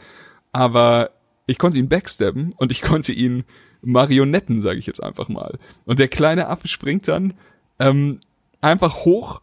[0.53, 1.11] Aber
[1.47, 3.45] ich konnte ihn backstabben und ich konnte ihn
[3.83, 5.59] Marionetten, sage ich jetzt einfach mal.
[5.85, 7.35] Und der kleine Affe springt dann
[7.79, 8.21] ähm,
[8.61, 9.41] einfach hoch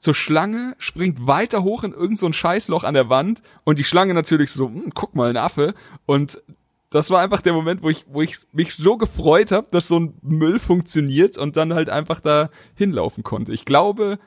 [0.00, 4.14] zur Schlange, springt weiter hoch in irgendein so Scheißloch an der Wand und die Schlange
[4.14, 5.74] natürlich so, hm, guck mal, ein Affe.
[6.06, 6.42] Und
[6.88, 10.00] das war einfach der Moment, wo ich, wo ich mich so gefreut habe, dass so
[10.00, 13.52] ein Müll funktioniert und dann halt einfach da hinlaufen konnte.
[13.52, 14.18] Ich glaube,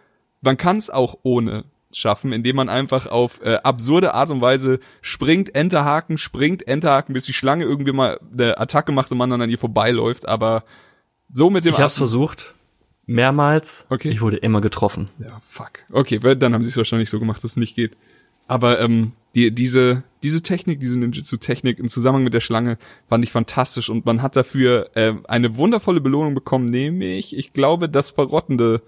[0.41, 4.79] man kann es auch ohne schaffen, indem man einfach auf äh, absurde Art und Weise
[5.01, 9.41] springt, Enterhaken, springt, Enterhaken, bis die Schlange irgendwie mal eine Attacke macht und man dann
[9.41, 10.63] an ihr vorbeiläuft, aber
[11.31, 12.53] so mit dem Ich hab's versucht.
[13.05, 13.85] Mehrmals.
[13.89, 14.09] Okay.
[14.09, 15.09] Ich wurde immer getroffen.
[15.19, 15.71] Ja, fuck.
[15.91, 17.97] Okay, weil dann haben sie es wahrscheinlich so gemacht, dass es nicht geht.
[18.47, 22.77] Aber ähm, die, diese, diese Technik, diese Ninjutsu-Technik im Zusammenhang mit der Schlange
[23.09, 27.89] fand ich fantastisch und man hat dafür äh, eine wundervolle Belohnung bekommen, nämlich, ich glaube,
[27.89, 28.81] das verrottende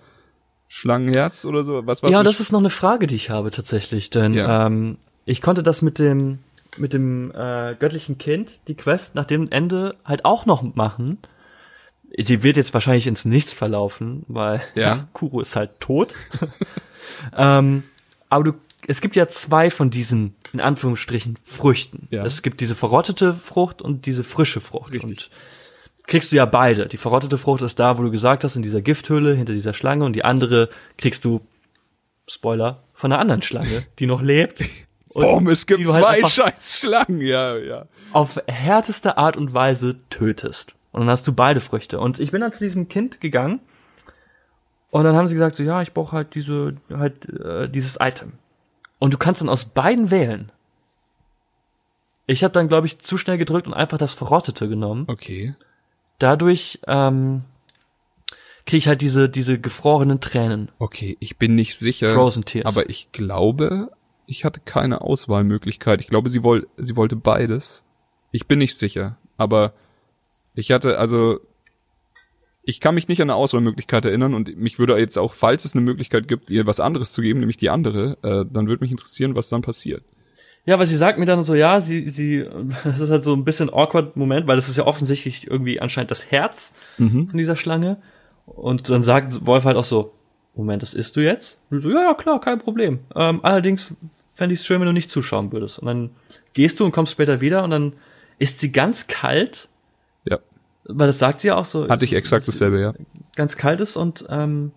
[0.68, 1.86] Schlangenherz oder so.
[1.86, 4.68] Was, was ja, das ist noch eine Frage, die ich habe tatsächlich, denn Ja.
[4.68, 6.40] ähm, ich konnte das mit dem
[6.78, 11.20] mit dem äh, göttlichen Kind die Quest nach dem Ende halt auch noch machen.
[12.18, 15.08] Die wird jetzt wahrscheinlich ins Nichts verlaufen, weil Ja.
[15.14, 16.16] Kuro ist halt tot.
[17.38, 17.84] ähm,
[18.30, 18.54] aber du,
[18.88, 22.08] es gibt ja zwei von diesen in Anführungsstrichen Früchten.
[22.12, 22.24] Ja.
[22.24, 24.94] Es gibt diese verrottete Frucht und diese frische Frucht.
[24.94, 25.10] Richtig.
[25.10, 25.30] Und
[26.08, 26.88] kriegst du ja beide.
[26.88, 30.06] Die verrottete Frucht ist da, wo du gesagt hast, in dieser Gifthöhle hinter dieser Schlange
[30.06, 31.42] und die andere kriegst du,
[32.28, 34.64] Spoiler, von einer anderen Schlange, die noch lebt.
[35.14, 37.86] Boom, es gibt halt zwei einfach scheiß Schlangen, ja, ja.
[38.12, 40.76] auf härteste Art und Weise tötest.
[40.96, 42.00] Und dann hast du beide Früchte.
[42.00, 43.60] Und ich bin dann zu diesem Kind gegangen
[44.92, 48.32] und dann haben sie gesagt, so ja, ich brauche halt diese, halt äh, dieses Item.
[48.98, 50.54] Und du kannst dann aus beiden wählen.
[52.28, 55.04] Ich habe dann, glaube ich, zu schnell gedrückt und einfach das Verrottete genommen.
[55.08, 55.54] Okay.
[56.18, 57.44] Dadurch ähm,
[58.66, 60.72] kriege ich halt diese, diese gefrorenen Tränen.
[60.80, 62.14] Okay, ich bin nicht sicher.
[62.14, 62.74] Frozen Tears.
[62.74, 63.92] Aber ich glaube,
[64.28, 66.00] ich hatte keine Auswahlmöglichkeit.
[66.00, 67.84] Ich glaube, sie, woll, sie wollte beides.
[68.32, 69.18] Ich bin nicht sicher.
[69.36, 69.74] Aber
[70.56, 71.40] ich hatte, also,
[72.64, 75.76] ich kann mich nicht an eine Auswahlmöglichkeit erinnern und mich würde jetzt auch, falls es
[75.76, 78.92] eine Möglichkeit gibt, ihr was anderes zu geben, nämlich die andere, äh, dann würde mich
[78.92, 80.04] interessieren, was dann passiert.
[80.66, 82.44] Ja, weil sie sagt mir dann so, ja, sie, sie,
[82.84, 86.10] das ist halt so ein bisschen awkward Moment, weil das ist ja offensichtlich irgendwie anscheinend
[86.12, 87.30] das Herz Mhm.
[87.30, 88.02] von dieser Schlange.
[88.48, 90.14] Und dann sagt Wolf halt auch so,
[90.56, 91.60] Moment, das isst du jetzt?
[91.70, 93.00] Und so, ja, ja, klar, kein Problem.
[93.16, 93.94] Ähm, allerdings
[94.34, 95.80] fände ich es schön, wenn du nicht zuschauen würdest.
[95.80, 96.10] Und dann
[96.54, 97.94] gehst du und kommst später wieder und dann
[98.40, 99.68] ist sie ganz kalt.
[100.88, 101.88] Weil das sagt sie ja auch so.
[101.90, 102.94] Hatte ich exakt dasselbe, ja.
[103.36, 104.72] Ganz kalt ist und ähm,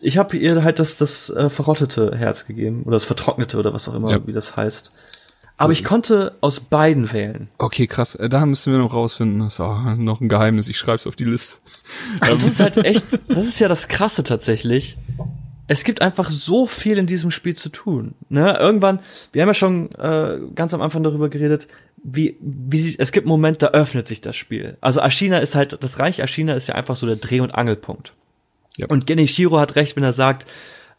[0.00, 3.88] ich habe ihr halt das, das äh, verrottete Herz gegeben oder das vertrocknete oder was
[3.88, 4.26] auch immer, Ja.
[4.26, 4.90] wie das heißt.
[5.58, 7.48] Aber ich konnte aus beiden wählen.
[7.56, 8.14] Okay, krass.
[8.14, 9.38] Äh, Da müssen wir noch rausfinden.
[9.40, 10.68] Das ist auch noch ein Geheimnis.
[10.68, 11.56] Ich schreib's auf die Liste.
[12.20, 14.98] Das ist halt echt, das ist ja das Krasse tatsächlich.
[15.66, 18.14] Es gibt einfach so viel in diesem Spiel zu tun.
[18.28, 18.56] Ne?
[18.60, 19.00] Irgendwann,
[19.32, 21.68] wir haben ja schon äh, ganz am Anfang darüber geredet,
[22.08, 24.78] wie, wie sie, es gibt einen Moment, da öffnet sich das Spiel.
[24.80, 28.12] Also Ashina ist halt, das Reich Ashina ist ja einfach so der Dreh- und Angelpunkt.
[28.76, 28.86] Ja.
[28.88, 30.46] Und Genichiro hat recht, wenn er sagt,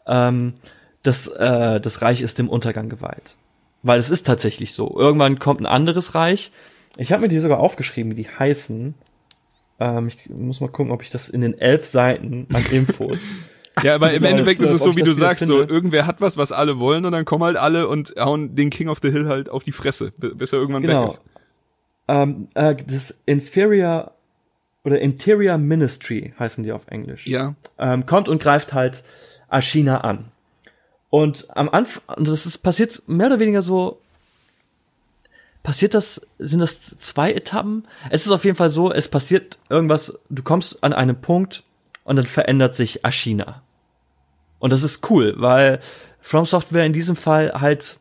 [0.06, 0.54] ähm,
[1.02, 3.36] das, äh, das Reich ist dem Untergang geweiht.
[3.82, 4.98] Weil es ist tatsächlich so.
[4.98, 6.50] Irgendwann kommt ein anderes Reich.
[6.96, 8.94] Ich habe mir die sogar aufgeschrieben, wie die heißen.
[9.80, 13.20] Ähm, ich muss mal gucken, ob ich das in den elf Seiten an Infos.
[13.82, 16.36] Ja, aber im Endeffekt ist es ob so, wie du sagst, so, irgendwer hat was,
[16.36, 19.26] was alle wollen und dann kommen halt alle und hauen den King of the Hill
[19.28, 21.06] halt auf die Fresse, bi- bis er irgendwann weg genau.
[21.06, 21.20] ist.
[22.08, 24.12] Ähm, äh, das Inferior
[24.84, 27.26] oder Interior Ministry heißen die auf Englisch.
[27.26, 27.54] Ja.
[27.78, 29.02] ähm, kommt und greift halt
[29.50, 30.26] Ashina an.
[31.10, 34.00] Und am Anfang, und das ist passiert mehr oder weniger so,
[35.62, 37.86] passiert das, sind das zwei Etappen?
[38.10, 41.62] Es ist auf jeden Fall so, es passiert irgendwas, du kommst an einen Punkt
[42.04, 43.62] und dann verändert sich Ashina.
[44.58, 45.80] Und das ist cool, weil
[46.20, 47.98] From Software in diesem Fall halt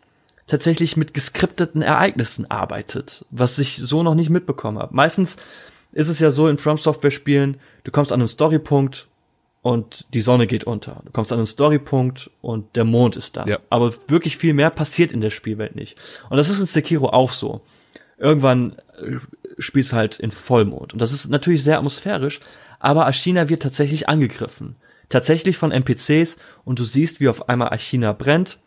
[0.48, 4.96] tatsächlich mit geskripteten Ereignissen arbeitet, was ich so noch nicht mitbekommen habe.
[4.96, 5.38] Meistens
[5.92, 9.08] ist es ja so in From Software Spielen, du kommst an einen Storypunkt
[9.62, 11.02] und die Sonne geht unter.
[11.06, 13.46] Du kommst an einen Storypunkt und der Mond ist da.
[13.46, 13.60] Ja.
[13.70, 15.98] Aber wirklich viel mehr passiert in der Spielwelt nicht.
[16.30, 17.62] Und das ist in Sekiro auch so.
[18.18, 19.18] Irgendwann äh,
[19.58, 20.94] spielst du halt in Vollmond.
[20.94, 22.40] Und das ist natürlich sehr atmosphärisch,
[22.80, 24.76] aber Ashina wird tatsächlich angegriffen.
[25.10, 28.60] Tatsächlich von NPCs und du siehst, wie auf einmal Ashina brennt,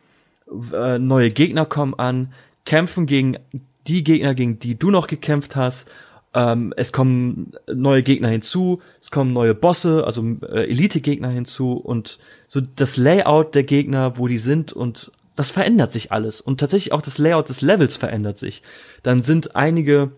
[0.73, 2.33] äh, neue Gegner kommen an,
[2.65, 3.39] kämpfen gegen
[3.87, 5.91] die Gegner, gegen die du noch gekämpft hast
[6.33, 12.19] ähm, es kommen neue Gegner hinzu, es kommen neue Bosse, also äh, Elite-Gegner hinzu und
[12.47, 16.41] so das Layout der Gegner, wo die sind und das verändert sich alles.
[16.41, 18.63] Und tatsächlich auch das Layout des Levels verändert sich.
[19.03, 20.13] Dann sind einige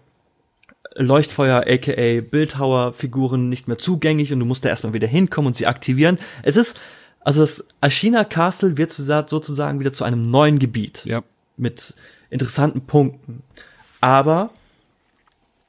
[0.94, 5.66] Leuchtfeuer, aka Bildhauer-Figuren nicht mehr zugänglich und du musst da erstmal wieder hinkommen und sie
[5.66, 6.18] aktivieren.
[6.42, 6.78] Es ist,
[7.20, 11.04] also das Ashina Castle wird sozusagen wieder zu einem neuen Gebiet.
[11.04, 11.22] Ja.
[11.56, 11.94] Mit
[12.30, 13.42] interessanten Punkten.
[14.00, 14.50] Aber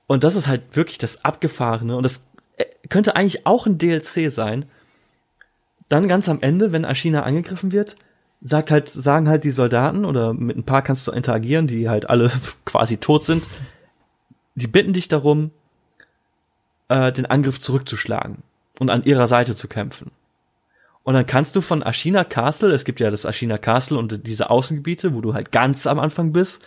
[0.08, 1.96] und das ist halt wirklich das Abgefahrene.
[1.96, 2.28] Und das
[2.58, 4.66] äh, könnte eigentlich auch ein DLC sein.
[5.90, 7.96] Dann ganz am Ende, wenn Ashina angegriffen wird,
[8.42, 12.10] sagt halt, sagen halt die Soldaten oder mit ein paar kannst du interagieren, die halt
[12.10, 12.32] alle
[12.66, 13.46] quasi tot sind.
[14.56, 15.52] Die bitten dich darum,
[16.90, 18.44] äh, den Angriff zurückzuschlagen
[18.80, 20.12] und an ihrer Seite zu kämpfen.
[21.04, 24.50] Und dann kannst du von Ashina Castle, es gibt ja das Ashina Castle und diese
[24.50, 26.64] Außengebiete, wo du halt ganz am Anfang bist,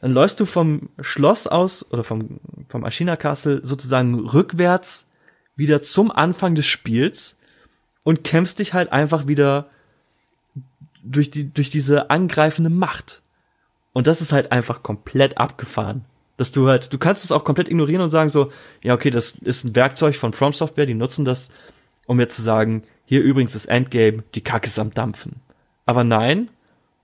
[0.00, 5.08] dann läufst du vom Schloss aus oder vom, vom Ashina Castle sozusagen rückwärts
[5.56, 7.36] wieder zum Anfang des Spiels
[8.02, 9.70] und kämpfst dich halt einfach wieder
[11.02, 13.22] durch die, durch diese angreifende Macht.
[13.94, 16.04] Und das ist halt einfach komplett abgefahren.
[16.36, 18.50] Dass du halt, du kannst es auch komplett ignorieren und sagen so,
[18.82, 21.48] ja, okay, das ist ein Werkzeug von From Software, die nutzen das,
[22.06, 25.40] um jetzt zu sagen, hier übrigens das Endgame, die Kacke ist am Dampfen.
[25.86, 26.48] Aber nein,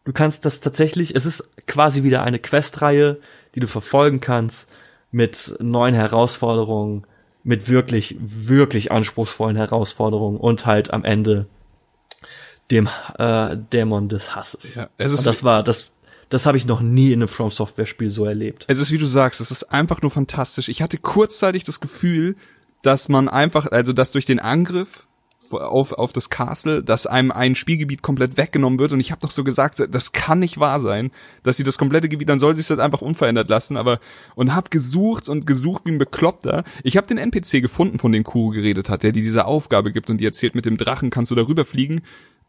[0.05, 3.18] Du kannst das tatsächlich, es ist quasi wieder eine Questreihe,
[3.55, 4.70] die du verfolgen kannst
[5.10, 7.07] mit neuen Herausforderungen,
[7.42, 11.47] mit wirklich, wirklich anspruchsvollen Herausforderungen und halt am Ende
[12.70, 14.76] dem äh, Dämon des Hasses.
[14.76, 15.91] Ja, es ist und das war das
[16.31, 18.65] das habe ich noch nie in einem From Software Spiel so erlebt.
[18.68, 20.68] Es ist wie du sagst, es ist einfach nur fantastisch.
[20.68, 22.36] Ich hatte kurzzeitig das Gefühl,
[22.83, 25.07] dass man einfach, also dass durch den Angriff
[25.50, 28.92] auf, auf das Castle, dass einem ein Spielgebiet komplett weggenommen wird.
[28.92, 31.10] Und ich habe doch so gesagt, das kann nicht wahr sein,
[31.42, 33.76] dass sie das komplette Gebiet, dann soll sich das einfach unverändert lassen.
[33.76, 33.99] Aber
[34.36, 36.62] und hab gesucht und gesucht wie ein Bekloppter.
[36.84, 40.10] Ich habe den NPC gefunden, von dem Kuro geredet hat, der dir diese Aufgabe gibt
[40.10, 42.02] und die erzählt, mit dem Drachen kannst du darüber fliegen.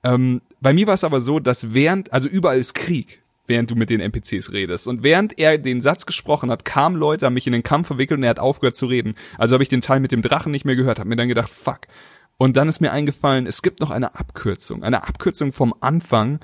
[0.04, 3.21] Ähm, bei mir war es aber so, dass während, also überall ist Krieg
[3.52, 4.88] während du mit den NPCs redest.
[4.88, 8.18] Und während er den Satz gesprochen hat, kamen Leute, haben mich in den Kampf verwickelt
[8.18, 9.16] und er hat aufgehört zu reden.
[9.38, 11.50] Also habe ich den Teil mit dem Drachen nicht mehr gehört, habe mir dann gedacht,
[11.50, 11.82] fuck,
[12.38, 16.40] und dann ist mir eingefallen, es gibt noch eine Abkürzung, eine Abkürzung vom Anfang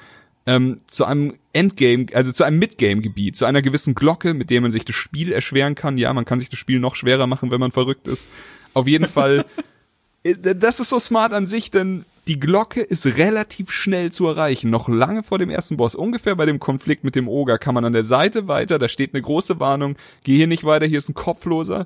[0.46, 4.72] ähm, zu einem Endgame, also zu einem Midgame-Gebiet, zu einer gewissen Glocke, mit der man
[4.72, 5.98] sich das Spiel erschweren kann.
[5.98, 8.28] Ja, man kann sich das Spiel noch schwerer machen, wenn man verrückt ist.
[8.76, 9.46] Auf jeden Fall,
[10.24, 14.70] äh, das ist so smart an sich, denn die Glocke ist relativ schnell zu erreichen,
[14.70, 15.96] noch lange vor dem ersten Boss.
[15.96, 19.14] Ungefähr bei dem Konflikt mit dem Oger kann man an der Seite weiter, da steht
[19.14, 21.86] eine große Warnung, geh hier nicht weiter, hier ist ein Kopfloser.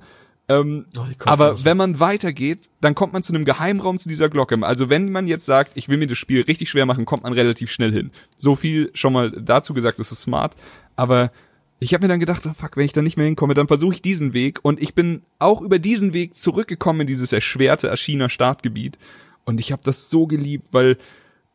[0.49, 4.57] Ähm, Oh, aber wenn man weitergeht, dann kommt man zu einem Geheimraum zu dieser Glocke.
[4.63, 7.33] Also wenn man jetzt sagt, ich will mir das Spiel richtig schwer machen, kommt man
[7.33, 8.11] relativ schnell hin.
[8.35, 10.55] So viel schon mal dazu gesagt, das ist smart.
[10.95, 11.31] Aber
[11.79, 13.93] ich habe mir dann gedacht, oh fuck, wenn ich da nicht mehr hinkomme, dann versuche
[13.93, 14.59] ich diesen Weg.
[14.63, 18.97] Und ich bin auch über diesen Weg zurückgekommen in dieses erschwerte Aschina Startgebiet.
[19.45, 20.97] Und ich habe das so geliebt, weil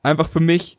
[0.02, 0.78] einfach für mich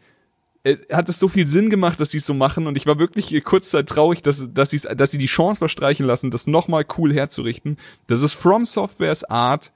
[0.64, 3.00] äh, hat es so viel Sinn gemacht, dass sie es so machen und ich war
[3.00, 7.14] wirklich kurzzeit traurig, dass, dass, sie's, dass sie die Chance verstreichen lassen, das nochmal cool
[7.14, 7.78] herzurichten.
[8.08, 9.72] Das ist From Softwares Art,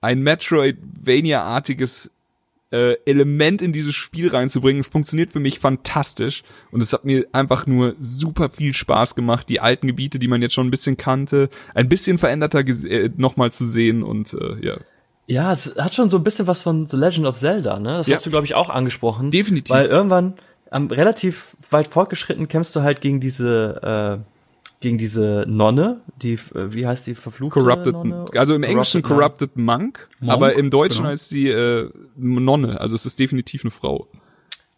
[0.00, 2.10] ein Metroidvania-artiges
[2.70, 4.80] äh, Element in dieses Spiel reinzubringen.
[4.80, 9.48] Es funktioniert für mich fantastisch und es hat mir einfach nur super viel Spaß gemacht,
[9.48, 13.52] die alten Gebiete, die man jetzt schon ein bisschen kannte, ein bisschen veränderter äh, nochmal
[13.52, 14.78] zu sehen und äh, ja.
[15.30, 17.98] Ja, es hat schon so ein bisschen was von The Legend of Zelda, ne?
[17.98, 18.16] Das Ja.
[18.16, 19.30] hast du, glaube ich, auch angesprochen.
[19.30, 19.70] Definitiv.
[19.74, 20.34] Weil irgendwann,
[20.70, 24.24] am relativ weit fortgeschritten, kämpfst du halt gegen diese, äh,
[24.80, 28.24] gegen diese Nonne, die, äh, wie heißt die, verfluchte Corrupted, Nonne?
[28.34, 29.08] also im Englischen Nun.
[29.08, 31.10] Corrupted Monk, Monk, aber im Deutschen genau.
[31.10, 34.08] heißt sie äh, Nonne, also es ist definitiv eine Frau.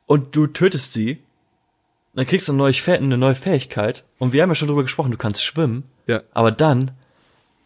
[0.04, 1.20] Und du tötest sie,
[2.14, 4.04] dann kriegst du eine neue, eine neue Fähigkeit.
[4.18, 6.20] Und wir haben ja schon drüber gesprochen, du kannst schwimmen, Ja.
[6.34, 6.90] aber dann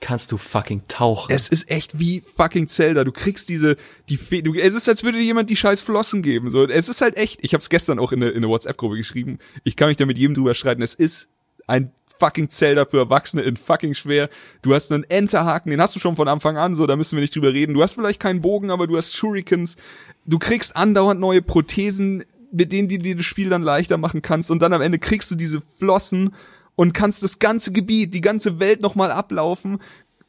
[0.01, 1.33] kannst du fucking tauchen.
[1.35, 3.05] Es ist echt wie fucking Zelda.
[3.05, 3.77] Du kriegst diese,
[4.09, 6.51] die, Fe du, es ist, als würde dir jemand die scheiß Flossen geben.
[6.51, 7.41] So, es ist halt echt.
[7.43, 9.39] Ich habe es gestern auch in eine, in eine WhatsApp-Gruppe geschrieben.
[9.65, 10.83] Ich kann mich da mit jedem drüber streiten.
[10.83, 11.29] Es ist
[11.67, 14.29] ein fucking Zelda für Erwachsene in fucking schwer.
[14.63, 17.21] Du hast einen Enterhaken, den hast du schon von Anfang an, so, da müssen wir
[17.21, 17.75] nicht drüber reden.
[17.75, 19.77] Du hast vielleicht keinen Bogen, aber du hast Shurikens.
[20.25, 24.51] Du kriegst andauernd neue Prothesen, mit denen du dir das Spiel dann leichter machen kannst.
[24.51, 26.35] Und dann am Ende kriegst du diese Flossen
[26.77, 29.81] und kannst das ganze Gebiet, die ganze Welt nochmal ablaufen.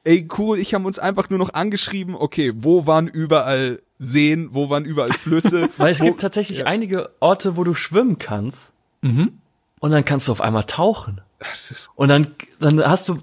[0.03, 4.69] Ey, cool, ich haben uns einfach nur noch angeschrieben, okay, wo waren überall Seen, wo
[4.69, 5.69] waren überall Flüsse.
[5.77, 8.73] Weil es wo, gibt tatsächlich einige Orte, wo du schwimmen kannst.
[9.01, 11.21] Und dann kannst du auf einmal tauchen.
[11.95, 13.17] Und dann, dann hast du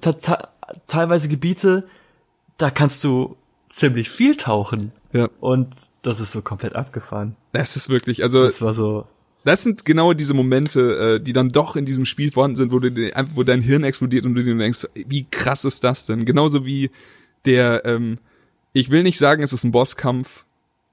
[0.87, 1.89] teilweise Gebiete,
[2.59, 3.37] da kannst du
[3.69, 4.93] ziemlich viel tauchen.
[5.13, 7.37] ja, Und das ist so komplett abgefahren.
[7.53, 9.07] das ist wirklich, also Das war so,
[9.45, 12.79] das sind genau diese Momente, äh, die dann doch in diesem Spiel vorhanden sind, wo
[12.79, 12.91] du
[13.35, 16.25] wo dein Hirn explodiert und du dir denkst, wie krass ist das denn?
[16.25, 16.91] Genauso wie
[17.45, 18.19] der, ähm,
[18.73, 20.47] ich will nicht sagen, es ist ein Bosskampf.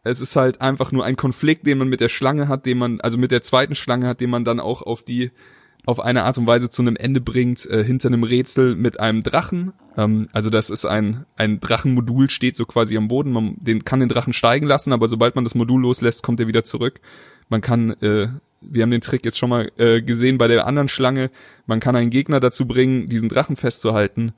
[0.04, 3.00] Es ist halt einfach nur ein Konflikt, den man mit der Schlange hat, den man,
[3.02, 5.32] also mit der zweiten Schlange hat, den man dann auch auf die,
[5.86, 9.22] auf eine Art und Weise zu einem Ende bringt, äh, hinter einem Rätsel mit einem
[9.22, 9.74] Drachen.
[9.96, 13.32] Ähm, also das ist ein, ein Drachenmodul, steht so quasi am Boden.
[13.32, 16.48] Man den, kann den Drachen steigen lassen, aber sobald man das Modul loslässt, kommt er
[16.48, 17.00] wieder zurück.
[17.52, 18.30] Man kann, äh,
[18.62, 21.30] wir haben den Trick jetzt schon mal äh, gesehen bei der anderen Schlange,
[21.66, 24.32] man kann einen Gegner dazu bringen, diesen Drachen festzuhalten,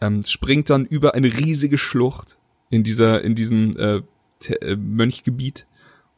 [0.00, 2.38] ähm, springt dann über eine riesige Schlucht
[2.70, 4.02] in dieser, in diesem äh,
[4.54, 5.66] äh, Mönchgebiet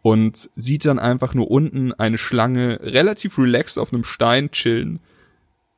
[0.03, 5.01] und sieht dann einfach nur unten eine Schlange relativ relaxed auf einem Stein chillen.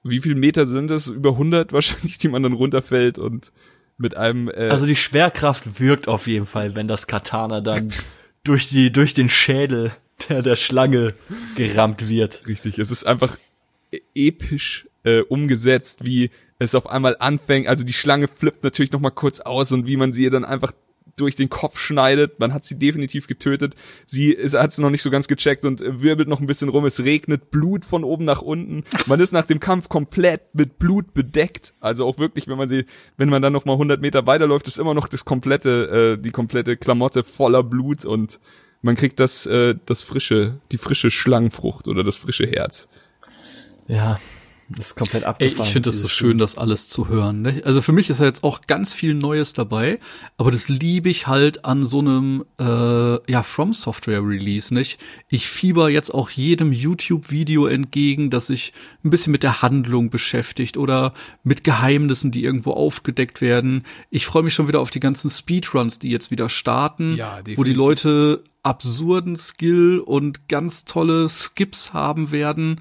[0.03, 1.07] Wie viel Meter sind es?
[1.07, 3.53] Über 100 wahrscheinlich, die man dann runterfällt und
[3.97, 7.93] mit einem äh, also die Schwerkraft wirkt auf jeden Fall, wenn das Katana dann
[8.45, 9.93] durch die, durch den Schädel
[10.29, 11.15] der, der Schlange
[11.57, 12.47] gerammt wird.
[12.47, 13.37] Richtig, es ist einfach
[13.91, 17.67] e- episch äh, umgesetzt, wie es auf einmal anfängt.
[17.67, 20.45] Also die Schlange flippt natürlich noch mal kurz aus und wie man sie ihr dann
[20.45, 20.73] einfach
[21.17, 22.39] durch den Kopf schneidet.
[22.41, 23.75] Man hat sie definitiv getötet.
[24.07, 26.85] Sie hat es noch nicht so ganz gecheckt und äh, wirbelt noch ein bisschen rum.
[26.85, 28.85] Es regnet Blut von oben nach unten.
[29.07, 31.75] Man ist nach dem Kampf komplett mit Blut bedeckt.
[31.81, 32.87] Also auch wirklich, wenn man sie,
[33.17, 36.31] wenn man dann noch mal 100 Meter weiterläuft, ist immer noch das komplette, äh, die
[36.31, 38.41] komplette Klamotte voller Blut und
[38.83, 42.89] man kriegt das, äh, das frische, die frische Schlangenfrucht oder das frische Herz.
[43.87, 44.21] Ja,
[44.77, 45.67] das ist komplett Ey, abgefahren.
[45.67, 47.43] ich finde es so schön, das alles zu hören.
[47.43, 47.63] Ne?
[47.65, 49.99] Also für mich ist ja jetzt auch ganz viel Neues dabei,
[50.37, 54.73] aber das liebe ich halt an so einem äh, ja From Software Release.
[54.75, 54.99] Nicht?
[55.29, 58.73] Ich fieber jetzt auch jedem YouTube-Video entgegen, das sich
[59.05, 63.85] ein bisschen mit der Handlung beschäftigt oder mit Geheimnissen, die irgendwo aufgedeckt werden.
[64.11, 67.65] Ich freue mich schon wieder auf die ganzen Speedruns, die jetzt wieder starten, Ja, wo
[67.65, 72.81] die Leute absurden Skill und ganz tolle Skips haben werden.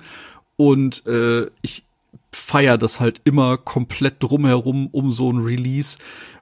[0.63, 1.83] Und äh, ich
[2.31, 5.97] feier das halt immer komplett drumherum um so ein Release.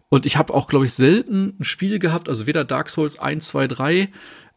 [0.10, 3.48] Und ich habe auch, glaube ich, selten ein Spiel gehabt, also weder Dark Souls 1,
[3.48, 4.10] 2, 3,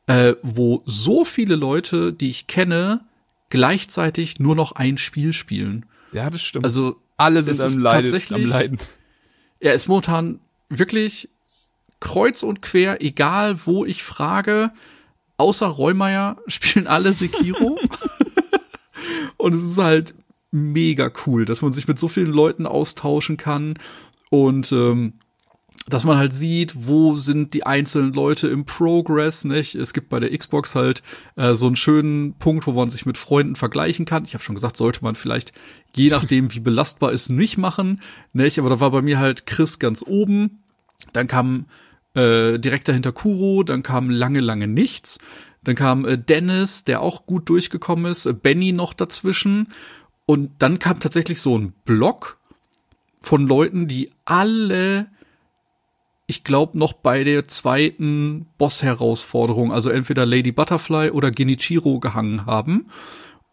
[0.06, 3.00] äh, wo so viele Leute, die ich kenne,
[3.48, 5.86] gleichzeitig nur noch ein Spiel spielen.
[6.12, 6.66] Ja, das stimmt.
[6.66, 8.78] Also alle sind am, Leiden, tatsächlich- am Leiden.
[9.60, 11.30] er ist momentan wirklich
[12.00, 14.72] kreuz und quer, egal wo ich frage,
[15.38, 17.78] außer Reumeier spielen alle Sekiro.
[19.36, 20.14] und es ist halt
[20.50, 23.74] mega cool, dass man sich mit so vielen Leuten austauschen kann
[24.30, 25.14] und ähm,
[25.86, 29.74] dass man halt sieht, wo sind die einzelnen Leute im Progress, nicht?
[29.74, 31.02] Es gibt bei der Xbox halt
[31.36, 34.24] äh, so einen schönen Punkt, wo man sich mit Freunden vergleichen kann.
[34.24, 35.52] Ich habe schon gesagt, sollte man vielleicht
[35.94, 38.00] je nachdem, wie belastbar ist, nicht machen,
[38.32, 38.58] nicht?
[38.58, 40.62] Aber da war bei mir halt Chris ganz oben,
[41.12, 41.66] dann kam
[42.14, 45.18] äh, direkt dahinter Kuro, dann kam lange, lange nichts,
[45.64, 49.68] dann kam äh, Dennis, der auch gut durchgekommen ist, äh, Benny noch dazwischen
[50.26, 52.38] und dann kam tatsächlich so ein Block
[53.20, 55.08] von Leuten, die alle
[56.26, 62.86] ich glaube, noch bei der zweiten Boss-Herausforderung, also entweder Lady Butterfly oder Genichiro gehangen haben.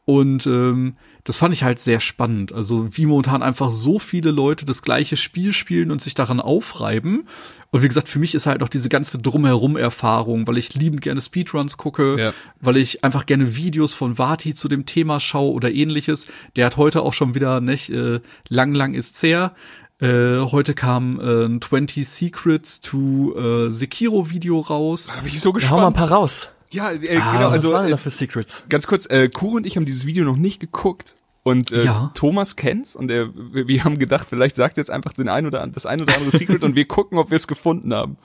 [0.06, 2.52] Und ähm, das fand ich halt sehr spannend.
[2.54, 7.28] Also wie momentan einfach so viele Leute das gleiche Spiel spielen und sich daran aufreiben.
[7.70, 11.22] Und wie gesagt, für mich ist halt noch diese ganze Drumherum-Erfahrung, weil ich liebend gerne
[11.22, 12.34] Speedruns gucke, Ja.
[12.60, 16.28] weil ich einfach gerne Videos von Vati zu dem Thema schaue oder ähnliches.
[16.56, 18.20] Der hat heute auch schon wieder, nicht, äh,
[18.50, 19.54] lang, lang ist's her.
[20.00, 25.06] Äh, heute kam äh, ein 20 Secrets to äh, Sekiro Video raus.
[25.08, 25.96] Da bin ich so Ja, hau mal ein gespannt.
[26.10, 26.50] paar raus.
[26.72, 28.66] Ja, äh, Ah, genau, was also waren äh, da für Secrets?
[28.70, 31.16] ganz kurz, äh, Kuro und ich haben dieses Video noch nicht geguckt.
[31.44, 32.12] Und äh, Ja.
[32.14, 35.46] Thomas kennt's und er, wir wir haben gedacht, vielleicht sagt er jetzt einfach den ein
[35.48, 38.18] oder das ein oder andere Secret und wir gucken, ob wir es gefunden haben.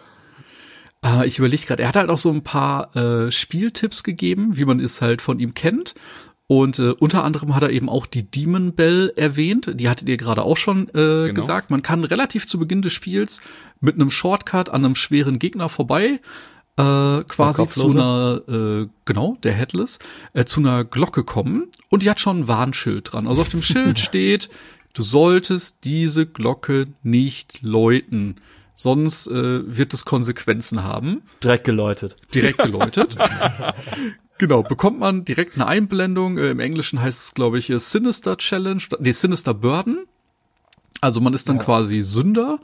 [1.05, 4.65] Äh, ich überlege gerade, er hat halt auch so ein paar äh, Spieltipps gegeben, wie
[4.65, 5.94] man es halt von ihm kennt.
[6.49, 9.73] Und äh, unter anderem hat er eben auch die Demon Bell erwähnt.
[9.81, 10.92] Die hattet ihr gerade auch schon äh,
[11.28, 11.41] Genau.
[11.41, 11.70] gesagt.
[11.70, 13.41] Man kann relativ zu Beginn des Spiels
[13.81, 16.20] mit einem Shortcut an einem schweren Gegner vorbei
[16.76, 19.98] äh, quasi zu einer, äh, genau, der Headless,
[20.34, 21.68] äh, zu einer Glocke kommen.
[21.88, 23.26] Und die hat schon ein Warnschild dran.
[23.26, 24.50] Also auf dem Schild steht,
[24.92, 28.36] du solltest diese Glocke nicht läuten.
[28.74, 32.16] Sonst äh, wird es Konsequenzen haben Direkt geläutet.
[32.34, 33.16] direkt geläutet.
[34.38, 36.36] genau, bekommt man direkt eine Einblendung.
[36.36, 40.05] Äh, Im Englischen heißt es, glaube ich, äh, Sinister Challenge, nee, Sinister Burden.
[41.00, 42.58] Also man ist dann quasi Sünder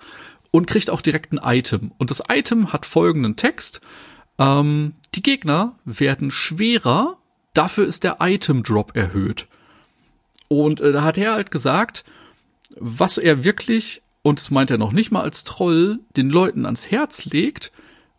[0.53, 1.91] und kriegt auch direkt ein Item.
[1.99, 3.81] Und das Item hat folgenden Text.
[4.39, 7.17] Ähm, die Gegner werden schwerer,
[7.55, 9.49] dafür ist der Item Drop erhöht.
[10.47, 12.05] Und äh, da hat er halt gesagt,
[12.79, 16.91] was er wirklich, und das meint er noch nicht mal als Troll, den Leuten ans
[16.91, 17.73] Herz legt,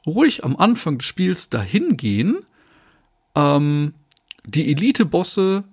[0.06, 2.40] ruhig am Anfang des Spiels dahin gehen,
[3.36, 3.94] ähm,
[4.46, 5.64] die Elite-Bosse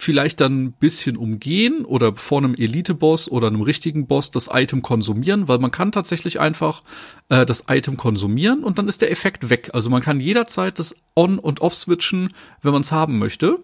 [0.00, 4.82] vielleicht dann ein bisschen umgehen oder vor einem Elite-Boss oder einem richtigen Boss das Item
[4.82, 6.82] konsumieren, weil man kann tatsächlich einfach
[7.28, 9.70] äh, das Item konsumieren und dann ist der Effekt weg.
[9.74, 13.58] Also man kann jederzeit das On- und Off-Switchen, wenn man es haben möchte.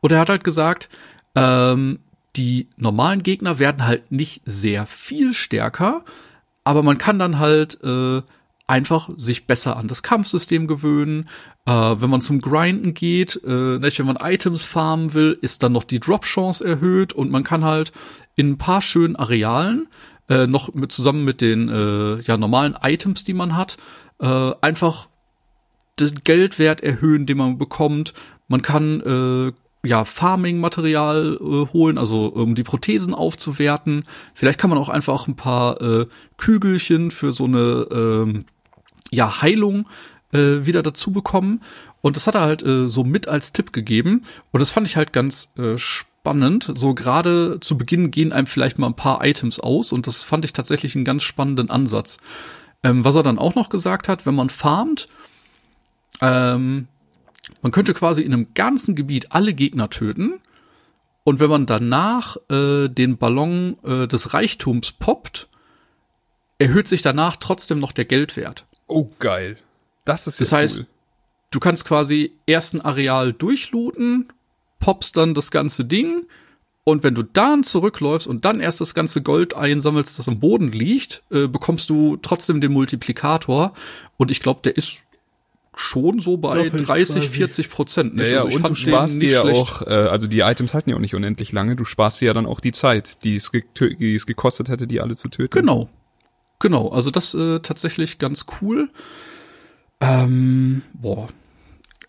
[0.00, 0.88] Und er hat halt gesagt,
[1.34, 1.98] ähm,
[2.36, 6.04] die normalen Gegner werden halt nicht sehr viel stärker,
[6.64, 8.22] aber man kann dann halt äh,
[8.66, 11.28] einfach sich besser an das Kampfsystem gewöhnen.
[11.68, 15.72] Äh, wenn man zum Grinden geht, äh, nicht, wenn man Items farmen will, ist dann
[15.72, 17.92] noch die Drop-Chance erhöht und man kann halt
[18.36, 19.86] in ein paar schönen Arealen
[20.30, 23.76] äh, noch mit zusammen mit den äh, ja normalen Items, die man hat,
[24.18, 25.08] äh, einfach
[26.00, 28.14] den Geldwert erhöhen, den man bekommt.
[28.46, 34.04] Man kann äh, ja Farming-Material äh, holen, also um die Prothesen aufzuwerten.
[34.32, 36.06] Vielleicht kann man auch einfach ein paar äh,
[36.38, 38.46] Kügelchen für so eine ähm,
[39.10, 39.86] ja Heilung
[40.32, 41.62] äh, wieder dazu bekommen.
[42.00, 44.22] Und das hat er halt äh, so mit als Tipp gegeben.
[44.52, 46.72] Und das fand ich halt ganz äh, spannend.
[46.76, 49.92] So gerade zu Beginn gehen einem vielleicht mal ein paar Items aus.
[49.92, 52.18] Und das fand ich tatsächlich einen ganz spannenden Ansatz.
[52.82, 55.08] Ähm, was er dann auch noch gesagt hat, wenn man farmt,
[56.20, 56.86] ähm,
[57.62, 60.40] man könnte quasi in einem ganzen Gebiet alle Gegner töten.
[61.24, 65.48] Und wenn man danach äh, den Ballon äh, des Reichtums poppt,
[66.58, 68.66] erhöht sich danach trotzdem noch der Geldwert.
[68.86, 69.58] Oh, geil.
[70.08, 70.86] Das ist ja Das heißt, cool.
[71.50, 74.32] du kannst quasi erst ein Areal durchlooten,
[74.80, 76.26] poppst dann das ganze Ding
[76.84, 80.72] und wenn du dann zurückläufst und dann erst das ganze Gold einsammelst, das am Boden
[80.72, 83.74] liegt, äh, bekommst du trotzdem den Multiplikator
[84.16, 85.02] und ich glaube, der ist
[85.76, 87.28] schon so bei Doppelt 30, quasi.
[87.28, 88.14] 40 Prozent.
[88.14, 88.32] Ja, Nicht?
[88.32, 90.96] ja, Also ich und du sparst dir ja auch, äh, also die Items halten ja
[90.96, 94.14] auch nicht unendlich lange, du sparst dir ja dann auch die Zeit, die es, die
[94.14, 95.50] es gekostet hätte, die alle zu töten.
[95.50, 95.88] Genau.
[96.60, 98.90] Genau, also das äh, tatsächlich ganz cool.
[100.00, 101.28] Ähm, boah,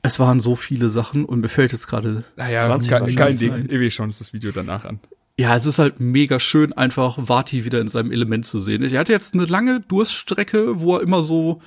[0.01, 3.49] es waren so viele Sachen und mir fällt jetzt gerade Naja, 20 kein, kein Ding.
[3.51, 3.69] sein.
[3.69, 4.99] Wir schauen uns das Video danach an.
[5.37, 8.83] Ja, es ist halt mega schön, einfach Vati wieder in seinem Element zu sehen.
[8.83, 11.61] Er hatte jetzt eine lange Durststrecke, wo er immer so,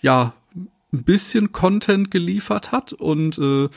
[0.00, 0.32] ja,
[0.92, 3.68] ein bisschen Content geliefert hat und äh,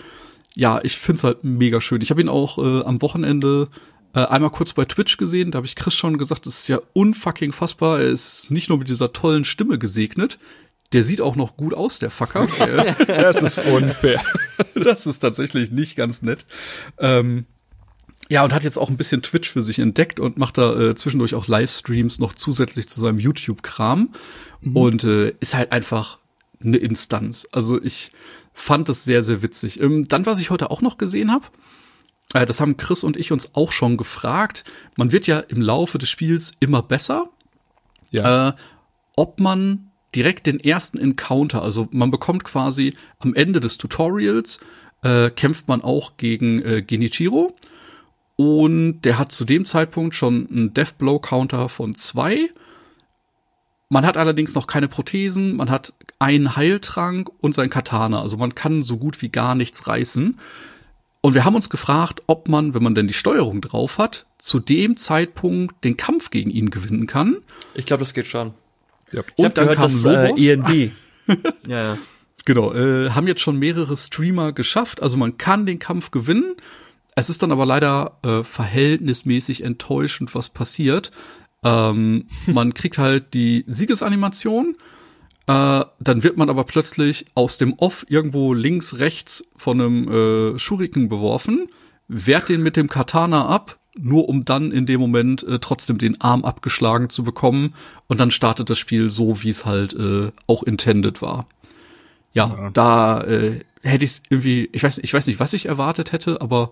[0.56, 2.02] ja, ich find's halt mega schön.
[2.02, 3.68] Ich habe ihn auch äh, am Wochenende
[4.14, 6.80] äh, einmal kurz bei Twitch gesehen, da habe ich Chris schon gesagt, das ist ja
[6.94, 8.00] unfucking fassbar.
[8.00, 10.40] Er ist nicht nur mit dieser tollen Stimme gesegnet,
[10.94, 12.48] der sieht auch noch gut aus, der Fucker.
[12.60, 14.22] Der- Das ist unfair.
[14.76, 16.46] das ist tatsächlich nicht ganz nett.
[17.00, 17.46] Ähm,
[18.30, 20.96] ja, und hat jetzt auch ein bisschen Twitch für sich entdeckt und macht da äh,
[20.96, 24.10] zwischendurch auch Livestreams noch zusätzlich zu seinem YouTube-Kram.
[24.74, 26.20] Und äh, ist halt einfach
[26.64, 27.48] eine Instanz.
[27.52, 28.12] Also ich
[28.54, 29.80] fand es sehr, sehr witzig.
[29.82, 31.46] Ähm, dann, was ich heute auch noch gesehen habe,
[32.34, 34.64] äh, das haben Chris und ich uns auch schon gefragt.
[34.96, 37.30] Man wird ja im Laufe des Spiels immer besser
[38.12, 38.50] Ja.
[38.50, 38.54] äh,
[39.18, 44.60] ob man direkt den ersten Encounter, also man bekommt quasi am Ende des Tutorials,
[45.04, 47.56] äh, kämpft man auch gegen äh, Genichiro
[48.36, 52.50] und der hat zu dem Zeitpunkt schon einen Death Blow Counter von zwei.
[53.90, 58.56] Man hat allerdings noch keine Prothesen, man hat einen Heiltrank und sein Katana, also man
[58.56, 60.38] kann so gut wie gar nichts reißen.
[61.24, 64.60] Und wir haben uns gefragt, ob man, wenn man denn die Steuerung drauf hat, zu
[64.60, 67.38] dem Zeitpunkt den Kampf gegen ihn gewinnen kann.
[67.76, 68.56] Ich glaube, das geht schon.
[69.12, 69.22] Ja.
[69.22, 70.42] Ich Und hab dann gehört, kam dass, Lobos.
[70.42, 70.92] Äh, ENB.
[71.68, 71.98] ja, ja.
[72.46, 75.02] Genau, äh, haben jetzt schon mehrere Streamer geschafft.
[75.02, 76.56] Also man kann den Kampf gewinnen.
[77.16, 81.12] Es ist dann aber leider äh, verhältnismäßig enttäuschend, was passiert.
[81.64, 84.76] Ähm, man kriegt halt die Siegesanimation.
[85.48, 90.60] Äh, dann wird man aber plötzlich aus dem Off irgendwo links, rechts von einem äh,
[90.60, 91.68] Schuriken beworfen,
[92.08, 96.20] wehrt den mit dem Katana ab, nur um dann in dem Moment äh, trotzdem den
[96.22, 97.74] Arm abgeschlagen zu bekommen.
[98.08, 101.46] Und dann startet das Spiel so, wie es halt äh, auch intended war.
[102.34, 106.40] Ja, da äh, hätte ich irgendwie, ich weiß, ich weiß nicht, was ich erwartet hätte,
[106.40, 106.72] aber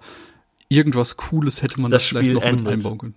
[0.70, 2.74] irgendwas Cooles hätte man Das da vielleicht Spiel noch mit endet.
[2.74, 3.16] einbauen können.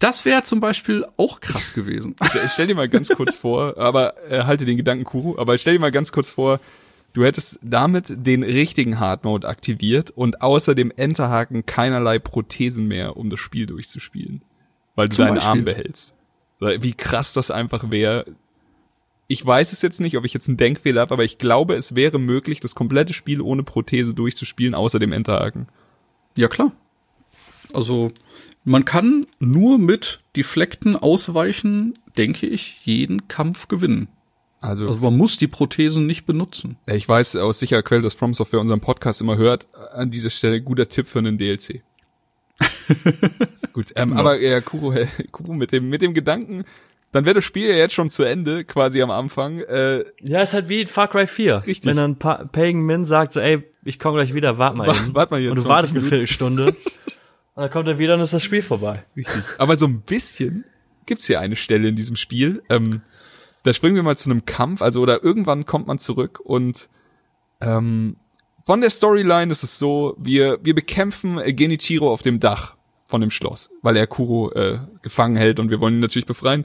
[0.00, 2.14] Das wäre zum Beispiel auch krass gewesen.
[2.28, 5.74] Stell, stell dir mal ganz kurz vor, aber äh, halte den Gedanken Kuru, aber stell
[5.74, 6.60] dir mal ganz kurz vor,
[7.12, 13.16] du hättest damit den richtigen Hard Mode aktiviert und außer dem Enterhaken keinerlei Prothesen mehr,
[13.16, 14.42] um das Spiel durchzuspielen.
[14.94, 15.50] Weil du Zum deinen Beispiel.
[15.50, 16.14] Arm behältst.
[16.56, 18.24] So, wie krass das einfach wäre.
[19.28, 21.94] Ich weiß es jetzt nicht, ob ich jetzt einen Denkfehler habe, aber ich glaube, es
[21.94, 25.68] wäre möglich, das komplette Spiel ohne Prothese durchzuspielen, außer dem Enterhaken.
[26.36, 26.72] Ja, klar.
[27.72, 28.12] Also,
[28.64, 34.08] man kann nur mit Deflekten ausweichen, denke ich, jeden Kampf gewinnen.
[34.62, 36.76] Also, Also man muss die Prothesen nicht benutzen.
[36.86, 39.66] ich weiß aus sicherer Quelle, dass From Software unseren Podcast immer hört.
[39.92, 41.82] An dieser Stelle guter Tipp für einen DLC.
[43.72, 44.94] Gut, ähm, aber ja, Kuro,
[45.32, 46.64] Kuro mit dem mit dem Gedanken,
[47.10, 49.58] dann wäre das Spiel ja jetzt schon zu Ende, quasi am Anfang.
[49.60, 51.64] Äh, Ja, ist halt wie in Far Cry 4.
[51.66, 51.86] Richtig.
[51.88, 54.94] Wenn dann pa Pagan Min sagt so, ey, ich komme gleich wieder, wart mal Wa-
[54.94, 55.14] eben.
[55.14, 56.10] wart mal hier Und du 20 wartest eine Minuten.
[56.16, 56.66] Viertelstunde.
[57.54, 59.02] und dann kommt er wieder und ist das Spiel vorbei.
[59.58, 60.64] aber so ein bisschen
[61.06, 62.62] gibt's hier eine Stelle in diesem Spiel.
[62.70, 63.00] Ähm,
[63.64, 66.88] da springen wir mal zu einem Kampf, also oder irgendwann kommt man zurück und
[67.60, 68.16] ähm,
[68.64, 72.76] von der Storyline ist es so, wir wir bekämpfen Genichiro auf dem Dach
[73.06, 76.64] von dem Schloss, weil er Kuro äh, gefangen hält und wir wollen ihn natürlich befreien.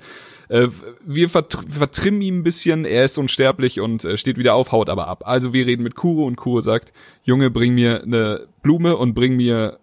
[0.50, 0.70] Äh,
[1.06, 4.90] wir vertr vertrimmen ihn ein bisschen, er ist unsterblich und äh, steht wieder auf, haut
[4.90, 5.24] aber ab.
[5.26, 6.94] Also wir reden mit Kuro und Kuro sagt,
[7.24, 9.80] Junge, bring mir eine Blume und bring mir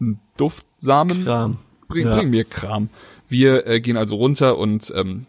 [0.00, 1.24] einen Duftsamen.
[1.24, 1.58] Kram.
[1.88, 2.16] Bring, Ja.
[2.16, 2.88] bring mir Kram.
[3.28, 5.26] Wir äh, gehen also runter und ähm,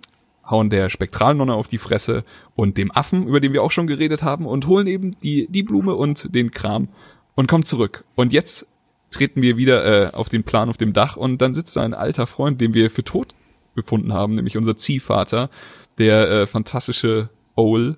[0.50, 2.24] hauen der Spektralnonne auf die Fresse
[2.56, 5.64] und dem Affen, über den wir auch schon geredet haben, und holen eben die, die
[5.64, 6.90] Blume und den Kram
[7.35, 8.03] und kommen zurück.
[8.16, 8.67] Und jetzt
[9.11, 11.93] treten wir wieder äh, auf den Plan auf dem Dach und dann sitzt da ein
[11.93, 13.35] alter Freund, den wir für tot
[13.76, 15.50] befunden haben, nämlich unser Ziehvater,
[15.98, 17.98] der äh, fantastische Owl,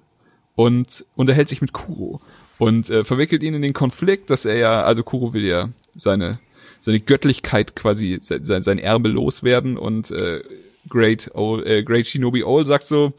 [0.56, 2.20] und unterhält sich mit Kuro
[2.58, 6.40] und äh, verwickelt ihn in den Konflikt, dass er ja, also Kuro will ja seine
[6.80, 10.42] seine Göttlichkeit quasi sein, sein, Erbe loswerden und äh,
[10.88, 13.14] Great Owl, äh, Great Shinobi Owl sagt so,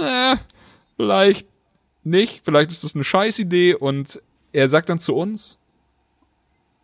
[0.00, 0.36] äh,
[0.96, 1.46] vielleicht
[2.04, 5.58] nicht, vielleicht ist das eine Scheißidee und er sagt dann zu uns,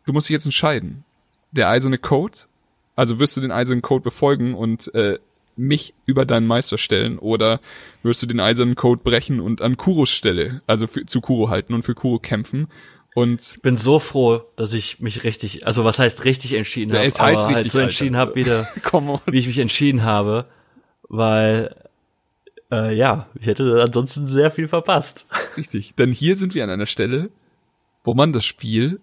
[0.07, 1.05] du musst dich jetzt entscheiden.
[1.53, 2.39] Der eiserne Code,
[2.97, 5.19] also wirst du den eisernen Code befolgen und äh,
[5.57, 7.61] mich über deinen Meister stellen oder
[8.03, 11.75] wirst du den eisernen Code brechen und an Kuros Stelle, also für, zu Kuro halten
[11.75, 12.69] und für Kuro kämpfen
[13.15, 17.09] und bin so froh, dass ich mich richtig, also was heißt richtig entschieden Ja, habe,
[17.09, 17.89] es heißt aber halt richtig, so Alter.
[17.89, 18.69] entschieden habe, wieder,
[19.27, 20.47] wie ich mich entschieden habe,
[21.09, 21.75] weil
[22.71, 25.27] äh, ja, ich hätte ansonsten sehr viel verpasst.
[25.57, 27.31] Richtig, denn hier sind wir an einer Stelle,
[28.05, 29.01] wo man das Spiel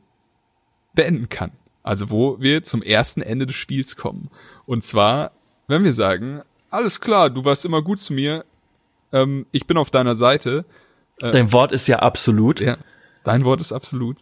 [0.94, 1.52] beenden kann.
[1.84, 4.30] Also wo wir zum ersten Ende des Spiels kommen.
[4.66, 5.32] Und zwar,
[5.68, 8.44] wenn wir sagen, alles klar, du warst immer gut zu mir,
[9.14, 10.66] ähm, ich bin auf deiner Seite,
[11.20, 12.60] Dein Wort ist ja absolut.
[12.60, 12.78] ja,
[13.28, 14.20] dein Wort ist absolut,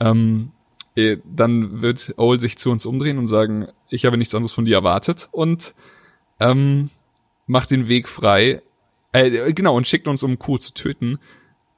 [0.00, 0.50] ähm,
[0.96, 4.64] äh, dann wird Owl sich zu uns umdrehen und sagen, ich habe nichts anderes von
[4.64, 5.74] dir erwartet und
[6.40, 6.90] ähm,
[7.46, 8.62] macht den Weg frei,
[9.12, 11.18] äh, genau, und schickt uns, um Kuh zu töten.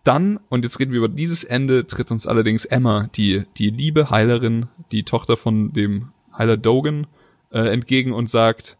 [0.05, 4.11] Dann, und jetzt reden wir über dieses Ende, tritt uns allerdings Emma, die, die liebe
[4.11, 7.07] Heilerin, die Tochter von dem Heiler Dogan,
[7.53, 8.77] äh, entgegen und sagt,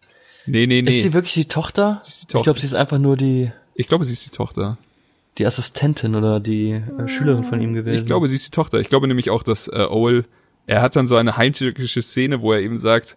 [0.47, 0.91] nee, nee, nee.
[0.91, 2.01] Ist sie wirklich die Tochter?
[2.07, 2.45] ist die Ich Tochter.
[2.45, 4.79] glaube, sie ist einfach nur die ich glaube, sie ist die Tochter.
[5.39, 8.01] Die Assistentin oder die äh, Schülerin von ihm gewesen.
[8.01, 8.81] Ich glaube, sie ist die Tochter.
[8.81, 10.25] Ich glaube nämlich auch, dass äh, Owl,
[10.67, 13.17] er hat dann so eine heimtückische Szene, wo er eben sagt,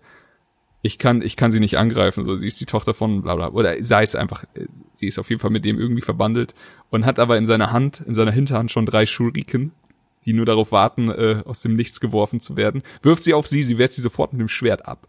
[0.82, 3.50] ich kann, ich kann sie nicht angreifen, so, sie ist die Tochter von bla bla,
[3.50, 6.54] oder sei es einfach, äh, sie ist auf jeden Fall mit dem irgendwie verbandelt
[6.90, 9.72] und hat aber in seiner Hand, in seiner Hinterhand schon drei Shuriken,
[10.26, 13.64] die nur darauf warten, äh, aus dem Nichts geworfen zu werden, wirft sie auf sie,
[13.64, 15.08] sie wehrt sie sofort mit dem Schwert ab.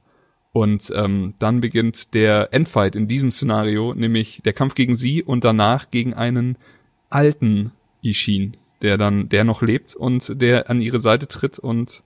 [0.52, 5.44] Und ähm, dann beginnt der Endfight in diesem Szenario, nämlich der Kampf gegen sie und
[5.44, 6.56] danach gegen einen
[7.10, 7.72] alten
[8.02, 12.02] Ishin, der dann, der noch lebt und der an ihre Seite tritt und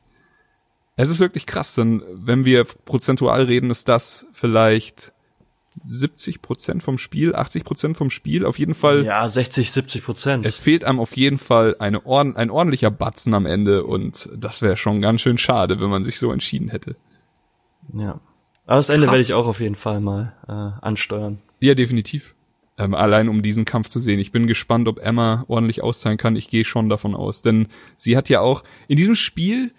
[0.96, 5.12] es ist wirklich krass, denn wenn wir prozentual reden, ist das vielleicht
[5.82, 9.04] 70 Prozent vom Spiel, 80 Prozent vom Spiel, auf jeden Fall.
[9.04, 10.46] ja, 60, 70 Prozent.
[10.46, 14.62] Es fehlt einem auf jeden Fall eine Ord ein ordentlicher Batzen am Ende und das
[14.62, 16.96] wäre schon ganz schön schade, wenn man sich so entschieden hätte.
[17.92, 18.20] Ja.
[18.66, 21.38] Aber das Ende werde ich auch auf jeden Fall mal äh, ansteuern.
[21.60, 22.34] Ja, definitiv.
[22.76, 24.18] Ähm, allein um diesen Kampf zu sehen.
[24.18, 26.34] Ich bin gespannt, ob Emma ordentlich auszahlen kann.
[26.34, 29.72] Ich gehe schon davon aus, denn sie hat ja auch in diesem Spiel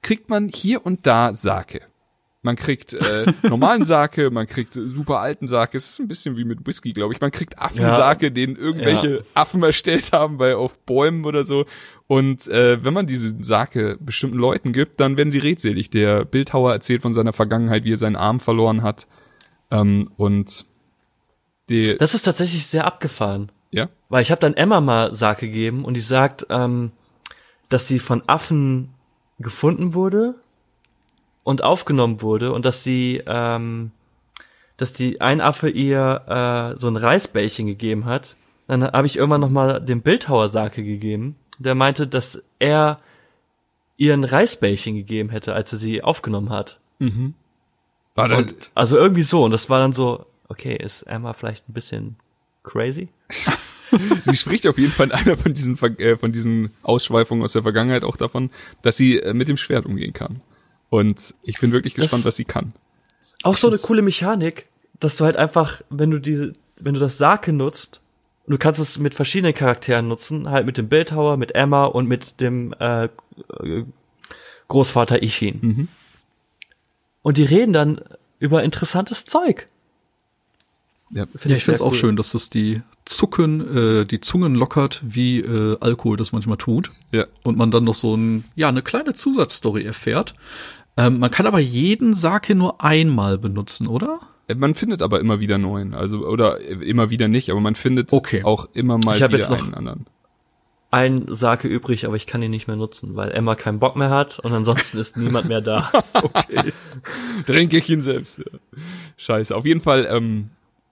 [0.00, 1.82] kriegt man hier und da Sake.
[2.40, 5.76] Man kriegt äh, normalen Sake, man kriegt super alten Sake.
[5.76, 7.20] Es ist ein bisschen wie mit Whisky, glaube ich.
[7.20, 9.22] Man kriegt Affensake, den irgendwelche Ja.
[9.34, 11.66] Affen erstellt haben bei auf Bäumen oder so.
[12.06, 15.90] Und äh, wenn man diese Sake bestimmten Leuten gibt, dann werden sie redselig.
[15.90, 19.06] Der Bildhauer erzählt von seiner Vergangenheit, wie er seinen Arm verloren hat.
[19.70, 20.64] Ähm, und
[21.68, 23.50] die, Das ist tatsächlich sehr abgefahren.
[23.70, 26.92] ja, Weil ich habe dann Emma mal Sake gegeben und die sagt, ähm,
[27.68, 28.94] dass sie von Affen
[29.38, 30.34] gefunden wurde
[31.44, 33.90] und aufgenommen wurde und dass sie, ähm,
[34.76, 38.36] dass die ein Affe ihr äh, so ein Reisbällchen gegeben hat.
[38.66, 41.36] Dann habe ich irgendwann noch mal dem Bildhauer Sake gegeben.
[41.58, 43.00] Der meinte, dass er
[43.96, 46.78] ihr ein Reisbällchen gegeben hätte, als er sie aufgenommen hat.
[48.14, 49.44] War dann, Und, also irgendwie so.
[49.44, 52.16] Und das war dann so, okay, ist Emma vielleicht ein bisschen
[52.62, 53.08] crazy?
[54.24, 57.62] sie spricht auf jeden Fall in einer von diesen, äh, von diesen Ausschweifungen aus der
[57.62, 58.50] Vergangenheit auch davon,
[58.82, 60.40] dass sie äh, mit dem Schwert umgehen kann.
[60.90, 62.72] Und ich bin wirklich gespannt, Das- was sie kann.
[63.44, 64.66] Auch so eine coole Mechanik,
[64.98, 68.00] dass du halt einfach, wenn du diese, wenn du das Sake nutzt,
[68.48, 72.40] du kannst es mit verschiedenen Charakteren nutzen, halt mit dem Bildhauer, mit Emma und mit
[72.40, 73.08] dem äh,
[74.68, 75.88] Großvater Ishin.
[77.22, 78.00] Und die reden dann
[78.38, 79.68] über interessantes Zeug.
[81.10, 81.26] Ja.
[81.26, 81.98] Find Ja, ich finde es auch cool.
[81.98, 86.90] schön, dass das die Zucken, äh, die Zungen lockert, wie äh, Alkohol das manchmal tut.
[87.12, 87.24] Ja.
[87.42, 90.34] Und man dann noch so ein, ja, eine kleine Zusatzstory erfährt.
[90.96, 94.18] Ähm, man kann aber jeden Sake nur einmal benutzen, oder?
[94.48, 97.74] Äh, Man findet aber immer wieder neuen, also oder äh, immer wieder nicht, aber man
[97.76, 98.42] findet Okay.
[98.44, 100.06] auch immer mal Ich hab wieder jetzt noch- einen anderen.
[100.90, 104.08] Ein Sake übrig, aber ich kann ihn nicht mehr nutzen, weil Emma keinen Bock mehr
[104.08, 105.92] hat und ansonsten ist niemand mehr da.
[107.46, 108.38] Trinke ich ihn selbst.
[108.38, 108.44] Ja.
[109.16, 109.54] Scheiße.
[109.54, 110.48] Auf jeden Fall, ähm,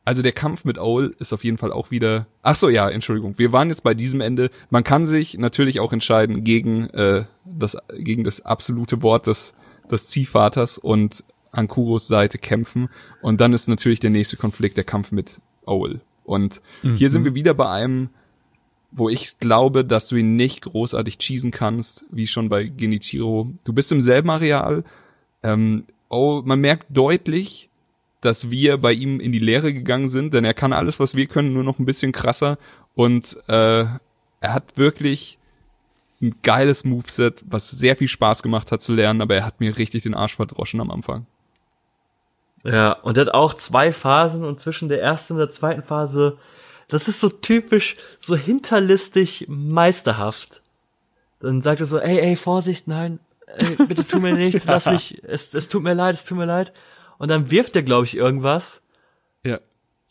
[0.07, 2.27] also der Kampf mit Owl ist auf jeden Fall auch wieder.
[2.43, 3.39] Ach so, ja, Entschuldigung.
[3.39, 4.51] Wir waren jetzt bei diesem Ende.
[4.71, 9.55] Man kann sich natürlich auch entscheiden gegen äh, das gegen das absolute Wort des
[9.91, 12.89] des Ziehvaters und an Kuros Seite kämpfen.
[13.21, 16.01] Und dann ist natürlich der nächste Konflikt der Kampf mit Owl.
[16.23, 18.11] Und hier sind wir wieder bei einem
[18.93, 23.53] wo ich glaube, dass du ihn nicht großartig cheesen kannst, wie schon bei Genichiro.
[23.65, 24.85] Du bist im selben Areal.
[25.43, 27.69] Ähm, oh, man merkt deutlich,
[28.21, 31.27] dass wir bei ihm in die Lehre gegangen sind, denn er kann alles, was wir
[31.27, 32.59] können, nur noch ein bisschen krasser.
[32.95, 34.01] Und äh, er
[34.55, 35.39] hat wirklich
[36.21, 39.77] ein geiles Moveset, was sehr viel Spaß gemacht hat zu lernen, aber er hat mir
[39.77, 41.27] richtig den Arsch verdroschen am Anfang.
[42.65, 46.39] Ja, und er hat auch zwei Phasen und zwischen der ersten und der zweiten Phase,
[46.89, 50.63] das ist so typisch, so hinterlistig meisterhaft.
[51.41, 55.23] Dann sagt er so, ey, ey, Vorsicht, nein, ey, bitte tu mir nichts, lass mich,
[55.25, 56.73] es, es tut mir leid, es tut mir leid.
[57.19, 58.83] Und dann wirft er, glaube ich, irgendwas
[59.45, 59.61] Ja.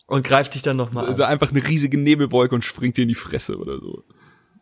[0.06, 1.30] und greift dich dann nochmal Also an.
[1.30, 4.02] einfach eine riesige Nebelwolke und springt dir in die Fresse oder so.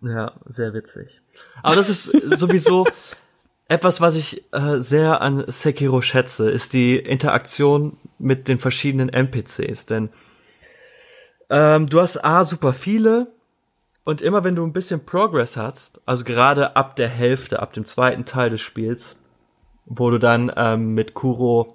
[0.03, 1.23] Ja, sehr witzig.
[1.63, 2.05] Aber das ist
[2.39, 2.87] sowieso
[3.69, 9.87] etwas, was ich äh, sehr an Sekiro schätze, ist die Interaktion mit den verschiedenen NPCs.
[9.87, 10.11] Denn
[11.51, 13.29] ähm, du hast A, super viele
[14.05, 17.87] und immer wenn du ein bisschen Progress hast, also gerade ab der Hälfte, ab dem
[17.87, 19.17] zweiten Teil des Spiels,
[19.87, 21.74] wo du dann ähm, mit Kuro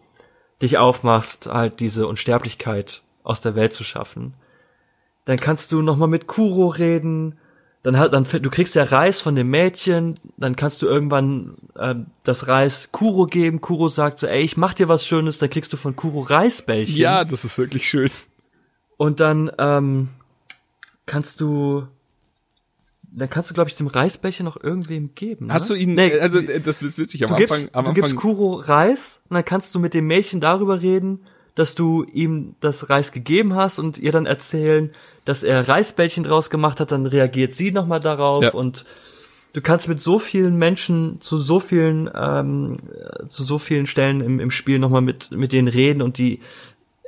[0.61, 4.33] dich aufmachst, halt diese Unsterblichkeit aus der Welt zu schaffen,
[5.25, 7.38] dann kannst du nochmal mit Kuro reden,
[7.83, 11.95] dann hat dann du kriegst ja Reis von dem Mädchen, dann kannst du irgendwann äh,
[12.23, 13.61] das Reis Kuro geben.
[13.61, 16.97] Kuro sagt so, ey, ich mach dir was Schönes, dann kriegst du von Kuro Reisbällchen.
[16.97, 18.11] Ja, das ist wirklich schön.
[18.97, 20.09] Und dann ähm,
[21.05, 21.88] kannst du,
[23.19, 25.48] dann kannst du, glaube ich, dem Reisbällchen noch irgendwem geben.
[25.48, 25.53] Ne?
[25.53, 27.93] Hast du ihn, Nee, also das ist witzig, am du Anfang, gibst, am du Anfang
[27.93, 31.19] gibst Kuro Reis und dann kannst du mit dem Mädchen darüber reden,
[31.56, 34.91] dass du ihm das Reis gegeben hast und ihr dann erzählen,
[35.25, 38.51] dass er Reisbällchen draus gemacht hat, dann reagiert sie nochmal darauf Ja.
[38.51, 38.85] und
[39.53, 42.77] du kannst mit so vielen Menschen zu so vielen ähm,
[43.30, 46.39] zu so vielen Stellen im, im Spiel nochmal mit mit denen reden und die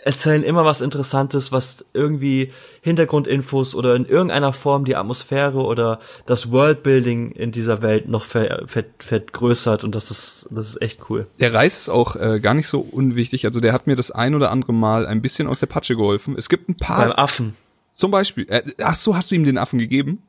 [0.03, 6.51] erzählen immer was Interessantes, was irgendwie Hintergrundinfos oder in irgendeiner Form die Atmosphäre oder das
[6.51, 11.27] Worldbuilding in dieser Welt noch ver, ver, vergrößert und das ist das ist echt cool.
[11.39, 13.45] Der Reis ist auch äh, gar nicht so unwichtig.
[13.45, 16.35] Also der hat mir das ein oder andere Mal ein bisschen aus der Patsche geholfen.
[16.38, 17.55] Es gibt ein Beim paar, Affen.
[17.93, 18.45] zum Beispiel.
[18.49, 20.23] Äh, ach so, hast du ihm den Affen gegeben?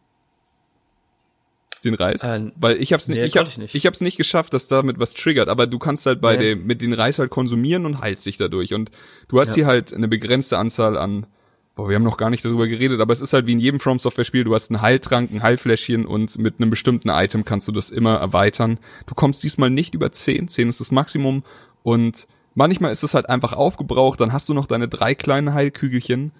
[1.84, 2.22] Den Reis?
[2.22, 3.74] Äh, Weil ich hab's nee, nicht, ich, hab, ich nicht.
[3.74, 5.48] ich hab's nicht geschafft, dass damit was triggert.
[5.48, 6.54] Aber du kannst halt bei Nee.
[6.54, 8.72] dem mit den Reis halt konsumieren und heilst dich dadurch.
[8.74, 8.90] Und
[9.28, 9.54] du hast Ja.
[9.56, 11.26] hier halt eine begrenzte Anzahl an.
[11.74, 13.80] Boah, wir haben noch gar nicht darüber geredet, aber es ist halt wie in jedem
[13.80, 14.44] From Software Spiel.
[14.44, 18.16] Du hast einen Heiltrank, ein Heilfläschchen und mit einem bestimmten Item kannst du das immer
[18.18, 18.78] erweitern.
[19.06, 20.48] Du kommst diesmal nicht über 10.
[20.48, 21.42] 10 ist das Maximum
[21.82, 24.20] und manchmal ist es halt einfach aufgebraucht.
[24.20, 26.32] Dann hast du noch deine drei kleinen Heilkügelchen.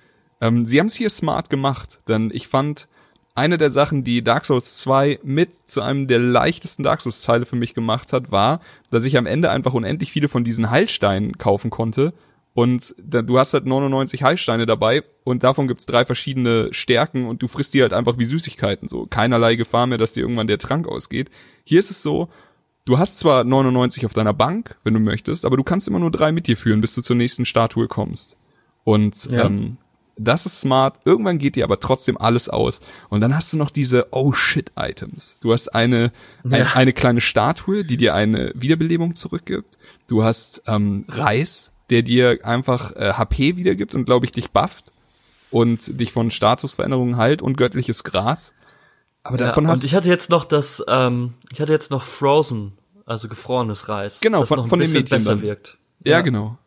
[0.42, 2.86] Ähm, sie haben es hier smart gemacht, denn ich fand
[3.34, 7.46] eine der Sachen, die Dark Souls 2 mit zu einem der leichtesten Dark Souls Teile
[7.46, 11.38] für mich gemacht hat, war, dass ich am Ende einfach unendlich viele von diesen Heilsteinen
[11.38, 12.12] kaufen konnte.
[12.54, 17.40] Und da, du hast halt 99 Heilsteine dabei und davon gibt's drei verschiedene Stärken und
[17.40, 19.06] du frisst die halt einfach wie Süßigkeiten so.
[19.06, 21.30] Keinerlei Gefahr mehr, dass dir irgendwann der Trank ausgeht.
[21.64, 22.28] Hier ist es so,
[22.84, 26.10] du hast zwar 99 auf deiner Bank, wenn du möchtest, aber du kannst immer nur
[26.10, 28.36] drei mit dir führen, bis du zur nächsten Statue kommst.
[28.84, 29.46] Und Ja.
[29.46, 29.78] ähm,
[30.24, 30.96] das ist smart.
[31.04, 32.80] Irgendwann geht dir aber trotzdem alles aus.
[33.08, 35.36] Und dann hast du noch diese Oh shit Items.
[35.40, 36.12] Du hast eine,
[36.44, 36.72] ein, Ja.
[36.74, 39.78] eine kleine Statue, die dir eine Wiederbelebung zurückgibt.
[40.08, 44.86] Du hast ähm, Reis, der dir einfach äh, HP wiedergibt und glaube ich dich bufft
[45.50, 48.54] und dich von Statusveränderungen heilt und göttliches Gras.
[49.24, 52.04] Aber Ja, davon hast und ich hatte jetzt noch das, ähm, ich hatte jetzt noch
[52.04, 52.72] Frozen,
[53.06, 54.20] also gefrorenes Reis.
[54.20, 55.42] Genau, von- noch ein von dem Mädchen besser dann.
[55.42, 55.76] wirkt.
[56.04, 56.58] Ja, genau.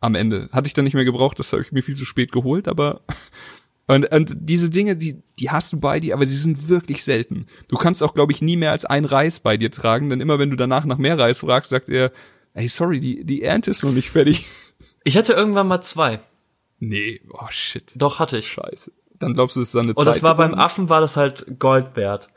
[0.00, 0.48] Am Ende.
[0.52, 3.02] Hatte ich dann nicht mehr gebraucht, das habe ich mir viel zu spät geholt, aber
[3.86, 7.46] und, und diese Dinge, die, die hast du bei dir, aber sie sind wirklich selten.
[7.68, 10.38] Du kannst auch, glaube ich, nie mehr als ein Reis bei dir tragen, denn immer
[10.38, 12.12] wenn du danach nach mehr Reis fragst, sagt er,
[12.54, 14.46] ey, sorry, die, die Ernte ist noch nicht fertig.
[15.02, 16.20] Ich hatte irgendwann mal zwei.
[16.78, 18.48] Nee, oh shit, Doch, hatte ich.
[18.48, 18.92] scheiße.
[19.18, 20.52] Dann glaubst du, es ist eine Und das war beim?
[20.54, 22.28] Affen war das halt Gold wert.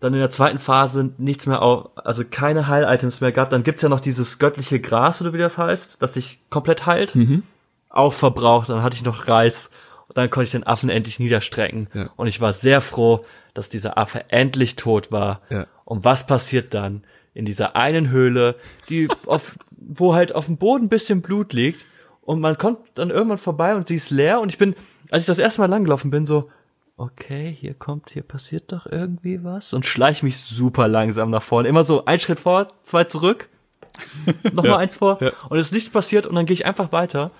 [0.00, 3.50] Dann in der zweiten Phase nichts mehr, au- also keine Heil-Items mehr gab.
[3.50, 7.14] Dann gibt's ja noch dieses göttliche Gras, oder wie das heißt, das dich komplett heilt.
[7.16, 7.42] Mhm.
[7.88, 8.68] Auch verbraucht.
[8.68, 9.70] Dann hatte ich noch Reis.
[10.06, 11.88] Und dann konnte ich den Affen endlich niederstrecken.
[11.94, 12.10] Ja.
[12.16, 15.40] Und ich war sehr froh, dass dieser Affe endlich tot war.
[15.50, 15.66] Ja.
[15.84, 17.02] Und was passiert dann?
[17.34, 18.54] In dieser einen Höhle,
[18.88, 21.84] die auf, wo halt auf dem Boden ein bisschen Blut liegt.
[22.22, 24.40] Und man kommt dann irgendwann vorbei und sie ist leer.
[24.40, 24.76] Und ich bin,
[25.10, 26.50] als ich das erste Mal langgelaufen bin, so,
[26.98, 29.72] okay, hier kommt, hier passiert doch irgendwie was.
[29.72, 31.68] Und schleich mich super langsam nach vorne.
[31.68, 33.48] Immer so ein Schritt vor, zwei zurück.
[34.52, 35.22] Nochmal Ja, eins vor.
[35.22, 35.32] ja.
[35.48, 37.30] Und es ist nichts passiert und dann gehe ich einfach weiter.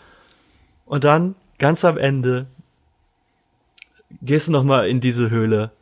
[0.87, 2.47] Und dann, ganz am Ende,
[4.23, 5.73] gehst du nochmal in diese Höhle.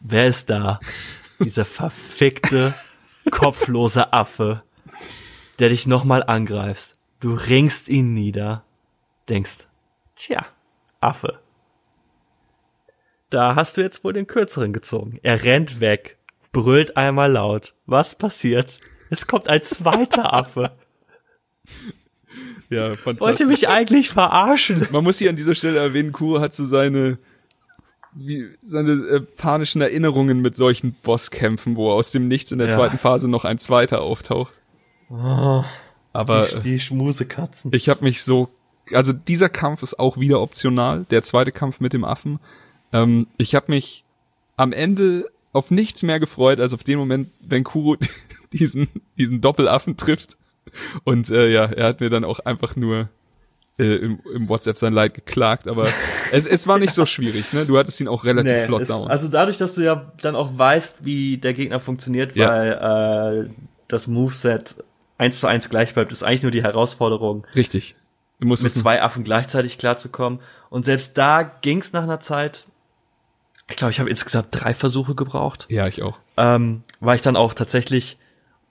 [0.00, 0.78] Wer ist da?
[1.40, 2.74] Dieser verfickte,
[3.30, 4.62] kopflose Affe,
[5.58, 6.96] der dich nochmal angreifst.
[7.20, 8.62] Du ringst ihn nieder,
[9.28, 9.66] denkst,
[10.14, 10.46] tja,
[11.00, 11.40] Affe.
[13.30, 15.18] Da hast du jetzt wohl den kürzeren gezogen.
[15.22, 16.16] Er rennt weg,
[16.52, 17.74] brüllt einmal laut.
[17.86, 18.78] Was passiert?
[19.10, 20.72] Es kommt ein zweiter Affe.
[22.70, 23.20] Ja, fantastisch.
[23.20, 24.86] Wollte mich eigentlich verarschen.
[24.90, 27.18] Man muss hier an dieser Stelle erwähnen, Kuro hat so seine
[28.18, 32.74] wie, seine äh, panischen Erinnerungen mit solchen Bosskämpfen, wo aus dem Nichts in der Ja.
[32.74, 34.54] zweiten Phase noch ein zweiter auftaucht.
[35.10, 35.62] Oh,
[36.14, 37.72] Aber die, die Schmusekatzen.
[37.74, 38.48] ich habe mich so,
[38.92, 42.40] also dieser Kampf ist auch wieder optional, der zweite Kampf mit dem Affen.
[43.02, 44.04] Ähm, ich habe mich
[44.56, 47.96] am Ende auf nichts mehr gefreut, als auf den Moment, wenn Kuro
[48.52, 50.36] diesen, diesen Doppelaffen trifft.
[51.04, 53.08] Und äh, ja, er hat mir dann auch einfach nur
[53.78, 55.88] äh, im, im WhatsApp sein Leid geklagt, aber
[56.32, 57.64] es, es war nicht so schwierig, ne?
[57.66, 59.08] Du hattest ihn auch relativ Nee, flott es, down.
[59.08, 62.48] also dadurch, dass du ja dann auch weißt, wie der Gegner funktioniert, Ja.
[62.50, 63.50] weil äh,
[63.88, 64.76] das Moveset
[65.18, 67.96] eins zu eins gleich bleibt, ist eigentlich nur die Herausforderung, Richtig.
[68.38, 70.40] Du musst mit zwei Affen gleichzeitig klarzukommen.
[70.68, 72.66] Und selbst da ging's nach einer Zeit.
[73.68, 75.66] Ich glaube, ich habe insgesamt drei Versuche gebraucht.
[75.68, 76.18] Ja, ich auch.
[76.36, 78.16] ähm, war ich dann auch tatsächlich,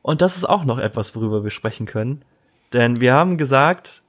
[0.02, 2.24] und das ist auch noch etwas, worüber wir sprechen können,
[2.74, 4.02] denn wir haben gesagt,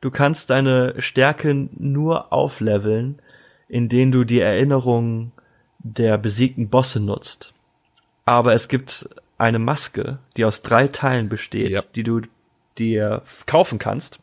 [0.00, 3.20] du kannst deine Stärke nur aufleveln,
[3.68, 5.32] indem du die Erinnerung
[5.78, 7.52] der besiegten Bosse nutzt.
[8.24, 11.82] Aber es gibt eine Maske, die aus drei Teilen besteht, Ja.
[11.94, 12.22] die du
[12.78, 14.18] dir kaufen kannst.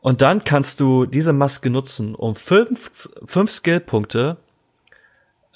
[0.00, 2.90] Und dann kannst du diese Maske nutzen, um fünf,
[3.24, 4.36] fünf Skillpunkte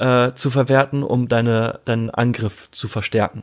[0.02, 3.42] äh, zu verwerten, um deine, deinen Angriff zu verstärken.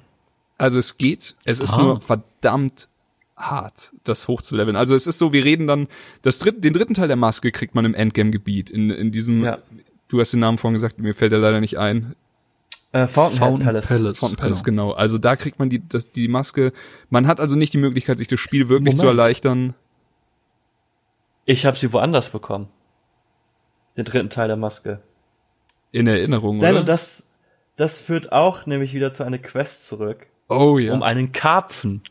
[0.58, 1.82] Also es geht, es ist Ah.
[1.82, 2.90] nur verdammt
[3.38, 4.76] hart, das hochzuleveln.
[4.76, 5.88] Also es ist so, wir reden dann,
[6.22, 9.60] das dritt, den dritten Teil der Maske kriegt man im Endgame-Gebiet, in, in diesem, Ja.
[10.10, 12.14] du hast den Namen vorhin gesagt, mir fällt er leider nicht ein,
[12.92, 13.88] Äh, Fountain Palace.
[13.88, 14.18] Palace.
[14.20, 14.92] Fountain Palace, genau.
[14.92, 16.74] Also da kriegt man die, das, die Maske,
[17.12, 19.20] man hat also nicht die Möglichkeit, sich das Spiel wirklich zu Moment.
[19.20, 19.74] erleichtern.
[21.46, 22.68] Ich habe sie woanders bekommen.
[23.96, 25.00] Den dritten Teil der Maske.
[25.92, 26.80] In Erinnerung, Nein, oder?
[26.82, 27.28] und das,
[27.76, 30.28] das führt auch nämlich wieder zu einer Quest zurück.
[30.48, 30.94] oh ja.
[30.94, 32.02] um einen Karpfen.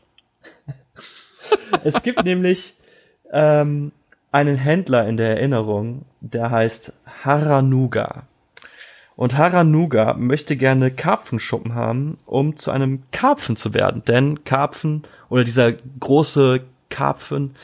[1.83, 2.75] es gibt nämlich
[3.31, 3.91] ähm,
[4.31, 6.93] einen Händler in der Erinnerung, der heißt
[7.23, 8.23] Haranuga.
[9.15, 14.03] Und Haranuga möchte gerne Karpfenschuppen haben, um zu einem Karpfen zu werden.
[14.05, 17.55] Denn Karpfen oder dieser große Karpfen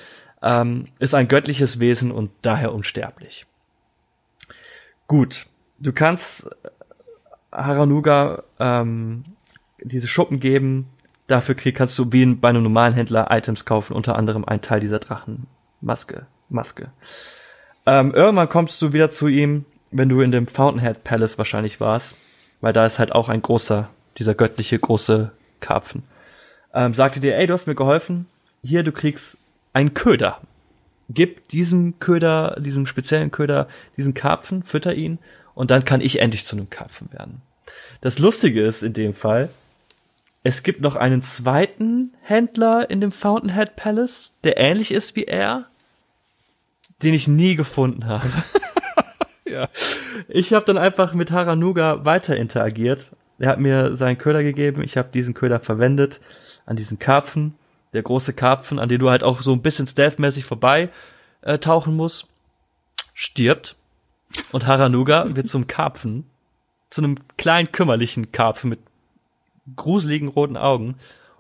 [0.42, 3.45] ähm, ist ein göttliches Wesen und daher unsterblich.
[5.08, 5.45] Gut,
[5.79, 6.49] du kannst
[7.51, 9.23] Haranuga ähm,
[9.81, 10.87] diese Schuppen geben.
[11.27, 14.61] Dafür krieg, kannst du wie in- bei einem normalen Händler Items kaufen, unter anderem ein
[14.61, 16.27] Teil dieser Drachenmaske.
[16.49, 16.91] Maske.
[17.87, 22.15] Ähm, irgendwann kommst du wieder zu ihm, wenn du in dem Fountainhead Palace wahrscheinlich warst,
[22.61, 26.03] weil da ist halt auch ein großer, dieser göttliche große Karpfen.
[26.73, 28.27] Ähm, sagte dir, ey, du hast mir geholfen,
[28.61, 29.37] hier, du kriegst
[29.73, 30.39] einen Köder.
[31.09, 35.19] Gib diesem Köder, diesem speziellen Köder, diesen Karpfen, fütter ihn
[35.56, 37.42] und dann kann ich endlich zu einem Karpfen werden.
[38.01, 39.50] Das Lustige ist in dem Fall,
[40.43, 45.66] es gibt noch einen zweiten Händler in dem Fountainhead Palace, der ähnlich ist wie er,
[47.01, 48.30] den ich nie gefunden habe.
[49.48, 49.69] Ja.
[50.27, 53.11] Ich habe dann einfach mit Haranuga weiter interagiert.
[53.38, 56.19] Er hat mir seinen Köder gegeben, ich habe diesen Köder verwendet
[56.66, 57.53] an diesen Karpfen,
[57.93, 60.90] der große Karpfen, an den du halt auch so ein bisschen stealthmäßig vorbei
[61.42, 62.27] äh, tauchen musst,
[63.14, 63.75] stirbt
[64.51, 66.25] und Haranuga wird zum Karpfen,
[66.89, 68.80] zu einem kleinen kümmerlichen Karpfen mit
[69.75, 70.95] gruseligen roten Augen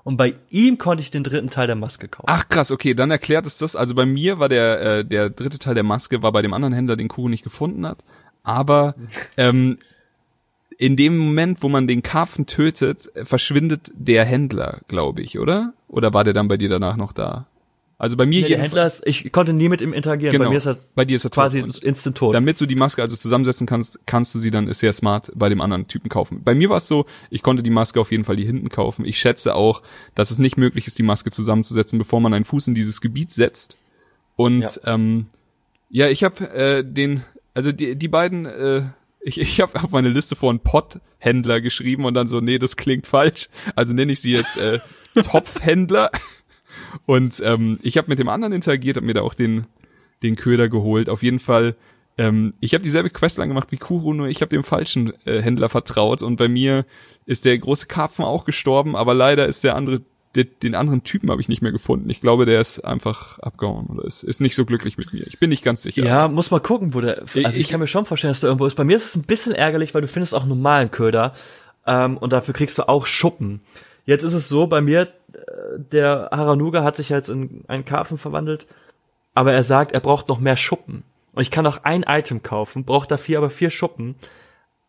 [0.05, 2.27] und bei ihm konnte ich den dritten Teil der Maske kaufen.
[2.27, 3.75] Ach krass, okay, dann erklärt es das.
[3.75, 6.75] Also bei mir war der äh, der dritte Teil der Maske war bei dem anderen
[6.75, 8.03] Händler, den Kuro nicht gefunden hat.
[8.43, 8.93] Aber
[9.37, 9.79] ähm,
[10.77, 15.73] in dem Moment, wo man den Karpfen tötet, verschwindet der Händler, glaube ich, oder?
[15.87, 17.47] Oder war der dann bei dir danach noch da?
[17.97, 20.31] Also bei mir Ja, jedenfalls- Händler ich konnte nie mit ihm interagieren.
[20.33, 20.45] Genau.
[20.45, 21.43] Bei mir ist er Bei dir ist er tot.
[21.43, 22.35] quasi Und instant tot.
[22.35, 25.47] Damit du die Maske also zusammensetzen kannst, kannst du sie dann, ist sehr smart, bei
[25.47, 26.41] dem anderen Typen kaufen.
[26.43, 29.05] Bei mir war es so, ich konnte die Maske auf jeden Fall hier hinten kaufen.
[29.05, 29.81] Ich schätze auch,
[30.13, 33.31] dass es nicht möglich ist, die Maske zusammenzusetzen, bevor man einen Fuß in dieses Gebiet
[33.31, 33.77] setzt.
[34.35, 34.69] Und Ja.
[34.85, 35.27] ja, ähm,
[35.89, 38.83] ja ich habe äh, den, also die, die beiden, äh,
[39.21, 42.75] ich, ich habe auf meine Liste vor einen Potthändler geschrieben und dann so, nee, das
[42.75, 43.47] klingt falsch.
[43.75, 44.79] Also nenne ich sie jetzt äh,
[45.23, 46.11] Topfhändler.
[47.05, 49.65] Und ähm, ich habe mit dem anderen interagiert, habe mir da auch den,
[50.23, 51.09] den Köder geholt.
[51.09, 51.75] Auf jeden Fall,
[52.17, 55.69] ähm, ich habe dieselbe Questline gemacht wie Kuro, nur ich habe dem falschen äh, Händler
[55.69, 56.21] vertraut.
[56.21, 56.85] Und bei mir
[57.25, 60.01] ist der große Karpfen auch gestorben, aber leider ist der andere,
[60.35, 62.09] der, den anderen Typen habe ich nicht mehr gefunden.
[62.09, 65.25] Ich glaube, der ist einfach abgehauen oder ist, ist nicht so glücklich mit mir.
[65.27, 66.03] Ich bin nicht ganz sicher.
[66.05, 67.21] Ja, muss mal gucken, wo der.
[67.21, 68.75] Also ich, ich- kann mir schon vorstellen, dass der irgendwo ist.
[68.75, 71.33] Bei mir ist es ein bisschen ärgerlich, weil du findest auch einen normalen Köder
[71.87, 73.61] ähm, und dafür kriegst du auch Schuppen.
[74.05, 75.07] Jetzt ist es so, bei mir,
[75.77, 78.67] der Haranuga hat sich jetzt in einen Karpfen verwandelt,
[79.33, 81.03] aber er sagt, er braucht noch mehr Schuppen.
[81.33, 84.15] Und ich kann auch ein Item kaufen, braucht dafür aber vier Schuppen.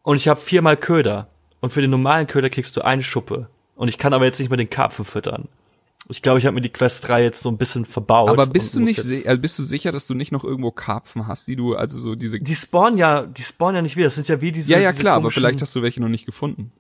[0.03, 1.29] Und ich habe viermal Köder.
[1.61, 3.49] Und für den normalen Köder kriegst du eine Schuppe.
[3.75, 5.49] Und ich kann aber jetzt nicht mehr den Karpfen füttern.
[6.09, 8.29] Ich glaube, ich habe mir die Quest 3 jetzt so ein bisschen verbaut.
[8.29, 11.49] Aber bist du nicht, also bist du sicher, dass du nicht noch irgendwo Karpfen hast,
[11.49, 14.07] die du, also so diese, Die spawnen ja, die spawnen ja nicht wieder.
[14.07, 14.71] Das sind ja wie diese.
[14.71, 16.71] ja, ja, klar, aber vielleicht hast du welche noch nicht gefunden.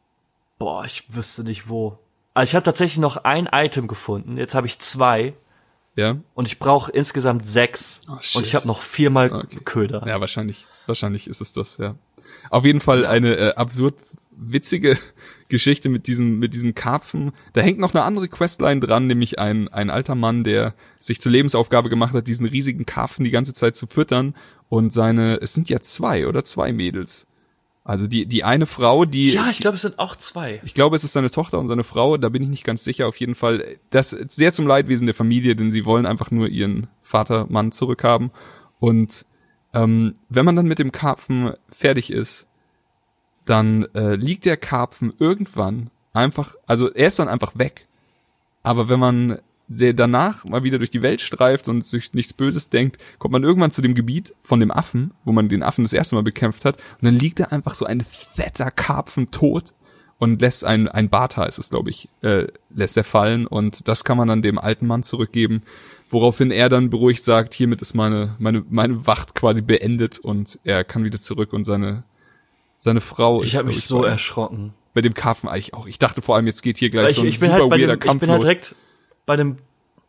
[0.58, 1.98] Boah, ich wüsste nicht wo.
[2.36, 4.36] Also ich habe tatsächlich noch ein Item gefunden.
[4.36, 5.32] Jetzt habe ich zwei
[5.94, 6.18] Ja?
[6.34, 8.00] und ich brauche insgesamt sechs.
[8.10, 8.36] Oh, shit.
[8.36, 9.60] und ich habe noch viermal Okay.
[9.64, 10.04] Köder.
[10.06, 11.94] Ja, wahrscheinlich, wahrscheinlich ist es das, ja.
[12.50, 13.94] Auf jeden Fall eine äh, absurd
[14.32, 14.98] witzige
[15.48, 17.32] Geschichte mit diesem, mit diesem Karpfen.
[17.54, 21.32] Da hängt noch eine andere Questline dran, nämlich ein, ein alter Mann, der sich zur
[21.32, 24.34] Lebensaufgabe gemacht hat, diesen riesigen Karpfen die ganze Zeit zu füttern
[24.68, 27.26] und seine, es sind ja zwei oder zwei Mädels.
[27.86, 30.60] Also die, die eine Frau, die, Ja, ich glaube, es sind auch zwei.
[30.64, 33.06] ich glaube, es ist seine Tochter und seine Frau, da bin ich nicht ganz sicher.
[33.06, 36.48] Auf jeden Fall, das ist sehr zum Leidwesen der Familie, denn sie wollen einfach nur
[36.48, 38.32] ihren Vater, Mann zurückhaben.
[38.80, 39.24] Und
[39.72, 42.48] ähm, wenn man dann mit dem Karpfen fertig ist,
[43.44, 47.86] dann äh, liegt der Karpfen irgendwann einfach, also er ist dann einfach weg.
[48.64, 52.70] Aber wenn man sehr danach mal wieder durch die Welt streift und sich nichts Böses
[52.70, 55.92] denkt, kommt man irgendwann zu dem Gebiet von dem Affen, wo man den Affen das
[55.92, 59.74] erste Mal bekämpft hat, und dann liegt da einfach so ein fetter Karpfen tot
[60.18, 64.04] und lässt ein, ein Bata ist es, glaube ich, äh, lässt er fallen und das
[64.04, 65.62] kann man dann dem alten Mann zurückgeben,
[66.08, 70.84] woraufhin er dann beruhigt sagt, hiermit ist meine, meine, meine Wacht quasi beendet und er
[70.84, 72.04] kann wieder zurück und seine,
[72.78, 74.74] seine Frau ist, Ich habe mich so bei, erschrocken.
[74.94, 75.86] bei dem Karpfen eigentlich auch.
[75.88, 77.62] Ich dachte vor allem, jetzt geht hier gleich Weil ich, so ein ich bin super
[77.62, 78.74] halt weirder dem, ich Kampf bin halt los.
[79.26, 79.58] Bei dem,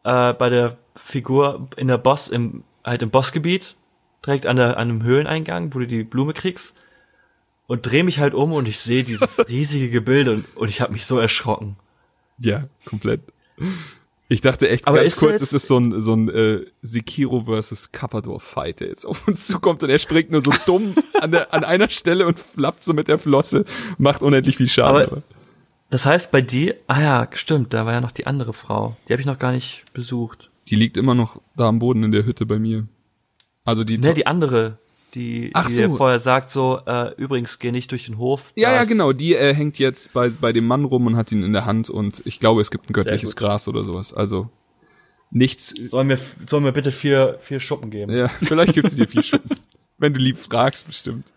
[0.03, 3.75] äh, bei der Figur in der Boss, im, halt im Bossgebiet,
[4.25, 6.75] direkt an der, an einem Höhleneingang, wo du die Blume kriegst.
[7.67, 10.93] Und dreh mich halt um und ich sehe dieses riesige Gebilde und, und ich habe
[10.93, 11.75] mich so erschrocken.
[12.37, 13.21] Ja, komplett.
[14.29, 17.43] Ich dachte echt Aber ganz ist kurz, es ist so ein, so ein äh, Sekiro
[17.43, 21.31] versus Kappador Fight, der jetzt auf uns zukommt und er springt nur so dumm an,
[21.31, 23.65] der, an einer Stelle und flappt so mit der Flosse,
[23.97, 25.07] macht unendlich viel Schaden.
[25.07, 25.23] Aber-
[25.90, 28.98] Das heißt bei dir, ah ja, stimmt, da war ja noch die andere Frau.
[29.07, 30.49] Die habe ich noch gar nicht besucht.
[30.69, 32.88] die liegt immer noch da am Boden in der Hütte bei mir.
[33.64, 34.80] Also die, Ne, die andere,
[35.14, 35.95] die, Ach die so.
[35.95, 38.51] vorher sagt so, äh, übrigens geh nicht durch den Hof.
[38.57, 41.43] ja, ja, genau, die äh, hängt jetzt bei, bei dem Mann rum und hat ihn
[41.43, 43.35] in der Hand und ich glaube, es gibt ein göttliches.
[43.38, 44.14] Gras oder sowas.
[44.14, 44.49] Also
[45.32, 48.11] nichts, Sollen wir, sollen wir bitte vier, vier Schuppen geben?
[48.16, 49.56] ja, vielleicht gibt's dir viel Schuppen.
[49.98, 51.32] Wenn du lieb fragst, bestimmt.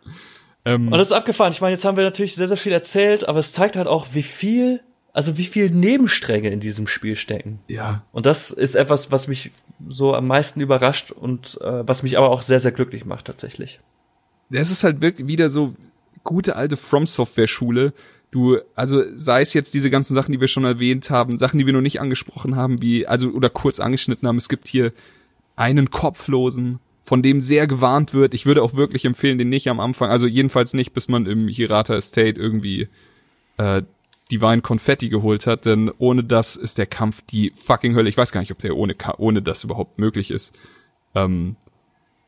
[0.64, 1.52] Ähm, Und das ist abgefahren.
[1.52, 4.08] Ich meine, jetzt haben wir natürlich sehr, sehr viel erzählt, aber es zeigt halt auch,
[4.12, 4.80] wie viel,
[5.12, 7.60] also wie viel Nebenstränge in diesem Spiel stecken.
[7.68, 9.50] ja, Und das ist etwas, was mich
[9.88, 13.80] so am meisten überrascht und äh, was mich aber auch sehr, sehr glücklich macht tatsächlich.
[14.50, 15.74] es ist halt wirklich wieder so
[16.22, 17.92] gute alte From Software Schule.
[18.30, 21.66] Du, also sei es jetzt diese ganzen Sachen, die wir schon erwähnt haben, Sachen, die
[21.66, 24.36] wir noch nicht angesprochen haben, wie, also oder kurz angeschnitten haben.
[24.36, 24.92] Es gibt hier
[25.56, 26.78] einen Kopflosen,
[27.10, 28.34] von dem sehr gewarnt wird.
[28.34, 31.48] Ich würde auch wirklich empfehlen, den nicht am Anfang, also jedenfalls nicht, bis man im
[31.48, 32.86] Hirata Estate irgendwie
[33.56, 33.82] äh,
[34.30, 38.08] Divine Confetti geholt hat, denn ohne das ist der Kampf die fucking Hölle.
[38.08, 40.56] Ich weiß gar nicht, ob der ohne, ohne das überhaupt möglich ist.
[41.16, 41.56] Ähm,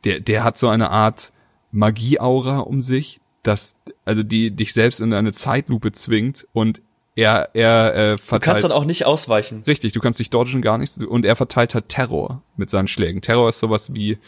[0.02, 1.32] der, der hat so eine Art
[1.70, 6.82] Magieaura um sich, dass, also die dich selbst in eine Zeitlupe zwingt und
[7.14, 8.42] er, er äh, Du verteilt.
[8.42, 9.62] kannst dann auch nicht ausweichen.
[9.64, 10.98] Richtig, du kannst dich dodgen gar nicht.
[10.98, 13.20] Und er verteilt halt Terror mit seinen Schlägen.
[13.20, 14.18] Terror ist sowas wie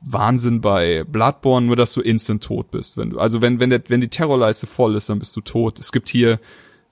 [0.00, 2.96] Wahnsinn bei Bloodborne, nur dass du instant tot bist.
[2.96, 5.78] Wenn du, also wenn, wenn, der, wenn die Terrorleiste voll ist, dann bist du tot.
[5.78, 6.40] Es gibt hier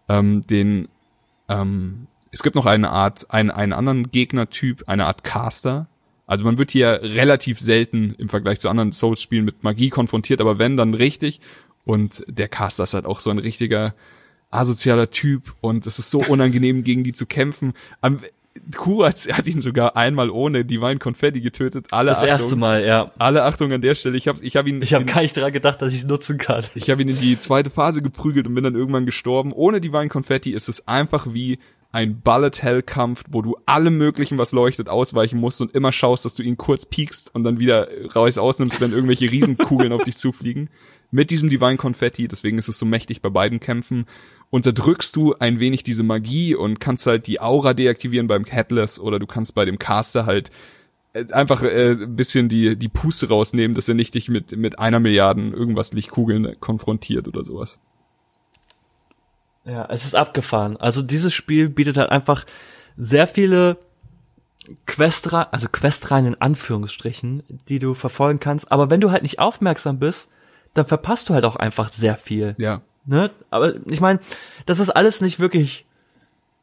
[0.08, 0.88] ähm, den,
[1.48, 5.88] ähm, es gibt noch eine Art, einen, einen anderen Gegnertyp, eine Art Caster.
[6.26, 10.58] Also man wird hier relativ selten im Vergleich zu anderen Souls-Spielen mit Magie konfrontiert, aber
[10.58, 11.40] wenn, dann richtig.
[11.84, 13.94] Und der Caster ist halt auch so ein richtiger
[14.50, 17.72] asozialer Typ und es ist so unangenehm, gegen die zu kämpfen.
[18.76, 21.86] Kuratz hat ihn sogar einmal ohne Divine Confetti getötet.
[21.90, 23.12] Alle Das Achtung, erste Mal, ja.
[23.18, 24.16] Alle Achtung an der Stelle.
[24.16, 26.38] Ich habe ich hab ihn, Ich habe gar nicht dran gedacht, dass ich es nutzen
[26.38, 26.64] kann.
[26.74, 29.52] ich hab ihn in die zweite Phase geprügelt und bin dann irgendwann gestorben.
[29.52, 31.58] Ohne Divine Confetti ist es einfach wie
[31.90, 36.24] ein Bullet Hell Kampf, wo du allem möglichen, was leuchtet, ausweichen musst und immer schaust,
[36.24, 40.16] dass du ihn kurz piekst und dann wieder raus ausnimmst, wenn irgendwelche Riesenkugeln auf dich
[40.18, 40.68] zufliegen.
[41.10, 44.04] Mit diesem Divine Confetti, deswegen ist es so mächtig bei beiden Kämpfen,
[44.50, 49.18] unterdrückst du ein wenig diese Magie und kannst halt die Aura deaktivieren beim Catalyst oder
[49.18, 50.50] du kannst bei dem Caster halt
[51.12, 54.78] äh, einfach äh, ein bisschen die die Puste rausnehmen, dass er nicht dich mit mit
[54.78, 57.80] einer Milliarden irgendwas Lichtkugeln konfrontiert oder sowas.
[59.64, 60.78] Ja, es ist abgefahren.
[60.78, 62.46] Also dieses Spiel bietet halt einfach
[62.96, 63.76] sehr viele
[64.86, 68.72] Questra, also Questreihen in Anführungsstrichen, die du verfolgen kannst.
[68.72, 70.28] Aber wenn du halt nicht aufmerksam bist,
[70.74, 72.54] dann verpasst du halt auch einfach sehr viel.
[72.58, 72.80] Ja.
[73.06, 73.30] Ne?
[73.50, 74.20] Aber ich meine,
[74.66, 75.86] das ist alles nicht wirklich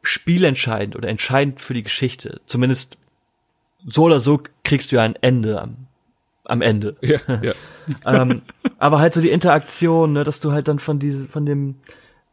[0.03, 2.41] spielentscheidend oder entscheidend für die Geschichte.
[2.45, 2.97] Zumindest
[3.85, 5.88] so oder so kriegst du ja ein Ende am,
[6.43, 6.95] am Ende.
[7.01, 7.53] Ja, ja.
[8.05, 8.41] ähm,
[8.77, 11.75] aber halt so die Interaktion, ne, dass du halt dann von diese, von dem,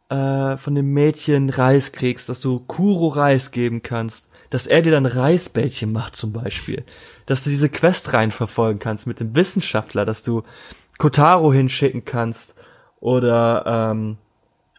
[0.09, 4.91] äh, von dem Mädchen Reis kriegst, dass du Kuro Reis geben kannst, dass er dir
[4.91, 6.83] dann Reisbällchen macht zum Beispiel,
[7.25, 10.43] dass du diese Quest rein verfolgen kannst mit dem Wissenschaftler, dass du
[10.99, 12.53] Kotaro hinschicken kannst
[13.03, 14.17] oder ähm,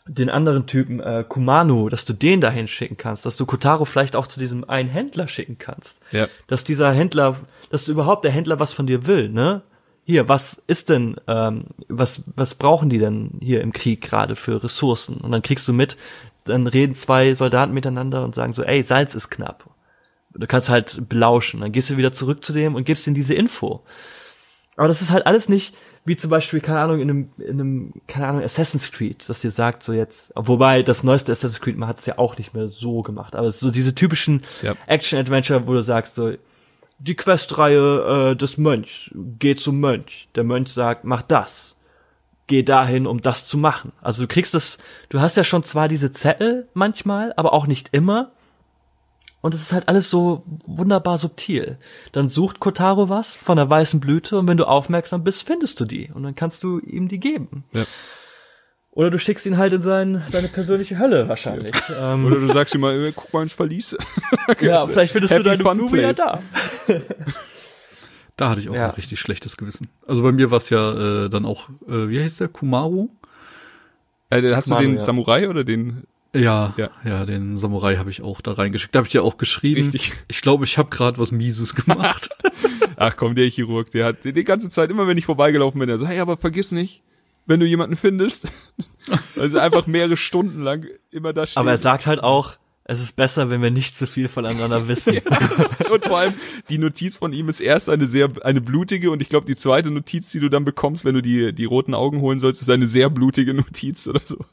[0.08, 4.16] den anderen Typen äh, Kumano, dass du den da hinschicken kannst, dass du Kotaro vielleicht
[4.16, 6.26] auch zu diesem einen Händler schicken kannst Ja.
[6.46, 7.36] dass dieser Händler,
[7.70, 9.60] dass du überhaupt der Händler was von dir will, ne?
[10.06, 14.62] Hier, was ist denn, ähm, was, was brauchen die denn hier im Krieg gerade für
[14.62, 15.16] Ressourcen?
[15.18, 15.96] Und dann kriegst du mit,
[16.44, 19.64] dann reden zwei Soldaten miteinander und sagen so, ey, Salz ist knapp.
[20.34, 21.60] Du kannst halt belauschen.
[21.60, 23.82] Dann gehst du wieder zurück zu dem und gibst ihm diese Info.
[24.76, 27.92] Aber das ist halt alles nicht, wie zum Beispiel, keine Ahnung, in einem, in einem,
[28.06, 31.88] keine Ahnung, Assassin's Creed, dass dir sagt, so jetzt, wobei das neueste Assassin's Creed, man
[31.88, 34.74] hat es ja auch nicht mehr so gemacht, aber so diese typischen Ja.
[34.86, 36.32] Action-Adventure, wo du sagst, so,
[36.98, 40.28] die Questreihe äh, des Mönchs, geh zum Mönch.
[40.34, 41.74] Der Mönch sagt, mach das.
[42.46, 43.92] Geh dahin, um das zu machen.
[44.02, 47.88] Also du kriegst das, du hast ja schon zwar diese Zettel manchmal, aber auch nicht
[47.92, 48.32] immer.
[49.44, 51.76] Und es ist halt alles so wunderbar subtil.
[52.12, 55.84] Dann sucht Kotaro was von der weißen Blüte und wenn du aufmerksam bist, findest du
[55.84, 56.10] die.
[56.14, 57.64] Und dann kannst du ihm die geben.
[57.74, 57.82] Ja.
[58.90, 61.74] Oder du schickst ihn halt in sein, seine persönliche Hölle wahrscheinlich.
[61.94, 63.94] ähm, Oder du sagst ihm mal, äh, guck mal ins Verlies.
[64.62, 66.40] ja, vielleicht findest Happy du deine Fun Blume ja da.
[68.36, 68.86] Da hatte ich auch Ja.
[68.86, 69.88] ein richtig schlechtes Gewissen.
[70.08, 73.10] Also bei mir war es ja äh, dann auch, äh, wie heißt der, Kumaru?
[74.30, 75.00] Äh, hast du Manu, den ja.
[75.00, 76.04] Samurai oder den?
[76.34, 76.90] Ja, Ja.
[77.04, 78.94] ja, den Samurai habe ich auch da reingeschickt.
[78.94, 79.82] Da habe ich dir auch geschrieben.
[79.82, 80.12] Richtig.
[80.28, 82.30] Ich glaube, ich habe gerade was Mieses gemacht.
[82.96, 85.98] Ach komm, der Chirurg, der hat die ganze Zeit, immer wenn ich vorbeigelaufen bin, der
[85.98, 87.02] so, hey, aber vergiss nicht,
[87.46, 88.48] wenn du jemanden findest,
[89.36, 91.60] also einfach mehrere Stunden lang immer da stehen.
[91.60, 92.54] Aber er sagt halt auch,
[92.86, 95.18] es ist besser, wenn wir nicht zu viel voneinander wissen.
[95.90, 96.34] und vor allem
[96.68, 99.90] die Notiz von ihm ist erst eine sehr eine blutige und ich glaube die zweite
[99.90, 102.86] Notiz, die du dann bekommst, wenn du die die roten Augen holen sollst, ist eine
[102.86, 104.44] sehr blutige Notiz oder so.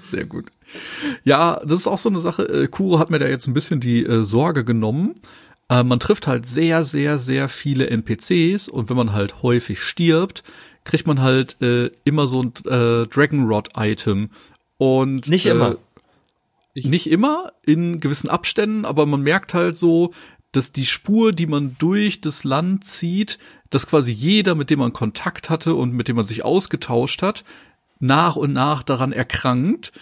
[0.00, 0.46] Sehr gut.
[1.24, 2.42] Ja, das ist auch so eine Sache.
[2.42, 5.16] Äh, Kuro hat mir da jetzt ein bisschen die äh, Sorge genommen.
[5.68, 10.42] Äh, man trifft halt sehr, sehr, sehr viele NPCs und wenn man halt häufig stirbt,
[10.84, 14.30] kriegt man halt äh, immer so ein äh, Dragonrod-Item.
[14.78, 15.76] Und Nicht äh, immer.
[16.74, 20.12] nicht immer, in gewissen Abständen, aber man merkt halt so,
[20.52, 23.38] dass die Spur, die man durch das Land zieht,
[23.70, 27.44] dass quasi jeder, mit dem man Kontakt hatte und mit dem man sich ausgetauscht hat,
[28.00, 29.92] nach und nach daran erkrankt.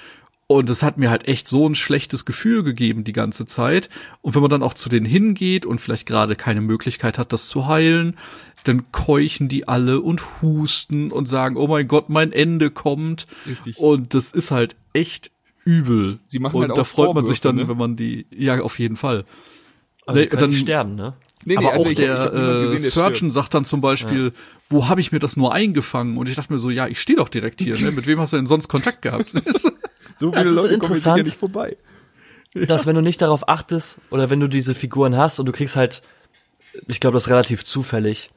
[0.48, 3.88] Und es hat mir halt echt so ein schlechtes Gefühl gegeben die ganze Zeit.
[4.22, 7.48] Und wenn man dann auch zu denen hingeht und vielleicht gerade keine Möglichkeit hat, das
[7.48, 8.16] zu heilen,
[8.62, 13.26] dann keuchen die alle und husten und sagen, oh mein Gott, mein Ende kommt.
[13.46, 13.76] Richtig.
[13.78, 15.32] Und das ist halt echt
[15.64, 16.20] übel.
[16.26, 17.68] Sie machen und halt auch da freut man sich dann, ne?
[17.68, 19.24] wenn man die, ja, auf jeden Fall.
[20.06, 21.14] Also Nee, die können dann- nicht sterben, ne?
[21.44, 23.32] Nee, Aber also auch ich ich der, niemanden äh, gesehen, der Surgeon stirbt.
[23.34, 24.32] sagt dann zum Beispiel,
[24.68, 26.16] wo habe ich mir das nur eingefangen?
[26.16, 27.78] Und ich dachte mir so, ja, ich stehe doch direkt hier.
[27.78, 27.92] Ne?
[27.92, 29.32] Mit wem hast du denn sonst Kontakt gehabt?
[30.18, 31.24] So Das viele ist Leute kommen hier interessant.
[31.24, 31.76] nicht vorbei.
[32.54, 35.76] dass wenn du nicht darauf achtest oder wenn du diese Figuren hast und du kriegst
[35.76, 36.02] halt,
[36.88, 38.30] ich glaube, das ist relativ zufällig,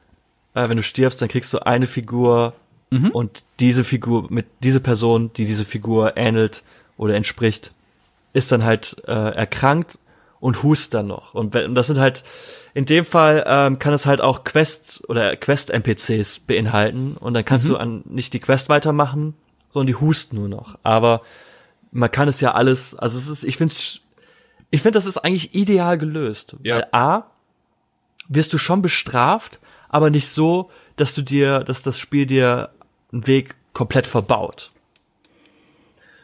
[0.54, 2.54] äh, wenn du stirbst, dann kriegst du eine Figur
[3.12, 6.64] und diese Figur mit diese Person, die diese Figur ähnelt
[6.96, 7.72] oder entspricht,
[8.32, 9.98] ist dann halt äh, erkrankt
[10.40, 11.34] und hust dann noch.
[11.34, 12.24] Und, wenn- und das sind halt
[12.74, 17.44] in dem Fall ähm, kann es halt auch Quest oder Quest NPCs beinhalten und dann
[17.44, 19.34] kannst du an nicht die Quest weitermachen,
[19.70, 20.78] sondern die husten nur noch.
[20.82, 21.22] Aber
[21.92, 23.74] man kann es ja alles, also es ist, ich finde,
[24.70, 26.56] ich finde, das ist eigentlich ideal gelöst.
[26.62, 26.76] Ja.
[26.76, 27.22] Weil A,
[28.28, 32.70] wirst du schon bestraft, aber nicht so, dass du dir, dass das Spiel dir
[33.12, 34.70] einen Weg komplett verbaut.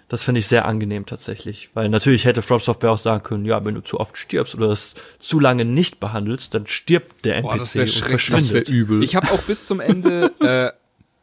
[0.08, 3.64] Das finde ich sehr angenehm tatsächlich, weil natürlich hätte From Software auch sagen können, ja,
[3.64, 7.50] wenn du zu oft stirbst oder es zu lange nicht behandelst, dann stirbt der NPC
[7.50, 8.26] Boah, das und schrecklich.
[8.26, 8.68] Das wäre verschwindet.
[8.68, 9.02] übel.
[9.02, 10.70] Ich habe auch bis zum Ende äh,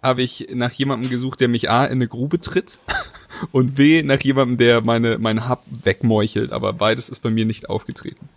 [0.06, 2.80] habe ich nach jemandem gesucht, der mich A in eine Grube tritt
[3.54, 7.70] und B nach jemandem, der meine mein Hub wegmeuchelt, aber beides ist bei mir nicht
[7.70, 8.28] aufgetreten.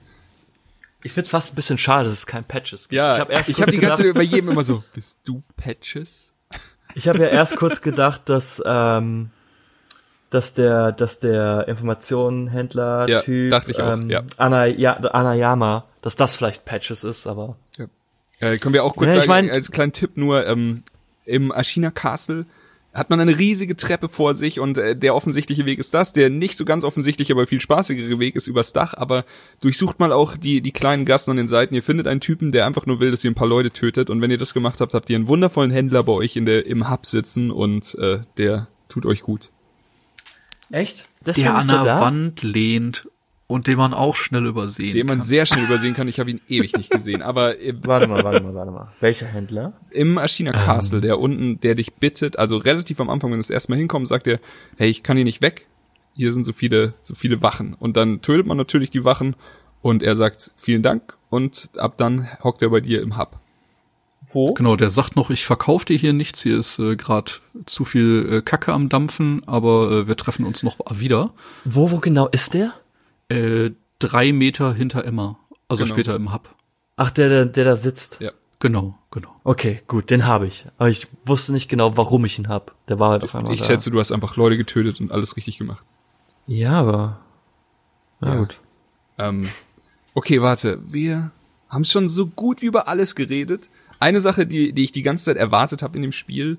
[1.03, 2.93] Ich finde es fast ein bisschen schade, dass es kein Patches gibt.
[2.95, 5.43] Ja, ich habe erst ich habe die ganze Zeit über jedem immer so, bist du
[5.57, 6.33] Patches?
[6.95, 9.31] ich habe ja erst kurz gedacht, dass ähm,
[10.31, 14.23] dass der dass der Informationenhändler Ja, Typ dachte ich auch, ähm, ja.
[14.37, 17.57] Ana, ja, Anayama, dass das vielleicht Patches ist, aber
[18.39, 20.83] Äh, können wir auch kurz Ja, ich sagen, mein- als kleinen Tipp nur, ähm,
[21.25, 22.45] im Ashina Castle
[22.93, 26.29] hat man eine riesige Treppe vor sich und äh, der offensichtliche Weg ist das, der
[26.31, 29.25] nicht so ganz offensichtliche, aber viel spaßigere Weg ist übers Dach, aber
[29.63, 31.75] durchsucht mal auch die, die kleinen Gassen an den Seiten.
[31.75, 34.21] Ihr findet einen Typen, der einfach nur will, dass ihr ein paar Leute tötet und
[34.23, 36.91] wenn ihr das gemacht habt, habt ihr einen wundervollen Händler bei euch in der, im
[36.91, 39.51] Hub sitzen und äh, der tut euch gut.
[40.71, 41.09] Echt?
[41.25, 42.01] der Deswegen an ist er der da?
[42.01, 43.09] Wand lehnt
[43.49, 45.27] und den man auch schnell übersehen Den man kann.
[45.27, 46.09] sehr schnell übersehen kann.
[46.09, 48.93] Ich habe ihn ewig nicht gesehen, aber äh, Warte mal, warte mal, warte mal.
[49.01, 49.73] Welcher Händler?
[49.91, 53.51] im Ashina Castle, der unten, der dich bittet, also relativ am Anfang, wenn du das
[53.51, 54.41] erste Mal hinkommst, sagt er,
[54.77, 55.67] hey, ich kann hier nicht weg.
[56.15, 57.75] Hier sind so viele, so viele Wachen.
[57.75, 59.37] Und dann tötet man natürlich die Wachen
[59.83, 63.39] und er sagt, vielen Dank und ab dann hockt er bei dir im Hub.
[64.33, 64.53] Wo?
[64.55, 67.33] Genau, der sagt noch, ich verkaufe dir hier nichts, hier ist äh, gerade
[67.67, 71.31] zu viel äh, Kacke am Dampfen, aber äh, wir treffen uns noch wieder.
[71.65, 72.73] Wo, wo genau ist der?
[73.29, 75.39] Äh, drei Meter hinter Emma,
[75.69, 75.95] also Genau.
[75.95, 76.51] später im Hub.
[76.97, 78.19] Ach, der, der, der da sitzt.
[78.21, 78.31] Ja.
[78.59, 79.29] Genau, genau.
[79.45, 80.65] Okay, gut, den habe ich.
[80.79, 82.75] Aber ich wusste nicht genau, warum ich ihn hab.
[82.89, 83.67] Der war halt auf einmal Ich da.
[83.67, 85.85] schätze, du hast einfach Leute getötet und alles richtig gemacht.
[86.47, 87.21] Ja, aber.
[88.21, 88.39] Na Ja.
[88.39, 88.59] gut.
[89.19, 89.47] Ähm,
[90.15, 90.79] okay, warte.
[90.87, 91.33] Wir
[91.69, 93.69] haben schon so gut wie über alles geredet.
[93.99, 96.59] Eine Sache, die, die ich die ganze Zeit erwartet habe in dem Spiel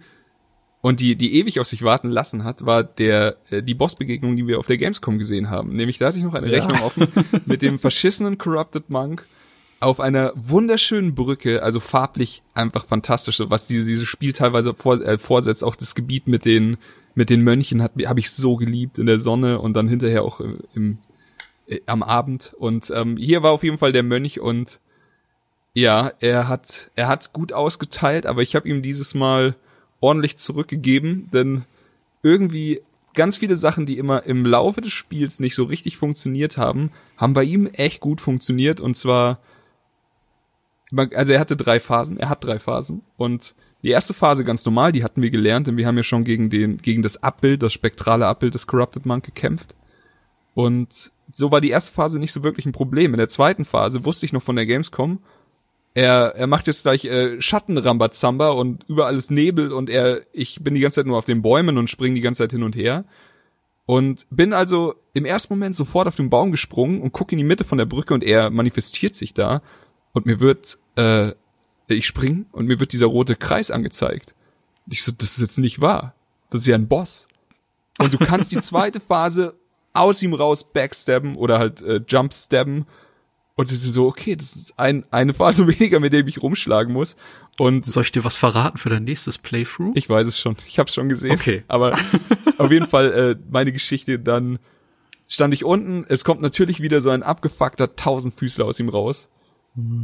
[0.81, 4.47] und die, die ewig auf sich warten lassen hat, war der, äh, die Bossbegegnung, die
[4.47, 5.73] wir auf der Gamescom gesehen haben.
[5.73, 6.59] Nämlich, da hatte ich noch eine Ja.
[6.63, 7.07] Rechnung offen
[7.45, 9.25] mit dem verschissenen Corrupted Monk
[9.79, 15.01] auf einer wunderschönen Brücke, also farblich einfach fantastisch, so was diese, dieses Spiel teilweise vor,
[15.01, 16.77] äh, vorsetzt, auch das Gebiet mit den,
[17.15, 20.39] mit den Mönchen hat, habe ich so geliebt in der Sonne und dann hinterher auch
[20.39, 20.97] im, im
[21.67, 24.79] äh, am Abend und ähm, hier war auf jeden Fall der Mönch und
[25.77, 29.55] ja, er hat er hat gut ausgeteilt, aber ich habe ihm dieses Mal
[29.99, 31.65] ordentlich zurückgegeben, denn
[32.23, 32.81] irgendwie
[33.13, 37.33] ganz viele Sachen, die immer im Laufe des Spiels nicht so richtig funktioniert haben, haben
[37.33, 39.37] bei ihm echt gut funktioniert und zwar
[41.13, 44.91] also er hatte drei Phasen, er hat drei Phasen und die erste Phase ganz normal,
[44.91, 47.73] die hatten wir gelernt, denn wir haben ja schon gegen den gegen das Abbild, das
[47.73, 49.75] spektrale Abbild des Corrupted Monk gekämpft.
[50.55, 53.13] Und so war die erste Phase nicht so wirklich ein Problem.
[53.13, 55.19] In der zweiten Phase wusste ich noch von der Gamescom,
[55.97, 60.75] er, er macht jetzt gleich äh, Schattenrambazamba und überall ist Nebel und er, ich bin
[60.75, 63.03] die ganze Zeit nur auf den Bäumen und springe die ganze Zeit hin und her.
[63.87, 67.43] Und bin also im ersten Moment sofort auf den Baum gesprungen und gucke in die
[67.43, 69.63] Mitte von der Brücke und er manifestiert sich da.
[70.13, 71.31] Und mir wird, äh,
[71.87, 74.35] ich spring und mir wird dieser rote Kreis angezeigt.
[74.87, 76.13] Ich so, das ist jetzt nicht wahr.
[76.51, 77.27] Das ist ja ein Boss.
[77.97, 79.55] Und du kannst die zweite Phase
[79.93, 82.85] aus ihm raus backstabben oder halt äh, jumpstabben.
[83.57, 86.93] Und es ist so, okay, das ist ein, eine Phase weniger, mit dem ich rumschlagen
[86.93, 87.17] muss.
[87.59, 89.95] Und Soll ich dir was verraten für dein nächstes Playthrough?
[89.95, 90.55] ich weiß es schon.
[90.67, 91.31] Ich habe schon gesehen.
[91.31, 91.63] Okay.
[91.67, 91.97] Aber
[92.59, 94.19] auf jeden Fall äh, meine Geschichte.
[94.19, 94.59] Dann
[95.27, 96.05] stand ich unten.
[96.07, 99.29] Es kommt natürlich wieder so ein abgefuckter Tausendfüßler aus ihm raus.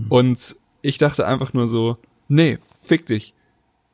[0.09, 3.33] Und ich dachte einfach nur so, nee, fick dich.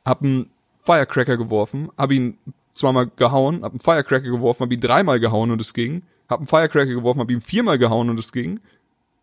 [0.04, 0.50] Hab einen
[0.82, 2.36] Firecracker geworfen, hab ihn
[2.72, 6.02] zweimal gehauen, hab einen Firecracker geworfen, hab ihn dreimal gehauen und es ging.
[6.28, 8.60] Hab einen Firecracker geworfen, hab ihn viermal gehauen und es ging.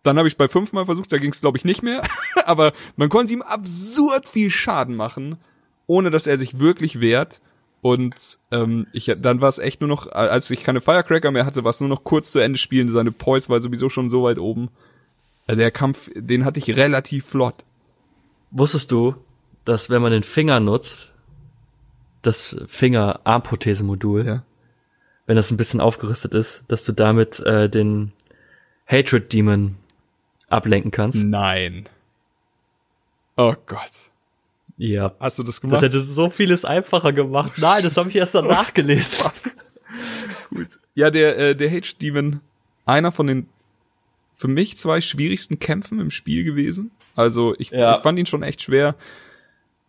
[0.07, 2.01] Dann habe ich bei fünfmal versucht, da ging es glaube ich nicht mehr.
[2.45, 5.37] Aber man konnte ihm absurd viel Schaden machen,
[5.85, 7.41] ohne dass er sich wirklich wehrt.
[7.81, 11.63] Und ähm, ich, dann war es echt nur noch, als ich keine Firecracker mehr hatte,
[11.63, 12.91] war es nur noch kurz zu Ende spielen.
[12.91, 14.69] Seine Poise war sowieso schon so weit oben.
[15.45, 17.63] Also der Kampf, den hatte ich relativ flott.
[18.51, 19.15] Wusstest du,
[19.65, 21.11] dass wenn man den Finger nutzt,
[22.21, 24.43] das Finger-Armprothese-Modul, Ja.
[25.25, 28.11] wenn das ein bisschen aufgerüstet ist, dass du damit äh, den
[28.87, 29.75] Hatred Demon
[30.49, 31.23] ablenken kannst?
[31.23, 31.87] Nein.
[33.35, 33.91] Oh Gott.
[34.77, 35.13] Ja.
[35.19, 35.81] Hast du das Das gemacht?
[35.81, 37.53] hätte so vieles einfacher gemacht.
[37.57, 39.29] Nein, das habe ich erst danach gelesen.
[40.49, 40.79] Gut.
[40.95, 42.41] Ja, der, äh, der Hage Demon,
[42.85, 43.47] einer von den
[44.35, 46.91] für mich zwei schwierigsten Kämpfen im Spiel gewesen.
[47.15, 47.97] Also ich, Ja.
[47.97, 48.95] ich fand ihn schon echt schwer.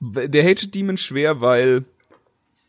[0.00, 1.84] Der Hage Demon schwer, weil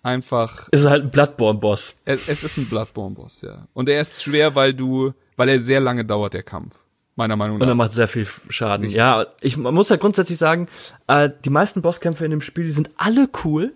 [0.04, 2.00] einfach Ist halt ein Bloodborne-Boss.
[2.06, 3.68] es, es ist ein Bloodborne-Boss, ja.
[3.74, 6.76] Und er ist schwer, weil du, weil er sehr lange dauert, der Kampf.
[7.20, 7.76] Meiner Meinung Und er nach.
[7.76, 8.86] macht sehr viel Schaden.
[8.86, 8.98] Richtig.
[8.98, 10.68] Ja, ich man muss ja grundsätzlich sagen,
[11.08, 13.74] äh, die meisten Bosskämpfe in dem Spiel, die sind alle cool.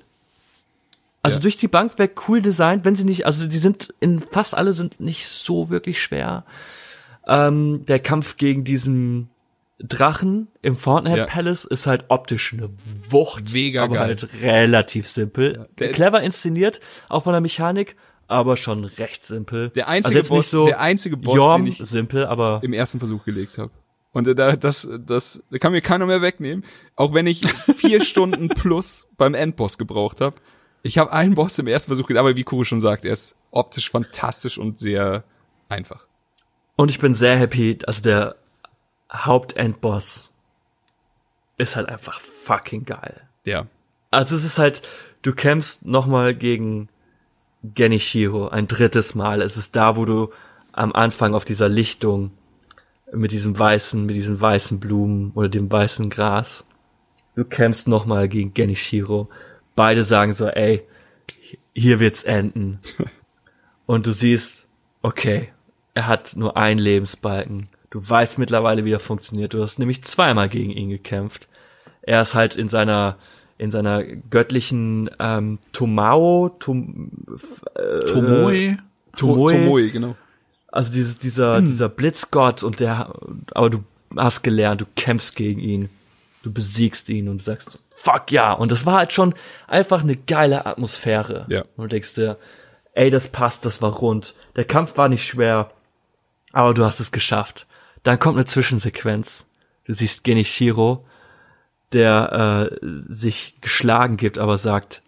[1.21, 1.41] Also Ja.
[1.41, 4.71] durch die Bank weg cool designt, wenn sie nicht, also die sind in fast alle
[4.73, 6.45] sind nicht so wirklich schwer.
[7.27, 9.29] Ähm, der Kampf gegen diesen
[9.79, 11.25] Drachen im Fortnite Ja.
[11.25, 12.69] Palace ist halt optisch eine
[13.09, 14.07] Wucht, Mega aber geil.
[14.07, 15.67] halt relativ simpel.
[15.79, 17.95] der- Clever inszeniert, auch von der Mechanik,
[18.33, 19.69] aber schon recht simpel.
[19.69, 22.99] Der einzige also Boss- so der einzige Boss, Jorm den ich- simpel, aber im ersten
[22.99, 23.71] Versuch gelegt habe.
[24.11, 26.65] Und äh, da, das, das da kann mir keiner mehr wegnehmen.
[26.95, 27.41] Auch wenn ich
[27.75, 30.35] vier Stunden plus beim Endboss gebraucht habe.
[30.83, 33.35] Ich habe einen Boss im ersten Versuch gelegt, aber wie Kuro schon sagt, er ist
[33.51, 35.23] optisch fantastisch und sehr
[35.69, 36.05] einfach.
[36.75, 38.35] Und ich bin sehr happy, also der
[39.11, 40.29] Hauptendboss
[41.57, 43.21] ist halt einfach fucking geil.
[43.45, 43.67] Ja.
[44.11, 44.81] Also es ist halt,
[45.21, 46.89] du kämpfst nochmal gegen
[47.63, 49.41] Genichiro ein drittes Mal.
[49.41, 50.29] Es ist da, wo du
[50.73, 52.31] am Anfang auf dieser Lichtung
[53.11, 56.67] mit diesem weißen, mit diesen weißen Blumen oder dem weißen Gras.
[57.35, 59.29] Du kämpfst nochmal gegen Genichiro.
[59.75, 60.83] Beide sagen so, ey,
[61.73, 62.79] hier wird's enden.
[63.85, 64.67] Und du siehst,
[65.01, 65.49] okay,
[65.93, 67.69] er hat nur einen Lebensbalken.
[67.89, 69.53] Du weißt mittlerweile, wie er funktioniert.
[69.53, 71.47] Du hast nämlich zweimal gegen ihn gekämpft.
[72.01, 73.17] Er ist halt in seiner
[73.63, 77.11] in seiner göttlichen ähm, Tomao, Tom,
[78.07, 78.77] Tomoe.
[79.15, 80.17] Tomoe, Tomoe, genau.
[80.69, 83.13] also dieses, dieser, dieser Blitzgott und der,
[83.53, 83.83] aber du
[84.17, 85.89] hast gelernt, du kämpfst gegen ihn,
[86.43, 88.51] du besiegst ihn und sagst, fuck ja.
[88.51, 89.33] Und das war halt schon
[89.67, 91.45] einfach eine geile Atmosphäre.
[91.47, 91.61] Ja.
[91.77, 92.37] Und du denkst dir,
[92.95, 94.35] ey, das passt, das war rund.
[94.57, 95.71] Der Kampf war nicht schwer,
[96.51, 97.65] aber du hast es geschafft.
[98.03, 99.45] Dann kommt eine Zwischensequenz.
[99.85, 101.05] Du siehst Genichiro,
[101.93, 105.01] der äh, sich geschlagen gibt, aber sagt,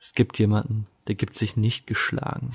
[0.00, 2.50] es gibt jemanden, der gibt sich nicht geschlagen.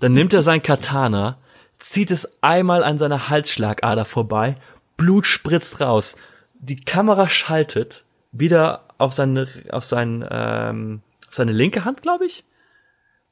[0.00, 1.38] Dann nimmt er sein Katana,
[1.78, 4.56] zieht es einmal an seiner Halsschlagader vorbei,
[4.96, 6.16] Blut spritzt raus.
[6.58, 12.44] Die Kamera schaltet wieder auf seine, auf sein, ähm, auf seine linke Hand, glaube ich,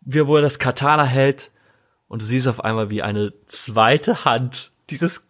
[0.01, 1.51] wie wo er das Katana hält
[2.09, 5.29] und du siehst auf einmal, wie eine zweite Hand dieses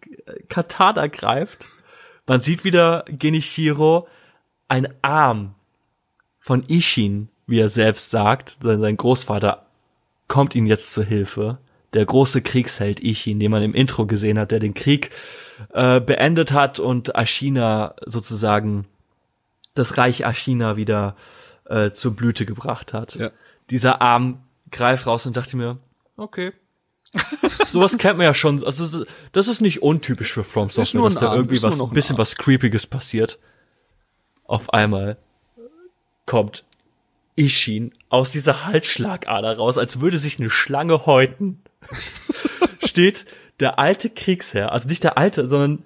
[0.49, 1.65] Katana greift.
[2.27, 4.09] Man sieht wieder Genichiro,
[4.69, 5.55] ein Arm
[6.39, 9.67] von Ishin, wie er selbst sagt, sein sein Großvater
[10.29, 11.59] kommt ihm jetzt zur Hilfe.
[11.95, 15.11] Der große Kriegsheld Ishin, den man im Intro gesehen hat, der den Krieg
[15.73, 18.87] äh, beendet hat und Ashina sozusagen
[19.75, 21.17] das Reich Ashina wieder
[21.65, 23.15] äh, zur Blüte gebracht hat.
[23.15, 23.31] Ja.
[23.71, 25.79] Dieser Arm greift raus und dachte mir,
[26.17, 26.53] okay.
[27.73, 28.63] Sowas kennt man ja schon.
[28.65, 32.21] Also das ist nicht untypisch für From Software, dass da irgendwie was, ein bisschen Arm.
[32.21, 33.39] was Creepiges passiert.
[34.49, 35.19] Auf einmal
[36.27, 36.65] kommt
[37.37, 41.61] Ishin aus dieser Halsschlagader raus, als würde sich eine Schlange häuten.
[42.85, 43.27] Steht
[43.61, 45.85] der alte Kriegsherr, also nicht der alte, sondern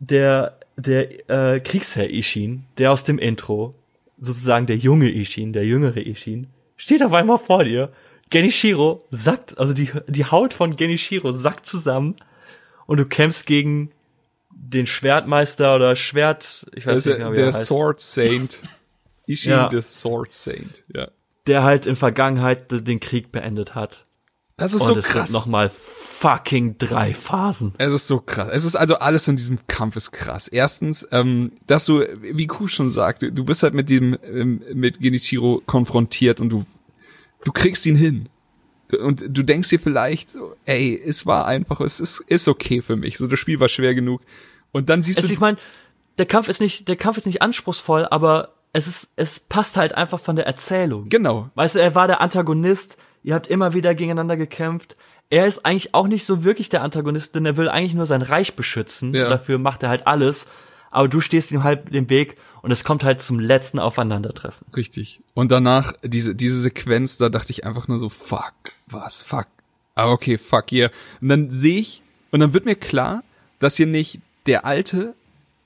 [0.00, 3.74] der der äh, Kriegsherr Ishin, der aus dem Intro,
[4.18, 7.92] sozusagen der junge Ishin, der jüngere Ishin, steht auf einmal vor dir.
[8.28, 12.16] Genichiro sackt, also die die Haut von Genichiro sackt zusammen
[12.86, 13.92] und du kämpfst gegen
[14.72, 17.66] den Schwertmeister oder Schwert, ich weiß Also nicht mehr, wie der er heißt.
[17.66, 18.60] Sword Saint.
[19.26, 19.70] Ishin, Ja.
[19.72, 20.84] the Sword Saint.
[20.92, 21.08] Ja.
[21.46, 24.06] der halt in Vergangenheit den Krieg beendet hat.
[24.56, 25.28] Das ist Und so es krass.
[25.30, 27.74] sind nochmal fucking drei Phasen.
[27.78, 28.48] Es ist so krass.
[28.52, 30.46] Es ist also alles in diesem Kampf ist krass.
[30.48, 35.00] Erstens, ähm, dass du, wie Ku schon sagte, du bist halt mit dem, ähm, mit
[35.00, 36.64] Genichiro konfrontiert und du,
[37.44, 38.28] du kriegst ihn hin.
[39.02, 40.28] Und du denkst dir vielleicht,
[40.66, 43.18] ey, es war einfach, es ist, ist okay für mich.
[43.18, 44.20] So, das Spiel war schwer genug.
[44.74, 45.56] Und dann siehst Es, du, ich meine,
[46.18, 49.94] der Kampf ist nicht, der Kampf ist nicht anspruchsvoll, aber es ist, es passt halt
[49.94, 51.08] einfach von der Erzählung.
[51.08, 54.96] genau, Weißt du, er war der Antagonist, ihr habt immer wieder gegeneinander gekämpft.
[55.30, 58.20] Er ist eigentlich auch nicht so wirklich der Antagonist, denn er will eigentlich nur sein
[58.22, 59.14] Reich beschützen.
[59.14, 59.28] Ja.
[59.28, 60.46] Dafür macht er halt alles.
[60.90, 64.66] Aber du stehst ihm halt den Weg und es kommt halt zum letzten Aufeinandertreffen.
[64.76, 65.20] Richtig.
[65.34, 68.54] Und danach, diese, diese Sequenz, da dachte ich einfach nur so, fuck,
[68.86, 69.46] was, fuck.
[69.94, 70.90] Ah, okay, fuck, hier.
[71.20, 73.22] Und dann sehe ich, und dann wird mir klar,
[73.60, 75.14] dass hier nicht der alte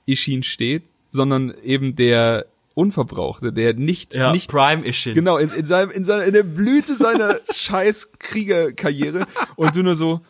[0.07, 5.15] Ishin steht, sondern eben der Unverbrauchte, der nicht, nicht, Prime Ishin.
[5.15, 9.27] genau, in, in seinem, in seiner, in der Blüte seiner scheiß Kriegerkarriere.
[9.57, 10.21] Und du nur so,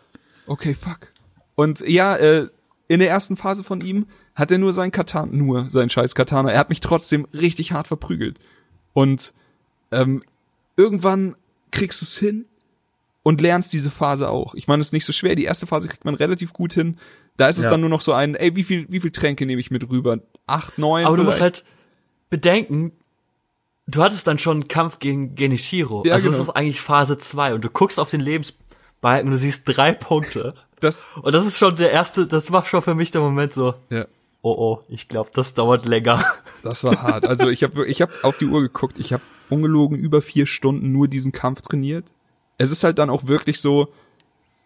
[0.47, 1.13] okay, fuck.
[1.55, 2.49] Und ja, äh,
[2.89, 6.51] in der ersten Phase von ihm hat er nur seinen Katana, nur seinen scheiß Katana.
[6.51, 8.39] Er hat mich trotzdem richtig hart verprügelt.
[8.95, 9.35] Und
[9.91, 10.23] ähm,
[10.77, 11.35] irgendwann
[11.71, 12.47] kriegst du es hin
[13.23, 14.55] und lernst diese Phase auch.
[14.55, 15.35] Ich meine, es ist nicht so schwer.
[15.35, 16.97] Die erste Phase kriegt man relativ gut hin.
[17.39, 17.71] Da ist es Ja.
[17.71, 20.19] dann nur noch so ein, ey, wie viel, wie viel Tränke nehme ich mit rüber?
[20.47, 21.07] Acht, neun?
[21.07, 21.59] Aber du musst vielleicht?
[21.59, 21.65] halt
[22.29, 22.93] bedenken,
[23.87, 26.03] du hattest dann schon einen Kampf gegen Genichiro.
[26.05, 26.43] Ja, also genau.
[26.43, 29.93] es ist eigentlich Phase 2 und du guckst auf den Lebensbalken und du siehst drei
[29.93, 30.55] Punkte.
[30.81, 33.75] das, Und das ist schon der erste, das war schon für mich der Moment so,
[33.89, 34.07] ja.
[34.43, 36.25] oh oh, ich glaube, das dauert länger.
[36.65, 37.25] Das war hart.
[37.25, 38.99] Also ich habe ich hab auf die Uhr geguckt.
[38.99, 42.07] Ich habe ungelogen über vier Stunden nur diesen Kampf trainiert.
[42.59, 43.89] Es ist halt dann auch wirklich so,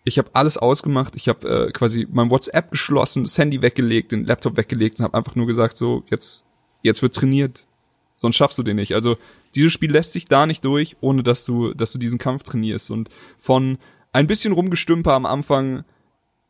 [0.05, 1.14] ich habe alles ausgemacht.
[1.16, 5.16] Ich habe äh, quasi mein WhatsApp geschlossen, das Handy weggelegt, den Laptop weggelegt und habe
[5.16, 6.44] einfach nur gesagt, so jetzt
[6.82, 7.66] jetzt wird trainiert.
[8.14, 8.94] Sonst schaffst du den nicht.
[8.94, 9.16] Also
[9.55, 12.90] dieses Spiel lässt sich da nicht durch, ohne dass du dass du diesen Kampf trainierst
[12.90, 13.78] und von
[14.12, 15.84] ein bisschen rumgestümper am Anfang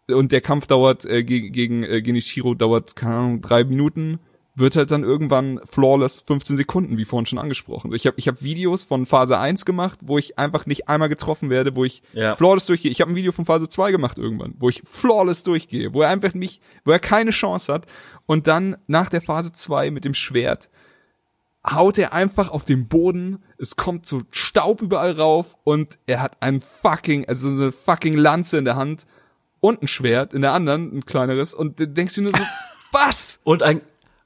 [0.09, 4.19] und der Kampf dauert äh, gegen, gegen äh, Genichiro dauert keine Ahnung drei Minuten
[4.55, 7.93] wird halt dann irgendwann flawless 15 Sekunden, wie vorhin schon angesprochen.
[7.95, 11.49] Ich habe ich hab Videos von Phase 1 gemacht, wo ich einfach nicht einmal getroffen
[11.49, 12.37] werde, wo ich Ja.
[12.37, 12.91] flawless durchgehe.
[12.91, 16.11] Ich habe ein Video von Phase 2 gemacht irgendwann, wo ich flawless durchgehe, wo er
[16.11, 17.87] einfach nicht, wo er keine Chance hat.
[18.27, 20.69] Und dann nach der Phase 2 mit dem Schwert
[21.65, 26.37] haut er einfach auf den Boden, es kommt so Staub überall rauf und er hat
[26.41, 29.07] ein fucking, also so eine fucking Lanze in der Hand
[29.61, 32.43] und ein Schwert in der anderen, ein kleineres und du denkst dir nur so,
[32.93, 33.39] was?
[33.45, 33.81] Und ein,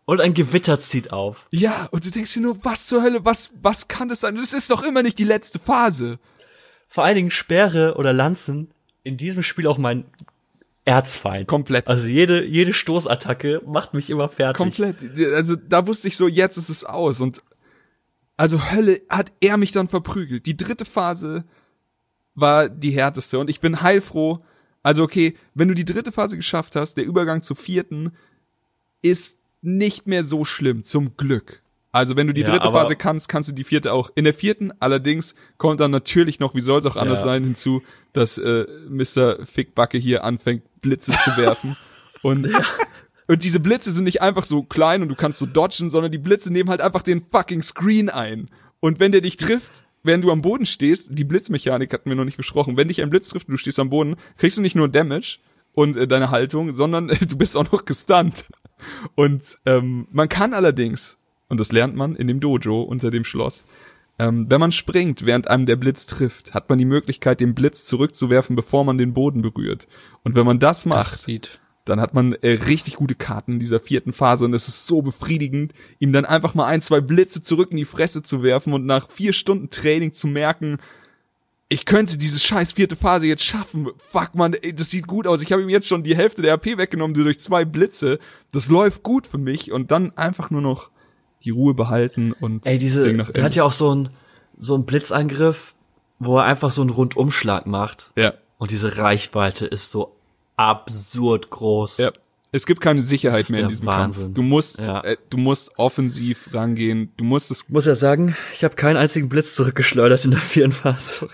[0.07, 1.47] und ein Gewitter zieht auf.
[1.51, 4.37] Ja, und du denkst dir nur, was zur Hölle, was, was kann das sein?
[4.37, 6.19] Das ist doch immer nicht die letzte Phase.
[6.89, 8.71] Vor allen Dingen Speere oder Lanzen
[9.03, 10.05] in diesem Spiel auch mein
[10.85, 11.49] Erzfeind.
[11.49, 11.89] Komplett.
[11.89, 14.57] Also jede, jede Stoßattacke macht mich immer fertig.
[14.57, 14.97] Komplett.
[15.35, 17.21] Also da wusste ich so, jetzt ist es aus.
[17.21, 17.43] Und
[18.37, 20.47] also Hölle hat er mich dann verprügelt.
[20.47, 21.45] Die dritte Phase
[22.37, 24.45] war die härteste und ich bin heilfroh.
[24.85, 28.13] Also okay, wenn du die dritte Phase geschafft hast, der Übergang zur vierten
[29.03, 31.63] ist nicht mehr so schlimm, zum Glück.
[31.93, 34.11] Also wenn du die Ja, dritte Phase kannst, kannst du die vierte auch.
[34.15, 37.27] In der vierten allerdings kommt dann natürlich noch, wie soll es auch anders Ja.
[37.27, 39.47] sein, hinzu, dass äh, Mr.
[39.47, 41.77] Fickbacke hier anfängt, Blitze zu werfen.
[42.23, 42.49] Und
[43.29, 46.19] und diese Blitze sind nicht einfach so klein und du kannst so dodgen, sondern die
[46.19, 48.49] Blitze nehmen halt einfach den fucking Screen ein.
[48.81, 52.25] Und wenn der dich trifft, während du am Boden stehst, die Blitzmechanik hatten wir noch
[52.25, 54.77] nicht besprochen, wenn dich ein Blitz trifft und du stehst am Boden, kriegst du nicht
[54.77, 55.39] nur Damage
[55.73, 58.47] und äh, deine Haltung, sondern du bist auch noch gestunt.
[59.15, 63.65] Und ähm, man kann allerdings, und das lernt man in dem Dojo unter dem Schloss,
[64.19, 67.85] ähm, wenn man springt, während einem der Blitz trifft, hat man die Möglichkeit, den Blitz
[67.85, 69.89] zurückzuwerfen, bevor man den Boden berührt.
[70.25, 71.27] Und wenn man das macht, Das
[71.85, 75.03] dann hat man äh, richtig gute Karten in dieser vierten Phase und es ist so
[75.03, 78.87] befriedigend, ihm dann einfach mal ein, zwei Blitze zurück in die Fresse zu werfen und
[78.87, 80.79] nach vier Stunden Training zu merken,
[81.69, 83.89] ich könnte diese scheiß vierte Phase jetzt schaffen.
[83.99, 85.43] Fuck, man, das sieht gut aus.
[85.43, 88.19] Ich habe ihm jetzt schon die Hälfte der AP weggenommen durch zwei Blitze.
[88.53, 90.91] Das läuft gut für mich und dann einfach nur noch
[91.45, 94.11] die Ruhe behalten und Ey, diese, das Ding nach der hat ja auch so einen,
[94.59, 95.75] so einen Blitzangriff,
[96.19, 98.11] wo er einfach so einen Rundumschlag macht.
[98.17, 100.17] ja, Und diese Reichweite ist so
[100.57, 101.99] absurd groß.
[101.99, 102.13] ja.
[102.53, 104.23] Es gibt keine Sicherheit mehr in diesem Wahnsinn.
[104.27, 104.35] Kampf.
[104.37, 105.01] Du musst, Ja.
[105.03, 107.13] äh, du musst offensiv rangehen.
[107.19, 110.41] Du musst es Ich muss ja sagen, ich habe keinen einzigen Blitz zurückgeschleudert in der
[110.41, 111.29] vierten Phase.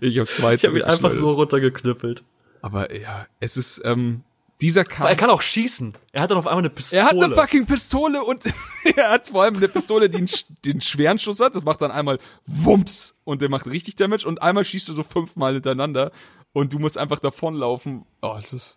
[0.00, 2.24] Ich habe zwei Ich habe ihn einfach so runtergeknüppelt.
[2.62, 4.22] Aber ja, es ist ähm,
[4.60, 5.16] dieser Aber er Kampf.
[5.20, 5.94] kann auch schießen.
[6.12, 7.00] Er hat dann auf einmal eine Pistole.
[7.02, 8.42] Er hat eine fucking Pistole und
[8.96, 10.28] er hat vor allem eine Pistole, die einen,
[10.64, 11.54] den schweren Schuss hat.
[11.54, 15.02] Das macht dann einmal Wumps und der macht richtig Damage und einmal schießt er so
[15.04, 16.10] fünfmal hintereinander
[16.52, 18.04] und du musst einfach davonlaufen.
[18.22, 18.76] Oh, es ist,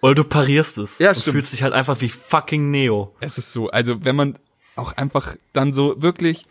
[0.00, 0.98] Oder du parierst es.
[0.98, 1.34] Ja, stimmt.
[1.34, 3.14] fühlst dich halt einfach wie fucking Neo.
[3.20, 3.68] es ist so.
[3.68, 4.38] Also wenn man
[4.76, 6.46] auch einfach dann so wirklich,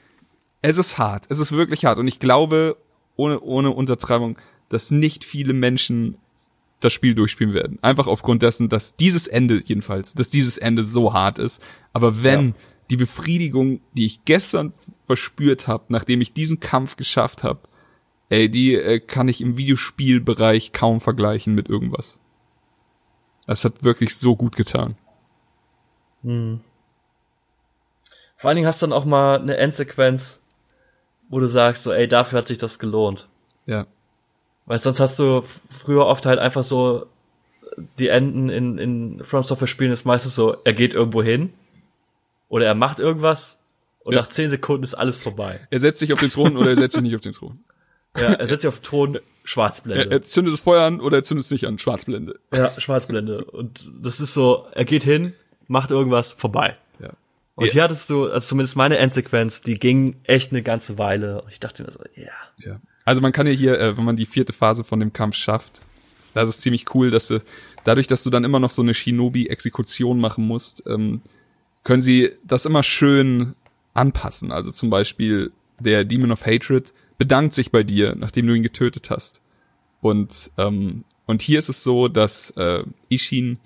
[0.61, 1.25] es ist hart.
[1.29, 2.77] Es ist wirklich hart und ich glaube
[3.17, 4.37] ohne ohne Untertreibung,
[4.69, 6.17] dass nicht viele Menschen
[6.79, 7.79] das Spiel durchspielen werden.
[7.81, 11.61] Einfach aufgrund dessen, dass dieses Ende jedenfalls, dass dieses Ende so hart ist.
[11.91, 12.53] Aber wenn Ja.
[12.91, 14.73] die Befriedigung, die ich gestern
[15.05, 17.61] verspürt habe, nachdem ich diesen Kampf geschafft habe,
[18.29, 22.19] ey, die äh, kann ich im Videospielbereich kaum vergleichen mit irgendwas.
[23.47, 24.97] Das hat wirklich so gut getan.
[28.37, 30.41] Vor allen Dingen hast du dann auch mal eine Endsequenz,
[31.29, 33.27] wo du sagst so, ey, dafür hat sich das gelohnt.
[33.65, 33.85] Ja.
[34.65, 37.05] Weil sonst hast du früher oft halt einfach so
[37.99, 41.53] die Enden in, in From Software Spielen ist meistens so, er geht irgendwo hin
[42.49, 43.59] oder er macht irgendwas
[44.03, 44.21] und Ja.
[44.21, 45.59] nach zehn Sekunden ist alles vorbei.
[45.69, 47.59] Er setzt sich auf den Thron oder er setzt sich nicht auf den Thron.
[48.17, 50.09] Ja, er setzt sich auf den Thron, Er, Schwarzblende.
[50.09, 52.39] er zündet das Feuer an oder er zündet es nicht an, Schwarzblende.
[52.51, 53.45] ja, Schwarzblende.
[53.45, 55.33] Und das ist so, er geht hin,
[55.67, 56.77] macht irgendwas, vorbei.
[57.57, 57.73] Und Ja.
[57.73, 61.41] hier hattest du, also zumindest meine Endsequenz, die ging echt eine ganze Weile.
[61.41, 62.31] Und ich dachte mir so, ja.
[62.63, 62.79] Ja.
[63.03, 65.81] Also man kann ja hier, äh, wenn man die vierte Phase von dem Kampf schafft,
[66.35, 67.41] das ist ziemlich cool, dass du,
[67.83, 71.21] dadurch, dass du dann immer noch so eine Shinobi-Exekution machen musst, ähm,
[71.83, 73.55] können sie das immer schön
[73.95, 74.51] anpassen.
[74.51, 79.09] Also zum Beispiel der Demon of Hatred bedankt sich bei dir, nachdem du ihn getötet
[79.09, 79.41] hast.
[80.01, 83.57] Und, ähm, und hier ist es so, dass äh, Ishin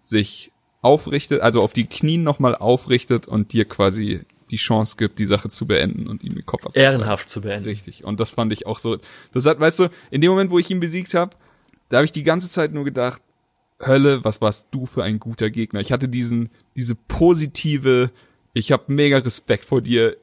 [0.00, 0.50] sich
[0.86, 5.48] aufrichtet, also auf die Knien nochmal aufrichtet und dir quasi die Chance gibt, die Sache
[5.48, 7.00] zu beenden und ihm den Kopf abzuschneiden.
[7.00, 7.68] Ehrenhaft zu beenden.
[7.68, 8.04] Richtig.
[8.04, 8.98] Und das fand ich auch so.
[9.32, 11.36] Das hat, weißt du, in dem Moment, wo ich ihn besiegt habe,
[11.88, 13.20] da habe ich die ganze Zeit nur gedacht,
[13.84, 15.80] Hölle, was warst du für ein guter Gegner?
[15.80, 18.10] Ich hatte diesen, diese positive,
[18.54, 20.16] ich habe mega Respekt vor dir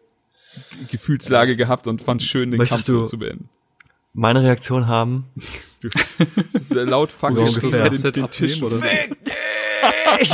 [0.90, 3.50] Gefühlslage gehabt und fand schön, den Möchtest Kampf so zu beenden.
[4.14, 5.26] Meine Reaktion haben.
[5.84, 5.90] Du,
[6.86, 8.86] laut fuck So den, den Tisch oder so.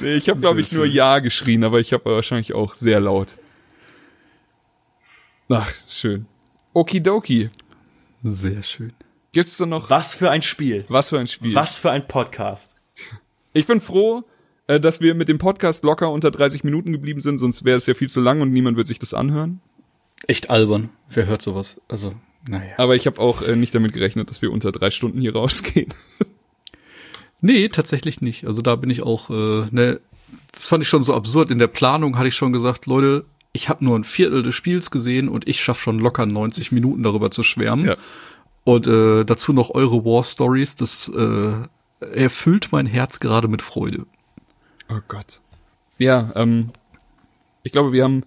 [0.00, 3.36] Nee, ich habe glaube ich nur ja geschrien, aber ich habe wahrscheinlich auch sehr laut.
[5.48, 6.26] Ach, schön.
[6.72, 7.50] Okidoki.
[8.22, 8.92] Sehr schön.
[9.32, 10.84] Gibt's da noch Was für ein Spiel.
[10.88, 11.54] was für ein Spiel?
[11.54, 12.74] Was für ein Podcast.
[13.52, 14.24] Ich bin froh,
[14.66, 17.86] äh, dass wir mit dem Podcast locker unter 30 Minuten geblieben sind, sonst wäre es
[17.86, 19.60] ja viel zu lang und niemand wird sich das anhören.
[20.26, 20.90] Echt albern.
[21.08, 21.80] Wer hört sowas?
[21.88, 22.14] Also,
[22.48, 22.72] naja.
[22.78, 25.92] Aber ich habe auch äh, nicht damit gerechnet, dass wir unter drei Stunden hier rausgehen.
[27.40, 28.46] Nee, tatsächlich nicht.
[28.46, 30.00] Also da bin ich auch, äh, ne,
[30.52, 31.50] das fand ich schon so absurd.
[31.50, 34.90] In der Planung hatte ich schon gesagt, Leute, ich habe nur ein Viertel des Spiels
[34.90, 37.86] gesehen und ich schaff schon locker 90 Minuten darüber zu schwärmen.
[37.86, 37.96] Ja.
[38.64, 41.52] Und äh, dazu noch eure War Stories, das äh,
[42.00, 44.06] erfüllt mein Herz gerade mit Freude.
[44.88, 45.40] Oh Gott.
[45.98, 46.70] Ja, ähm,
[47.62, 48.24] ich glaube, wir haben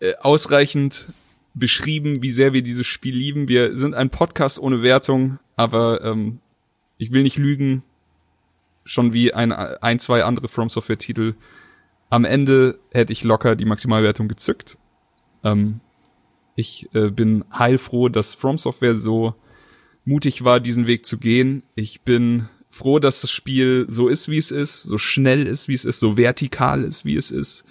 [0.00, 1.06] äh, ausreichend
[1.54, 3.48] beschrieben, wie sehr wir dieses Spiel lieben.
[3.48, 6.38] Wir sind ein Podcast ohne Wertung, aber ähm,
[6.98, 7.82] ich will nicht lügen,
[8.86, 11.34] schon wie ein, ein zwei andere From Software Titel.
[12.08, 14.78] Am Ende hätte ich locker die Maximalwertung gezückt.
[15.44, 15.80] Ähm,
[16.54, 19.34] ich äh, bin heilfroh, dass From Software so
[20.04, 21.62] mutig war, diesen Weg zu gehen.
[21.74, 25.74] Ich bin froh, dass das Spiel so ist, wie es ist, so schnell ist, wie
[25.74, 27.64] es ist, so vertikal ist, wie es ist.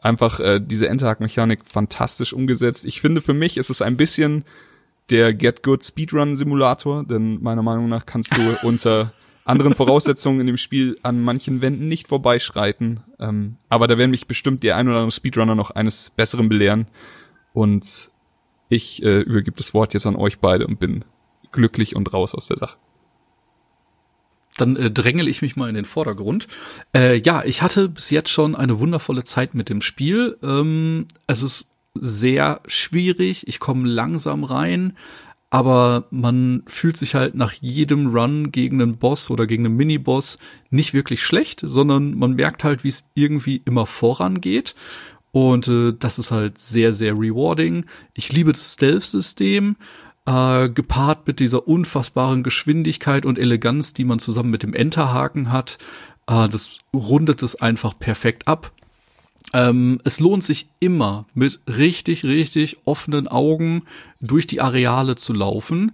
[0.00, 2.84] Einfach äh, diese Enterhack-Mechanik fantastisch umgesetzt.
[2.84, 4.44] Ich finde, für mich ist es ein bisschen
[5.10, 9.12] der Get Good Speedrun Simulator, denn meiner Meinung nach kannst du unter
[9.44, 13.00] anderen Voraussetzungen in dem Spiel an manchen Wänden nicht vorbeischreiten.
[13.18, 16.86] Ähm, aber da werden mich bestimmt der ein oder andere Speedrunner noch eines Besseren belehren.
[17.52, 18.10] Und
[18.68, 21.04] ich äh, übergebe das Wort jetzt an euch beide und bin
[21.50, 22.78] glücklich und raus aus der Sache.
[24.56, 26.46] Dann äh, drängel ich mich mal in den Vordergrund.
[26.94, 30.38] Äh, ja, ich hatte bis jetzt schon eine wundervolle Zeit mit dem Spiel.
[30.42, 34.96] Ähm, es ist sehr schwierig, ich komme langsam rein,
[35.52, 40.38] aber man fühlt sich halt nach jedem Run gegen einen Boss oder gegen einen Miniboss
[40.70, 44.74] nicht wirklich schlecht, sondern man merkt halt, wie es irgendwie immer vorangeht.
[45.30, 47.84] Und äh, das ist halt sehr, sehr rewarding.
[48.14, 49.76] Ich liebe das Stealth-System,
[50.24, 55.76] äh, gepaart mit dieser unfassbaren Geschwindigkeit und Eleganz, die man zusammen mit dem Enterhaken hat.
[56.28, 58.72] Äh, das rundet es einfach perfekt ab.
[59.52, 63.84] Ähm, es lohnt sich immer, mit richtig, richtig offenen Augen
[64.20, 65.92] durch die Areale zu laufen.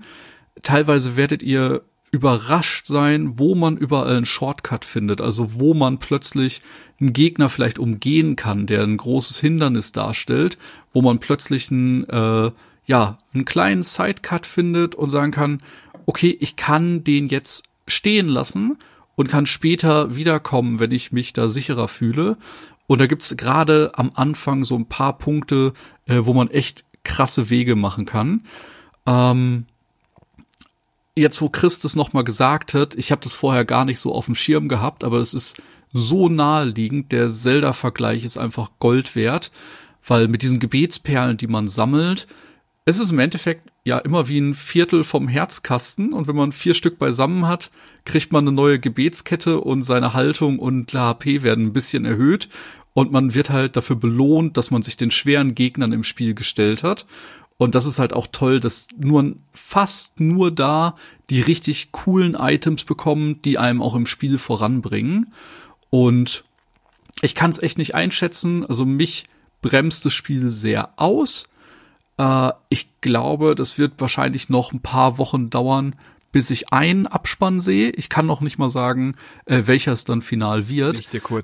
[0.62, 6.62] Teilweise werdet ihr überrascht sein, wo man überall einen Shortcut findet, also wo man plötzlich
[7.00, 10.58] einen Gegner vielleicht umgehen kann, der ein großes Hindernis darstellt,
[10.92, 12.50] wo man plötzlich einen, äh,
[12.86, 15.62] ja, einen kleinen Sidecut findet und sagen kann,
[16.06, 18.78] okay, ich kann den jetzt stehen lassen
[19.14, 22.38] und kann später wiederkommen, wenn ich mich da sicherer fühle.
[22.88, 25.74] Und da gibt's gerade am Anfang so ein paar Punkte,
[26.06, 28.46] äh, wo man echt krasse Wege machen kann.
[29.06, 29.66] Ähm,
[31.14, 34.26] jetzt, wo Chris das nochmal gesagt hat, ich habe das vorher gar nicht so auf
[34.26, 37.12] dem Schirm gehabt, aber es ist so naheliegend.
[37.12, 39.52] Der Zelda-Vergleich ist einfach Gold wert,
[40.06, 42.26] weil mit diesen Gebetsperlen, die man sammelt,
[42.86, 46.72] es ist im Endeffekt ja immer wie ein Viertel vom Herzkasten und wenn man vier
[46.72, 47.70] Stück beisammen hat,
[48.06, 52.48] kriegt man eine neue Gebetskette und seine Haltung und HP werden ein bisschen erhöht
[52.98, 56.82] und man wird halt dafür belohnt, dass man sich den schweren Gegnern im Spiel gestellt
[56.82, 57.06] hat.
[57.56, 60.96] Und das ist halt auch toll, dass nur fast nur da
[61.30, 65.32] die richtig coolen Items bekommen, die einem auch im Spiel voranbringen.
[65.90, 66.42] Und
[67.22, 68.66] ich kann es echt nicht einschätzen.
[68.66, 69.26] Also mich
[69.62, 71.48] bremst das Spiel sehr aus.
[72.16, 75.94] Äh, ich glaube, das wird wahrscheinlich noch ein paar Wochen dauern,
[76.32, 77.90] bis ich einen Abspann sehe.
[77.90, 79.14] Ich kann noch nicht mal sagen,
[79.46, 80.96] äh, welcher es dann final wird.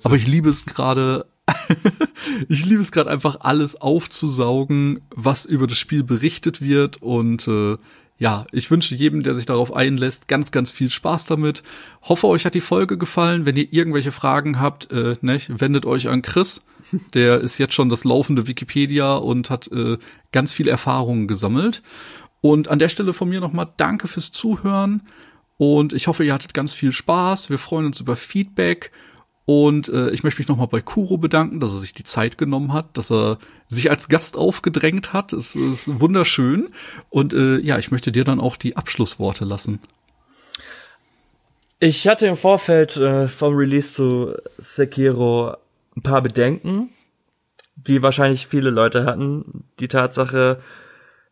[0.04, 1.26] Aber ich liebe es gerade.
[2.48, 7.76] ich liebe es gerade einfach alles aufzusaugen, was über das Spiel berichtet wird und äh,
[8.16, 11.62] ja, ich wünsche jedem, der sich darauf einlässt, ganz, ganz viel Spaß damit.
[12.02, 13.44] Hoffe, euch hat die Folge gefallen.
[13.44, 16.64] Wenn ihr irgendwelche Fragen habt, äh, ne, wendet euch an Chris.
[17.14, 19.98] Der ist jetzt schon das laufende Wikipedia und hat äh,
[20.30, 21.82] ganz viel Erfahrungen gesammelt.
[22.40, 25.02] Und an der Stelle von mir nochmal danke fürs Zuhören.
[25.56, 27.50] Und ich hoffe, ihr hattet ganz viel Spaß.
[27.50, 28.92] Wir freuen uns über Feedback.
[29.46, 32.72] Und äh, ich möchte mich nochmal bei Kuro bedanken, dass er sich die Zeit genommen
[32.72, 35.32] hat, dass er sich als Gast aufgedrängt hat.
[35.32, 36.70] Es ist wunderschön.
[37.10, 39.80] Und äh, ja, ich möchte dir dann auch die Abschlussworte lassen.
[41.78, 45.54] Ich hatte im Vorfeld äh, vom Release zu Sekiro
[45.94, 46.90] ein paar Bedenken,
[47.76, 49.64] die wahrscheinlich viele Leute hatten.
[49.80, 50.60] Die Tatsache,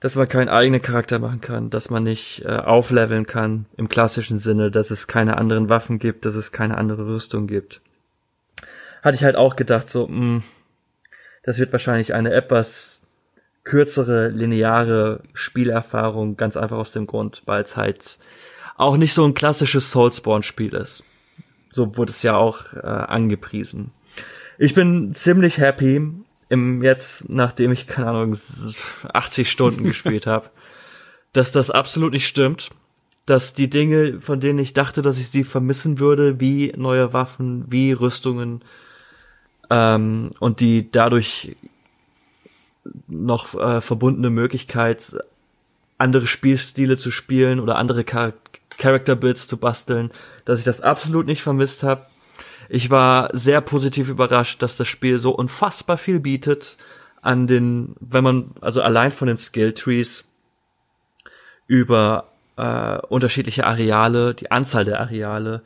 [0.00, 4.38] dass man keinen eigenen Charakter machen kann, dass man nicht äh, aufleveln kann im klassischen
[4.38, 7.80] Sinne, dass es keine anderen Waffen gibt, dass es keine andere Rüstung gibt.
[9.02, 10.42] Hatte ich halt auch gedacht, so, mh,
[11.42, 13.02] das wird wahrscheinlich eine etwas
[13.64, 18.18] kürzere, lineare Spielerfahrung, ganz einfach aus dem Grund, weil es halt
[18.76, 21.04] auch nicht so ein klassisches Soulspawn-Spiel ist.
[21.70, 23.92] So wurde es ja auch äh, angepriesen.
[24.58, 26.00] Ich bin ziemlich happy
[26.48, 28.36] im jetzt, nachdem ich keine Ahnung
[29.12, 30.50] 80 Stunden gespielt habe,
[31.32, 32.70] dass das absolut nicht stimmt,
[33.24, 37.64] dass die Dinge, von denen ich dachte, dass ich sie vermissen würde, wie neue Waffen,
[37.68, 38.62] wie Rüstungen
[39.72, 41.56] ähm, und die dadurch
[43.08, 45.14] noch äh, verbundene Möglichkeit,
[45.96, 48.34] andere Spielstile zu spielen oder andere Char
[48.78, 50.10] Character Builds zu basteln,
[50.44, 52.06] dass ich das absolut nicht vermisst habe.
[52.68, 56.76] Ich war sehr positiv überrascht, dass das Spiel so unfassbar viel bietet
[57.20, 60.24] an den, wenn man, also allein von den Skill Trees
[61.66, 65.62] über äh, unterschiedliche Areale, die Anzahl der Areale,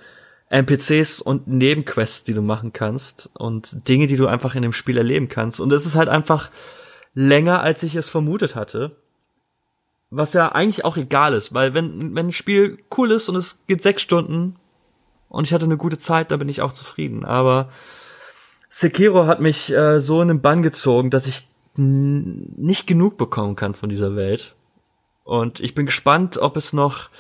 [0.49, 4.97] NPCs und Nebenquests, die du machen kannst und Dinge, die du einfach in dem Spiel
[4.97, 5.60] erleben kannst.
[5.60, 6.50] Und es ist halt einfach
[7.15, 8.97] länger, als ich es vermutet hatte.
[10.10, 13.65] Was ja eigentlich auch egal ist, weil wenn, wenn ein Spiel cool ist und es
[13.66, 14.55] geht sechs Stunden
[15.28, 17.25] und ich hatte eine gute Zeit, da bin ich auch zufrieden.
[17.25, 17.70] Aber
[18.68, 23.75] Sekiro hat mich äh, so in den Bann gezogen, dass ich nicht genug bekommen kann
[23.75, 24.55] von dieser Welt.
[25.25, 27.10] Und ich bin gespannt, ob es noch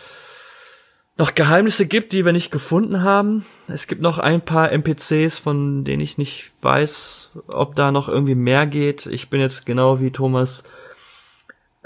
[1.18, 3.46] noch Geheimnisse gibt, die wir nicht gefunden haben.
[3.68, 8.34] Es gibt noch ein paar NPCs, von denen ich nicht weiß, ob da noch irgendwie
[8.34, 9.06] mehr geht.
[9.06, 10.62] Ich bin jetzt genau wie Thomas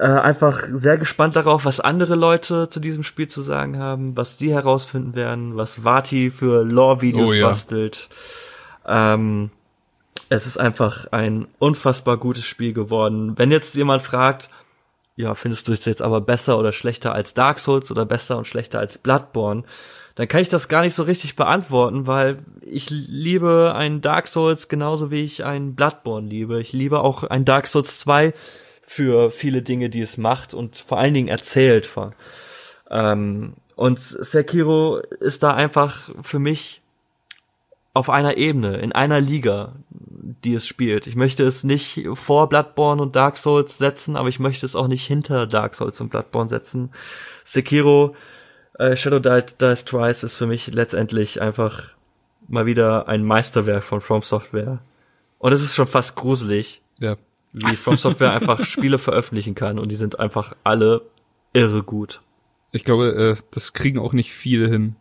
[0.00, 4.38] äh, einfach sehr gespannt darauf, was andere Leute zu diesem Spiel zu sagen haben, was
[4.38, 7.46] sie herausfinden werden, was Vati für Lore-Videos oh, ja.
[7.46, 8.08] bastelt.
[8.86, 9.50] Ähm,
[10.30, 13.34] es ist einfach ein unfassbar gutes Spiel geworden.
[13.36, 14.48] Wenn jetzt jemand fragt,
[15.16, 18.46] ja, findest du es jetzt aber besser oder schlechter als Dark Souls oder besser und
[18.46, 19.64] schlechter als Bloodborne,
[20.14, 24.68] dann kann ich das gar nicht so richtig beantworten, weil ich liebe einen Dark Souls
[24.68, 26.60] genauso wie ich einen Bloodborne liebe.
[26.60, 28.34] Ich liebe auch ein Dark Souls 2
[28.86, 31.88] für viele Dinge, die es macht und vor allen Dingen erzählt.
[32.90, 36.82] Ähm, und Sekiro ist da einfach für mich
[37.94, 39.76] auf einer Ebene, in einer Liga,
[40.44, 41.06] die es spielt.
[41.06, 44.88] Ich möchte es nicht vor Bloodborne und Dark Souls setzen, aber ich möchte es auch
[44.88, 46.90] nicht hinter Dark Souls und Bloodborne setzen.
[47.44, 48.14] Sekiro
[48.78, 51.92] äh, Shadow Dice, Dice Twice ist für mich letztendlich einfach
[52.48, 54.80] mal wieder ein Meisterwerk von From Software.
[55.38, 57.16] Und es ist schon fast gruselig, ja.
[57.52, 61.02] wie From Software einfach Spiele veröffentlichen kann und die sind einfach alle
[61.52, 62.20] irre gut.
[62.72, 64.96] Ich glaube, äh, das kriegen auch nicht viele hin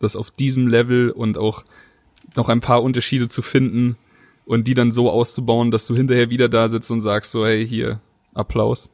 [0.00, 1.64] das auf diesem Level und auch
[2.36, 3.96] noch ein paar Unterschiede zu finden
[4.48, 7.68] und die dann so auszubauen, dass du hinterher wieder da sitzt und sagst so, hey,
[7.68, 8.00] hier,
[8.32, 8.88] Applaus.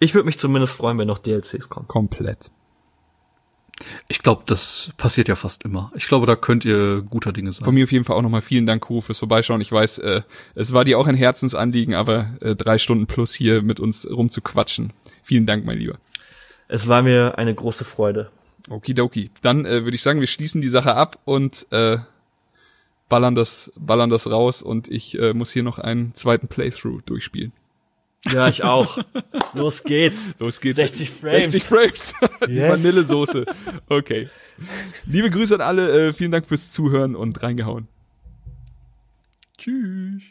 [0.00, 1.86] Ich würde mich zumindest freuen, wenn noch DLCs kommen.
[1.86, 2.50] Komplett.
[4.08, 5.92] Ich glaube, das passiert ja fast immer.
[5.94, 7.62] Ich glaube, da könnt ihr guter Dinge sein.
[7.66, 9.60] Von mir auf jeden Fall auch nochmal vielen Dank, Kuro, fürs Vorbeischauen.
[9.60, 10.22] Ich weiß, äh,
[10.54, 14.94] es war dir auch ein Herzensanliegen, aber äh, drei Stunden plus hier mit uns rumzuquatschen.
[15.22, 15.98] Vielen Dank, mein Lieber.
[16.68, 18.30] Es war mir eine große Freude.
[18.70, 19.30] Okidoki.
[19.42, 21.98] Dann äh, würde ich sagen, wir schließen die Sache ab und äh,
[23.08, 27.52] ballern das, ballern das raus und ich äh, muss hier noch einen zweiten Playthrough durchspielen.
[28.32, 28.98] Ja, ich auch.
[29.54, 30.34] Los geht's.
[30.38, 30.76] Los geht's.
[30.76, 31.52] 60 Frames.
[31.52, 32.14] 60 Frames.
[32.48, 32.70] die yes.
[32.70, 33.46] Vanillesoße.
[33.88, 34.28] Okay.
[35.06, 36.08] Liebe Grüße an alle.
[36.08, 37.88] Äh, vielen Dank fürs Zuhören und reingehauen.
[39.56, 40.22] Tschüss.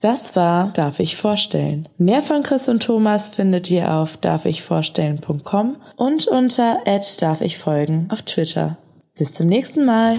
[0.00, 1.88] Das war Darf ich vorstellen.
[1.96, 6.82] Mehr von Chris und Thomas findet ihr auf darfichvorstellen.com und unter
[7.18, 8.78] darf ich folgen auf Twitter.
[9.16, 10.18] Bis zum nächsten Mal.